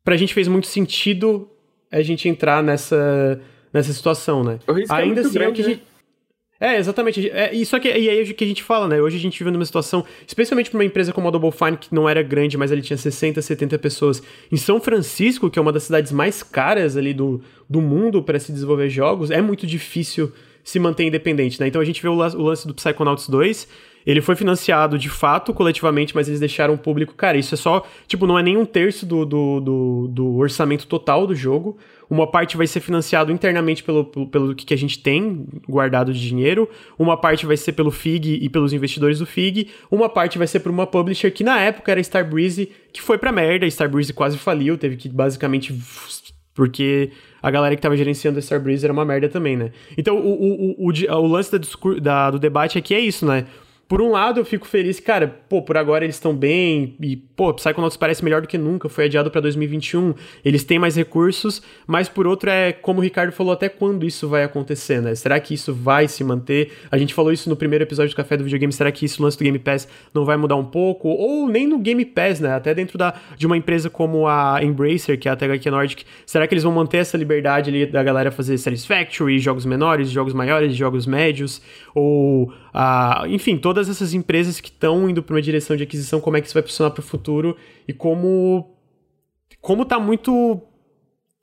[0.03, 1.47] pra gente fez muito sentido
[1.93, 3.39] a gente entrar nessa,
[3.71, 4.61] nessa situação, né?
[4.67, 5.67] É Ainda é assim, grande, é o que né?
[5.67, 5.90] a gente
[6.61, 7.31] é, exatamente.
[7.31, 9.01] É, isso aqui, e aí é o que a gente fala, né?
[9.01, 11.95] Hoje a gente vive numa situação, especialmente para uma empresa como a Double Fine, que
[11.95, 14.23] não era grande, mas ele tinha 60, 70 pessoas.
[14.53, 18.39] Em São Francisco, que é uma das cidades mais caras ali do, do mundo para
[18.39, 20.31] se desenvolver jogos, é muito difícil
[20.63, 21.67] se manter independente, né?
[21.67, 23.67] Então a gente vê o, o lance do Psychonauts 2,
[24.07, 27.15] ele foi financiado de fato coletivamente, mas eles deixaram o público.
[27.15, 27.87] Cara, isso é só.
[28.07, 31.77] Tipo, não é nem um terço do, do, do, do orçamento total do jogo.
[32.11, 36.21] Uma parte vai ser financiado internamente pelo, pelo, pelo que a gente tem guardado de
[36.21, 36.69] dinheiro,
[36.99, 40.59] uma parte vai ser pelo FIG e pelos investidores do FIG, uma parte vai ser
[40.59, 44.77] por uma publisher que na época era Starbreeze, que foi pra merda, Starbreeze quase faliu,
[44.77, 45.73] teve que basicamente
[46.53, 47.11] porque
[47.43, 49.71] a galera que tava gerenciando a Starbreeze era uma merda também, né?
[49.97, 51.59] Então, o, o, o, o, lance da,
[52.01, 53.47] da, do debate aqui é isso, né?
[53.91, 57.53] Por um lado, eu fico feliz, cara, pô, por agora eles estão bem e, pô,
[57.53, 60.15] Psychonauts parece melhor do que nunca, foi adiado para 2021,
[60.45, 64.29] eles têm mais recursos, mas por outro é, como o Ricardo falou, até quando isso
[64.29, 65.13] vai acontecer, né?
[65.17, 66.71] Será que isso vai se manter?
[66.89, 69.25] A gente falou isso no primeiro episódio do Café do Videogame, será que isso, o
[69.25, 71.09] lance do Game Pass, não vai mudar um pouco?
[71.09, 72.55] Ou nem no Game Pass, né?
[72.55, 76.47] Até dentro da, de uma empresa como a Embracer, que é a THQ Nordic, será
[76.47, 80.77] que eles vão manter essa liberdade ali da galera fazer Satisfactory, jogos menores, jogos maiores,
[80.77, 81.61] jogos médios,
[81.93, 86.21] ou, ah, enfim, todas todas essas empresas que estão indo para uma direção de aquisição,
[86.21, 87.57] como é que isso vai funcionar para o futuro
[87.89, 88.77] e como
[89.61, 90.61] como tá muito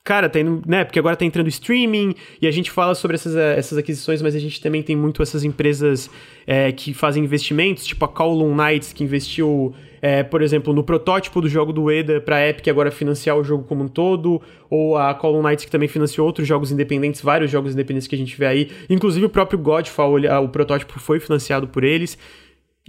[0.04, 0.84] cara, tá indo, né?
[0.84, 4.34] Porque agora tá entrando streaming e a gente fala sobre essas, eh, essas aquisições, mas
[4.34, 6.10] a gente também tem muito essas empresas
[6.46, 11.40] é, que fazem investimentos, tipo a Kowloon Knights, que investiu, é, por exemplo, no protótipo
[11.40, 15.14] do jogo do Eda pra Epic agora financiar o jogo como um todo, ou a
[15.14, 18.46] Kowloon Knights que também financiou outros jogos independentes, vários jogos independentes que a gente vê
[18.46, 22.18] aí, inclusive o próprio Godfall, o protótipo foi financiado por eles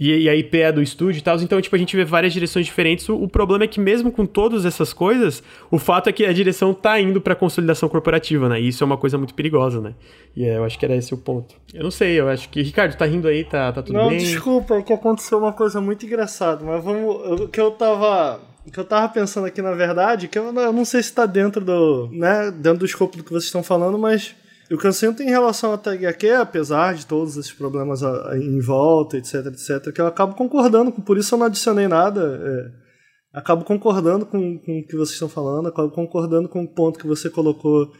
[0.00, 1.38] e, a IP é do estúdio e tal.
[1.42, 3.06] Então, tipo, a gente vê várias direções diferentes.
[3.10, 6.32] O, o, problema é que mesmo com todas essas coisas, o fato é que a
[6.32, 8.58] direção tá indo pra consolidação corporativa, né?
[8.58, 9.94] E isso é uma coisa muito perigosa, né?
[10.34, 11.54] E é, eu acho que era esse o ponto.
[11.74, 12.62] Eu não sei, eu acho que...
[12.62, 13.44] Ricardo, tá rindo aí?
[13.44, 14.16] Tá, tá tudo não, bem?
[14.16, 16.64] Não, desculpa, é que aconteceu uma coisa muito engraçada.
[16.64, 17.40] Mas vamos...
[17.42, 18.40] O que eu tava...
[18.66, 21.26] O que eu tava pensando aqui, na verdade, que eu, eu não sei se tá
[21.26, 22.08] dentro do...
[22.10, 22.50] Né?
[22.50, 24.34] Dentro do escopo do que vocês estão falando, mas
[24.70, 28.02] e o que eu sinto em relação à THQ, apesar de todos esses problemas
[28.34, 32.40] em volta, etc, etc, que eu acabo concordando com, por isso eu não adicionei nada.
[32.40, 37.00] É, acabo concordando com, com o que vocês estão falando, acabo concordando com o ponto
[37.00, 37.90] que você colocou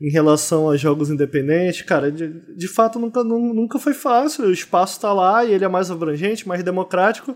[0.00, 1.82] em relação a jogos independentes.
[1.82, 5.68] Cara, de, de fato nunca, nunca foi fácil, o espaço está lá e ele é
[5.68, 7.34] mais abrangente, mais democrático,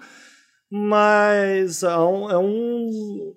[0.71, 3.35] mas é um, é um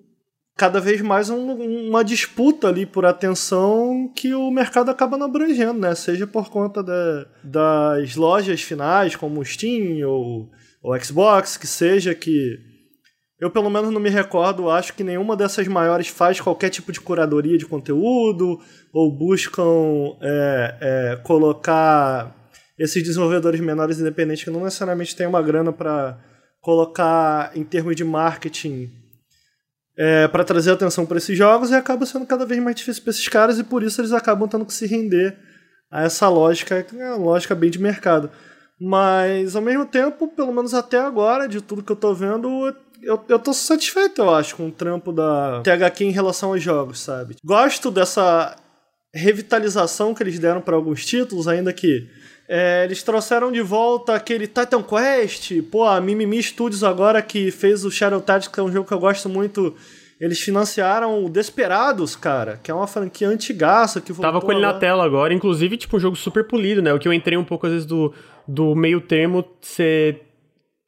[0.58, 1.52] cada vez mais um,
[1.88, 5.94] uma disputa ali por atenção que o mercado acaba não abrangendo, né?
[5.94, 10.50] Seja por conta da, das lojas finais, como o Steam ou
[10.82, 12.58] o Xbox, que seja que
[13.40, 17.00] eu pelo menos não me recordo, acho que nenhuma dessas maiores faz qualquer tipo de
[17.00, 18.60] curadoria de conteúdo
[18.92, 22.34] ou buscam é, é, colocar
[22.76, 26.18] esses desenvolvedores menores independentes que não necessariamente têm uma grana para
[26.60, 28.90] colocar em termos de marketing
[29.98, 33.10] é, para trazer atenção para esses jogos e acaba sendo cada vez mais difícil para
[33.10, 35.36] esses caras e por isso eles acabam tendo que se render
[35.90, 38.30] a essa lógica, que é uma lógica bem de mercado.
[38.80, 42.72] Mas ao mesmo tempo, pelo menos até agora, de tudo que eu tô vendo,
[43.02, 47.00] eu, eu tô satisfeito, eu acho, com o trampo da THQ em relação aos jogos,
[47.00, 47.34] sabe?
[47.44, 48.54] Gosto dessa
[49.12, 52.08] revitalização que eles deram para alguns títulos, ainda que
[52.48, 57.84] é, eles trouxeram de volta aquele Titan Quest, pô, a Mimimi Studios agora que fez
[57.84, 59.74] o Shadow Tactics, que é um jogo que eu gosto muito.
[60.18, 64.74] Eles financiaram o Desperados, cara, que é uma franquia antigaça que Tava com ele na
[64.74, 66.92] tela agora, inclusive, tipo, um jogo super polido, né?
[66.92, 68.12] O que eu entrei um pouco, às vezes, do,
[68.46, 70.22] do meio termo ser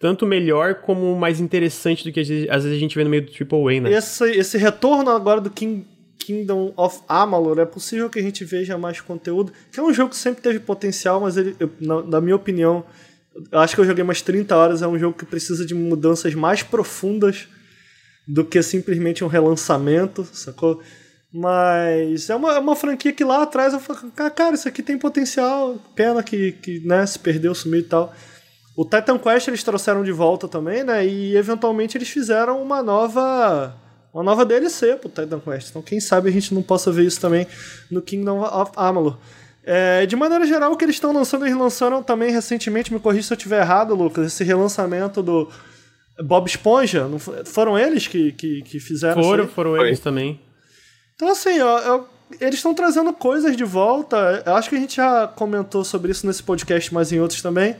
[0.01, 2.27] tanto melhor como mais interessante do que às
[2.65, 3.93] vezes a gente vê no meio do AAA, né?
[3.93, 5.87] Esse, esse retorno agora do King,
[6.31, 10.11] Kingdom of Amalur, é possível que a gente veja mais conteúdo, que é um jogo
[10.11, 12.85] que sempre teve potencial, mas ele, eu, na, na, minha opinião,
[13.51, 16.62] acho que eu joguei umas 30 horas, é um jogo que precisa de mudanças mais
[16.62, 17.48] profundas
[18.28, 20.81] do que simplesmente um relançamento, sacou?
[21.32, 24.97] Mas é uma, é uma franquia que lá atrás eu falei, cara, isso aqui tem
[24.97, 28.15] potencial, pena que, que né, se perdeu, sumiu e tal.
[28.77, 31.05] O Titan Quest eles trouxeram de volta também, né?
[31.05, 33.74] E eventualmente eles fizeram uma nova
[34.12, 35.70] uma nova DLC pro Titan Quest.
[35.70, 37.47] Então, quem sabe a gente não possa ver isso também
[37.91, 39.16] no Kingdom of Amalur.
[39.62, 43.28] É, de maneira geral, o que eles estão lançando, eles lançaram também recentemente, me corrija
[43.28, 45.49] se eu estiver errado, Lucas, esse relançamento do
[46.23, 47.07] Bob Esponja.
[47.07, 50.05] Não foram eles que, que, que fizeram Foram, foram eles Foi.
[50.11, 50.41] também.
[51.15, 52.09] Então, assim, ó, eu,
[52.41, 54.43] eles estão trazendo coisas de volta.
[54.47, 57.77] Eu acho que a gente já comentou sobre isso nesse podcast, mas em outros também.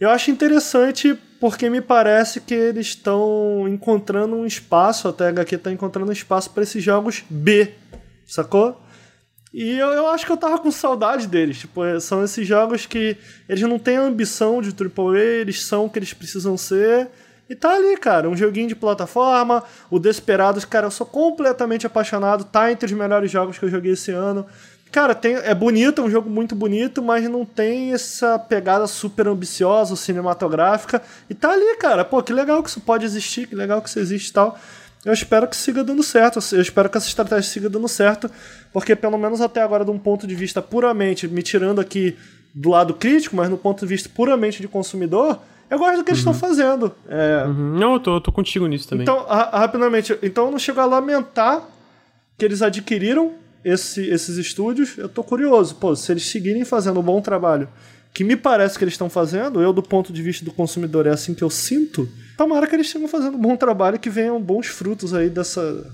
[0.00, 5.56] Eu acho interessante porque me parece que eles estão encontrando um espaço, até a HQ
[5.56, 7.74] está encontrando um espaço para esses jogos B,
[8.26, 8.80] sacou?
[9.52, 11.58] E eu, eu acho que eu tava com saudade deles.
[11.58, 13.16] Tipo, é, são esses jogos que
[13.48, 17.10] eles não têm ambição de AAA, eles são o que eles precisam ser.
[17.50, 22.44] E tá ali, cara, um joguinho de plataforma, o Desperados, cara, eu sou completamente apaixonado,
[22.44, 24.46] tá entre os melhores jogos que eu joguei esse ano.
[24.92, 29.26] Cara, tem, é bonito, é um jogo muito bonito, mas não tem essa pegada super
[29.26, 31.00] ambiciosa, cinematográfica.
[31.30, 32.04] E tá ali, cara.
[32.04, 34.58] Pô, que legal que isso pode existir, que legal que isso existe e tal.
[35.02, 36.40] Eu espero que siga dando certo.
[36.52, 38.30] Eu espero que essa estratégia siga dando certo,
[38.70, 42.14] porque pelo menos até agora, de um ponto de vista puramente, me tirando aqui
[42.54, 45.40] do lado crítico, mas no ponto de vista puramente de consumidor,
[45.70, 46.38] eu gosto do que eles estão uhum.
[46.38, 46.94] fazendo.
[47.08, 47.44] É...
[47.46, 47.78] Uhum.
[47.78, 49.04] Não, eu tô, eu tô contigo nisso também.
[49.04, 51.62] Então, rapidamente, então eu não chego a lamentar
[52.36, 55.76] que eles adquiriram esse, esses estúdios, eu tô curioso.
[55.76, 57.68] Pô, se eles seguirem fazendo um bom trabalho,
[58.12, 61.10] que me parece que eles estão fazendo, eu, do ponto de vista do consumidor, é
[61.10, 62.08] assim que eu sinto.
[62.36, 65.90] Tomara que eles estejam fazendo um bom trabalho e que venham bons frutos aí dessa,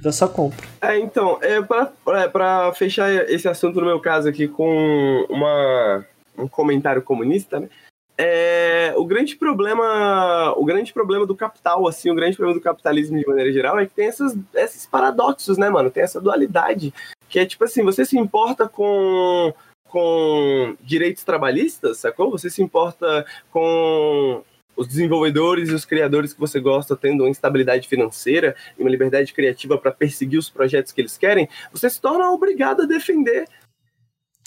[0.00, 0.66] dessa compra.
[0.80, 6.04] É, então, é, para é, fechar esse assunto no meu caso aqui com uma,
[6.36, 7.68] um comentário comunista, né?
[8.20, 13.16] É, o grande problema o grande problema do capital assim o grande problema do capitalismo
[13.16, 15.88] de maneira geral é que tem essas, esses paradoxos né mano?
[15.88, 16.92] Tem essa dualidade
[17.28, 19.54] que é tipo assim você se importa com
[19.84, 22.28] com direitos trabalhistas sacou?
[22.28, 24.42] Você se importa com
[24.78, 29.32] os desenvolvedores e os criadores que você gosta tendo uma estabilidade financeira e uma liberdade
[29.32, 33.48] criativa para perseguir os projetos que eles querem, você se torna obrigado a defender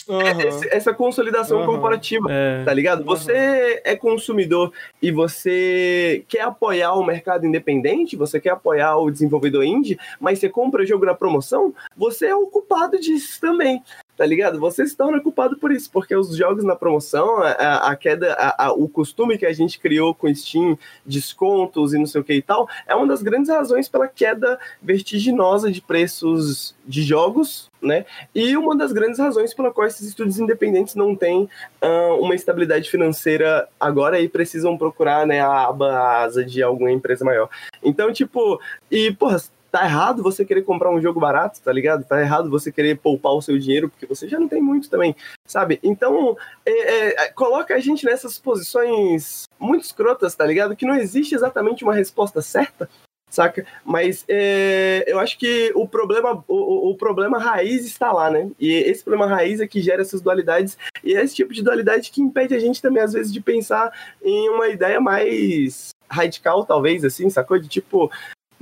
[0.08, 0.22] Uhum.
[0.70, 1.66] essa consolidação uhum.
[1.66, 2.64] corporativa, é.
[2.64, 3.04] tá ligado?
[3.04, 9.64] Você é consumidor e você quer apoiar o mercado independente, você quer apoiar o desenvolvedor
[9.64, 13.82] indie, mas você compra jogo na promoção, você é o culpado disso também
[14.16, 14.58] tá ligado?
[14.58, 18.66] Você se torna culpado por isso, porque os jogos na promoção, a, a queda, a,
[18.66, 22.34] a, o costume que a gente criou com Steam, descontos e não sei o que
[22.34, 28.04] e tal, é uma das grandes razões pela queda vertiginosa de preços de jogos, né?
[28.34, 31.48] E uma das grandes razões pela qual esses estúdios independentes não têm
[31.82, 37.24] uh, uma estabilidade financeira agora e precisam procurar né, a aba asa de alguma empresa
[37.24, 37.48] maior.
[37.82, 38.60] Então, tipo,
[38.90, 39.38] e, porra,
[39.72, 42.04] tá errado você querer comprar um jogo barato, tá ligado?
[42.04, 45.16] Tá errado você querer poupar o seu dinheiro, porque você já não tem muito também,
[45.46, 45.80] sabe?
[45.82, 50.76] Então, é, é, coloca a gente nessas posições muito escrotas, tá ligado?
[50.76, 52.86] Que não existe exatamente uma resposta certa,
[53.30, 53.66] saca?
[53.82, 58.50] Mas é, eu acho que o problema, o, o, problema raiz está lá, né?
[58.60, 62.10] E esse problema raiz é que gera essas dualidades, e é esse tipo de dualidade
[62.10, 63.90] que impede a gente também, às vezes, de pensar
[64.22, 67.58] em uma ideia mais radical, talvez, assim, sacou?
[67.58, 68.10] De tipo,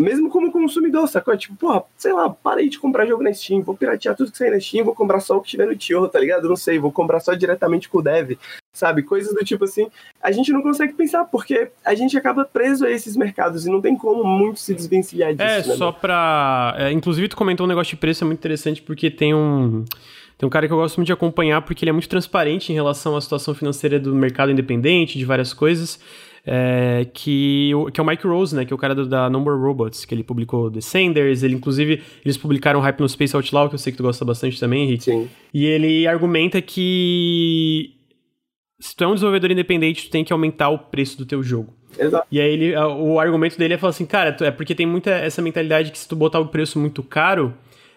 [0.01, 1.37] mesmo como consumidor, sacou?
[1.37, 4.51] Tipo, porra, sei lá, parei de comprar jogo na Steam, vou piratear tudo que sair
[4.51, 6.49] na Steam, vou comprar só o que tiver no Tio, tá ligado?
[6.49, 8.33] Não sei, vou comprar só diretamente com o dev,
[8.73, 9.03] sabe?
[9.03, 9.89] Coisas do tipo assim.
[10.23, 13.81] A gente não consegue pensar, porque a gente acaba preso a esses mercados e não
[13.81, 15.43] tem como muito se desvencilhar disso.
[15.43, 16.75] É, né, só pra.
[16.79, 19.85] É, inclusive, tu comentou um negócio de preço, é muito interessante, porque tem um.
[20.39, 22.75] Tem um cara que eu gosto muito de acompanhar porque ele é muito transparente em
[22.75, 26.01] relação à situação financeira do mercado independente, de várias coisas
[26.47, 28.65] é, que, que é o Mike Rose, né?
[28.65, 31.43] Que é o cara do, da Number Robots, que ele publicou The Sanders.
[31.43, 34.59] Ele, inclusive, eles publicaram Hype no Space Outlaw, que eu sei que tu gosta bastante
[34.59, 35.05] também, Henrique.
[35.05, 35.29] Sim.
[35.53, 37.95] E ele argumenta que
[38.81, 41.75] se tu é um desenvolvedor independente, tu tem que aumentar o preço do teu jogo.
[41.99, 42.27] Exato.
[42.31, 45.43] E aí ele, o argumento dele é falar assim, cara, é porque tem muita essa
[45.43, 47.55] mentalidade que se tu botar o preço muito caro,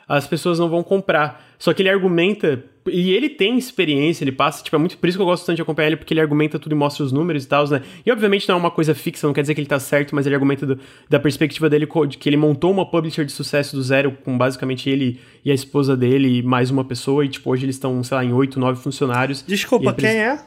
[0.08, 1.46] as pessoas não vão comprar.
[1.58, 5.18] Só que ele argumenta, e ele tem experiência, ele passa, tipo, é muito por isso
[5.18, 7.46] que eu gosto tanto de acompanhar ele, porque ele argumenta tudo e mostra os números
[7.46, 7.82] e tal, né?
[8.06, 10.26] E obviamente não é uma coisa fixa, não quer dizer que ele tá certo, mas
[10.26, 10.80] ele argumenta do,
[11.10, 14.90] da perspectiva dele, de que ele montou uma publisher de sucesso do zero, com basicamente
[14.90, 18.18] ele e a esposa dele, e mais uma pessoa, e tipo, hoje eles estão, sei
[18.18, 19.44] lá, em oito, nove funcionários.
[19.48, 20.40] Desculpa, quem é?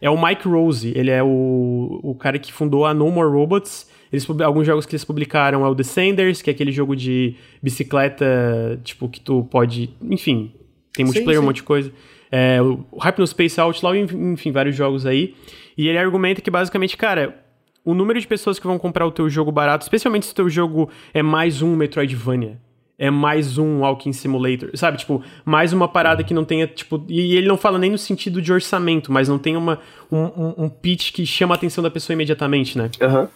[0.00, 3.88] É o Mike Rose, ele é o, o cara que fundou a No More Robots,
[4.12, 8.80] eles, alguns jogos que eles publicaram é o Descenders, que é aquele jogo de bicicleta,
[8.84, 9.90] tipo, que tu pode.
[10.02, 10.52] Enfim,
[10.94, 11.44] tem multiplayer, sim, sim.
[11.44, 11.92] um monte de coisa.
[12.30, 15.34] É, o Hypno Space Outlaw, enfim, vários jogos aí.
[15.76, 17.44] E ele argumenta que basicamente, cara,
[17.84, 20.48] o número de pessoas que vão comprar o teu jogo barato, especialmente se o teu
[20.48, 22.58] jogo é mais um Metroidvania,
[22.98, 24.98] é mais um Walking Simulator, sabe?
[24.98, 27.04] Tipo, mais uma parada que não tenha, tipo...
[27.08, 29.80] E ele não fala nem no sentido de orçamento, mas não tem uma,
[30.10, 32.90] um, um, pitch que chama a atenção da pessoa imediatamente, né?
[33.00, 33.28] Uhum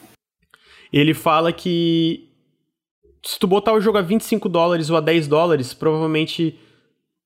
[0.93, 2.29] ele fala que
[3.25, 6.59] se tu botar o jogo a 25 dólares ou a 10 dólares, provavelmente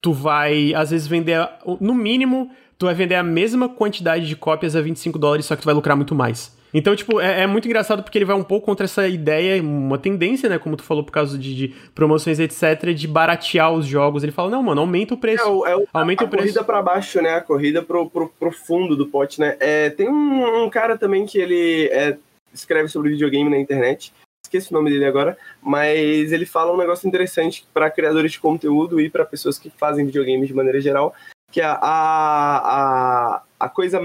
[0.02, 1.48] tu vai, às vezes, vender,
[1.80, 5.62] no mínimo, tu vai vender a mesma quantidade de cópias a 25 dólares, só que
[5.62, 6.60] tu vai lucrar muito mais.
[6.74, 9.98] Então, tipo, é, é, muito engraçado porque ele vai um pouco contra essa ideia, uma
[9.98, 10.58] tendência, né?
[10.58, 14.22] Como tu falou, por causa de, de promoções, etc., de baratear os jogos.
[14.22, 15.44] Ele fala, não, mano, aumenta o preço.
[15.44, 16.46] É, o, é o, aumenta a, o preço.
[16.46, 17.34] corrida para baixo, né?
[17.34, 19.56] A corrida pro, pro, pro fundo do pote, né?
[19.60, 22.16] É, tem um, um, cara também que ele é
[22.54, 24.12] escreve sobre videogame na internet.
[24.52, 29.00] Esqueci o nome dele agora, mas ele fala um negócio interessante para criadores de conteúdo
[29.00, 31.14] e para pessoas que fazem videogame de maneira geral,
[31.50, 33.98] que é a, a, a coisa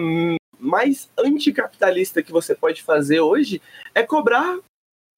[0.57, 3.61] mais anticapitalista que você pode fazer hoje
[3.93, 4.57] é cobrar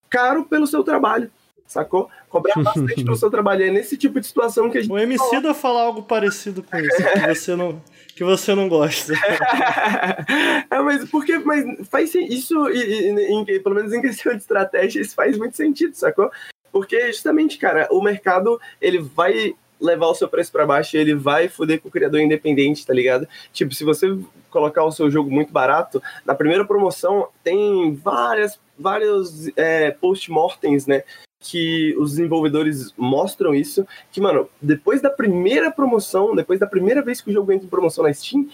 [0.09, 1.31] caro pelo seu trabalho
[1.67, 2.09] sacou?
[2.27, 3.63] Cobrar bastante pelo seu trabalho.
[3.63, 4.91] É nesse tipo de situação que a gente.
[4.91, 7.79] O MC da falar algo parecido com isso, que você não,
[8.19, 9.13] que você não gosta.
[10.69, 15.15] é, mas porque mas faz isso, em, em, pelo menos em questão de estratégia, isso
[15.15, 16.29] faz muito sentido, sacou?
[16.69, 21.47] Porque justamente, cara, o mercado ele vai levar o seu preço para baixo ele vai
[21.47, 23.25] foder com o criador independente, tá ligado?
[23.53, 24.07] Tipo, se você
[24.49, 31.03] colocar o seu jogo muito barato, na primeira promoção tem várias vários é, post-mortems, né?
[31.39, 37.21] Que os desenvolvedores mostram isso, que, mano, depois da primeira promoção, depois da primeira vez
[37.21, 38.47] que o jogo entra em promoção na Steam,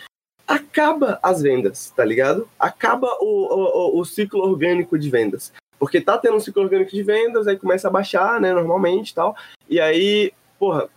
[0.48, 2.48] acaba as vendas, tá ligado?
[2.60, 5.52] Acaba o, o, o ciclo orgânico de vendas.
[5.80, 9.16] Porque tá tendo um ciclo orgânico de vendas, aí começa a baixar, né, normalmente e
[9.16, 9.36] tal.
[9.68, 10.88] E aí, porra,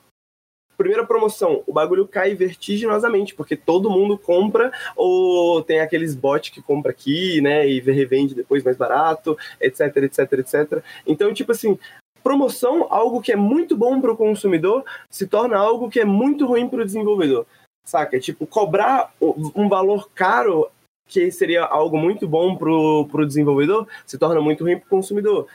[0.78, 6.62] primeira promoção, o bagulho cai vertiginosamente, porque todo mundo compra, ou tem aqueles bots que
[6.62, 10.82] compra aqui, né, e revende depois mais barato, etc, etc, etc.
[11.05, 11.76] Então, tipo assim,
[12.22, 16.46] promoção, algo que é muito bom para o consumidor, se torna algo que é muito
[16.46, 17.44] ruim para o desenvolvedor.
[17.84, 18.20] Saca?
[18.20, 20.70] Tipo, cobrar um valor caro
[21.09, 25.48] que seria algo muito bom pro, pro desenvolvedor, se torna muito ruim pro consumidor.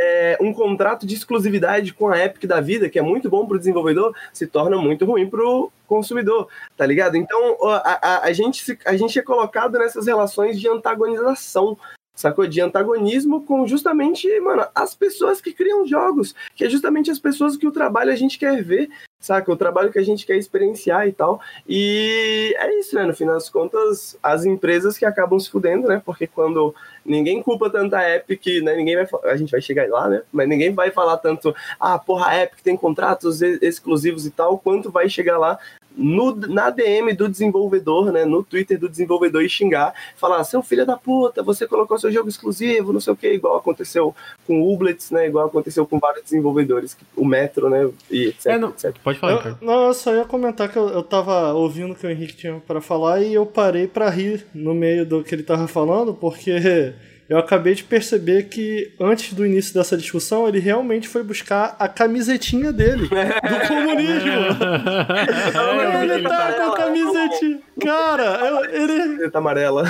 [0.00, 3.58] É, um contrato de exclusividade com a Epic da vida, que é muito bom pro
[3.58, 7.16] desenvolvedor, se torna muito ruim pro consumidor, tá ligado?
[7.16, 11.76] Então, a, a, a, gente, a gente é colocado nessas relações de antagonização
[12.18, 12.46] sacou?
[12.48, 17.56] De antagonismo com justamente, mano, as pessoas que criam jogos, que é justamente as pessoas
[17.56, 18.90] que o trabalho a gente quer ver,
[19.20, 19.50] saca?
[19.52, 21.40] O trabalho que a gente quer experienciar e tal.
[21.68, 23.04] E é isso, né?
[23.04, 26.02] No final das contas, as empresas que acabam se fudendo, né?
[26.04, 26.74] Porque quando
[27.04, 28.74] ninguém culpa tanto a Epic, né?
[28.74, 30.22] Ninguém vai a gente vai chegar lá, né?
[30.32, 34.90] Mas ninguém vai falar tanto, ah, porra, a Epic tem contratos exclusivos e tal, quanto
[34.90, 35.58] vai chegar lá
[35.98, 40.86] no, na DM do desenvolvedor, né, no Twitter do desenvolvedor e xingar, falar, seu filho
[40.86, 44.14] da puta, você colocou seu jogo exclusivo, não sei o que, igual aconteceu
[44.46, 48.58] com o Ublets, né, igual aconteceu com vários desenvolvedores, o Metro, né, e etc, é,
[48.58, 48.94] não, etc.
[49.02, 52.06] Pode falar, eu, Não, eu só ia comentar que eu, eu tava ouvindo o que
[52.06, 55.42] o Henrique tinha para falar e eu parei para rir no meio do que ele
[55.42, 56.94] tava falando, porque
[57.28, 61.86] eu acabei de perceber que antes do início dessa discussão, ele realmente foi buscar a
[61.86, 64.32] camisetinha dele do comunismo.
[66.02, 67.60] ele tá com a camisetinha.
[67.80, 69.30] Cara, ele.
[69.30, 69.84] Tá amarela.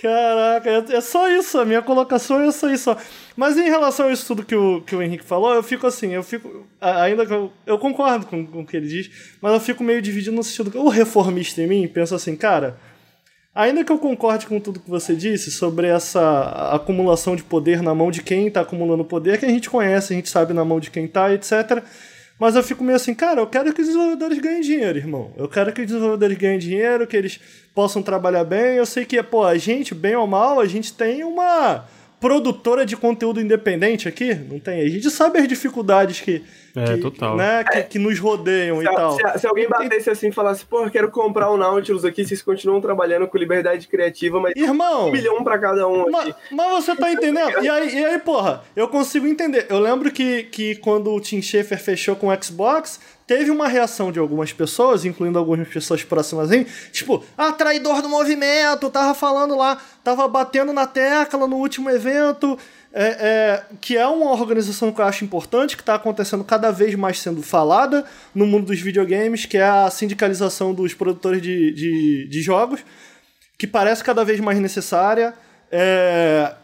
[0.00, 2.94] Caraca, é, é só isso, a minha colocação é só isso.
[3.34, 6.12] Mas em relação a isso tudo que o, que o Henrique falou, eu fico assim,
[6.12, 6.66] eu fico.
[6.80, 9.10] Ainda que eu, eu concordo com, com o que ele diz,
[9.40, 12.76] mas eu fico meio dividido no sentido que o reformista em mim pensa assim, cara
[13.54, 17.94] Ainda que eu concorde com tudo que você disse sobre essa acumulação de poder na
[17.94, 20.80] mão de quem está acumulando poder, que a gente conhece, a gente sabe na mão
[20.80, 21.82] de quem está, etc.
[22.38, 25.32] Mas eu fico meio assim, cara, eu quero que os desenvolvedores ganhem dinheiro, irmão.
[25.36, 27.38] Eu quero que os desenvolvedores ganhem dinheiro, que eles
[27.74, 28.76] possam trabalhar bem.
[28.76, 31.84] Eu sei que, pô, a gente, bem ou mal, a gente tem uma
[32.22, 34.80] produtora de conteúdo independente aqui, não tem?
[34.80, 36.44] A gente sabe as dificuldades que,
[36.76, 37.36] é, que, total.
[37.36, 39.12] Né, que, que nos rodeiam se, e tal.
[39.16, 42.80] Se, se, alguém batesse assim e falasse, pô, quero comprar um Nautilus aqui, vocês continuam
[42.80, 47.10] trabalhando com liberdade criativa, mas Irmão, um milhão pra cada um mas, mas, você tá
[47.10, 47.60] entendendo?
[47.60, 49.66] E aí, e aí, porra, eu consigo entender.
[49.68, 54.10] Eu lembro que, que quando o Tim Schafer fechou com o Xbox, teve uma reação
[54.10, 59.56] de algumas pessoas, incluindo algumas pessoas próximas aí, tipo, ah, traidor do movimento, tava falando
[59.56, 62.58] lá, tava batendo na tecla no último evento,
[62.92, 66.94] é, é, que é uma organização que eu acho importante, que está acontecendo cada vez
[66.94, 68.04] mais sendo falada
[68.34, 72.84] no mundo dos videogames, que é a sindicalização dos produtores de, de, de jogos,
[73.58, 75.32] que parece cada vez mais necessária.
[75.70, 76.54] É...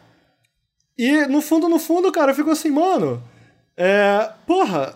[0.99, 3.23] E no fundo, no fundo, cara, eu fico assim, mano,
[3.77, 4.31] é...
[4.47, 4.95] porra,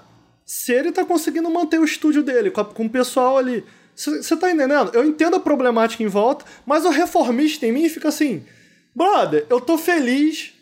[0.53, 3.65] se ele tá conseguindo manter o estúdio dele com, a, com o pessoal ali.
[3.97, 4.91] Você tá entendendo?
[4.93, 8.45] Eu entendo a problemática em volta, mas o reformista em mim fica assim:
[8.95, 10.53] brother, eu tô feliz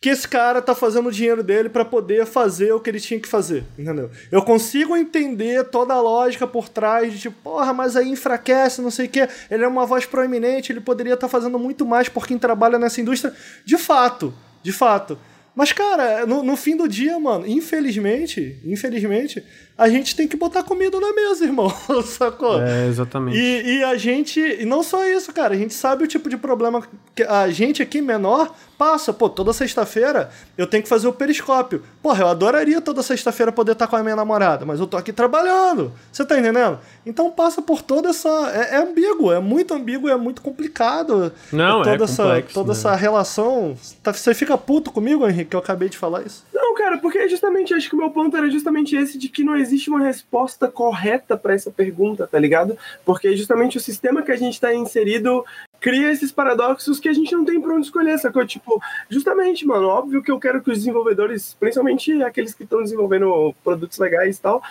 [0.00, 3.18] que esse cara tá fazendo o dinheiro dele para poder fazer o que ele tinha
[3.18, 4.08] que fazer, entendeu?
[4.30, 8.90] Eu consigo entender toda a lógica por trás de tipo, porra, mas aí enfraquece, não
[8.92, 9.28] sei o quê.
[9.50, 12.78] Ele é uma voz proeminente, ele poderia estar tá fazendo muito mais por quem trabalha
[12.78, 13.34] nessa indústria.
[13.64, 14.32] De fato,
[14.62, 15.18] de fato.
[15.58, 19.42] Mas, cara, no, no, fim do dia, mano, infelizmente, infelizmente,
[19.76, 21.68] a gente tem que botar comida na mesa, irmão,
[22.06, 22.62] sacou?
[22.62, 23.36] É, exatamente.
[23.36, 26.36] E, e, a gente, e não só isso, cara, a gente sabe o tipo de
[26.36, 26.80] problema
[27.12, 29.12] que a gente aqui menor passa.
[29.12, 31.82] Pô, toda sexta-feira eu tenho que fazer o periscópio.
[32.00, 35.12] Porra, eu adoraria toda sexta-feira poder estar com a minha namorada, mas eu tô aqui
[35.12, 35.92] trabalhando.
[36.12, 36.78] Você tá entendendo?
[37.04, 38.28] Então passa por toda essa.
[38.54, 41.32] É, é ambíguo, é muito ambíguo, é muito complicado.
[41.52, 42.78] Não, toda é essa, complexo, Toda né?
[42.78, 43.76] essa relação.
[44.02, 46.44] Tá, você fica puto comigo, Henrique, que eu acabei de falar isso?
[46.52, 49.56] Não, cara, porque justamente acho que o meu ponto era justamente esse de que não
[49.56, 52.76] existe uma resposta correta para essa pergunta, tá ligado?
[53.04, 55.44] Porque justamente o sistema que a gente está inserido
[55.80, 58.44] cria esses paradoxos que a gente não tem pra onde escolher, sacou?
[58.46, 63.54] Tipo, justamente, mano, óbvio que eu quero que os desenvolvedores, principalmente aqueles que estão desenvolvendo
[63.62, 64.62] produtos legais e tal,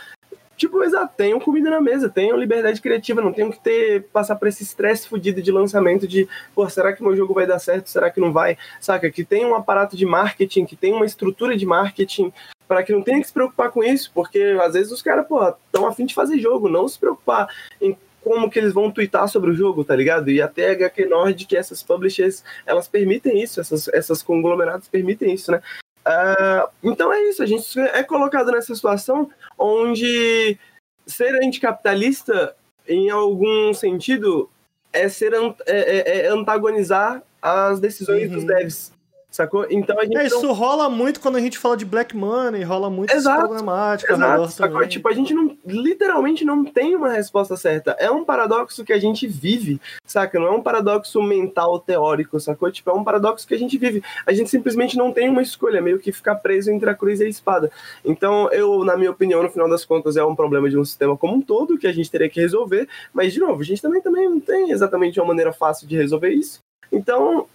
[0.57, 4.47] tipo, exato, tenham comida na mesa, tenham liberdade criativa, não tenham que ter, passar por
[4.47, 8.09] esse estresse fudido de lançamento de, pô, será que meu jogo vai dar certo, será
[8.09, 9.09] que não vai, saca?
[9.11, 12.33] Que tem um aparato de marketing, que tem uma estrutura de marketing,
[12.67, 15.47] para que não tenha que se preocupar com isso, porque às vezes os caras, pô,
[15.47, 17.47] estão afim de fazer jogo, não se preocupar
[17.79, 20.29] em como que eles vão twittar sobre o jogo, tá ligado?
[20.29, 25.33] E até a HQ Nord, que essas publishers, elas permitem isso, essas, essas conglomerados permitem
[25.33, 25.61] isso, né?
[26.07, 30.57] Uh, então é isso, a gente é colocado nessa situação onde
[31.05, 32.55] ser anticapitalista,
[32.87, 34.49] em algum sentido,
[34.93, 38.35] é ser é, é, é antagonizar as decisões uhum.
[38.35, 38.93] dos devs,
[39.37, 39.67] Sacou?
[39.69, 40.17] Então a gente.
[40.17, 40.51] É, isso não...
[40.51, 44.13] rola muito quando a gente fala de Black Money, rola muito Exato, problemática.
[44.13, 44.87] Exato, sacou?
[44.87, 47.91] Tipo, a gente não, literalmente não tem uma resposta certa.
[47.99, 50.39] É um paradoxo que a gente vive, saca?
[50.39, 52.71] Não é um paradoxo mental teórico, sacou?
[52.71, 54.01] Tipo, é um paradoxo que a gente vive.
[54.25, 57.25] A gente simplesmente não tem uma escolha, meio que ficar preso entre a cruz e
[57.25, 57.71] a espada.
[58.03, 61.15] Então, eu, na minha opinião, no final das contas, é um problema de um sistema
[61.15, 62.89] como um todo que a gente teria que resolver.
[63.13, 66.31] Mas, de novo, a gente também, também não tem exatamente uma maneira fácil de resolver
[66.31, 66.57] isso.
[66.91, 67.45] Então,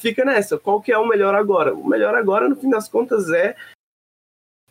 [0.00, 0.58] fica nessa.
[0.58, 1.74] Qual que é o melhor agora?
[1.74, 3.54] O melhor agora, no fim das contas, é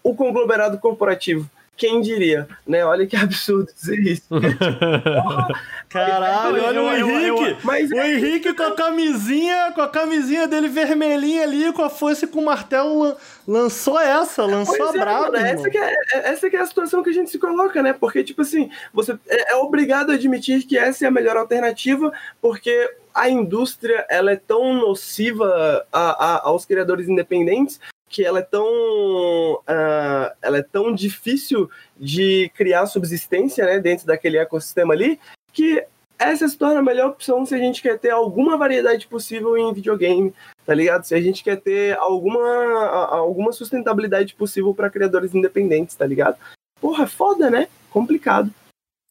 [0.03, 1.49] o conglomerado corporativo.
[1.77, 2.85] Quem diria, né?
[2.85, 4.27] Olha que absurdo dizer isso.
[5.89, 7.57] Caralho, olha o Henrique.
[7.63, 12.25] mas o Henrique com a camisinha, com a camisinha dele vermelhinha ali, com a foice
[12.25, 13.15] e com o martelo,
[13.47, 15.37] lançou essa, lançou pois a é, brava.
[15.37, 17.81] É, essa, que é, é, essa que é a situação que a gente se coloca,
[17.83, 17.93] né?
[17.93, 22.11] Porque, tipo assim, você é, é obrigado a admitir que essa é a melhor alternativa,
[22.41, 27.79] porque a indústria ela é tão nociva a, a, aos criadores independentes
[28.15, 34.37] que ela é tão uh, ela é tão difícil de criar subsistência né, dentro daquele
[34.37, 35.19] ecossistema ali
[35.51, 35.85] que
[36.17, 39.73] essa se torna a melhor opção se a gente quer ter alguma variedade possível em
[39.73, 40.33] videogame,
[40.65, 41.03] tá ligado?
[41.03, 46.37] Se a gente quer ter alguma, alguma sustentabilidade possível para criadores independentes, tá ligado?
[46.79, 47.67] Porra, é foda, né?
[47.89, 48.49] Complicado.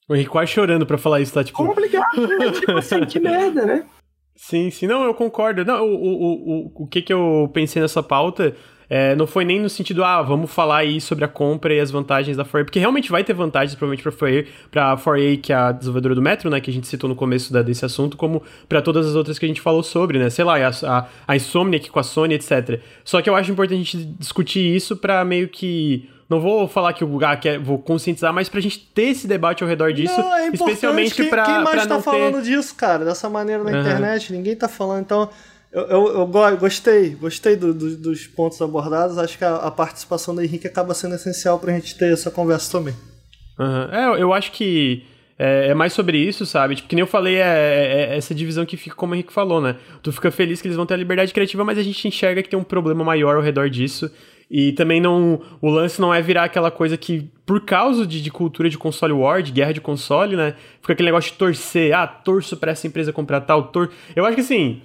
[0.09, 1.45] O Henrique quase chorando pra falar isso, tá?
[1.45, 1.59] Tipo...
[1.59, 2.53] Complicado, né?
[2.59, 3.85] tipo assim, que merda, né?
[4.35, 5.63] Sim, sim, não, eu concordo.
[5.63, 8.57] Não, o, o, o, o que que eu pensei nessa pauta
[8.97, 11.91] é, não foi nem no sentido, ah, vamos falar aí sobre a compra e as
[11.91, 15.57] vantagens da 4A, porque realmente vai ter vantagens, provavelmente, pra 4A, pra 4A que é
[15.57, 18.41] a desenvolvedora do Metro, né, que a gente citou no começo da, desse assunto, como
[18.69, 21.35] para todas as outras que a gente falou sobre, né, sei lá, a, a, a
[21.35, 22.81] Insomniac com a Sony, etc.
[23.05, 26.93] Só que eu acho importante a gente discutir isso para meio que não vou falar
[26.93, 30.21] que o lugar quer, vou conscientizar, mas pra gente ter esse debate ao redor disso,
[30.21, 32.43] não, é especialmente quem, pra, quem mais pra tá falando ter...
[32.43, 33.81] disso, cara, dessa maneira na uhum.
[33.81, 35.29] internet, ninguém tá falando, então
[35.75, 40.33] eu, eu, eu gostei, gostei do, do, dos pontos abordados, acho que a, a, participação
[40.33, 42.95] do Henrique acaba sendo essencial pra gente ter essa conversa também.
[43.59, 43.93] Uhum.
[43.93, 45.05] É, eu acho que
[45.37, 46.77] é, é, mais sobre isso, sabe?
[46.77, 49.33] Tipo, que nem eu falei, é, é, é, essa divisão que fica como o Henrique
[49.33, 49.75] falou, né?
[50.01, 52.49] Tu fica feliz que eles vão ter a liberdade criativa, mas a gente enxerga que
[52.49, 54.09] tem um problema maior ao redor disso.
[54.49, 55.41] E também não.
[55.61, 59.13] O lance não é virar aquela coisa que, por causa de, de cultura de console
[59.13, 60.55] war, de guerra de console, né?
[60.81, 61.93] Fica aquele negócio de torcer.
[61.93, 63.91] Ah, torço pra essa empresa comprar tal, tor.
[64.15, 64.83] Eu acho que assim.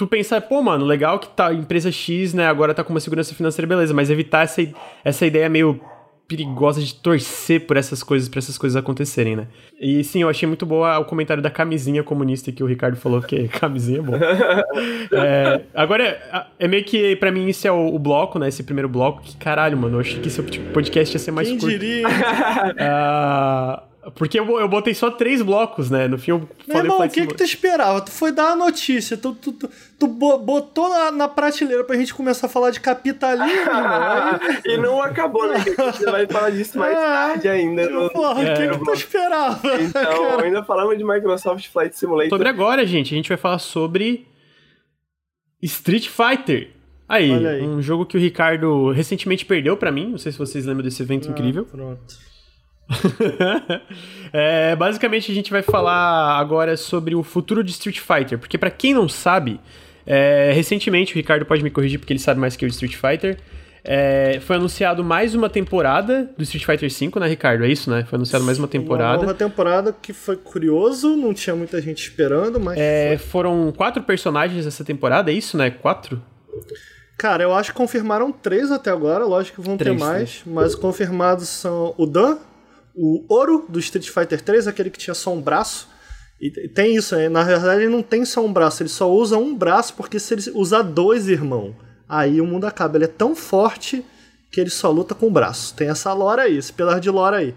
[0.00, 2.46] Tu pensar, pô, mano, legal que tá empresa X, né?
[2.46, 4.66] Agora tá com uma segurança financeira, beleza, mas evitar essa,
[5.04, 5.78] essa ideia meio
[6.26, 9.48] perigosa de torcer por essas coisas, para essas coisas acontecerem, né?
[9.78, 13.20] E sim, eu achei muito boa o comentário da camisinha comunista que o Ricardo falou,
[13.20, 14.14] porque camisinha é bom.
[15.12, 18.48] é, agora, é, é, meio que, para mim, isso é o, o, bloco, né?
[18.48, 20.40] Esse primeiro bloco, que caralho, mano, eu achei que esse
[20.72, 21.78] podcast ia ser mais Quem curto.
[21.78, 22.08] diria?
[22.08, 23.82] uh,
[24.14, 26.08] porque eu, eu botei só três blocos, né?
[26.08, 28.00] No fim eu Meu falei irmão, o que, que tu esperava?
[28.00, 29.68] Tu foi dar a notícia, tu, tu, tu,
[29.98, 34.58] tu botou na, na, prateleira pra gente começar a falar de capitalismo, aí...
[34.64, 35.62] E não acabou, né?
[35.62, 37.90] Que a gente vai falar disso mais é, tarde ainda.
[37.90, 38.10] No...
[38.10, 39.82] Porra, o é, que, que tu esperava?
[39.82, 40.44] Então, cara?
[40.44, 42.30] ainda falamos de Microsoft Flight Simulator.
[42.30, 44.26] Sobre agora, gente, a gente vai falar sobre
[45.60, 46.70] Street Fighter.
[47.06, 47.62] Aí, aí.
[47.62, 50.12] um jogo que o Ricardo recentemente perdeu para mim.
[50.12, 51.66] Não sei se vocês lembram desse evento ah, incrível.
[51.66, 52.29] Pronto.
[54.32, 58.70] é, basicamente a gente vai falar agora sobre o futuro de Street Fighter, porque para
[58.70, 59.60] quem não sabe,
[60.06, 62.96] é, recentemente o Ricardo pode me corrigir porque ele sabe mais que eu de Street
[62.96, 63.38] Fighter.
[63.82, 67.64] É, foi anunciado mais uma temporada do Street Fighter V, né, Ricardo?
[67.64, 68.04] É isso, né?
[68.08, 69.18] Foi anunciado mais uma temporada.
[69.18, 72.78] Uma nova temporada que foi curioso, não tinha muita gente esperando, mas.
[72.78, 75.70] É, foram quatro personagens essa temporada, é isso, né?
[75.70, 76.22] Quatro?
[77.16, 80.52] Cara, eu acho que confirmaram três até agora, lógico que vão três, ter mais, né?
[80.54, 82.38] mas confirmados são o Dan,
[82.94, 85.88] o Ouro do Street Fighter 3, aquele que tinha só um braço.
[86.40, 87.28] E tem isso, né?
[87.28, 90.32] na verdade ele não tem só um braço, ele só usa um braço porque se
[90.32, 91.76] ele usar dois, irmão,
[92.08, 92.96] aí o mundo acaba.
[92.96, 94.02] Ele é tão forte
[94.50, 95.74] que ele só luta com o braço.
[95.74, 97.54] Tem essa lore aí, esse pilar de lore aí.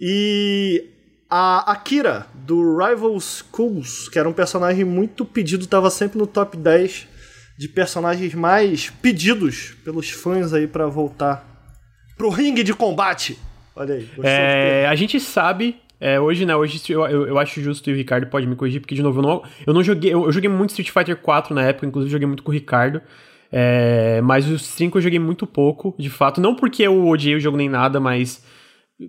[0.00, 0.88] E
[1.28, 6.56] a Akira, do Rival Schools, que era um personagem muito pedido, estava sempre no top
[6.56, 7.08] 10
[7.58, 11.48] de personagens mais pedidos pelos fãs aí para voltar
[12.16, 13.38] pro ringue de combate.
[13.74, 14.08] Olha aí.
[14.22, 16.56] É, a gente sabe é, hoje, né?
[16.56, 19.20] Hoje eu, eu, eu, acho justo e o Ricardo pode me corrigir, porque, de novo,
[19.20, 20.12] eu não, eu não joguei.
[20.12, 23.00] Eu, eu, joguei muito Street Fighter 4 na época, inclusive joguei muito com o Ricardo.
[23.52, 26.40] É, mas os 5 eu joguei muito pouco, de fato.
[26.40, 28.44] Não porque eu odiei o jogo nem nada, mas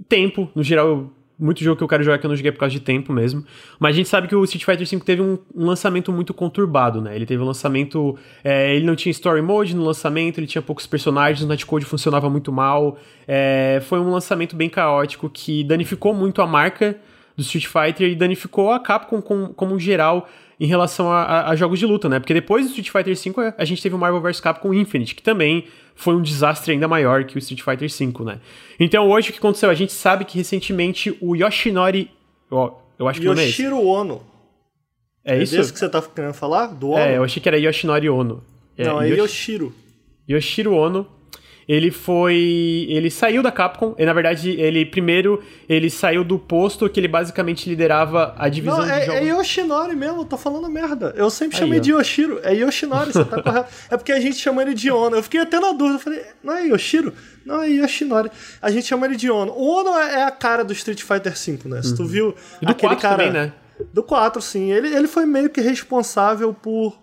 [0.07, 0.51] tempo.
[0.53, 2.73] No geral, eu muito jogo que eu quero jogar que eu não joguei por causa
[2.73, 3.43] de tempo mesmo.
[3.79, 7.01] Mas a gente sabe que o Street Fighter V teve um, um lançamento muito conturbado,
[7.01, 7.15] né?
[7.15, 8.17] Ele teve um lançamento.
[8.43, 12.29] É, ele não tinha story mode no lançamento, ele tinha poucos personagens, o netcode funcionava
[12.29, 12.97] muito mal.
[13.27, 16.97] É, foi um lançamento bem caótico que danificou muito a marca
[17.35, 21.49] do Street Fighter e danificou a Capcom com, como um geral em relação a, a,
[21.51, 22.19] a, jogos de luta, né?
[22.19, 25.23] Porque depois do Street Fighter V, a gente teve o Marvel vs Capcom Infinite, que
[25.23, 25.65] também
[25.95, 28.39] foi um desastre ainda maior que o Street Fighter V, né?
[28.79, 29.69] Então hoje o que aconteceu?
[29.69, 32.09] A gente sabe que recentemente o Yoshinori.
[32.49, 34.21] Ó, eu acho que não é Yoshiro Ono.
[35.25, 35.55] É, é isso?
[35.55, 36.67] É desse que você tá querendo falar?
[36.67, 36.99] Do Ono?
[36.99, 38.43] É, eu achei que era Yoshinori Ono.
[38.77, 39.73] É, não, é Yoshiro.
[40.27, 41.07] Yoshiro Ono
[41.67, 42.85] ele foi.
[42.89, 43.95] Ele saiu da Capcom.
[43.97, 48.79] E, na verdade, ele primeiro ele saiu do posto que ele basicamente liderava a divisão
[48.79, 49.21] Não, de é, jogos.
[49.21, 51.13] É Yoshinori mesmo, eu tô falando merda.
[51.15, 52.39] Eu sempre chamei Aí, de Yoshiro.
[52.43, 53.69] É Yoshinori, você tá correto.
[53.89, 55.15] É porque a gente chama ele de Ono.
[55.15, 55.95] Eu fiquei até na dúvida.
[55.95, 57.13] Eu falei, não é Yoshiro?
[57.45, 58.29] Não, é Yoshinori.
[58.61, 59.51] A gente chama ele de Ono.
[59.51, 61.81] O Ono é a cara do Street Fighter V, né?
[61.81, 62.07] Se tu uhum.
[62.07, 62.35] viu.
[62.61, 63.17] E do aquele 4 cara.
[63.17, 63.53] Também, né?
[63.93, 64.71] Do 4, sim.
[64.71, 67.02] Ele, ele foi meio que responsável por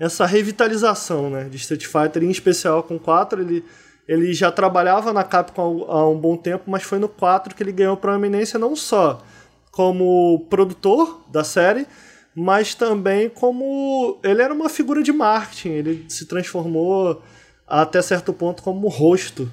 [0.00, 3.42] essa revitalização né, de Street Fighter, em especial com 4.
[3.42, 3.62] Ele,
[4.08, 7.70] ele já trabalhava na Capcom há um bom tempo, mas foi no 4 que ele
[7.70, 9.22] ganhou proeminência não só
[9.70, 11.86] como produtor da série,
[12.34, 14.18] mas também como.
[14.24, 17.22] Ele era uma figura de marketing, ele se transformou
[17.68, 19.48] até certo ponto como rosto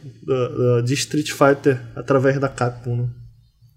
[0.83, 2.95] de Street Fighter através da Capcom.
[2.95, 3.07] Né?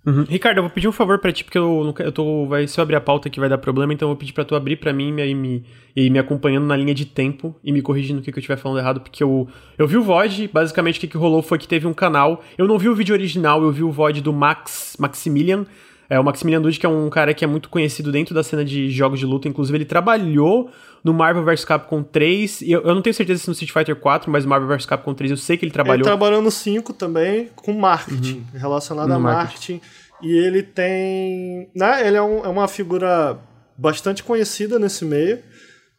[0.05, 0.24] Uhum.
[0.24, 2.82] Ricardo, eu vou pedir um favor para ti, porque eu, eu tô, vai, se eu
[2.82, 4.94] abrir a pauta aqui vai dar problema, então eu vou pedir pra tu abrir para
[4.94, 5.64] mim e me,
[5.94, 8.56] e me acompanhando na linha de tempo e me corrigindo o que, que eu estiver
[8.56, 9.47] falando errado, porque eu,
[9.77, 12.66] eu vi o VOD, basicamente o que, que rolou foi que teve um canal, eu
[12.66, 15.66] não vi o vídeo original, eu vi o VOD do Max, Maximilian,
[16.09, 18.64] é, o Maximilian Dude, que é um cara que é muito conhecido dentro da cena
[18.64, 20.70] de jogos de luta, inclusive ele trabalhou
[21.02, 24.31] no Marvel vs Capcom 3, eu, eu não tenho certeza se no Street Fighter 4,
[24.31, 25.97] mas no Marvel vs Capcom 3 eu sei que ele trabalhou.
[25.97, 28.59] Ele trabalhou no 5 também, com marketing, uhum.
[28.59, 29.74] relacionado no a marketing.
[29.74, 30.01] marketing.
[30.22, 31.70] E ele tem.
[31.74, 33.39] Né, ele é, um, é uma figura
[33.77, 35.39] bastante conhecida nesse meio.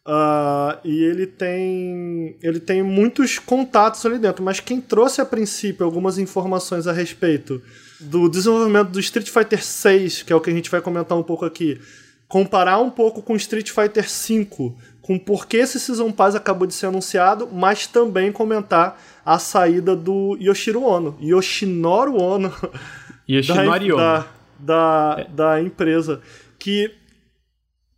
[0.04, 5.86] Uh, e ele tem ele tem muitos contatos ali dentro, mas quem trouxe a princípio
[5.86, 7.62] algumas informações a respeito
[8.00, 11.22] do desenvolvimento do Street Fighter 6, que é o que a gente vai comentar um
[11.22, 11.80] pouco aqui,
[12.26, 16.72] comparar um pouco com Street Fighter 5, com por que esse Season Pass acabou de
[16.72, 22.54] ser anunciado, mas também comentar a saída do Yoshiro Ono, Yoshinoro Ono,
[23.28, 24.02] Yoshinori Ono.
[24.02, 24.26] Da,
[24.58, 25.24] da, é.
[25.24, 26.20] da empresa,
[26.56, 26.94] que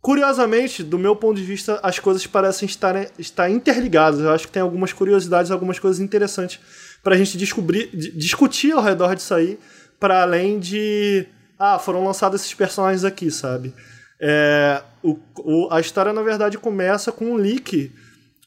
[0.05, 4.19] Curiosamente, do meu ponto de vista, as coisas parecem estar, estar interligadas.
[4.19, 6.59] Eu acho que tem algumas curiosidades, algumas coisas interessantes
[7.01, 9.57] para a gente descobrir, discutir ao redor disso aí,
[9.99, 11.25] para além de.
[11.57, 13.73] Ah, foram lançados esses personagens aqui, sabe?
[14.21, 14.79] É,
[15.11, 17.91] o, o, a história, na verdade, começa com um leak.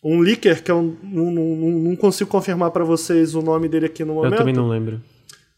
[0.03, 4.05] Um leaker, que eu não, não, não consigo confirmar para vocês o nome dele aqui
[4.05, 4.33] no momento.
[4.33, 5.01] Eu também não lembro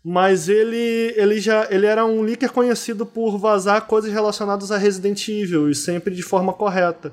[0.03, 5.29] mas ele, ele já ele era um leaker conhecido por vazar coisas relacionadas a Resident
[5.29, 7.13] Evil e sempre de forma correta.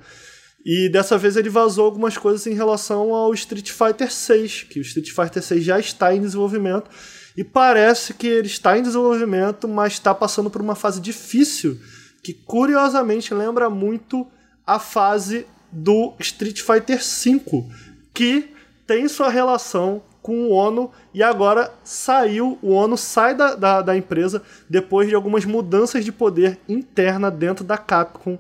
[0.66, 4.82] E dessa vez ele vazou algumas coisas em relação ao Street Fighter 6, que o
[4.82, 6.90] Street Fighter 6 já está em desenvolvimento
[7.38, 11.80] e parece que ele está em desenvolvimento, mas está passando por uma fase difícil
[12.28, 14.28] que curiosamente lembra muito
[14.66, 17.66] a fase do Street Fighter 5,
[18.14, 18.54] que
[18.86, 23.96] tem sua relação com o ONU e agora saiu, o ONU sai da, da, da,
[23.96, 28.38] empresa depois de algumas mudanças de poder interna dentro da Capcom.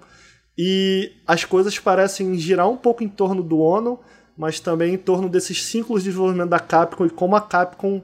[0.57, 4.01] E as coisas parecem girar um pouco em torno do ONU,
[4.37, 8.01] mas também em torno desses ciclos de desenvolvimento da Capcom e como a Capcom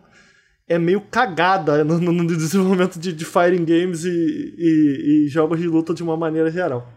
[0.74, 4.10] é meio cagada no, no desenvolvimento de, de fighting games e,
[4.58, 6.92] e, e jogos de luta de uma maneira geral.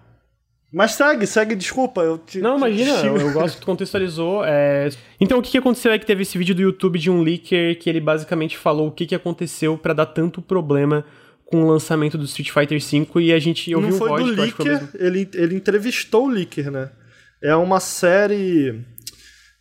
[0.73, 2.03] Mas segue, segue, desculpa.
[2.03, 3.07] Eu te, não, imagina, te...
[3.07, 4.45] eu, eu, gosto que tu contextualizou.
[4.45, 4.89] É...
[5.21, 7.79] Então, o que, que aconteceu é que teve esse vídeo do YouTube de um leaker
[7.79, 11.05] que ele basicamente falou o que, que aconteceu para dar tanto problema
[11.45, 14.43] com o lançamento do Street Fighter V e a gente ouviu Não foi o do
[14.43, 16.91] leaker, ele, ele entrevistou o leaker, né?
[17.43, 18.81] É uma série...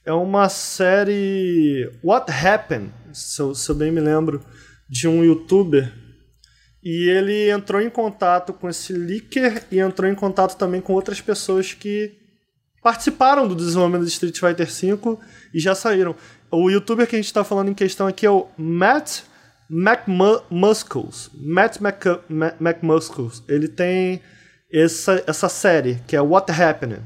[0.03, 1.89] É uma série...
[2.03, 4.43] What Happened, se eu, se eu bem me lembro,
[4.89, 5.91] de um youtuber
[6.83, 11.19] e ele entrou em contato com esse leaker e entrou em contato também com outras
[11.19, 12.13] pessoas que
[12.83, 15.17] participaram do desenvolvimento de Street Fighter V
[15.51, 16.15] e já saíram.
[16.51, 19.21] O youtuber que a gente está falando em questão aqui é o Matt
[19.67, 21.31] McMuscles.
[21.33, 21.77] Matt
[22.59, 23.41] McMuscles.
[23.49, 24.21] Ele tem
[24.71, 27.01] essa, essa série, que é What Happened.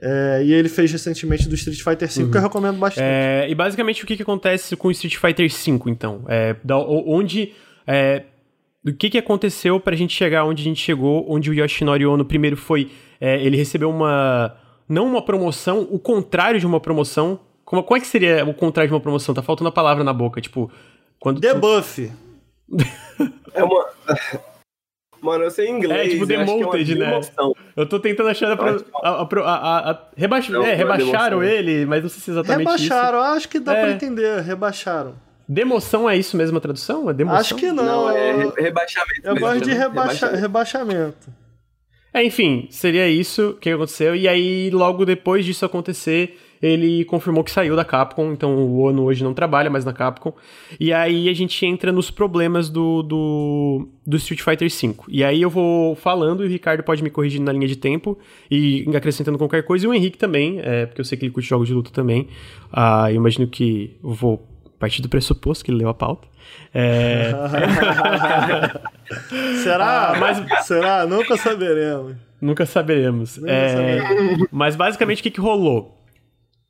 [0.00, 2.30] É, e ele fez recentemente do Street Fighter V, uhum.
[2.30, 3.04] que eu recomendo bastante.
[3.04, 6.22] É, e basicamente o que, que acontece com o Street Fighter V, então?
[6.28, 7.54] É, da, onde
[7.86, 8.24] é,
[8.86, 12.24] do que, que aconteceu pra gente chegar onde a gente chegou, onde o Yoshinori Ono
[12.24, 12.88] primeiro foi.
[13.20, 14.56] É, ele recebeu uma.
[14.88, 17.40] Não uma promoção, o contrário de uma promoção.
[17.64, 19.34] Como, como é que seria o contrário de uma promoção?
[19.34, 20.70] Tá faltando a palavra na boca, tipo.
[21.18, 22.12] Quando Debuff.
[22.68, 22.84] Tu...
[23.54, 23.86] é uma.
[25.20, 26.08] Mano, eu sei inglês.
[26.08, 27.20] É tipo demoted, é né?
[27.74, 28.52] Eu tô tentando achar.
[28.52, 30.48] A, a, a, a rebaix...
[30.48, 33.28] não, é, rebaixaram ele, mas não sei se exatamente rebaixaram, isso.
[33.36, 33.80] acho que dá é.
[33.82, 35.14] pra entender, rebaixaram.
[35.48, 37.08] Demoção é isso mesmo a tradução?
[37.08, 37.40] É demoção?
[37.40, 37.84] Acho que não.
[37.84, 39.20] Não, é rebaixamento.
[39.24, 39.78] eu mesmo, gosto de né?
[39.78, 41.28] rebaixa, rebaixamento.
[42.12, 44.16] É, enfim, seria isso que aconteceu.
[44.16, 48.32] E aí, logo depois disso acontecer, ele confirmou que saiu da Capcom.
[48.32, 50.32] Então, o Ono hoje não trabalha mais na Capcom.
[50.80, 54.94] E aí, a gente entra nos problemas do, do, do Street Fighter V.
[55.08, 58.18] E aí, eu vou falando e o Ricardo pode me corrigir na linha de tempo
[58.50, 59.84] e acrescentando qualquer coisa.
[59.84, 62.28] E o Henrique também, é, porque eu sei que ele curte jogos de luta também.
[62.72, 64.46] Ah, eu imagino que eu vou
[64.78, 66.26] partir do pressuposto que ele leu a pauta.
[66.74, 67.32] É,
[69.62, 70.12] Será?
[70.12, 71.06] Ah, mas- Será?
[71.06, 72.16] Nunca saberemos.
[72.40, 73.36] Nunca saberemos.
[73.38, 73.68] Nunca É,
[74.00, 74.48] saberemos.
[74.52, 75.95] Mas basicamente o que, que rolou?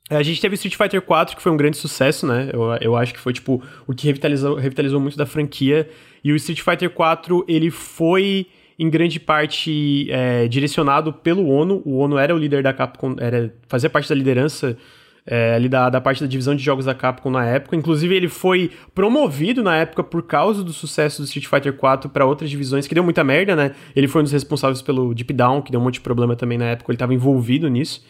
[0.09, 2.49] A gente teve Street Fighter 4, que foi um grande sucesso, né?
[2.53, 5.89] Eu, eu acho que foi, tipo, o que revitalizou, revitalizou muito da franquia.
[6.23, 8.47] E o Street Fighter 4, ele foi,
[8.79, 11.81] em grande parte, é, direcionado pelo ONU.
[11.85, 14.77] O ONU era o líder da Capcom, era, fazia parte da liderança
[15.25, 17.75] é, ali da, da parte da divisão de jogos da Capcom na época.
[17.75, 22.25] Inclusive, ele foi promovido na época por causa do sucesso do Street Fighter 4 para
[22.25, 23.75] outras divisões, que deu muita merda, né?
[23.93, 26.57] Ele foi um dos responsáveis pelo Deep Down, que deu um monte de problema também
[26.57, 28.05] na época, ele estava envolvido nisso.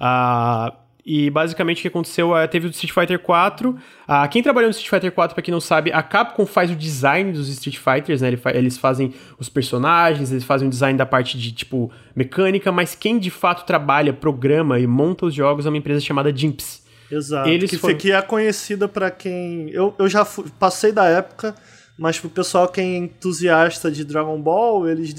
[0.00, 0.72] Ah,
[1.04, 3.76] e basicamente o que aconteceu é, teve o Street Fighter 4.
[4.06, 6.76] Ah, quem trabalhou no Street Fighter 4, pra quem não sabe, a Capcom faz o
[6.76, 8.32] design dos Street Fighters, né?
[8.54, 13.18] Eles fazem os personagens, eles fazem o design da parte de, tipo, mecânica, mas quem
[13.18, 16.82] de fato trabalha, programa e monta os jogos é uma empresa chamada Jimps.
[17.10, 17.48] Exato.
[17.48, 19.68] Eles que, foram- que é conhecida pra quem.
[19.70, 21.54] Eu, eu já fu- passei da época,
[21.98, 25.12] mas pro pessoal que é entusiasta de Dragon Ball, eles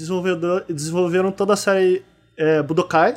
[0.68, 2.02] desenvolveram toda a série
[2.36, 3.14] é, Budokai.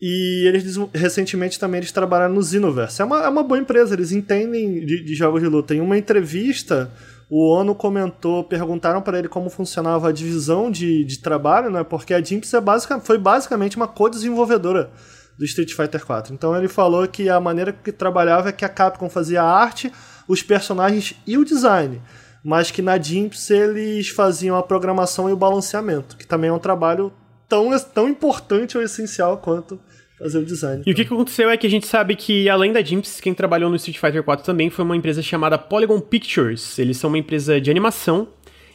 [0.00, 3.02] E eles recentemente também eles trabalharam no Xenoverse.
[3.02, 5.74] É uma, é uma boa empresa, eles entendem de, de jogos de luta.
[5.74, 6.90] Em uma entrevista,
[7.28, 11.84] o ONU comentou, perguntaram para ele como funcionava a divisão de, de trabalho, né?
[11.84, 14.90] Porque a Jinx é basica, foi basicamente uma co-desenvolvedora
[15.38, 16.32] do Street Fighter 4.
[16.32, 19.92] Então ele falou que a maneira que trabalhava é que a Capcom fazia a arte,
[20.26, 22.00] os personagens e o design.
[22.42, 26.58] Mas que na Jimps eles faziam a programação e o balanceamento, que também é um
[26.58, 27.12] trabalho
[27.46, 29.78] tão, tão importante ou essencial quanto
[30.20, 30.82] fazer o design.
[30.86, 33.70] E o que, aconteceu é que a gente sabe que, além da Jimps, quem trabalhou
[33.70, 36.78] no Street Fighter 4 também foi uma empresa chamada Polygon Pictures.
[36.78, 38.28] Eles são uma empresa de animação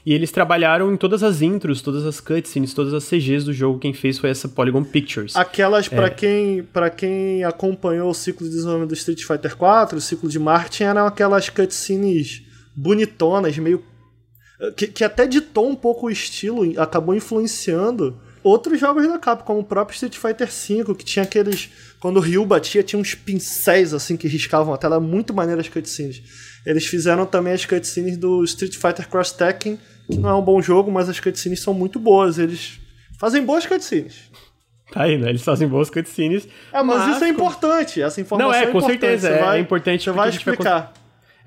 [0.03, 3.79] e eles trabalharam em todas as intros, todas as cutscenes, todas as CGs do jogo.
[3.79, 5.35] Quem fez foi essa Polygon Pictures.
[5.35, 10.01] Aquelas, pra quem para quem acompanhou o ciclo de desenvolvimento do Street Fighter 4, o
[10.01, 12.41] ciclo de marketing, eram aquelas cutscenes
[12.75, 13.83] bonitonas, meio.
[14.77, 19.59] Que, que até ditou um pouco o estilo, acabou influenciando outros jogos da Capcom, como
[19.61, 21.69] o próprio Street Fighter V, que tinha aqueles.
[21.99, 25.73] Quando o Ryu batia, tinha uns pincéis assim que riscavam a tela, muito maneiras as
[25.73, 26.21] cutscenes.
[26.65, 30.61] Eles fizeram também as cutscenes do Street Fighter Cross Tekken, que não é um bom
[30.61, 32.37] jogo, mas as cutscenes são muito boas.
[32.37, 32.79] Eles
[33.19, 34.29] fazem boas cutscenes.
[34.91, 35.29] Tá aí, né?
[35.29, 36.47] Eles fazem boas cutscenes.
[36.71, 38.01] É, mas, isso é importante.
[38.01, 38.99] Essa informação Não, é, é com importante.
[38.99, 40.93] certeza, é vai- importante Você vai gente vai explicar.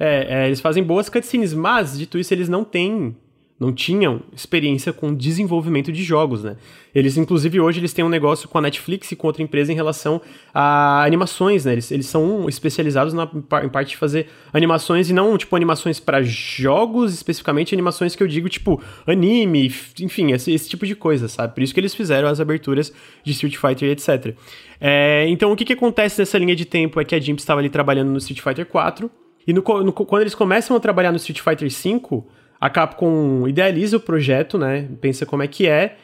[0.01, 3.17] É, é, eles fazem boas cutscenes, mas, dito isso, eles não têm.
[3.59, 6.57] Não tinham experiência com desenvolvimento de jogos, né?
[6.95, 9.75] Eles, inclusive, hoje eles têm um negócio com a Netflix e com outra empresa em
[9.75, 10.21] relação
[10.55, 11.73] a animações, né?
[11.73, 13.29] Eles, eles são especializados na,
[13.65, 18.29] em parte de fazer animações e não, tipo, animações para jogos, especificamente animações que eu
[18.29, 21.53] digo, tipo, anime, enfim, esse, esse tipo de coisa, sabe?
[21.53, 22.93] Por isso que eles fizeram as aberturas
[23.25, 24.37] de Street Fighter e etc.
[24.81, 27.61] É, então, o que, que acontece nessa linha de tempo é que a Jimp estava
[27.61, 29.11] ali trabalhando no Street Fighter 4
[29.49, 32.23] e no no quando eles começam a trabalhar no Street Fighter V,
[32.61, 34.89] a Capcom idealiza o projeto, né?
[35.01, 35.97] Pensa como é que é.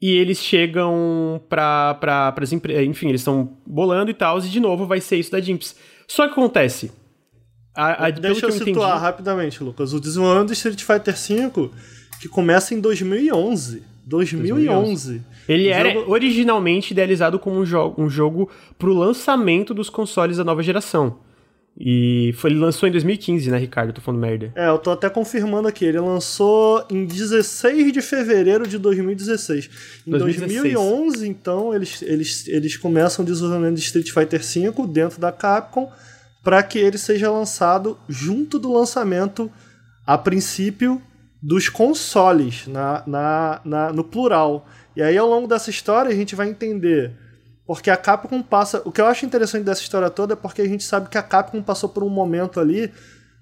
[0.00, 2.84] E eles chegam pra, pra, pras empresas.
[2.84, 4.38] Enfim, eles estão bolando e tal.
[4.38, 5.76] E de novo vai ser isso da Jimps.
[6.06, 6.92] Só que acontece.
[7.74, 9.92] A, a, Deixa eu eu situar entendi, rapidamente, Lucas.
[9.92, 11.70] O desenvolvimento do Street Fighter V,
[12.20, 13.82] que começa em 2011.
[14.06, 15.22] 2011.
[15.48, 20.36] Ele O era jogo- originalmente idealizado como um, jo um jogo pro lançamento dos consoles
[20.36, 21.18] da nova geração.
[21.76, 23.88] E foi, ele lançou em 2015, né, Ricardo?
[23.88, 24.52] Eu tô falando merda.
[24.54, 25.84] É, eu tô até confirmando aqui.
[25.84, 29.70] Ele lançou em 16 de fevereiro de 2016.
[30.06, 30.72] Em 2016.
[30.72, 35.90] 2011, então, eles, eles, eles começam o desenvolvimento de Street Fighter V dentro da Capcom
[36.44, 39.50] para que ele seja lançado junto do lançamento,
[40.06, 41.02] a princípio,
[41.42, 44.68] dos consoles, na, na, na, no plural.
[44.94, 47.12] E aí, ao longo dessa história, a gente vai entender
[47.66, 48.82] porque a Capcom passa.
[48.84, 51.22] O que eu acho interessante dessa história toda é porque a gente sabe que a
[51.22, 52.92] Capcom passou por um momento ali,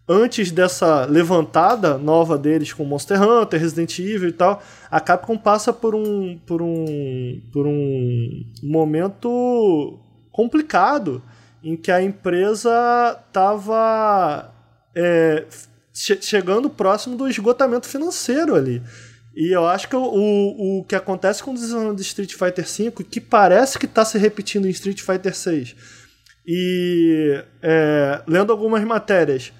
[0.09, 4.63] antes dessa levantada nova deles com Monster Hunter, Resident Evil e tal.
[4.91, 6.39] A Capcom passa por um.
[6.47, 7.41] por um.
[7.53, 9.99] por um momento
[10.31, 11.23] complicado
[11.63, 12.71] em que a empresa
[13.29, 14.53] estava
[15.95, 18.83] chegando próximo do esgotamento financeiro ali.
[19.35, 23.05] E eu acho que o, o, que acontece com o desenvolvimento de Street Fighter V,
[23.05, 25.75] que parece que está se repetindo em Street Fighter VI,
[26.47, 29.53] e é, lendo algumas matérias,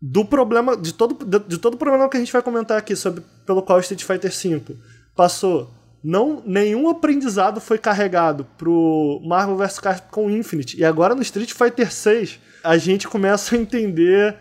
[0.00, 2.94] do problema, de todo, de, de todo o problema que a gente vai comentar aqui
[2.94, 4.76] sobre pelo qual Street Fighter V
[5.16, 10.78] passou, não nenhum aprendizado foi carregado pro Marvel vs Capcom Infinite.
[10.78, 14.36] E agora no Street Fighter 6 a gente começa a entender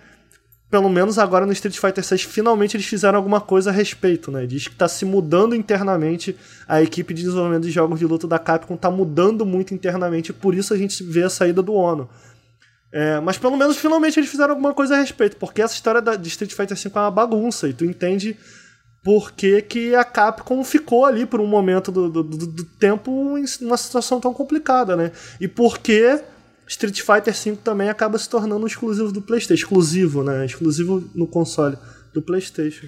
[0.69, 4.45] pelo menos agora no Street Fighter 6, finalmente eles fizeram alguma coisa a respeito, né?
[4.45, 6.35] Diz que está se mudando internamente,
[6.67, 10.53] a equipe de desenvolvimento de jogos de luta da Capcom está mudando muito internamente, por
[10.53, 12.09] isso a gente vê a saída do Ono.
[12.91, 16.15] É, mas pelo menos finalmente eles fizeram alguma coisa a respeito, porque essa história da,
[16.15, 18.37] de Street Fighter V é uma bagunça, e tu entende
[19.03, 23.37] por que, que a Capcom ficou ali por um momento do, do, do, do tempo
[23.37, 25.13] em uma situação tão complicada, né?
[25.39, 26.19] E por que
[26.67, 29.63] Street Fighter V também acaba se tornando um exclusivo do PlayStation.
[29.63, 30.45] Exclusivo, né?
[30.45, 31.77] Exclusivo no console
[32.13, 32.87] do PlayStation.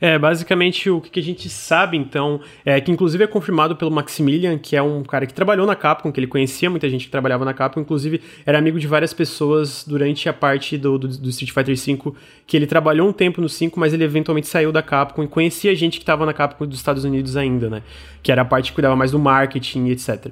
[0.00, 4.58] É, basicamente o que a gente sabe então é que inclusive é confirmado pelo Maximilian,
[4.58, 7.44] que é um cara que trabalhou na Capcom, que ele conhecia muita gente que trabalhava
[7.44, 11.50] na Capcom, inclusive era amigo de várias pessoas durante a parte do, do, do Street
[11.50, 12.12] Fighter V,
[12.46, 15.74] que ele trabalhou um tempo no 5, mas ele eventualmente saiu da Capcom e conhecia
[15.74, 17.82] gente que estava na Capcom dos Estados Unidos ainda, né?
[18.22, 20.30] Que era a parte que cuidava mais do marketing e etc.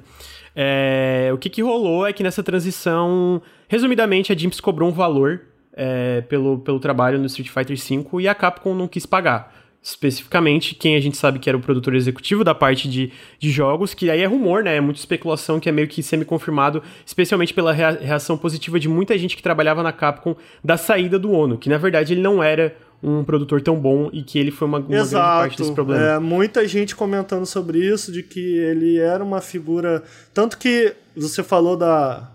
[0.55, 5.41] É, o que, que rolou é que nessa transição, resumidamente, a Jimps cobrou um valor
[5.73, 9.53] é, pelo, pelo trabalho no Street Fighter V e a Capcom não quis pagar.
[9.83, 13.93] Especificamente, quem a gente sabe que era o produtor executivo da parte de, de jogos,
[13.93, 14.77] que aí é rumor, né?
[14.77, 19.37] É muita especulação que é meio que semi-confirmado, especialmente pela reação positiva de muita gente
[19.37, 22.75] que trabalhava na Capcom da saída do ONU, que na verdade ele não era
[23.05, 26.03] um produtor tão bom e que ele foi uma, uma grande parte desse problema.
[26.03, 30.03] É, muita gente comentando sobre isso, de que ele era uma figura.
[30.33, 32.31] Tanto que você falou da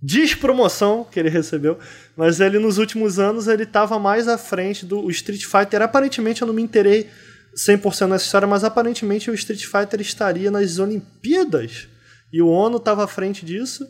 [0.00, 1.78] despromoção que ele recebeu,
[2.16, 5.82] mas ele nos últimos anos ele estava mais à frente do Street Fighter.
[5.82, 7.08] Aparentemente eu não me interei
[7.54, 11.88] 100% nessa história, mas aparentemente o Street Fighter estaria nas Olimpíadas
[12.32, 13.86] e o ONU estava à frente disso.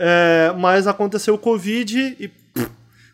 [0.00, 2.28] É, mas aconteceu o Covid e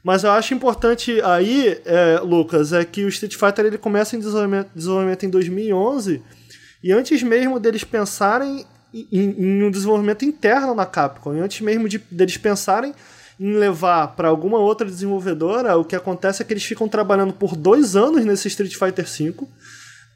[0.05, 4.18] mas eu acho importante aí, é, Lucas, é que o Street Fighter ele começa em
[4.18, 6.22] desenvolvimento, desenvolvimento em 2011
[6.82, 11.89] e antes mesmo deles pensarem em, em, um desenvolvimento interno na Capcom, e antes mesmo
[11.89, 12.94] de, deles pensarem
[13.40, 17.56] em levar para alguma outra desenvolvedora, o que acontece é que eles ficam trabalhando por
[17.56, 19.35] dois anos nesse Street Fighter V.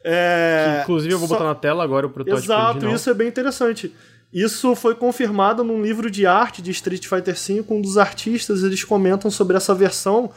[0.05, 0.75] É...
[0.75, 1.33] Que, inclusive eu vou Só...
[1.33, 2.95] botar na tela agora o protótipo Exato, original.
[2.95, 3.93] isso é bem interessante.
[4.31, 7.65] Isso foi confirmado num livro de arte de Street Fighter V.
[7.67, 10.29] Um dos artistas eles comentam sobre essa versão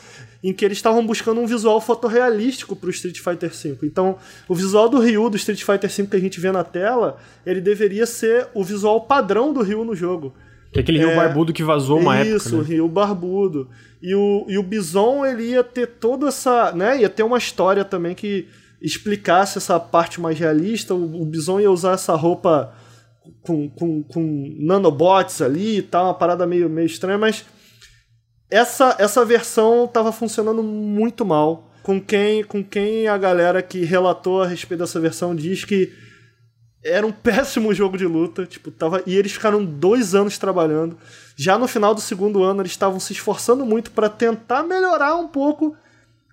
[0.42, 3.78] em que eles estavam buscando um visual fotorrealístico para o Street Fighter V.
[3.82, 4.16] Então,
[4.48, 7.60] o visual do Ryu do Street Fighter V que a gente vê na tela, ele
[7.60, 10.34] deveria ser o visual padrão do Ryu no jogo.
[10.72, 12.36] Que é aquele Ryu é, barbudo que vazou uma isso, época.
[12.36, 12.62] Isso, né?
[12.62, 13.68] o Ryu barbudo.
[14.02, 16.72] E o, e o Bison, ele ia ter toda essa.
[16.72, 17.02] né?
[17.02, 18.48] Ia ter uma história também que
[18.80, 20.94] explicasse essa parte mais realista.
[20.94, 22.74] O, o Bison ia usar essa roupa
[23.42, 27.44] com, com, com nanobots ali e tal, uma parada meio, meio estranha, mas
[28.50, 31.70] essa, essa versão estava funcionando muito mal.
[31.82, 35.92] Com quem, com quem a galera que relatou a respeito dessa versão diz que
[36.84, 40.96] era um péssimo jogo de luta, tipo, tava, e eles ficaram dois anos trabalhando.
[41.34, 45.28] Já no final do segundo ano, eles estavam se esforçando muito para tentar melhorar um
[45.28, 45.74] pouco,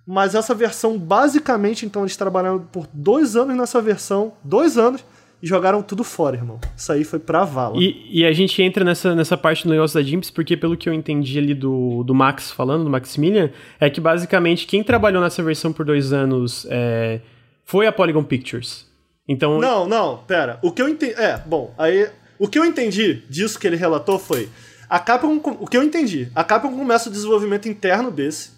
[0.06, 5.04] mas essa versão, basicamente, então, eles trabalharam por dois anos nessa versão, dois anos,
[5.42, 6.60] e jogaram tudo fora, irmão.
[6.76, 7.78] Isso aí foi pra vala.
[7.78, 10.90] E, e, a gente entra nessa, nessa parte do negócio da Jimps, porque pelo que
[10.90, 13.50] eu entendi ali do, do Max falando, do Maximilian,
[13.80, 17.22] é que basicamente quem trabalhou nessa versão por dois anos é,
[17.64, 18.86] foi a Polygon Pictures.
[19.28, 19.60] Então.
[19.60, 20.60] Não, não, pera.
[20.62, 21.14] O que eu entendi.
[21.14, 22.10] É, bom, aí.
[22.38, 24.50] O que eu entendi disso que ele relatou foi.
[24.90, 25.40] A Capcom.
[25.60, 26.30] O que eu entendi?
[26.34, 28.58] A Capcom começa o desenvolvimento interno desse.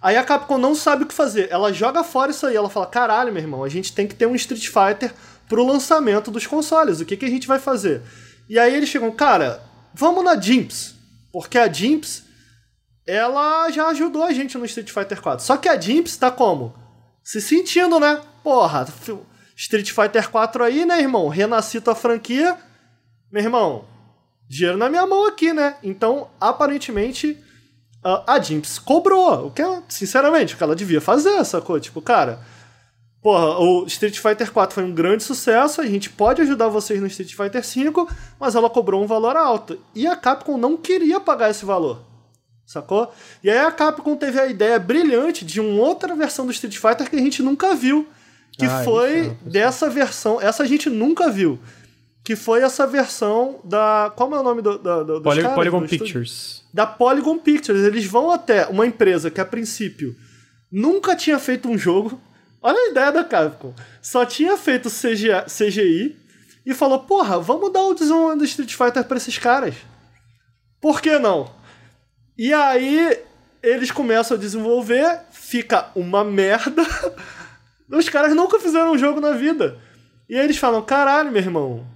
[0.00, 1.48] Aí a Capcom não sabe o que fazer.
[1.50, 2.56] Ela joga fora isso aí.
[2.56, 5.12] Ela fala: caralho, meu irmão, a gente tem que ter um Street Fighter
[5.48, 7.00] pro lançamento dos consoles.
[7.00, 8.02] O que, que a gente vai fazer?
[8.48, 9.62] E aí eles chegam, cara,
[9.94, 10.94] vamos na Jimps.
[11.32, 12.24] Porque a Jimps,
[13.06, 15.44] ela já ajudou a gente no Street Fighter 4.
[15.44, 16.74] Só que a Jimps tá como?
[17.22, 18.20] Se sentindo, né?
[18.42, 18.86] Porra,
[19.56, 21.28] Street Fighter 4 aí, né, irmão?
[21.28, 22.56] Renasci tua franquia.
[23.30, 23.84] Meu irmão,
[24.48, 25.76] dinheiro na minha mão aqui, né?
[25.82, 27.36] Então, aparentemente,
[28.26, 29.46] a Jimps cobrou.
[29.46, 31.78] O que, sinceramente, o que ela devia fazer, sacou?
[31.78, 32.40] Tipo, cara
[33.20, 37.06] Porra, o Street Fighter 4 foi um grande sucesso, a gente pode ajudar vocês no
[37.08, 38.08] Street Fighter 5,
[38.38, 39.78] mas ela cobrou um valor alto.
[39.94, 42.04] E a Capcom não queria pagar esse valor.
[42.64, 43.12] Sacou?
[43.42, 47.10] E aí a Capcom teve a ideia brilhante de uma outra versão do Street Fighter
[47.10, 48.06] que a gente nunca viu.
[48.52, 50.40] Que ah, foi é dessa versão.
[50.40, 51.58] Essa a gente nunca viu.
[52.22, 54.12] Que foi essa versão da.
[54.14, 56.62] Como é o nome do, da, do, Poly, Polygon Pictures.
[56.74, 57.82] Da Polygon Pictures.
[57.84, 60.14] Eles vão até uma empresa que a princípio
[60.70, 62.20] nunca tinha feito um jogo
[62.68, 63.72] Olha a ideia da Capcom.
[64.02, 66.14] Só tinha feito CGI, CGI
[66.66, 69.74] e falou: porra, vamos dar o design do Street Fighter pra esses caras.
[70.78, 71.50] Por que não?
[72.36, 73.18] E aí
[73.62, 76.82] eles começam a desenvolver, fica uma merda.
[77.88, 79.78] Os caras nunca fizeram um jogo na vida.
[80.28, 81.86] E aí eles falam: caralho, meu irmão,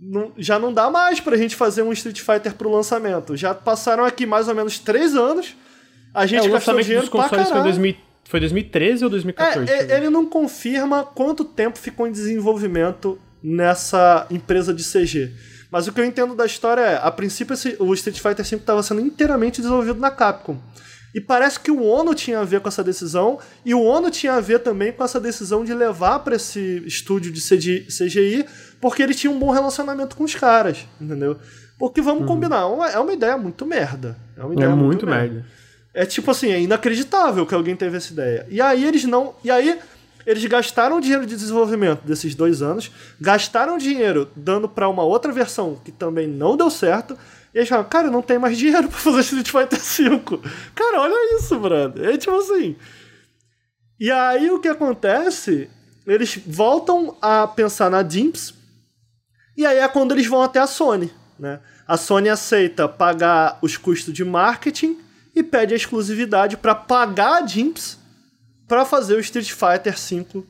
[0.00, 3.36] não, já não dá mais pra gente fazer um Street Fighter pro lançamento.
[3.36, 5.54] Já passaram aqui mais ou menos três anos.
[6.12, 7.96] A gente é, o gastou lançamento dinheiro dos consoles foi, 2000,
[8.28, 9.72] foi 2013 ou 2014?
[9.72, 15.32] É, ele não confirma quanto tempo ficou em desenvolvimento nessa empresa de CG.
[15.70, 18.82] Mas o que eu entendo da história é, a princípio o Street Fighter V estava
[18.82, 20.58] sendo inteiramente desenvolvido na Capcom.
[21.14, 24.34] E parece que o Ono tinha a ver com essa decisão, e o Ono tinha
[24.34, 28.44] a ver também com essa decisão de levar para esse estúdio de CGI,
[28.78, 31.38] porque ele tinha um bom relacionamento com os caras, entendeu?
[31.78, 32.26] Porque vamos uhum.
[32.26, 34.18] combinar, é, é uma ideia muito merda.
[34.36, 35.34] É uma ideia é muito, muito merda.
[35.34, 35.57] merda.
[35.94, 38.46] É tipo assim, é inacreditável que alguém teve essa ideia.
[38.50, 39.34] E aí eles não.
[39.42, 39.78] E aí
[40.28, 45.80] eles gastaram dinheiro de desenvolvimento desses dois anos, gastaram dinheiro dando para uma outra versão
[45.82, 47.18] que também não deu certo,
[47.54, 50.40] e eles falaram, cara, não tem mais dinheiro pra fazer Street Fighter V.
[50.74, 52.10] Cara, olha isso, brother.
[52.10, 52.76] É tipo assim.
[53.98, 55.70] E aí o que acontece?
[56.06, 58.54] Eles voltam a pensar na Dimps,
[59.56, 61.60] e aí é quando eles vão até a Sony, né?
[61.86, 64.98] A Sony aceita pagar os custos de marketing
[65.38, 67.98] e pede a exclusividade para pagar a Dimps
[68.66, 70.44] para fazer o Street Fighter V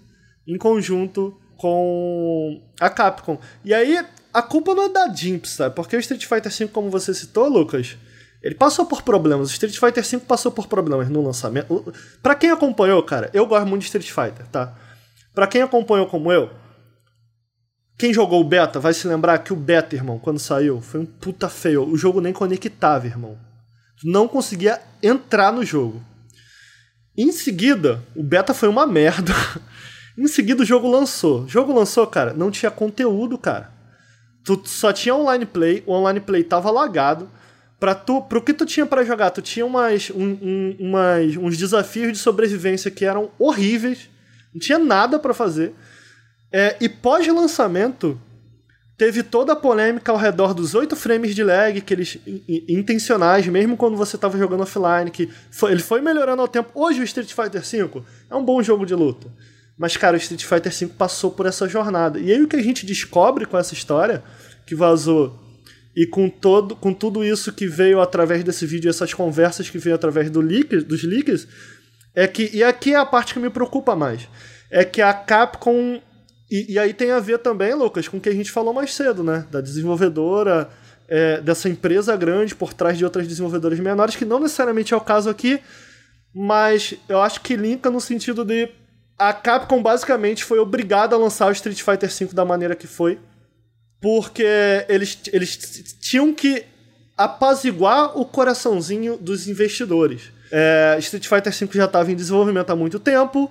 [0.46, 3.38] em conjunto com a Capcom.
[3.64, 5.74] E aí a culpa não é da Dimps, sabe?
[5.74, 7.96] Porque o Street Fighter V, como você citou, Lucas,
[8.42, 9.48] ele passou por problemas.
[9.48, 11.92] O Street Fighter V passou por problemas no lançamento.
[12.22, 14.74] Para quem acompanhou, cara, eu gosto muito de Street Fighter, tá?
[15.34, 16.50] Para quem acompanhou como eu,
[17.96, 21.06] quem jogou o beta vai se lembrar que o beta, irmão, quando saiu, foi um
[21.06, 21.88] puta feio.
[21.88, 23.47] O jogo nem conectava, irmão.
[24.04, 26.02] Não conseguia entrar no jogo.
[27.16, 29.32] Em seguida, o beta foi uma merda.
[30.16, 31.42] em seguida, o jogo lançou.
[31.42, 33.72] O jogo lançou, cara, não tinha conteúdo, cara.
[34.44, 37.28] Tu só tinha online play, o online play tava lagado.
[37.78, 41.56] Pra tu, pro que tu tinha para jogar, tu tinha umas, um, um, umas, uns
[41.56, 44.08] desafios de sobrevivência que eram horríveis.
[44.52, 45.74] Não tinha nada para fazer.
[46.52, 48.20] É, e pós-lançamento,
[48.98, 52.18] teve toda a polêmica ao redor dos 8 frames de lag, que eles
[52.68, 56.72] intencionais, mesmo quando você estava jogando offline, que foi, ele foi melhorando ao tempo.
[56.74, 59.28] Hoje o Street Fighter V é um bom jogo de luta.
[59.78, 62.18] Mas, cara, o Street Fighter V passou por essa jornada.
[62.18, 64.24] E aí o que a gente descobre com essa história,
[64.66, 65.38] que vazou,
[65.94, 69.94] e com, todo, com tudo isso que veio através desse vídeo, essas conversas que veio
[69.94, 71.46] através do leak, dos leaks,
[72.16, 72.50] é que.
[72.52, 74.28] E aqui é a parte que me preocupa mais.
[74.68, 76.00] É que a Capcom
[76.50, 78.94] e, e, aí tem a ver também, Lucas, com o que a gente falou mais
[78.94, 79.46] cedo, né?
[79.50, 80.70] Da desenvolvedora,
[81.08, 85.00] é, dessa empresa grande por trás de outras desenvolvedoras menores, que não necessariamente é o
[85.00, 85.60] caso aqui,
[86.34, 88.68] mas eu acho que linka no sentido de
[89.18, 93.18] a Capcom basicamente foi obrigada a lançar o Street Fighter V da maneira que foi,
[94.00, 94.46] porque
[94.88, 95.56] eles, eles
[96.00, 96.64] tinham que
[97.16, 100.30] apaziguar o coraçãozinho dos investidores.
[100.52, 103.50] É, Street Fighter V já estava em desenvolvimento há muito tempo,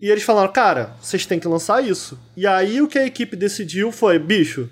[0.00, 2.18] e eles falaram, cara, vocês têm que lançar isso.
[2.36, 4.68] E aí o que a equipe decidiu foi, bicho,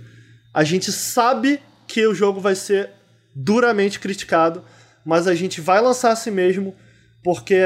[0.53, 2.91] a gente sabe que o jogo vai ser
[3.35, 4.63] duramente criticado,
[5.05, 6.75] mas a gente vai lançar assim mesmo,
[7.23, 7.63] porque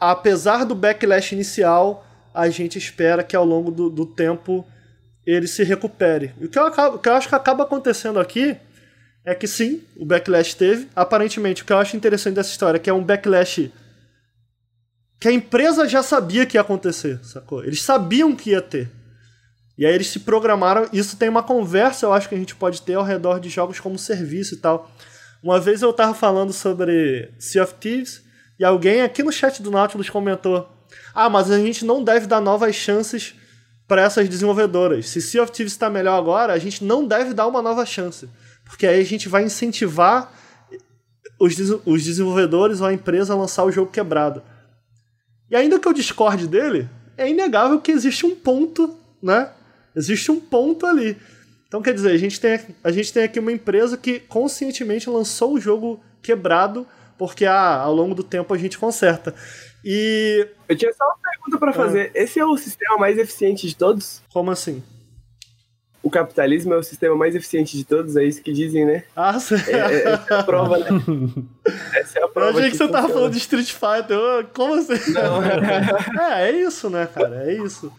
[0.00, 4.66] apesar do backlash inicial, a gente espera que ao longo do, do tempo
[5.24, 6.34] ele se recupere.
[6.40, 8.56] E o que, eu acabo, o que eu acho que acaba acontecendo aqui
[9.24, 10.88] é que sim, o backlash teve.
[10.96, 13.72] Aparentemente, o que eu acho interessante dessa história é que é um backlash
[15.22, 17.62] que a empresa já sabia que ia acontecer, sacou?
[17.62, 18.90] Eles sabiam que ia ter.
[19.78, 20.88] E aí eles se programaram.
[20.92, 23.78] Isso tem uma conversa, eu acho que a gente pode ter ao redor de jogos
[23.78, 24.90] como serviço e tal.
[25.40, 28.24] Uma vez eu tava falando sobre Sea of Thieves
[28.58, 30.68] e alguém aqui no chat do Nautilus comentou:
[31.14, 33.32] Ah, mas a gente não deve dar novas chances
[33.86, 35.08] para essas desenvolvedoras.
[35.08, 38.28] Se Sea of Thieves está melhor agora, a gente não deve dar uma nova chance.
[38.64, 40.32] Porque aí a gente vai incentivar
[41.38, 41.54] os,
[41.86, 44.42] os desenvolvedores ou a empresa a lançar o jogo quebrado.
[45.50, 49.50] E ainda que eu discorde dele, é inegável que existe um ponto, né?
[49.94, 51.16] Existe um ponto ali.
[51.68, 55.54] Então, quer dizer, a gente tem, a gente tem aqui uma empresa que conscientemente lançou
[55.54, 56.86] o jogo quebrado,
[57.16, 59.34] porque ah, ao longo do tempo a gente conserta.
[59.84, 60.46] E.
[60.68, 62.12] Eu tinha só uma pergunta para fazer.
[62.14, 62.22] Ah.
[62.22, 64.22] Esse é o sistema mais eficiente de todos?
[64.32, 64.82] Como assim?
[66.02, 69.04] O capitalismo é o sistema mais eficiente de todos, é isso que dizem, né?
[69.14, 69.54] Ah, sim.
[69.68, 70.88] É, é, essa é a prova, né?
[71.94, 72.50] Essa é a prova.
[72.50, 72.92] Eu achei que, que você funciona.
[72.92, 74.46] tava falando de Street Fighter.
[74.52, 75.12] Como assim?
[75.12, 75.40] Não.
[76.28, 77.44] é, é isso, né, cara?
[77.48, 77.92] É isso.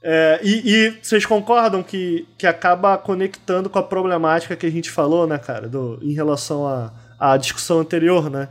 [0.00, 4.90] É, e, e, vocês concordam que, que acaba conectando com a problemática que a gente
[4.90, 8.48] falou, né, cara, do, em relação à, à discussão anterior, né?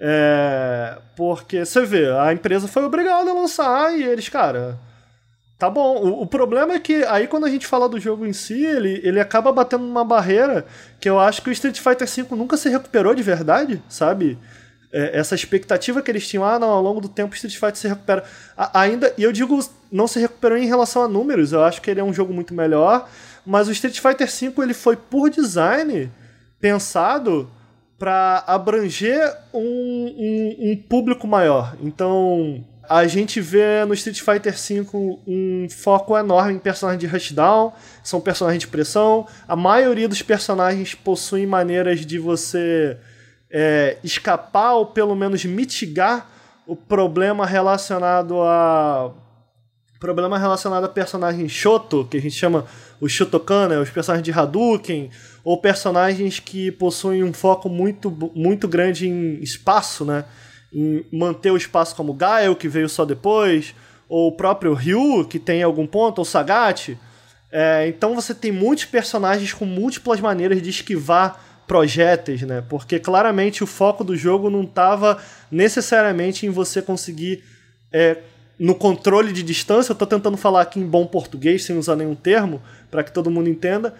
[0.00, 4.78] É, porque você vê, a empresa foi obrigada a lançar e eles, cara
[5.62, 5.96] Tá bom.
[5.96, 9.00] O, o, problema é que aí quando a gente fala do jogo em si, ele,
[9.04, 10.66] ele acaba batendo numa barreira
[10.98, 14.36] que eu acho que o Street Fighter V nunca se recuperou de verdade, sabe?
[14.92, 17.88] é, essa expectativa que eles tinham, ah, não, ao longo do tempo Street Fighter se
[17.88, 18.24] recupera.
[18.56, 19.58] A, ainda, e eu digo,
[19.90, 22.52] não se recuperou em relação a números, eu acho que ele é um jogo muito
[22.52, 23.08] melhor,
[23.46, 26.10] mas o Street Fighter V ele foi por design
[26.60, 27.50] pensado
[27.98, 31.76] para abranger um, um, um, público maior.
[31.80, 34.86] Então, a gente vê no Street Fighter V
[35.26, 37.72] um foco enorme em personagens de rushdown,
[38.04, 39.26] são personagens de pressão.
[39.48, 42.98] A maioria dos personagens possuem maneiras de você
[43.50, 46.30] é, escapar ou pelo menos mitigar
[46.66, 49.10] o problema relacionado a
[49.98, 52.66] problema relacionado a personagens Shoto, que a gente chama
[53.00, 55.08] os Shotokan, né, os personagens de Hadouken,
[55.42, 60.24] ou personagens que possuem um foco muito, muito grande em espaço, né,
[61.12, 63.74] manter o espaço como Gael, que veio só depois,
[64.08, 66.96] ou o próprio Ryu, que tem algum ponto, ou Sagat.
[67.50, 72.62] É, então você tem muitos personagens com múltiplas maneiras de esquivar projéteis, né?
[72.68, 75.18] Porque claramente o foco do jogo não estava
[75.50, 77.44] necessariamente em você conseguir
[77.92, 78.18] é,
[78.58, 79.92] no controle de distância.
[79.92, 83.30] Eu estou tentando falar aqui em bom português, sem usar nenhum termo, para que todo
[83.30, 83.94] mundo entenda.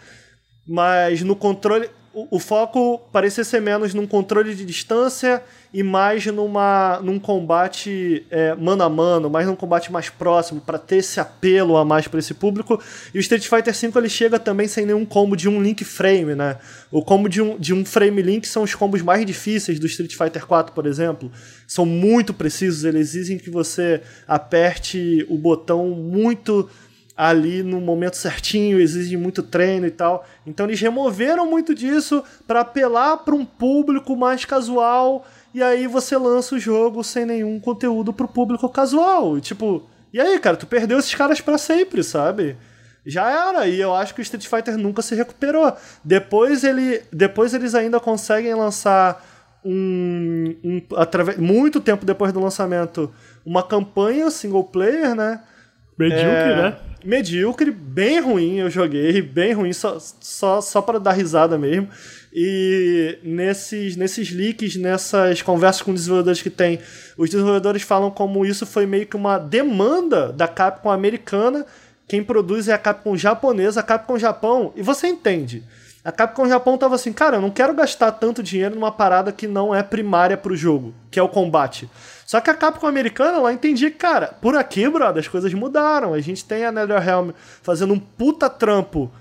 [0.67, 7.01] Mas no controle o, foco parecia ser menos num controle de distância e mais numa,
[7.03, 11.77] num combate é, mano a mano, mais num combate mais próximo, para ter esse apelo
[11.77, 12.79] a mais para esse público.
[13.15, 16.35] E o Street Fighter V ele chega também sem nenhum combo de um link frame,
[16.35, 16.59] né?
[16.91, 20.15] O combo de um, de um frame link são os combos mais difíceis do Street
[20.15, 21.33] Fighter 4, por exemplo.
[21.67, 26.69] São muito precisos, eles exigem que você aperte o botão muito
[27.29, 30.27] ali no momento certinho, exige muito treino e tal.
[30.45, 35.25] Então eles removeram muito disso para apelar para um público mais casual
[35.55, 39.39] e aí você lança o jogo sem nenhum conteúdo pro público casual.
[39.39, 42.57] E, tipo, e aí, cara, tu perdeu esses caras para sempre, sabe?
[43.07, 45.73] Já era, e eu acho que o Street Fighter nunca se recuperou.
[46.03, 49.25] Depois, ele, depois eles ainda conseguem lançar
[49.65, 53.13] um, um através, muito tempo depois do lançamento,
[53.45, 55.41] uma campanha single player, né?
[55.97, 56.77] Medíocre, é, né?
[57.05, 61.89] Medíocre, bem ruim, eu joguei, bem ruim, só, só, só para dar risada mesmo.
[62.33, 66.81] E nesses, nesses leaks, nessas conversas com desenvolvedores que tem,
[67.17, 71.67] os desenvolvedores falam como isso foi meio que uma demanda da Capcom americana.
[72.09, 75.63] Quem produz é a Capcom japonesa, a Capcom Japão, e você entende.
[76.05, 79.47] A Capcom Japão tava assim, cara, eu não quero gastar tanto dinheiro numa parada que
[79.47, 81.89] não é primária pro jogo, que é o combate.
[82.33, 86.15] Só que a Capcom americana, ela entendia que, cara, por aqui, brother, as coisas mudaram.
[86.15, 89.13] A gente tem a NetherRealm fazendo um puta trampo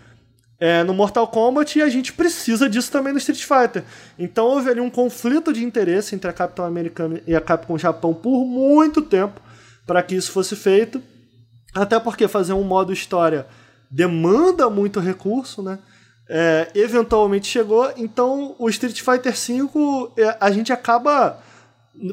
[0.58, 3.84] é, no Mortal Kombat e a gente precisa disso também no Street Fighter.
[4.18, 8.14] Então houve ali um conflito de interesse entre a Capcom americana e a Capcom Japão
[8.14, 9.42] por muito tempo
[9.86, 11.04] para que isso fosse feito.
[11.76, 13.46] Até porque fazer um modo história
[13.92, 15.80] demanda muito recurso, né?
[16.34, 17.92] é, eventualmente chegou.
[17.98, 21.38] Então, o Street Fighter V, é, a gente acaba,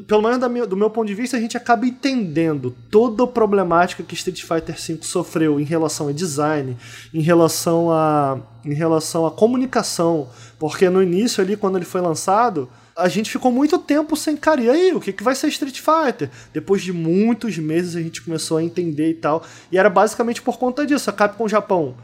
[0.05, 4.03] pelo menos minha, do meu ponto de vista, a gente acaba entendendo toda a problemática
[4.03, 6.77] que Street Fighter V sofreu em relação a design,
[7.13, 10.27] em relação a, em relação à comunicação.
[10.59, 14.59] Porque no início, ali, quando ele foi lançado, a gente ficou muito tempo sem, cara,
[14.59, 16.29] e aí, o que, que vai ser Street Fighter?
[16.53, 19.43] Depois de muitos meses a gente começou a entender e tal.
[19.71, 21.09] E era basicamente por conta disso.
[21.09, 21.95] A Capcom Japão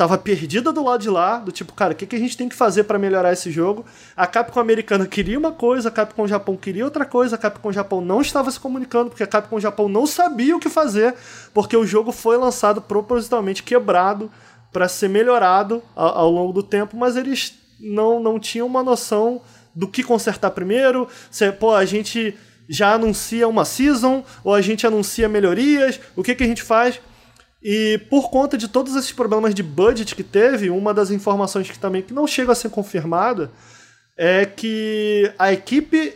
[0.00, 2.48] tava perdida do lado de lá, do tipo, cara, o que, que a gente tem
[2.48, 3.84] que fazer para melhorar esse jogo?
[4.16, 8.00] A Capcom americana queria uma coisa, a Capcom Japão queria outra coisa, a Capcom Japão
[8.00, 11.14] não estava se comunicando, porque a Capcom Japão não sabia o que fazer,
[11.52, 14.30] porque o jogo foi lançado propositalmente quebrado
[14.72, 19.42] para ser melhorado ao, ao, longo do tempo, mas eles não, não tinham uma noção
[19.74, 22.34] do que consertar primeiro, se, pô, a gente
[22.66, 26.98] já anuncia uma season, ou a gente anuncia melhorias, o que, que a gente faz?
[27.62, 31.78] E por conta de todos esses problemas de budget que teve, uma das informações que
[31.78, 33.50] também que não chega a ser confirmada
[34.16, 36.14] é que a equipe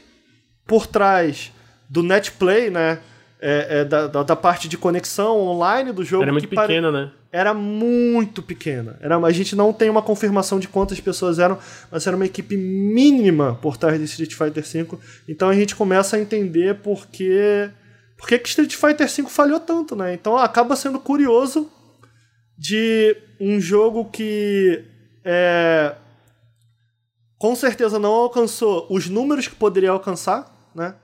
[0.66, 1.52] por trás
[1.88, 2.98] do netplay, né,
[3.40, 7.04] é, é, da, da, parte de conexão online do jogo era muito pequena, pare...
[7.04, 7.12] né?
[7.30, 8.96] Era muito pequena.
[9.00, 11.58] Era, a gente não tem uma confirmação de quantas pessoas eram,
[11.90, 14.98] mas era uma equipe mínima por trás de Street Fighter V.
[15.28, 17.68] Então a gente começa a entender por que
[18.24, 20.14] por que, que Street Fighter V falhou tanto, né?
[20.14, 21.70] Então acaba sendo curioso
[22.56, 24.82] de um jogo que
[25.22, 25.94] é,
[27.36, 30.94] com certeza não alcançou os números que poderia alcançar, né?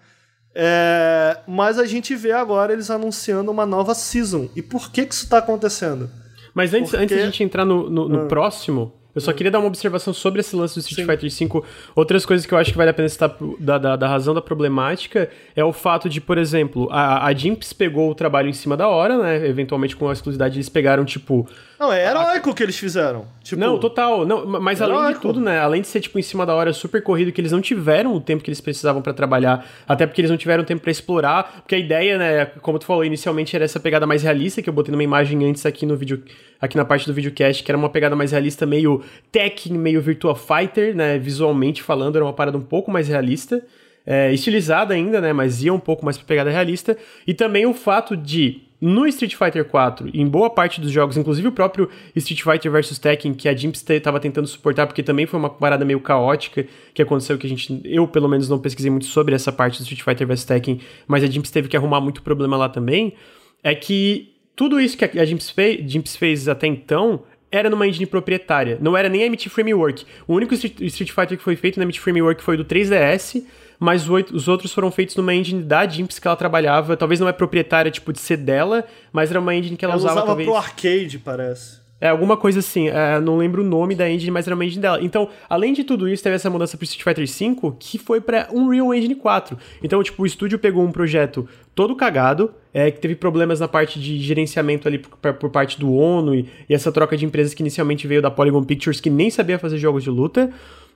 [0.55, 4.49] É, mas a gente vê agora eles anunciando uma nova season.
[4.57, 6.09] E por que, que isso está acontecendo?
[6.55, 7.05] Mas antes, Porque...
[7.05, 8.27] antes de a gente entrar no, no, no ah.
[8.29, 11.27] próximo, Eu só queria dar uma observação sobre esse lance do Street Sim.
[11.29, 11.63] Fighter V.
[11.95, 14.41] Outras coisas que eu acho que vale a pena citar da, da, da, razão da
[14.41, 18.77] problemática é o fato de, por exemplo, a, a Jimps pegou o trabalho em cima
[18.77, 19.47] da hora, né?
[19.47, 21.49] Eventualmente com a exclusividade eles pegaram, tipo.
[21.81, 23.25] Não, é heróico o que eles fizeram.
[23.43, 23.59] Tipo...
[23.59, 24.27] Não, total.
[24.27, 25.01] Não, mas heróico.
[25.01, 25.59] além de tudo, né?
[25.59, 28.21] Além de ser, tipo, em cima da hora super corrido, que eles não tiveram o
[28.21, 31.63] tempo que eles precisavam para trabalhar, até porque eles não tiveram tempo para explorar.
[31.63, 34.75] Porque a ideia, né, como tu falou, inicialmente era essa pegada mais realista, que eu
[34.75, 36.23] botei numa imagem antes aqui no vídeo,
[36.61, 39.03] aqui na parte do videocast, que era uma pegada mais realista, meio
[39.33, 41.19] tech, meio Virtua Fighter, né?
[41.19, 43.65] Visualmente falando, era uma parada um pouco mais realista.
[44.05, 45.33] É, estilizada ainda, né?
[45.33, 46.95] Mas ia um pouco mais pra pegada realista.
[47.27, 51.47] E também o fato de, no Street Fighter 4, em boa parte dos jogos, inclusive
[51.47, 55.39] o próprio Street Fighter vs Tekken, que a Jimps estava tentando suportar, porque também foi
[55.39, 59.07] uma parada meio caótica que aconteceu, que a gente, eu pelo menos não pesquisei muito
[59.07, 62.23] sobre essa parte do Street Fighter vs Tekken, mas a Jimps teve que arrumar muito
[62.23, 63.15] problema lá também,
[63.63, 68.79] é que tudo isso que a Jimps fez, fez até então era numa engine proprietária.
[68.81, 70.05] Não era nem a MT Framework.
[70.27, 73.43] O único Street Fighter que foi feito na MT Framework foi do 3DS,
[73.81, 76.99] mas os outros foram feitos numa engine da Jimps que ela trabalhava.
[76.99, 79.99] Talvez não é proprietária, tipo, de ser dela, mas era uma engine que ela, ela
[79.99, 80.47] usava, usava talvez...
[80.47, 81.81] pro arcade, parece.
[82.01, 82.89] É, alguma coisa assim.
[82.89, 84.99] É, não lembro o nome da engine, mas era uma engine dela.
[85.03, 88.49] Então, além de tudo isso, teve essa mudança pro Street Fighter V, que foi pra
[88.53, 89.59] Unreal Engine 4.
[89.83, 94.01] Então, tipo, o estúdio pegou um projeto todo cagado, é, que teve problemas na parte
[94.01, 97.63] de gerenciamento ali por, por parte do ONU e, e, essa troca de empresas que
[97.63, 100.51] inicialmente veio da Polygon Pictures, que nem sabia fazer jogos de luta.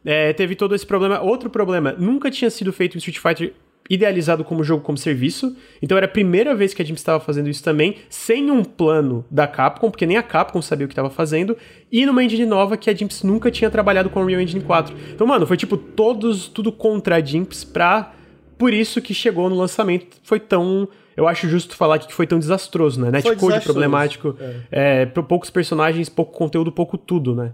[0.04, 1.20] É, teve todo esse problema.
[1.20, 3.54] Outro problema, nunca tinha sido feito um Street Fighter
[3.88, 5.56] idealizado como jogo como serviço.
[5.82, 9.24] Então era a primeira vez que a Jim estava fazendo isso também, sem um plano
[9.30, 11.56] da Capcom, porque nem a Capcom sabia o que estava fazendo,
[11.90, 14.94] e numa engine nova que a Jimps nunca tinha trabalhado com a Unreal Engine 4.
[15.14, 18.12] Então, mano, foi tipo todos tudo contra a Jimps pra
[18.56, 22.38] por isso que chegou no lançamento foi tão eu acho justo falar que foi tão
[22.38, 23.10] desastroso, né?
[23.10, 24.36] Netcode problemático,
[24.70, 25.02] é.
[25.02, 27.52] É, poucos personagens, pouco conteúdo, pouco tudo, né?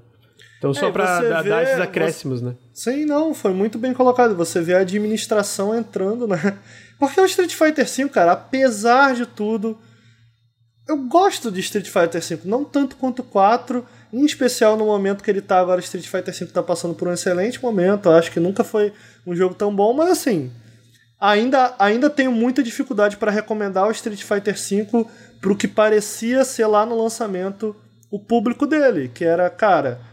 [0.60, 2.44] Então, só é, para dar, dar, esses acréscimos, você...
[2.44, 2.54] né?
[2.74, 4.36] Sim, não, foi muito bem colocado.
[4.36, 6.58] Você vê a administração entrando, né?
[6.98, 9.78] Porque o Street Fighter V, cara, apesar de tudo,
[10.86, 15.24] eu gosto de Street Fighter V, não tanto quanto o 4, em especial no momento
[15.24, 18.10] que ele tá agora, Street Fighter V tá passando por um excelente momento.
[18.10, 18.92] Eu acho que nunca foi
[19.26, 20.52] um jogo tão bom, mas assim,
[21.18, 25.06] ainda, ainda tenho muita dificuldade para recomendar o Street Fighter V
[25.40, 27.74] pro que parecia ser lá no lançamento
[28.10, 30.09] o público dele, que era, cara,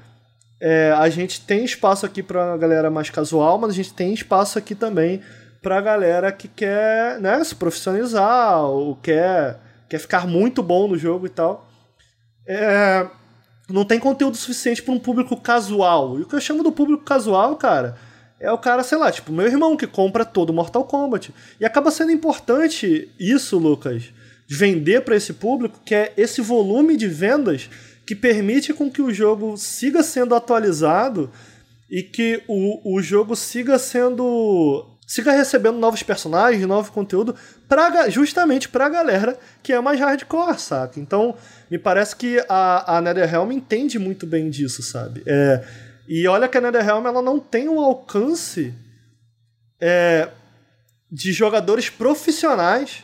[0.59, 4.57] é, a gente tem espaço aqui para galera mais casual, mas a gente tem espaço
[4.57, 5.21] aqui também
[5.61, 9.59] para galera que quer né, se profissionalizar ou quer,
[9.89, 11.67] quer ficar muito bom no jogo e tal.
[12.47, 13.05] É,
[13.69, 16.17] não tem conteúdo suficiente para um público casual.
[16.17, 17.97] E o que eu chamo do público casual, cara,
[18.39, 21.33] é o cara, sei lá, tipo, meu irmão que compra todo Mortal Kombat.
[21.59, 24.03] E acaba sendo importante isso, Lucas,
[24.47, 27.69] de vender para esse público, que é esse volume de vendas
[28.07, 31.29] que permite com que o jogo siga sendo atualizado
[31.89, 37.35] e que o, o jogo siga sendo siga recebendo novos personagens, novo conteúdo,
[37.67, 40.99] pra, justamente pra galera que é mais hardcore, saca?
[40.99, 41.35] Então,
[41.71, 45.23] me parece que a, a NetherRealm entende muito bem disso, sabe?
[45.25, 45.63] É,
[46.07, 48.73] e olha que a NetherRealm ela não tem um alcance
[49.79, 50.29] é,
[51.09, 53.03] de jogadores profissionais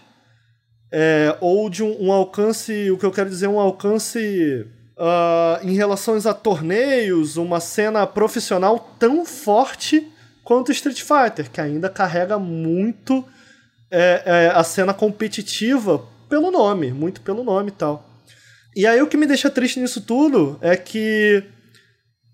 [0.92, 4.68] é, ou de um, um alcance, o que eu quero dizer, um alcance
[4.98, 10.12] uh, em relação a torneios, uma cena profissional tão forte
[10.44, 13.26] quanto Street Fighter, que ainda carrega muito
[13.90, 18.10] é, é, a cena competitiva pelo nome, muito pelo nome e tal.
[18.76, 21.44] E aí o que me deixa triste nisso tudo é que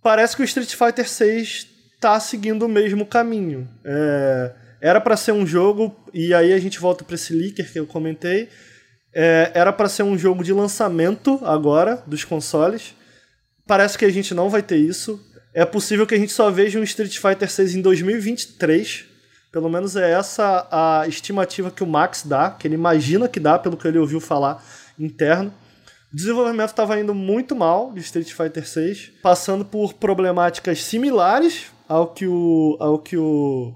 [0.01, 1.67] parece que o Street Fighter 6
[1.99, 3.67] tá seguindo o mesmo caminho.
[3.83, 7.77] É, era para ser um jogo, e aí a gente volta para esse leaker que
[7.79, 8.47] eu comentei,
[9.13, 12.95] é, era para ser um jogo de lançamento agora dos consoles.
[13.65, 15.19] Parece que a gente não vai ter isso.
[15.53, 19.05] É possível que a gente só veja um Street Fighter 6 em 2023.
[19.51, 23.57] Pelo menos é essa a estimativa que o Max dá, que ele imagina que dá,
[23.57, 24.63] pelo que ele ouviu falar
[24.97, 25.51] interno.
[26.13, 32.07] O desenvolvimento estava indo muito mal de Street Fighter 6, passando por problemáticas similares ao
[32.07, 33.73] que o ao que o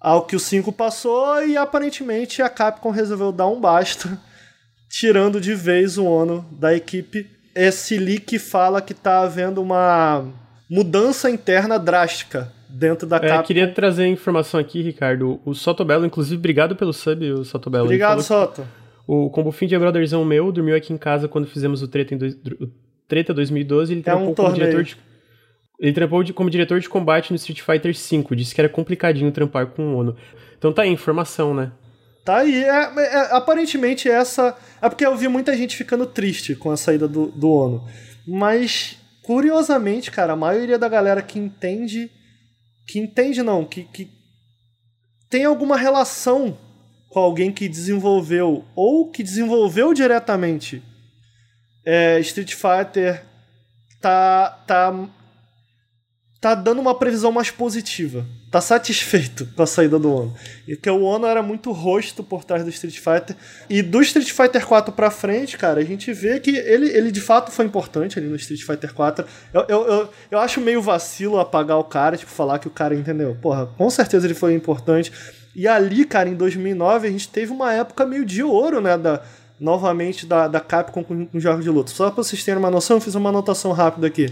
[0.00, 4.20] ao que o 5 passou e aparentemente a Capcom resolveu dar um basta
[4.94, 7.26] tirando de vez o Ono da equipe.
[7.52, 10.24] Esse leak fala que está havendo uma
[10.70, 13.46] mudança interna drástica dentro da é, Capcom.
[13.46, 15.40] Queria trazer informação aqui, Ricardo.
[15.44, 17.86] O Sotobelo, inclusive, obrigado pelo sub, o Sotobelo.
[17.86, 18.64] Obrigado, Soto.
[19.04, 22.18] O Combo Fim de Brotherzão meu dormiu aqui em casa quando fizemos o Treta, em
[22.18, 22.68] dois, o
[23.08, 23.92] Treta 2012.
[23.92, 24.96] Ele é um como diretor de,
[25.78, 28.36] ele trampou de, como diretor de combate no Street Fighter V.
[28.36, 30.16] Disse que era complicadinho trampar com o Ono.
[30.56, 31.72] Então tá aí, informação, né?
[32.24, 32.64] Tá aí.
[32.64, 34.56] É, é, aparentemente essa.
[34.80, 37.88] É porque eu vi muita gente ficando triste com a saída do, do ONU.
[38.26, 42.10] Mas curiosamente, cara, a maioria da galera que entende.
[42.86, 44.10] Que entende não, que, que
[45.30, 46.58] tem alguma relação
[47.08, 50.82] com alguém que desenvolveu ou que desenvolveu diretamente
[51.84, 53.22] é, Street Fighter
[54.00, 55.08] tá, tá,
[56.44, 58.26] tá dando uma previsão mais positiva.
[58.50, 60.34] Tá satisfeito com a saída do Ono.
[60.68, 63.34] E que o Ono era muito rosto por trás do Street Fighter.
[63.66, 67.22] E do Street Fighter 4 pra frente, cara, a gente vê que ele, ele de
[67.22, 69.24] fato foi importante ali no Street Fighter 4.
[69.54, 72.94] Eu, eu, eu, eu acho meio vacilo apagar o cara, tipo, falar que o cara
[72.94, 73.34] entendeu.
[73.40, 75.10] Porra, com certeza ele foi importante.
[75.56, 79.22] E ali, cara, em 2009, a gente teve uma época meio de ouro, né, da,
[79.58, 81.90] novamente da, da Capcom com, com jogos de luta.
[81.90, 84.30] Só pra vocês terem uma noção, eu fiz uma anotação rápida aqui.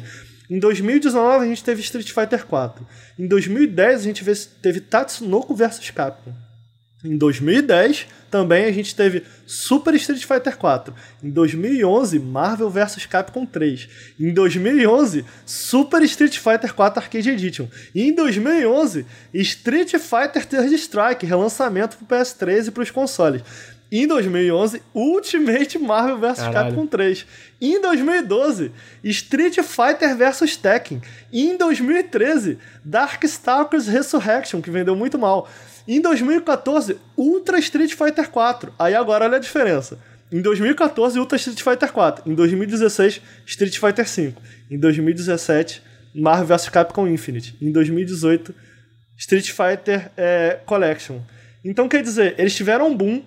[0.50, 2.86] Em 2019 a gente teve Street Fighter 4.
[3.18, 4.24] Em 2010 a gente
[4.62, 6.32] teve Tatsunoko vs Capcom.
[7.04, 10.94] Em 2010 também a gente teve Super Street Fighter 4.
[11.22, 13.88] Em 2011 Marvel vs Capcom 3.
[14.20, 17.66] Em 2011 Super Street Fighter 4 Arcade Edition.
[17.94, 19.04] E em 2011
[19.34, 23.42] Street Fighter Third Strike, relançamento para o PS3 e para os consoles.
[23.94, 27.26] Em 2011, Ultimate Marvel vs Capcom 3.
[27.60, 28.72] Em 2012,
[29.04, 31.02] Street Fighter vs Tekken.
[31.30, 35.46] Em 2013, Darkstalkers Resurrection, que vendeu muito mal.
[35.86, 38.72] Em 2014, Ultra Street Fighter 4.
[38.78, 39.98] Aí agora olha a diferença.
[40.32, 42.32] Em 2014, Ultra Street Fighter 4.
[42.32, 44.40] Em 2016, Street Fighter 5.
[44.70, 45.82] Em 2017,
[46.14, 47.58] Marvel vs Capcom Infinite.
[47.60, 48.54] Em 2018,
[49.18, 51.20] Street Fighter é, Collection.
[51.62, 53.22] Então quer dizer, eles tiveram um boom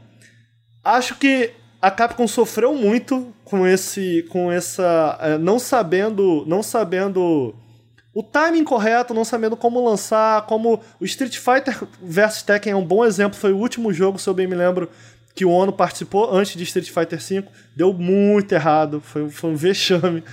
[0.86, 1.52] Acho que
[1.82, 7.54] a Capcom sofreu muito com esse com essa é, não sabendo não sabendo
[8.14, 12.86] o timing correto, não sabendo como lançar, como o Street Fighter vs Tekken é um
[12.86, 14.90] bom exemplo, foi o último jogo, se eu bem me lembro,
[15.36, 17.44] que o Ono participou antes de Street Fighter V,
[17.76, 20.24] deu muito errado, foi, foi um vexame.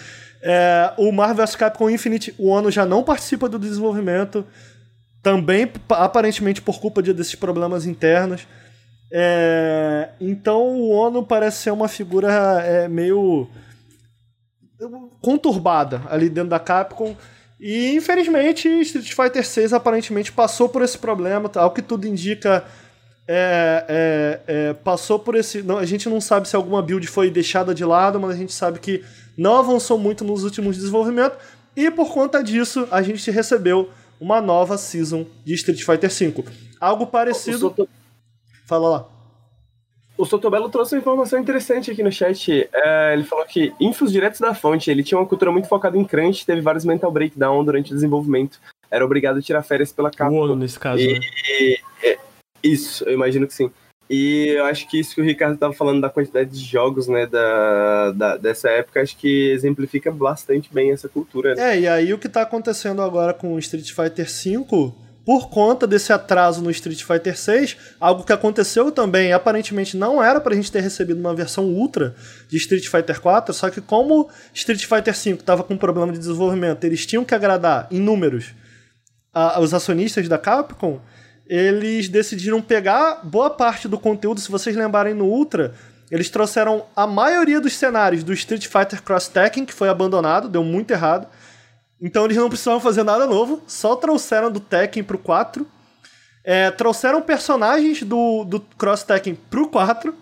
[0.40, 4.46] É, o Marvel vs Capcom Infinite, o Ono já não participa do desenvolvimento,
[5.20, 8.46] também aparentemente por culpa de, desses problemas internos.
[9.14, 12.32] É, então o Ono parece ser uma figura
[12.64, 13.46] é, meio
[15.20, 17.14] conturbada ali dentro da Capcom.
[17.60, 22.64] E infelizmente Street Fighter VI aparentemente passou por esse problema, ao que tudo indica.
[23.28, 25.62] É, é, é, passou por esse.
[25.62, 28.52] Não, a gente não sabe se alguma build foi deixada de lado, mas a gente
[28.52, 29.04] sabe que
[29.36, 31.38] não avançou muito nos últimos desenvolvimentos.
[31.76, 33.90] E por conta disso, a gente recebeu
[34.20, 36.44] uma nova season de Street Fighter V.
[36.80, 37.74] Algo parecido.
[38.66, 39.08] Fala lá.
[40.16, 42.68] O Sotobelo trouxe uma informação interessante aqui no chat.
[42.72, 46.04] É, ele falou que, infos diretos da fonte, ele tinha uma cultura muito focada em
[46.04, 48.60] crunch, teve vários mental breakdown durante o desenvolvimento.
[48.90, 50.30] Era obrigado a tirar férias pela capa.
[50.30, 51.20] O nesse caso, e, né?
[51.60, 52.18] E, é,
[52.62, 53.70] isso, eu imagino que sim.
[54.08, 57.26] E eu acho que isso que o Ricardo estava falando da quantidade de jogos, né,
[57.26, 61.54] da, da, dessa época, acho que exemplifica bastante bem essa cultura.
[61.54, 61.76] Né?
[61.76, 64.92] É, e aí o que está acontecendo agora com o Street Fighter V
[65.24, 70.40] por conta desse atraso no Street Fighter 6, algo que aconteceu também, aparentemente não era
[70.40, 72.14] para a gente ter recebido uma versão ultra
[72.48, 76.84] de Street Fighter 4, só que como Street Fighter 5 estava com problema de desenvolvimento,
[76.84, 78.52] eles tinham que agradar em números
[79.32, 81.00] a, os acionistas da Capcom,
[81.46, 85.74] eles decidiram pegar boa parte do conteúdo, se vocês lembrarem no Ultra,
[86.10, 90.62] eles trouxeram a maioria dos cenários do Street Fighter Cross Tekken, que foi abandonado, deu
[90.62, 91.26] muito errado,
[92.02, 95.64] então eles não precisavam fazer nada novo, só trouxeram do Tekken pro 4.
[96.42, 100.12] É, trouxeram personagens do, do Cross Tekken pro 4.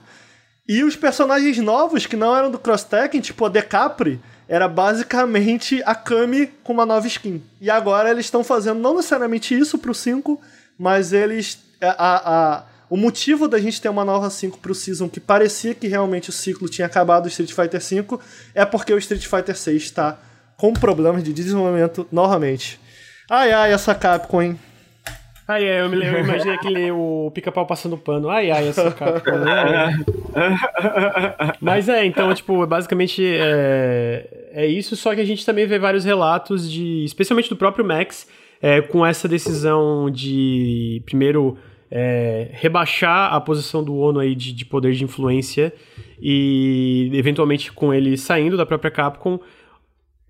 [0.68, 5.82] E os personagens novos que não eram do Cross Tekken, tipo a Decapre, era basicamente
[5.86, 7.42] a Kami com uma nova skin.
[7.58, 10.38] E agora eles estão fazendo não necessariamente isso pro 5,
[10.78, 11.60] mas eles.
[11.80, 11.96] É, a,
[12.58, 16.28] a, o motivo da gente ter uma nova 5 pro Season, que parecia que realmente
[16.28, 18.20] o ciclo tinha acabado do Street Fighter 5,
[18.54, 20.18] é porque o Street Fighter 6 está
[20.60, 22.78] com problemas de desenvolvimento novamente.
[23.30, 24.58] Ai, ai, essa Capcom, hein?
[25.48, 28.28] Ai, ai, eu, me, eu imaginei aquele o pica-pau passando pano.
[28.28, 30.04] Ai, ai, essa Capcom, né?
[31.62, 36.04] Mas é, então, tipo, basicamente é, é isso, só que a gente também vê vários
[36.04, 38.28] relatos de, especialmente do próprio Max,
[38.60, 41.56] é, com essa decisão de, primeiro,
[41.90, 45.72] é, rebaixar a posição do ONU aí de, de poder de influência
[46.20, 49.40] e, eventualmente, com ele saindo da própria Capcom,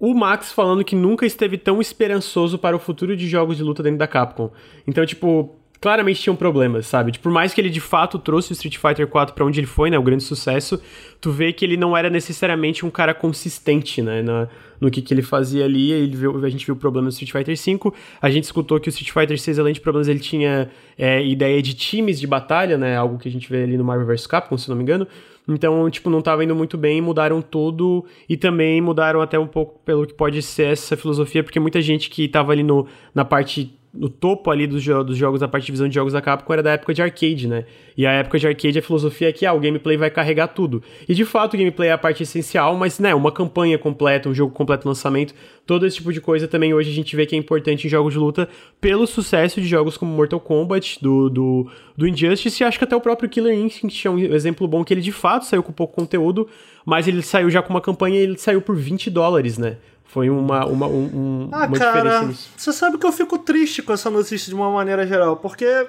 [0.01, 3.83] o Max falando que nunca esteve tão esperançoso para o futuro de jogos de luta
[3.83, 4.51] dentro da Capcom.
[4.87, 7.13] Então, tipo, claramente tinham problemas, sabe?
[7.13, 9.67] Tipo, por mais que ele de fato trouxe o Street Fighter 4 para onde ele
[9.67, 10.81] foi, né, o grande sucesso,
[11.21, 14.49] tu vê que ele não era necessariamente um cara consistente, né, na,
[14.81, 15.91] no que, que ele fazia ali.
[15.91, 18.89] Ele viu, a gente viu o problema no Street Fighter 5, a gente escutou que
[18.89, 22.77] o Street Fighter 6, além de problemas, ele tinha é, ideia de times de batalha,
[22.77, 25.07] né, algo que a gente vê ali no Marvel vs Capcom, se não me engano.
[25.53, 29.81] Então, tipo, não tava indo muito bem, mudaram tudo e também mudaram até um pouco
[29.85, 33.80] pelo que pode ser essa filosofia, porque muita gente que tava ali no, na parte
[33.93, 36.53] no topo ali dos, jo dos jogos da parte de visão de jogos da Capcom
[36.53, 37.65] era da época de arcade, né?
[37.97, 40.83] E a época de arcade a filosofia é que ah, o gameplay vai carregar tudo.
[41.09, 44.35] E de fato o gameplay é a parte essencial, mas né, uma campanha completa, um
[44.35, 45.35] jogo completo lançamento,
[45.67, 48.13] todo esse tipo de coisa também hoje a gente vê que é importante em jogos
[48.13, 48.49] de luta
[48.81, 52.95] pelo sucesso de jogos como Mortal Kombat, do, do, do Injustice e acho que até
[52.95, 55.95] o próprio Killer Instinct é um exemplo bom que ele de fato saiu com pouco
[55.95, 56.49] conteúdo,
[56.87, 59.77] mas ele saiu já com uma campanha e ele saiu por 20 dólares, né?
[60.13, 62.49] Foi uma, uma, um, ah, uma cara, diferença nisso.
[62.57, 65.87] Você sabe que eu fico triste com essa notícia de uma maneira geral, porque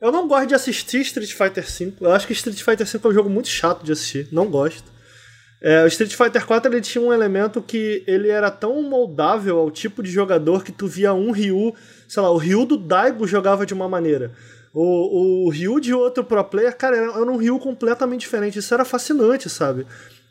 [0.00, 1.94] eu não gosto de assistir Street Fighter V.
[2.00, 4.84] Eu acho que Street Fighter V é um jogo muito chato de assistir, não gosto.
[5.60, 9.72] É, o Street Fighter 4 ele tinha um elemento que ele era tão moldável ao
[9.72, 11.74] tipo de jogador que tu via um Ryu,
[12.06, 14.30] sei lá, o Ryu do Daigo jogava de uma maneira.
[14.72, 18.60] O, o Ryu de outro pro player, cara, era um Ryu completamente diferente.
[18.60, 19.84] Isso era fascinante, sabe?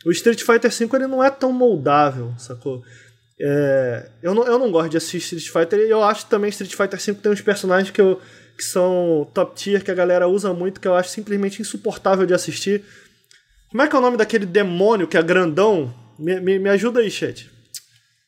[0.06, 2.82] O Street Fighter V ele não é tão moldável, sacou?
[3.40, 6.74] É, eu, não, eu não gosto de assistir Street Fighter e eu acho também Street
[6.74, 8.19] Fighter V tem uns personagens que, eu,
[8.57, 12.33] que são top tier, que a galera usa muito, que eu acho simplesmente insuportável de
[12.33, 12.83] assistir.
[13.69, 15.93] Como é que é o nome daquele demônio que é grandão?
[16.17, 17.49] Me, me, me ajuda aí, chat.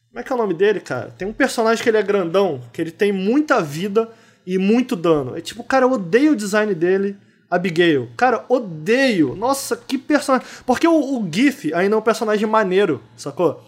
[0.09, 1.11] Como é que é o nome dele, cara?
[1.17, 4.09] Tem um personagem que ele é grandão, que ele tem muita vida
[4.45, 5.37] e muito dano.
[5.37, 7.15] É tipo, cara, eu odeio o design dele.
[7.49, 8.09] Abigail.
[8.15, 9.35] Cara, odeio.
[9.35, 10.45] Nossa, que personagem.
[10.67, 13.63] Porque o, o Gif ainda é um personagem maneiro, sacou?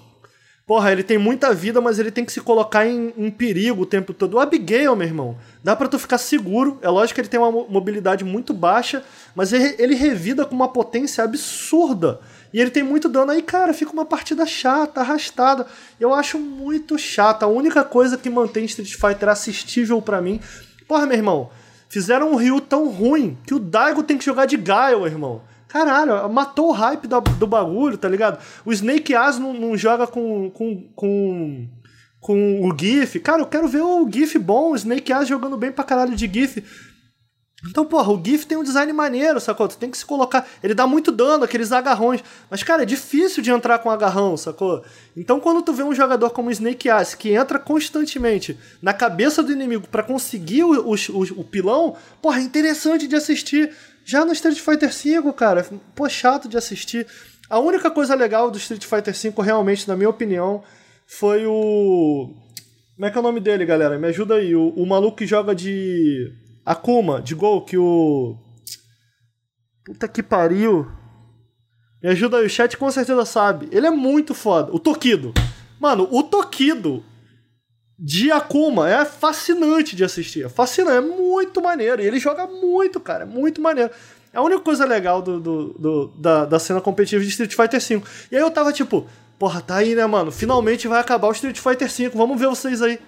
[0.65, 3.85] Porra, ele tem muita vida, mas ele tem que se colocar em, em perigo o
[3.85, 4.35] tempo todo.
[4.35, 6.79] O Abigail, meu irmão, dá para tu ficar seguro.
[6.81, 9.03] É lógico que ele tem uma mobilidade muito baixa,
[9.35, 12.21] mas ele, ele revida com uma potência absurda.
[12.53, 15.65] E ele tem muito dano aí, cara, fica uma partida chata, arrastada.
[15.99, 17.45] Eu acho muito chata.
[17.45, 20.39] A única coisa que mantém Street Fighter assistível para mim.
[20.87, 21.49] Porra, meu irmão,
[21.89, 25.41] fizeram um Ryu tão ruim que o Daigo tem que jogar de Gaio, irmão.
[25.71, 28.43] Caralho, matou o hype do, do bagulho, tá ligado?
[28.65, 31.69] O Snake Eyes não, não joga com, com, com,
[32.19, 33.21] com o GIF.
[33.21, 36.27] Cara, eu quero ver o GIF bom, o Snake Eyes jogando bem pra caralho de
[36.27, 36.61] GIF.
[37.69, 39.65] Então, porra, o GIF tem um design maneiro, sacou?
[39.65, 40.45] Tu tem que se colocar.
[40.61, 42.21] Ele dá muito dano, aqueles agarrões.
[42.49, 44.83] Mas, cara, é difícil de entrar com agarrão, sacou?
[45.15, 49.41] Então, quando tu vê um jogador como o Snake Eyes que entra constantemente na cabeça
[49.41, 53.71] do inimigo para conseguir o, o, o, o pilão, porra, é interessante de assistir.
[54.11, 55.65] Já no Street Fighter V, cara,
[55.95, 57.07] pô, chato de assistir.
[57.49, 60.61] A única coisa legal do Street Fighter V, realmente, na minha opinião,
[61.07, 62.35] foi o.
[62.93, 63.97] Como é que é o nome dele, galera?
[63.97, 64.53] Me ajuda aí.
[64.53, 66.29] O, o maluco que joga de.
[66.65, 68.35] Akuma, de Gol, que o.
[69.85, 70.91] Puta que pariu.
[72.03, 73.69] Me ajuda aí, o chat com certeza sabe.
[73.71, 74.75] Ele é muito foda.
[74.75, 75.33] O Tokido.
[75.79, 77.01] Mano, o Tokido
[78.03, 78.89] de Akuma.
[78.89, 80.43] É fascinante de assistir.
[80.43, 82.01] É fascinante, é muito maneiro.
[82.01, 83.23] E ele joga muito, cara.
[83.23, 83.91] É muito maneiro.
[84.33, 87.79] É a única coisa legal do, do, do, da, da cena competitiva de Street Fighter
[87.79, 88.03] V.
[88.31, 89.05] E aí eu tava tipo,
[89.37, 90.31] porra, tá aí, né, mano?
[90.31, 92.09] Finalmente vai acabar o Street Fighter V.
[92.09, 92.99] Vamos ver vocês aí.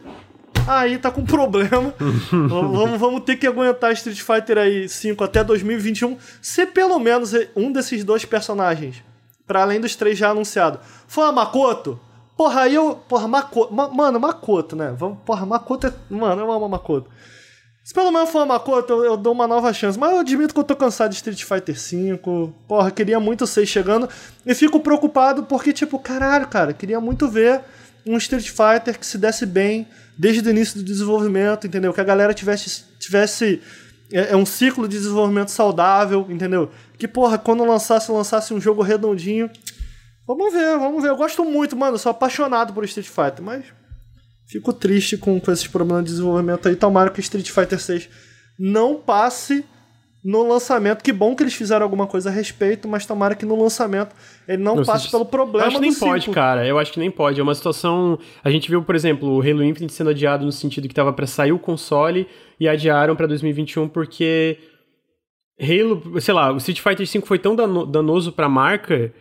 [0.68, 1.94] Aí tá com problema.
[2.32, 6.18] vamos, vamos ter que aguentar Street Fighter aí 5 até 2021.
[6.42, 9.04] Se pelo menos um desses dois personagens,
[9.48, 12.00] para além dos três já anunciados, for a Makoto,
[12.36, 12.96] Porra, aí eu.
[12.96, 13.74] Porra, Makoto.
[13.74, 14.94] Ma, mano, Makoto, né?
[14.98, 15.94] Vamos, porra, Makoto é.
[16.10, 17.10] Mano, eu amo Makoto.
[17.84, 20.00] Se pelo menos for a Makoto, eu, eu, dou uma nova chance.
[20.00, 22.20] Mas eu admito que eu tô cansado de Street Fighter V.
[22.68, 24.08] Porra, queria muito ser chegando.
[24.46, 27.62] E fico preocupado porque, tipo, caralho, cara, queria muito ver
[28.06, 29.86] um Street Fighter que se desse bem
[30.18, 31.94] desde o início do desenvolvimento, entendeu?
[31.94, 32.86] Que a galera tivesse.
[33.00, 33.62] tivesse
[34.14, 36.72] é, é um ciclo de desenvolvimento saudável, entendeu?
[36.98, 39.50] Que, porra, quando lançasse, lançasse um jogo redondinho
[40.28, 41.10] Vamos ver, vamos ver.
[41.10, 41.96] Eu gosto muito, mano.
[41.96, 43.66] Eu sou apaixonado por Street Fighter, mas
[44.48, 46.76] fico triste com, com esses problemas de desenvolvimento aí.
[46.76, 48.10] Tomara que Street Fighter 6
[48.58, 49.66] não passe
[50.24, 51.04] no lançamento.
[51.04, 54.16] Que bom que eles fizeram alguma coisa a respeito, mas tomara que no lançamento
[54.48, 55.66] ele não, não passe pelo problema.
[55.66, 56.66] Eu acho que nem pode, cara.
[56.66, 57.40] Eu acho que nem pode.
[57.40, 58.18] É uma situação.
[58.44, 61.28] A gente viu, por exemplo, o Halo Infinite sendo adiado no sentido que tava para
[61.28, 62.28] sair o console
[62.60, 64.58] e adiaram para 2021 porque
[65.60, 69.14] Halo, sei lá, o Street Fighter 5 foi tão danoso pra marca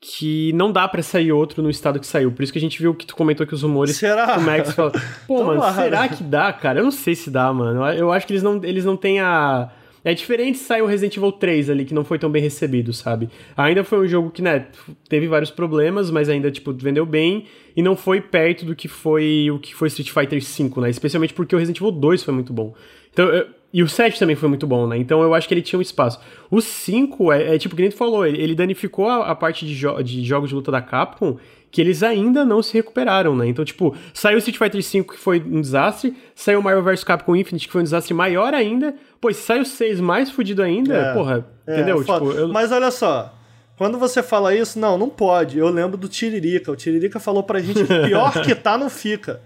[0.00, 2.32] que não dá para sair outro no estado que saiu.
[2.32, 3.96] Por isso que a gente viu que tu comentou que os rumores.
[3.96, 4.38] Será?
[4.38, 4.92] O Max fala.
[5.26, 6.80] Pô, mano, será que dá, cara?
[6.80, 7.84] Eu não sei se dá, mano.
[7.92, 9.70] Eu acho que eles não, eles não têm a.
[10.02, 12.90] É diferente se saiu o Resident Evil 3 ali, que não foi tão bem recebido,
[12.90, 13.28] sabe?
[13.54, 14.66] Ainda foi um jogo que, né,
[15.06, 17.44] teve vários problemas, mas ainda, tipo, vendeu bem
[17.76, 20.88] e não foi perto do que foi o que foi Street Fighter 5, né?
[20.88, 22.74] Especialmente porque o Resident Evil 2 foi muito bom.
[23.12, 24.98] Então, eu, e o 7 também foi muito bom, né?
[24.98, 26.18] Então eu acho que ele tinha um espaço.
[26.50, 29.64] O 5 é, é tipo, que nem tu falou, ele, ele danificou a, a parte
[29.64, 31.38] de, jo de, jogos de luta da Capcom
[31.70, 33.46] que eles ainda não se recuperaram, né?
[33.46, 37.04] Então, tipo, saiu o Street Fighter V que foi um desastre, saiu o Mario vs
[37.04, 38.92] Capcom Infinite que foi um desastre maior ainda.
[39.20, 42.00] Pô, se sai o 6 mais fudido ainda, é, porra, é, entendeu?
[42.00, 42.48] Tipo, eu...
[42.48, 43.32] Mas olha só,
[43.76, 45.58] Quando você fala isso, não, não pode.
[45.58, 46.72] Eu lembro do Tiririca.
[46.72, 49.40] O Tiririca falou pra gente que pior que tá não fica.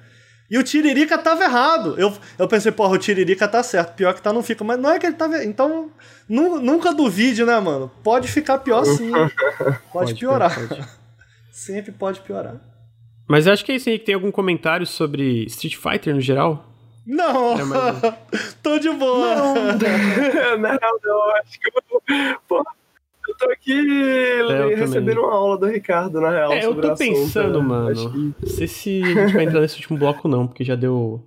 [0.51, 1.95] E o Tiririca tava errado.
[1.99, 3.95] Eu, eu pensei, porra, o Tiririca tá certo.
[3.95, 4.63] Pior que tá não fica.
[4.63, 5.43] Mas não é que ele tava.
[5.43, 5.91] Então,
[6.29, 7.91] nu, nunca duvide, né, mano?
[8.03, 9.11] Pode ficar pior sim.
[9.59, 10.69] Pode, pode piorar.
[10.69, 10.85] Pode.
[11.51, 12.57] Sempre pode piorar.
[13.27, 13.99] Mas acho que é isso aí.
[13.99, 16.71] Tem algum comentário sobre Street Fighter no geral?
[17.07, 17.59] Não!
[17.59, 18.55] É, mas...
[18.63, 19.35] Tô de boa!
[19.37, 21.37] Não, não, não.
[21.37, 22.39] Acho que eu.
[22.47, 22.84] Porra
[23.35, 26.53] eu tô aqui é, recebendo uma aula do Ricardo, na real.
[26.53, 27.69] É, eu tô pensando, né?
[27.69, 28.11] mano.
[28.11, 28.19] Que...
[28.19, 31.23] Não sei se a gente vai entrar nesse último bloco, não, porque já deu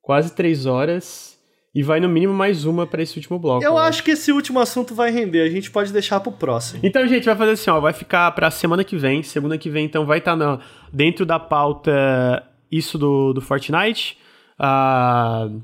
[0.00, 1.36] quase três horas.
[1.74, 3.62] E vai no mínimo mais uma para esse último bloco.
[3.62, 6.80] Eu acho que esse último assunto vai render, a gente pode deixar pro próximo.
[6.82, 9.22] Então, gente, vai fazer assim, ó, vai ficar pra semana que vem.
[9.22, 10.60] Segunda que vem, então, vai estar tá
[10.92, 14.18] dentro da pauta isso do, do Fortnite.
[14.58, 15.62] Uh,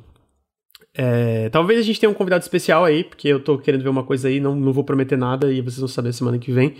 [0.96, 4.04] é, talvez a gente tenha um convidado especial aí, porque eu tô querendo ver uma
[4.04, 6.74] coisa aí, não, não vou prometer nada e vocês vão saber semana que vem.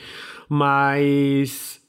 [0.48, 1.82] Mas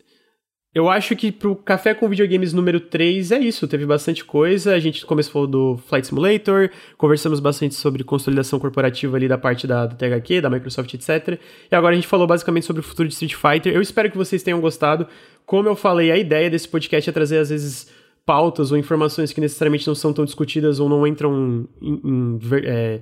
[0.73, 4.73] eu acho que pro Café com Videogames número 3 é isso, teve bastante coisa.
[4.73, 9.85] A gente começou do Flight Simulator, conversamos bastante sobre consolidação corporativa ali da parte da,
[9.85, 11.39] da THQ, da Microsoft, etc.
[11.71, 13.73] E agora a gente falou basicamente sobre o futuro de Street Fighter.
[13.73, 15.07] Eu espero que vocês tenham gostado.
[15.45, 17.87] Como eu falei, a ideia desse podcast é trazer às vezes
[18.25, 23.01] pautas ou informações que necessariamente não são tão discutidas ou não entram em, em é,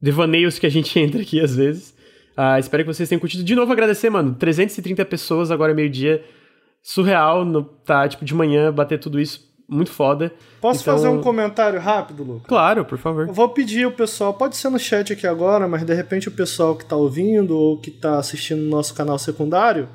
[0.00, 1.94] devaneios que a gente entra aqui às vezes.
[2.36, 3.42] Uh, espero que vocês tenham curtido.
[3.42, 4.34] De novo, agradecer, mano.
[4.34, 6.22] 330 pessoas agora meio-dia.
[6.82, 8.06] Surreal, no, tá?
[8.06, 9.46] Tipo, de manhã, bater tudo isso.
[9.68, 10.32] Muito foda.
[10.60, 10.94] Posso então...
[10.94, 12.46] fazer um comentário rápido, Lucas?
[12.46, 13.26] Claro, por favor.
[13.26, 16.30] Eu vou pedir o pessoal, pode ser no chat aqui agora, mas de repente o
[16.30, 19.88] pessoal que tá ouvindo ou que tá assistindo no nosso canal secundário,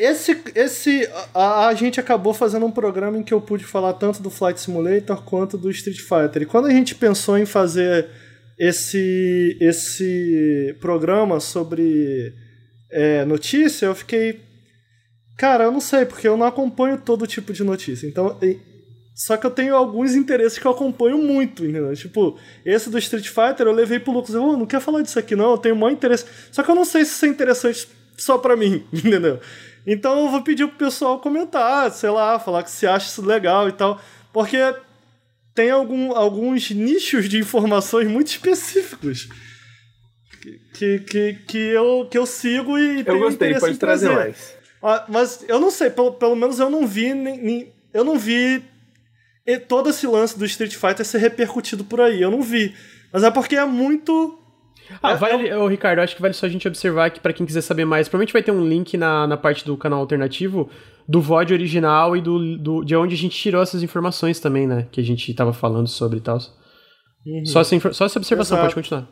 [0.00, 4.22] esse, esse a, a, gente acabou fazendo um programa em que eu pude falar tanto
[4.22, 6.42] do Flight Simulator quanto do Street Fighter.
[6.42, 8.08] E quando a gente pensou em fazer
[8.58, 12.32] esse, esse programa sobre
[12.90, 14.40] é, notícia, eu fiquei.
[15.36, 18.06] Cara, eu não sei, porque eu não acompanho todo tipo de notícia.
[18.06, 18.38] Então.
[19.14, 21.94] Só que eu tenho alguns interesses que eu acompanho muito, entendeu?
[21.94, 24.34] Tipo, esse do Street Fighter eu levei pro Lucas.
[24.34, 25.50] Eu oh, não quero falar disso aqui, não.
[25.50, 26.24] Eu tenho maior interesse.
[26.50, 29.38] Só que eu não sei se isso é interessante só pra mim, entendeu?
[29.92, 33.68] Então eu vou pedir pro pessoal comentar, sei lá, falar que se acha isso legal
[33.68, 34.00] e tal.
[34.32, 34.56] Porque
[35.52, 39.28] tem algum, alguns nichos de informações muito específicos
[40.74, 44.54] que, que, que, eu, que eu sigo e Eu gostei, pode trazer, trazer mais.
[44.80, 48.16] Ah, mas eu não sei, pelo, pelo menos eu não vi nem, nem, eu não
[48.16, 48.62] vi
[49.66, 52.22] todo esse lance do Street Fighter ser repercutido por aí.
[52.22, 52.76] Eu não vi.
[53.12, 54.39] Mas é porque é muito
[55.02, 55.68] ah, vale, é...
[55.68, 58.32] Ricardo, acho que vale só a gente observar que para quem quiser saber mais, provavelmente
[58.32, 60.70] vai ter um link na, na parte do canal alternativo
[61.08, 64.86] do VOD original e do, do, de onde a gente tirou essas informações também, né?
[64.92, 66.38] Que a gente tava falando sobre e tal.
[67.26, 67.44] Uhum.
[67.44, 68.62] Só, essa, só essa observação, Exato.
[68.62, 69.08] pode continuar.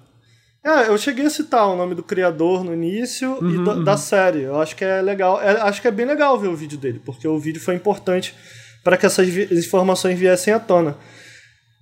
[0.65, 3.85] É, eu cheguei a citar o nome do criador no início uhum, e da, uhum.
[3.85, 4.43] da, série.
[4.43, 5.41] Eu acho que é legal.
[5.41, 8.35] É, acho que é bem legal ver o vídeo dele, porque o vídeo foi importante
[8.83, 10.97] para que essas informações viessem à tona.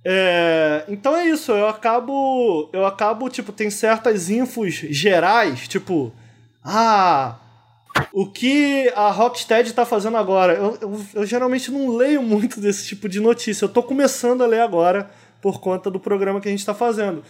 [0.09, 2.69] É, então é isso, eu acabo.
[2.71, 6.13] Eu acabo, tipo, tem certas infos gerais, tipo.
[6.63, 7.35] Ah.
[8.13, 10.53] O que a Rocksteady tá fazendo agora?
[10.53, 13.65] Eu, eu, eu, geralmente não leio muito desse tipo de notícia.
[13.65, 15.09] Eu tô começando a ler agora
[15.41, 17.21] por conta do programa que a gente tá fazendo.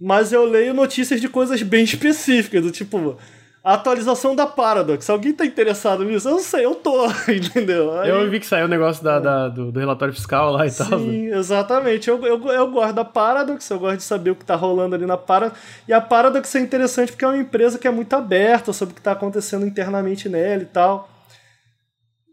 [0.00, 3.18] Mas eu leio notícias de coisas bem específicas, do tipo
[3.62, 5.08] a atualização da Paradox.
[5.10, 6.28] Alguém tá interessado nisso?
[6.28, 7.98] Eu não sei, eu tô, entendeu?
[7.98, 8.08] Aí...
[8.08, 10.84] Eu vi que saiu o negócio da, da do, do, relatório fiscal lá e Sim,
[10.84, 10.98] tal.
[10.98, 12.08] Sim, exatamente.
[12.08, 15.04] Eu, eu, eu gosto da Paradox, eu gosto de saber o que tá rolando ali
[15.04, 15.60] na Paradox.
[15.86, 18.96] E a Paradox é interessante porque é uma empresa que é muito aberta sobre o
[18.96, 21.08] que tá acontecendo internamente nela e tal.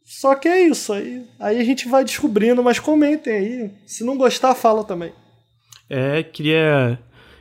[0.05, 3.71] Só que é isso, aí, aí a gente vai descobrindo, mas comentem aí.
[3.85, 5.11] Se não gostar, fala também.
[5.89, 6.97] É, queria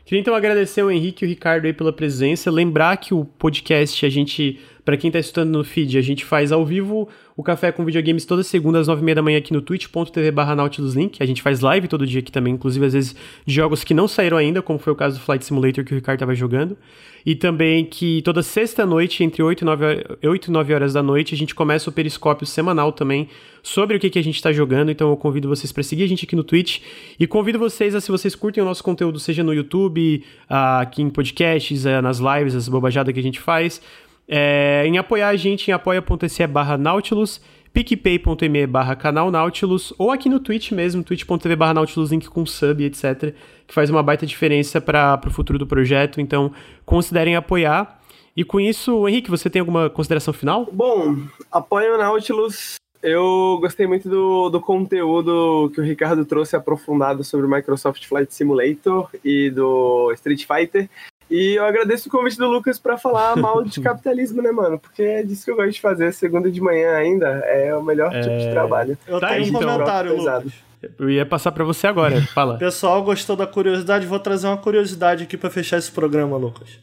[0.06, 2.48] Queria então agradecer o Henrique e o Ricardo aí pela presença.
[2.48, 6.52] Lembrar que o podcast, a gente, para quem tá estudando no feed, a gente faz
[6.52, 9.52] ao vivo o Café com Videogames toda segunda às nove e meia da manhã aqui
[9.52, 10.54] no twitch.tv barra.
[10.54, 14.06] A gente faz live todo dia aqui também, inclusive às vezes de jogos que não
[14.06, 16.78] saíram ainda, como foi o caso do Flight Simulator que o Ricardo tava jogando.
[17.26, 21.34] E também que toda sexta-noite, entre 8 e, 9, 8 e 9 horas da noite,
[21.34, 23.28] a gente começa o periscópio semanal também
[23.64, 24.92] sobre o que, que a gente está jogando.
[24.92, 26.78] Então eu convido vocês para seguir a gente aqui no Twitch.
[27.18, 31.10] E convido vocês a, se vocês curtem o nosso conteúdo, seja no YouTube, aqui em
[31.10, 33.82] podcasts, nas lives, as bobajadas que a gente faz,
[34.28, 37.40] é, em apoiar a gente em apoia.se barra Nautilus
[37.76, 42.82] picpay.me barra canal Nautilus ou aqui no Twitch mesmo, twitch.tv barra Nautilus, link com sub,
[42.82, 43.34] etc,
[43.66, 46.50] que faz uma baita diferença para o futuro do projeto, então
[46.86, 48.00] considerem apoiar.
[48.34, 50.66] E com isso, Henrique, você tem alguma consideração final?
[50.72, 51.16] Bom,
[51.52, 52.76] apoio o Nautilus.
[53.02, 58.32] Eu gostei muito do, do conteúdo que o Ricardo trouxe aprofundado sobre o Microsoft Flight
[58.32, 60.88] Simulator e do Street Fighter.
[61.30, 64.78] E eu agradeço o convite do Lucas para falar mal de capitalismo, né, mano?
[64.78, 66.12] Porque é disso que eu gosto de fazer.
[66.12, 68.20] Segunda de manhã ainda é o melhor é...
[68.20, 68.96] tipo de trabalho.
[69.06, 69.60] Eu tá tenho aí, um então.
[69.60, 70.52] comentário, Lucas.
[70.98, 72.20] Eu ia passar para você agora.
[72.32, 72.58] Fala.
[72.58, 74.06] Pessoal, gostou da curiosidade?
[74.06, 76.78] Vou trazer uma curiosidade aqui para fechar esse programa, Lucas.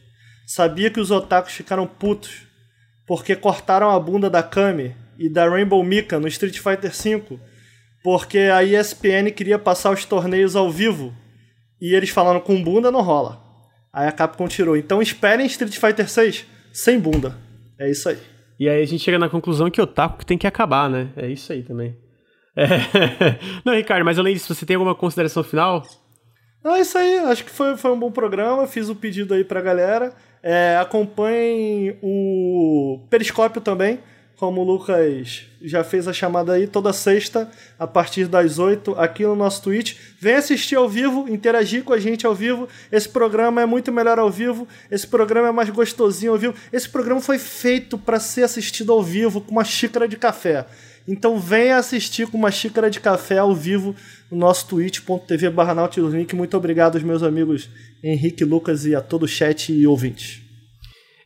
[0.46, 2.46] Sabia que os otakus ficaram putos
[3.06, 7.38] porque cortaram a bunda da Kami e da Rainbow Mika no Street Fighter V
[8.04, 11.14] porque a ESPN queria passar os torneios ao vivo
[11.80, 13.42] e eles falaram com bunda não rola.
[13.94, 14.76] Aí a Capcom tirou.
[14.76, 17.38] Então esperem Street Fighter 6 sem bunda.
[17.78, 18.18] É isso aí.
[18.58, 21.10] E aí a gente chega na conclusão que o Otaku tem que acabar, né?
[21.16, 21.96] É isso aí também.
[22.56, 22.68] É...
[23.64, 25.82] Não, Ricardo, mas além disso, você tem alguma consideração final?
[26.62, 27.18] Não, é isso aí.
[27.18, 28.64] Acho que foi, foi um bom programa.
[28.68, 30.14] Fiz o pedido aí pra galera.
[30.40, 33.98] É, acompanhem o Periscópio também
[34.36, 37.48] como o Lucas já fez a chamada aí, toda sexta,
[37.78, 39.96] a partir das 8, aqui no nosso Twitch.
[40.20, 42.68] Vem assistir ao vivo, interagir com a gente ao vivo.
[42.90, 46.54] Esse programa é muito melhor ao vivo, esse programa é mais gostosinho ao vivo.
[46.72, 50.66] Esse programa foi feito para ser assistido ao vivo com uma xícara de café.
[51.06, 53.94] Então venha assistir com uma xícara de café ao vivo
[54.30, 55.74] no nosso twitch.tv barra
[56.34, 57.68] Muito obrigado aos meus amigos
[58.02, 60.43] Henrique, Lucas e a todo o chat e ouvintes.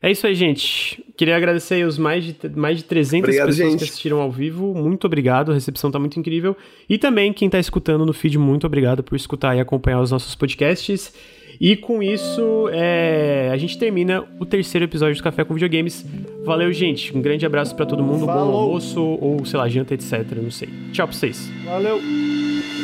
[0.01, 1.05] É isso aí, gente.
[1.17, 3.79] Queria agradecer os mais de, mais de 300 Obrigado, pessoas gente.
[3.79, 4.73] que assistiram ao vivo.
[4.75, 6.57] Muito obrigado, a recepção tá muito incrível.
[6.89, 10.35] E também quem tá escutando no feed, muito obrigado por escutar e acompanhar os nossos
[10.37, 11.13] podcasts.
[11.61, 13.51] E com isso, é...
[13.53, 16.07] a gente termina o terceiro episódio do Café com Videogames.
[16.45, 17.17] Valeu, gente.
[17.17, 18.27] Um grande abraço para todo mundo.
[18.27, 18.53] Falou.
[18.53, 20.25] Bom almoço ou, sei lá, janta, etc.
[20.41, 20.69] Não sei.
[20.93, 21.51] Tchau pra vocês.
[21.65, 22.01] Valeu.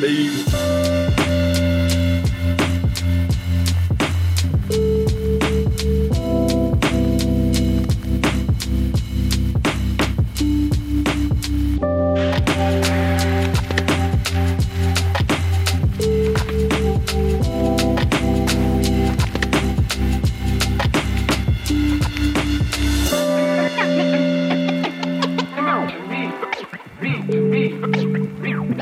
[0.00, 0.44] Beijo.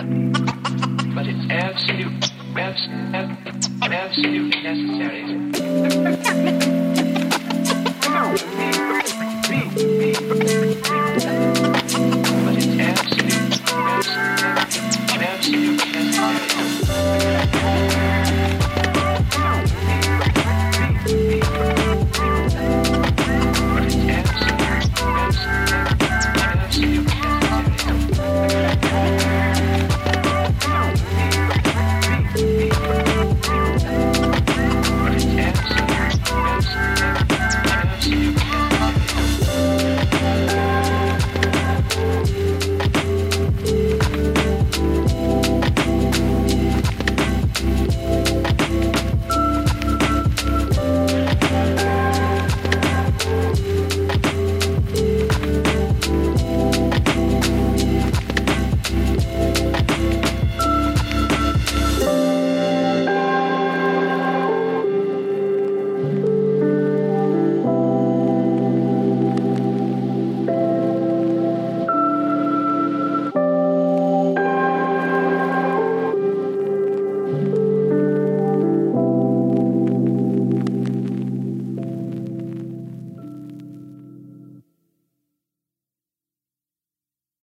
[0.03, 5.23] but it's absolute, absolute, absolute necessary.
[12.45, 13.33] But it's necessary.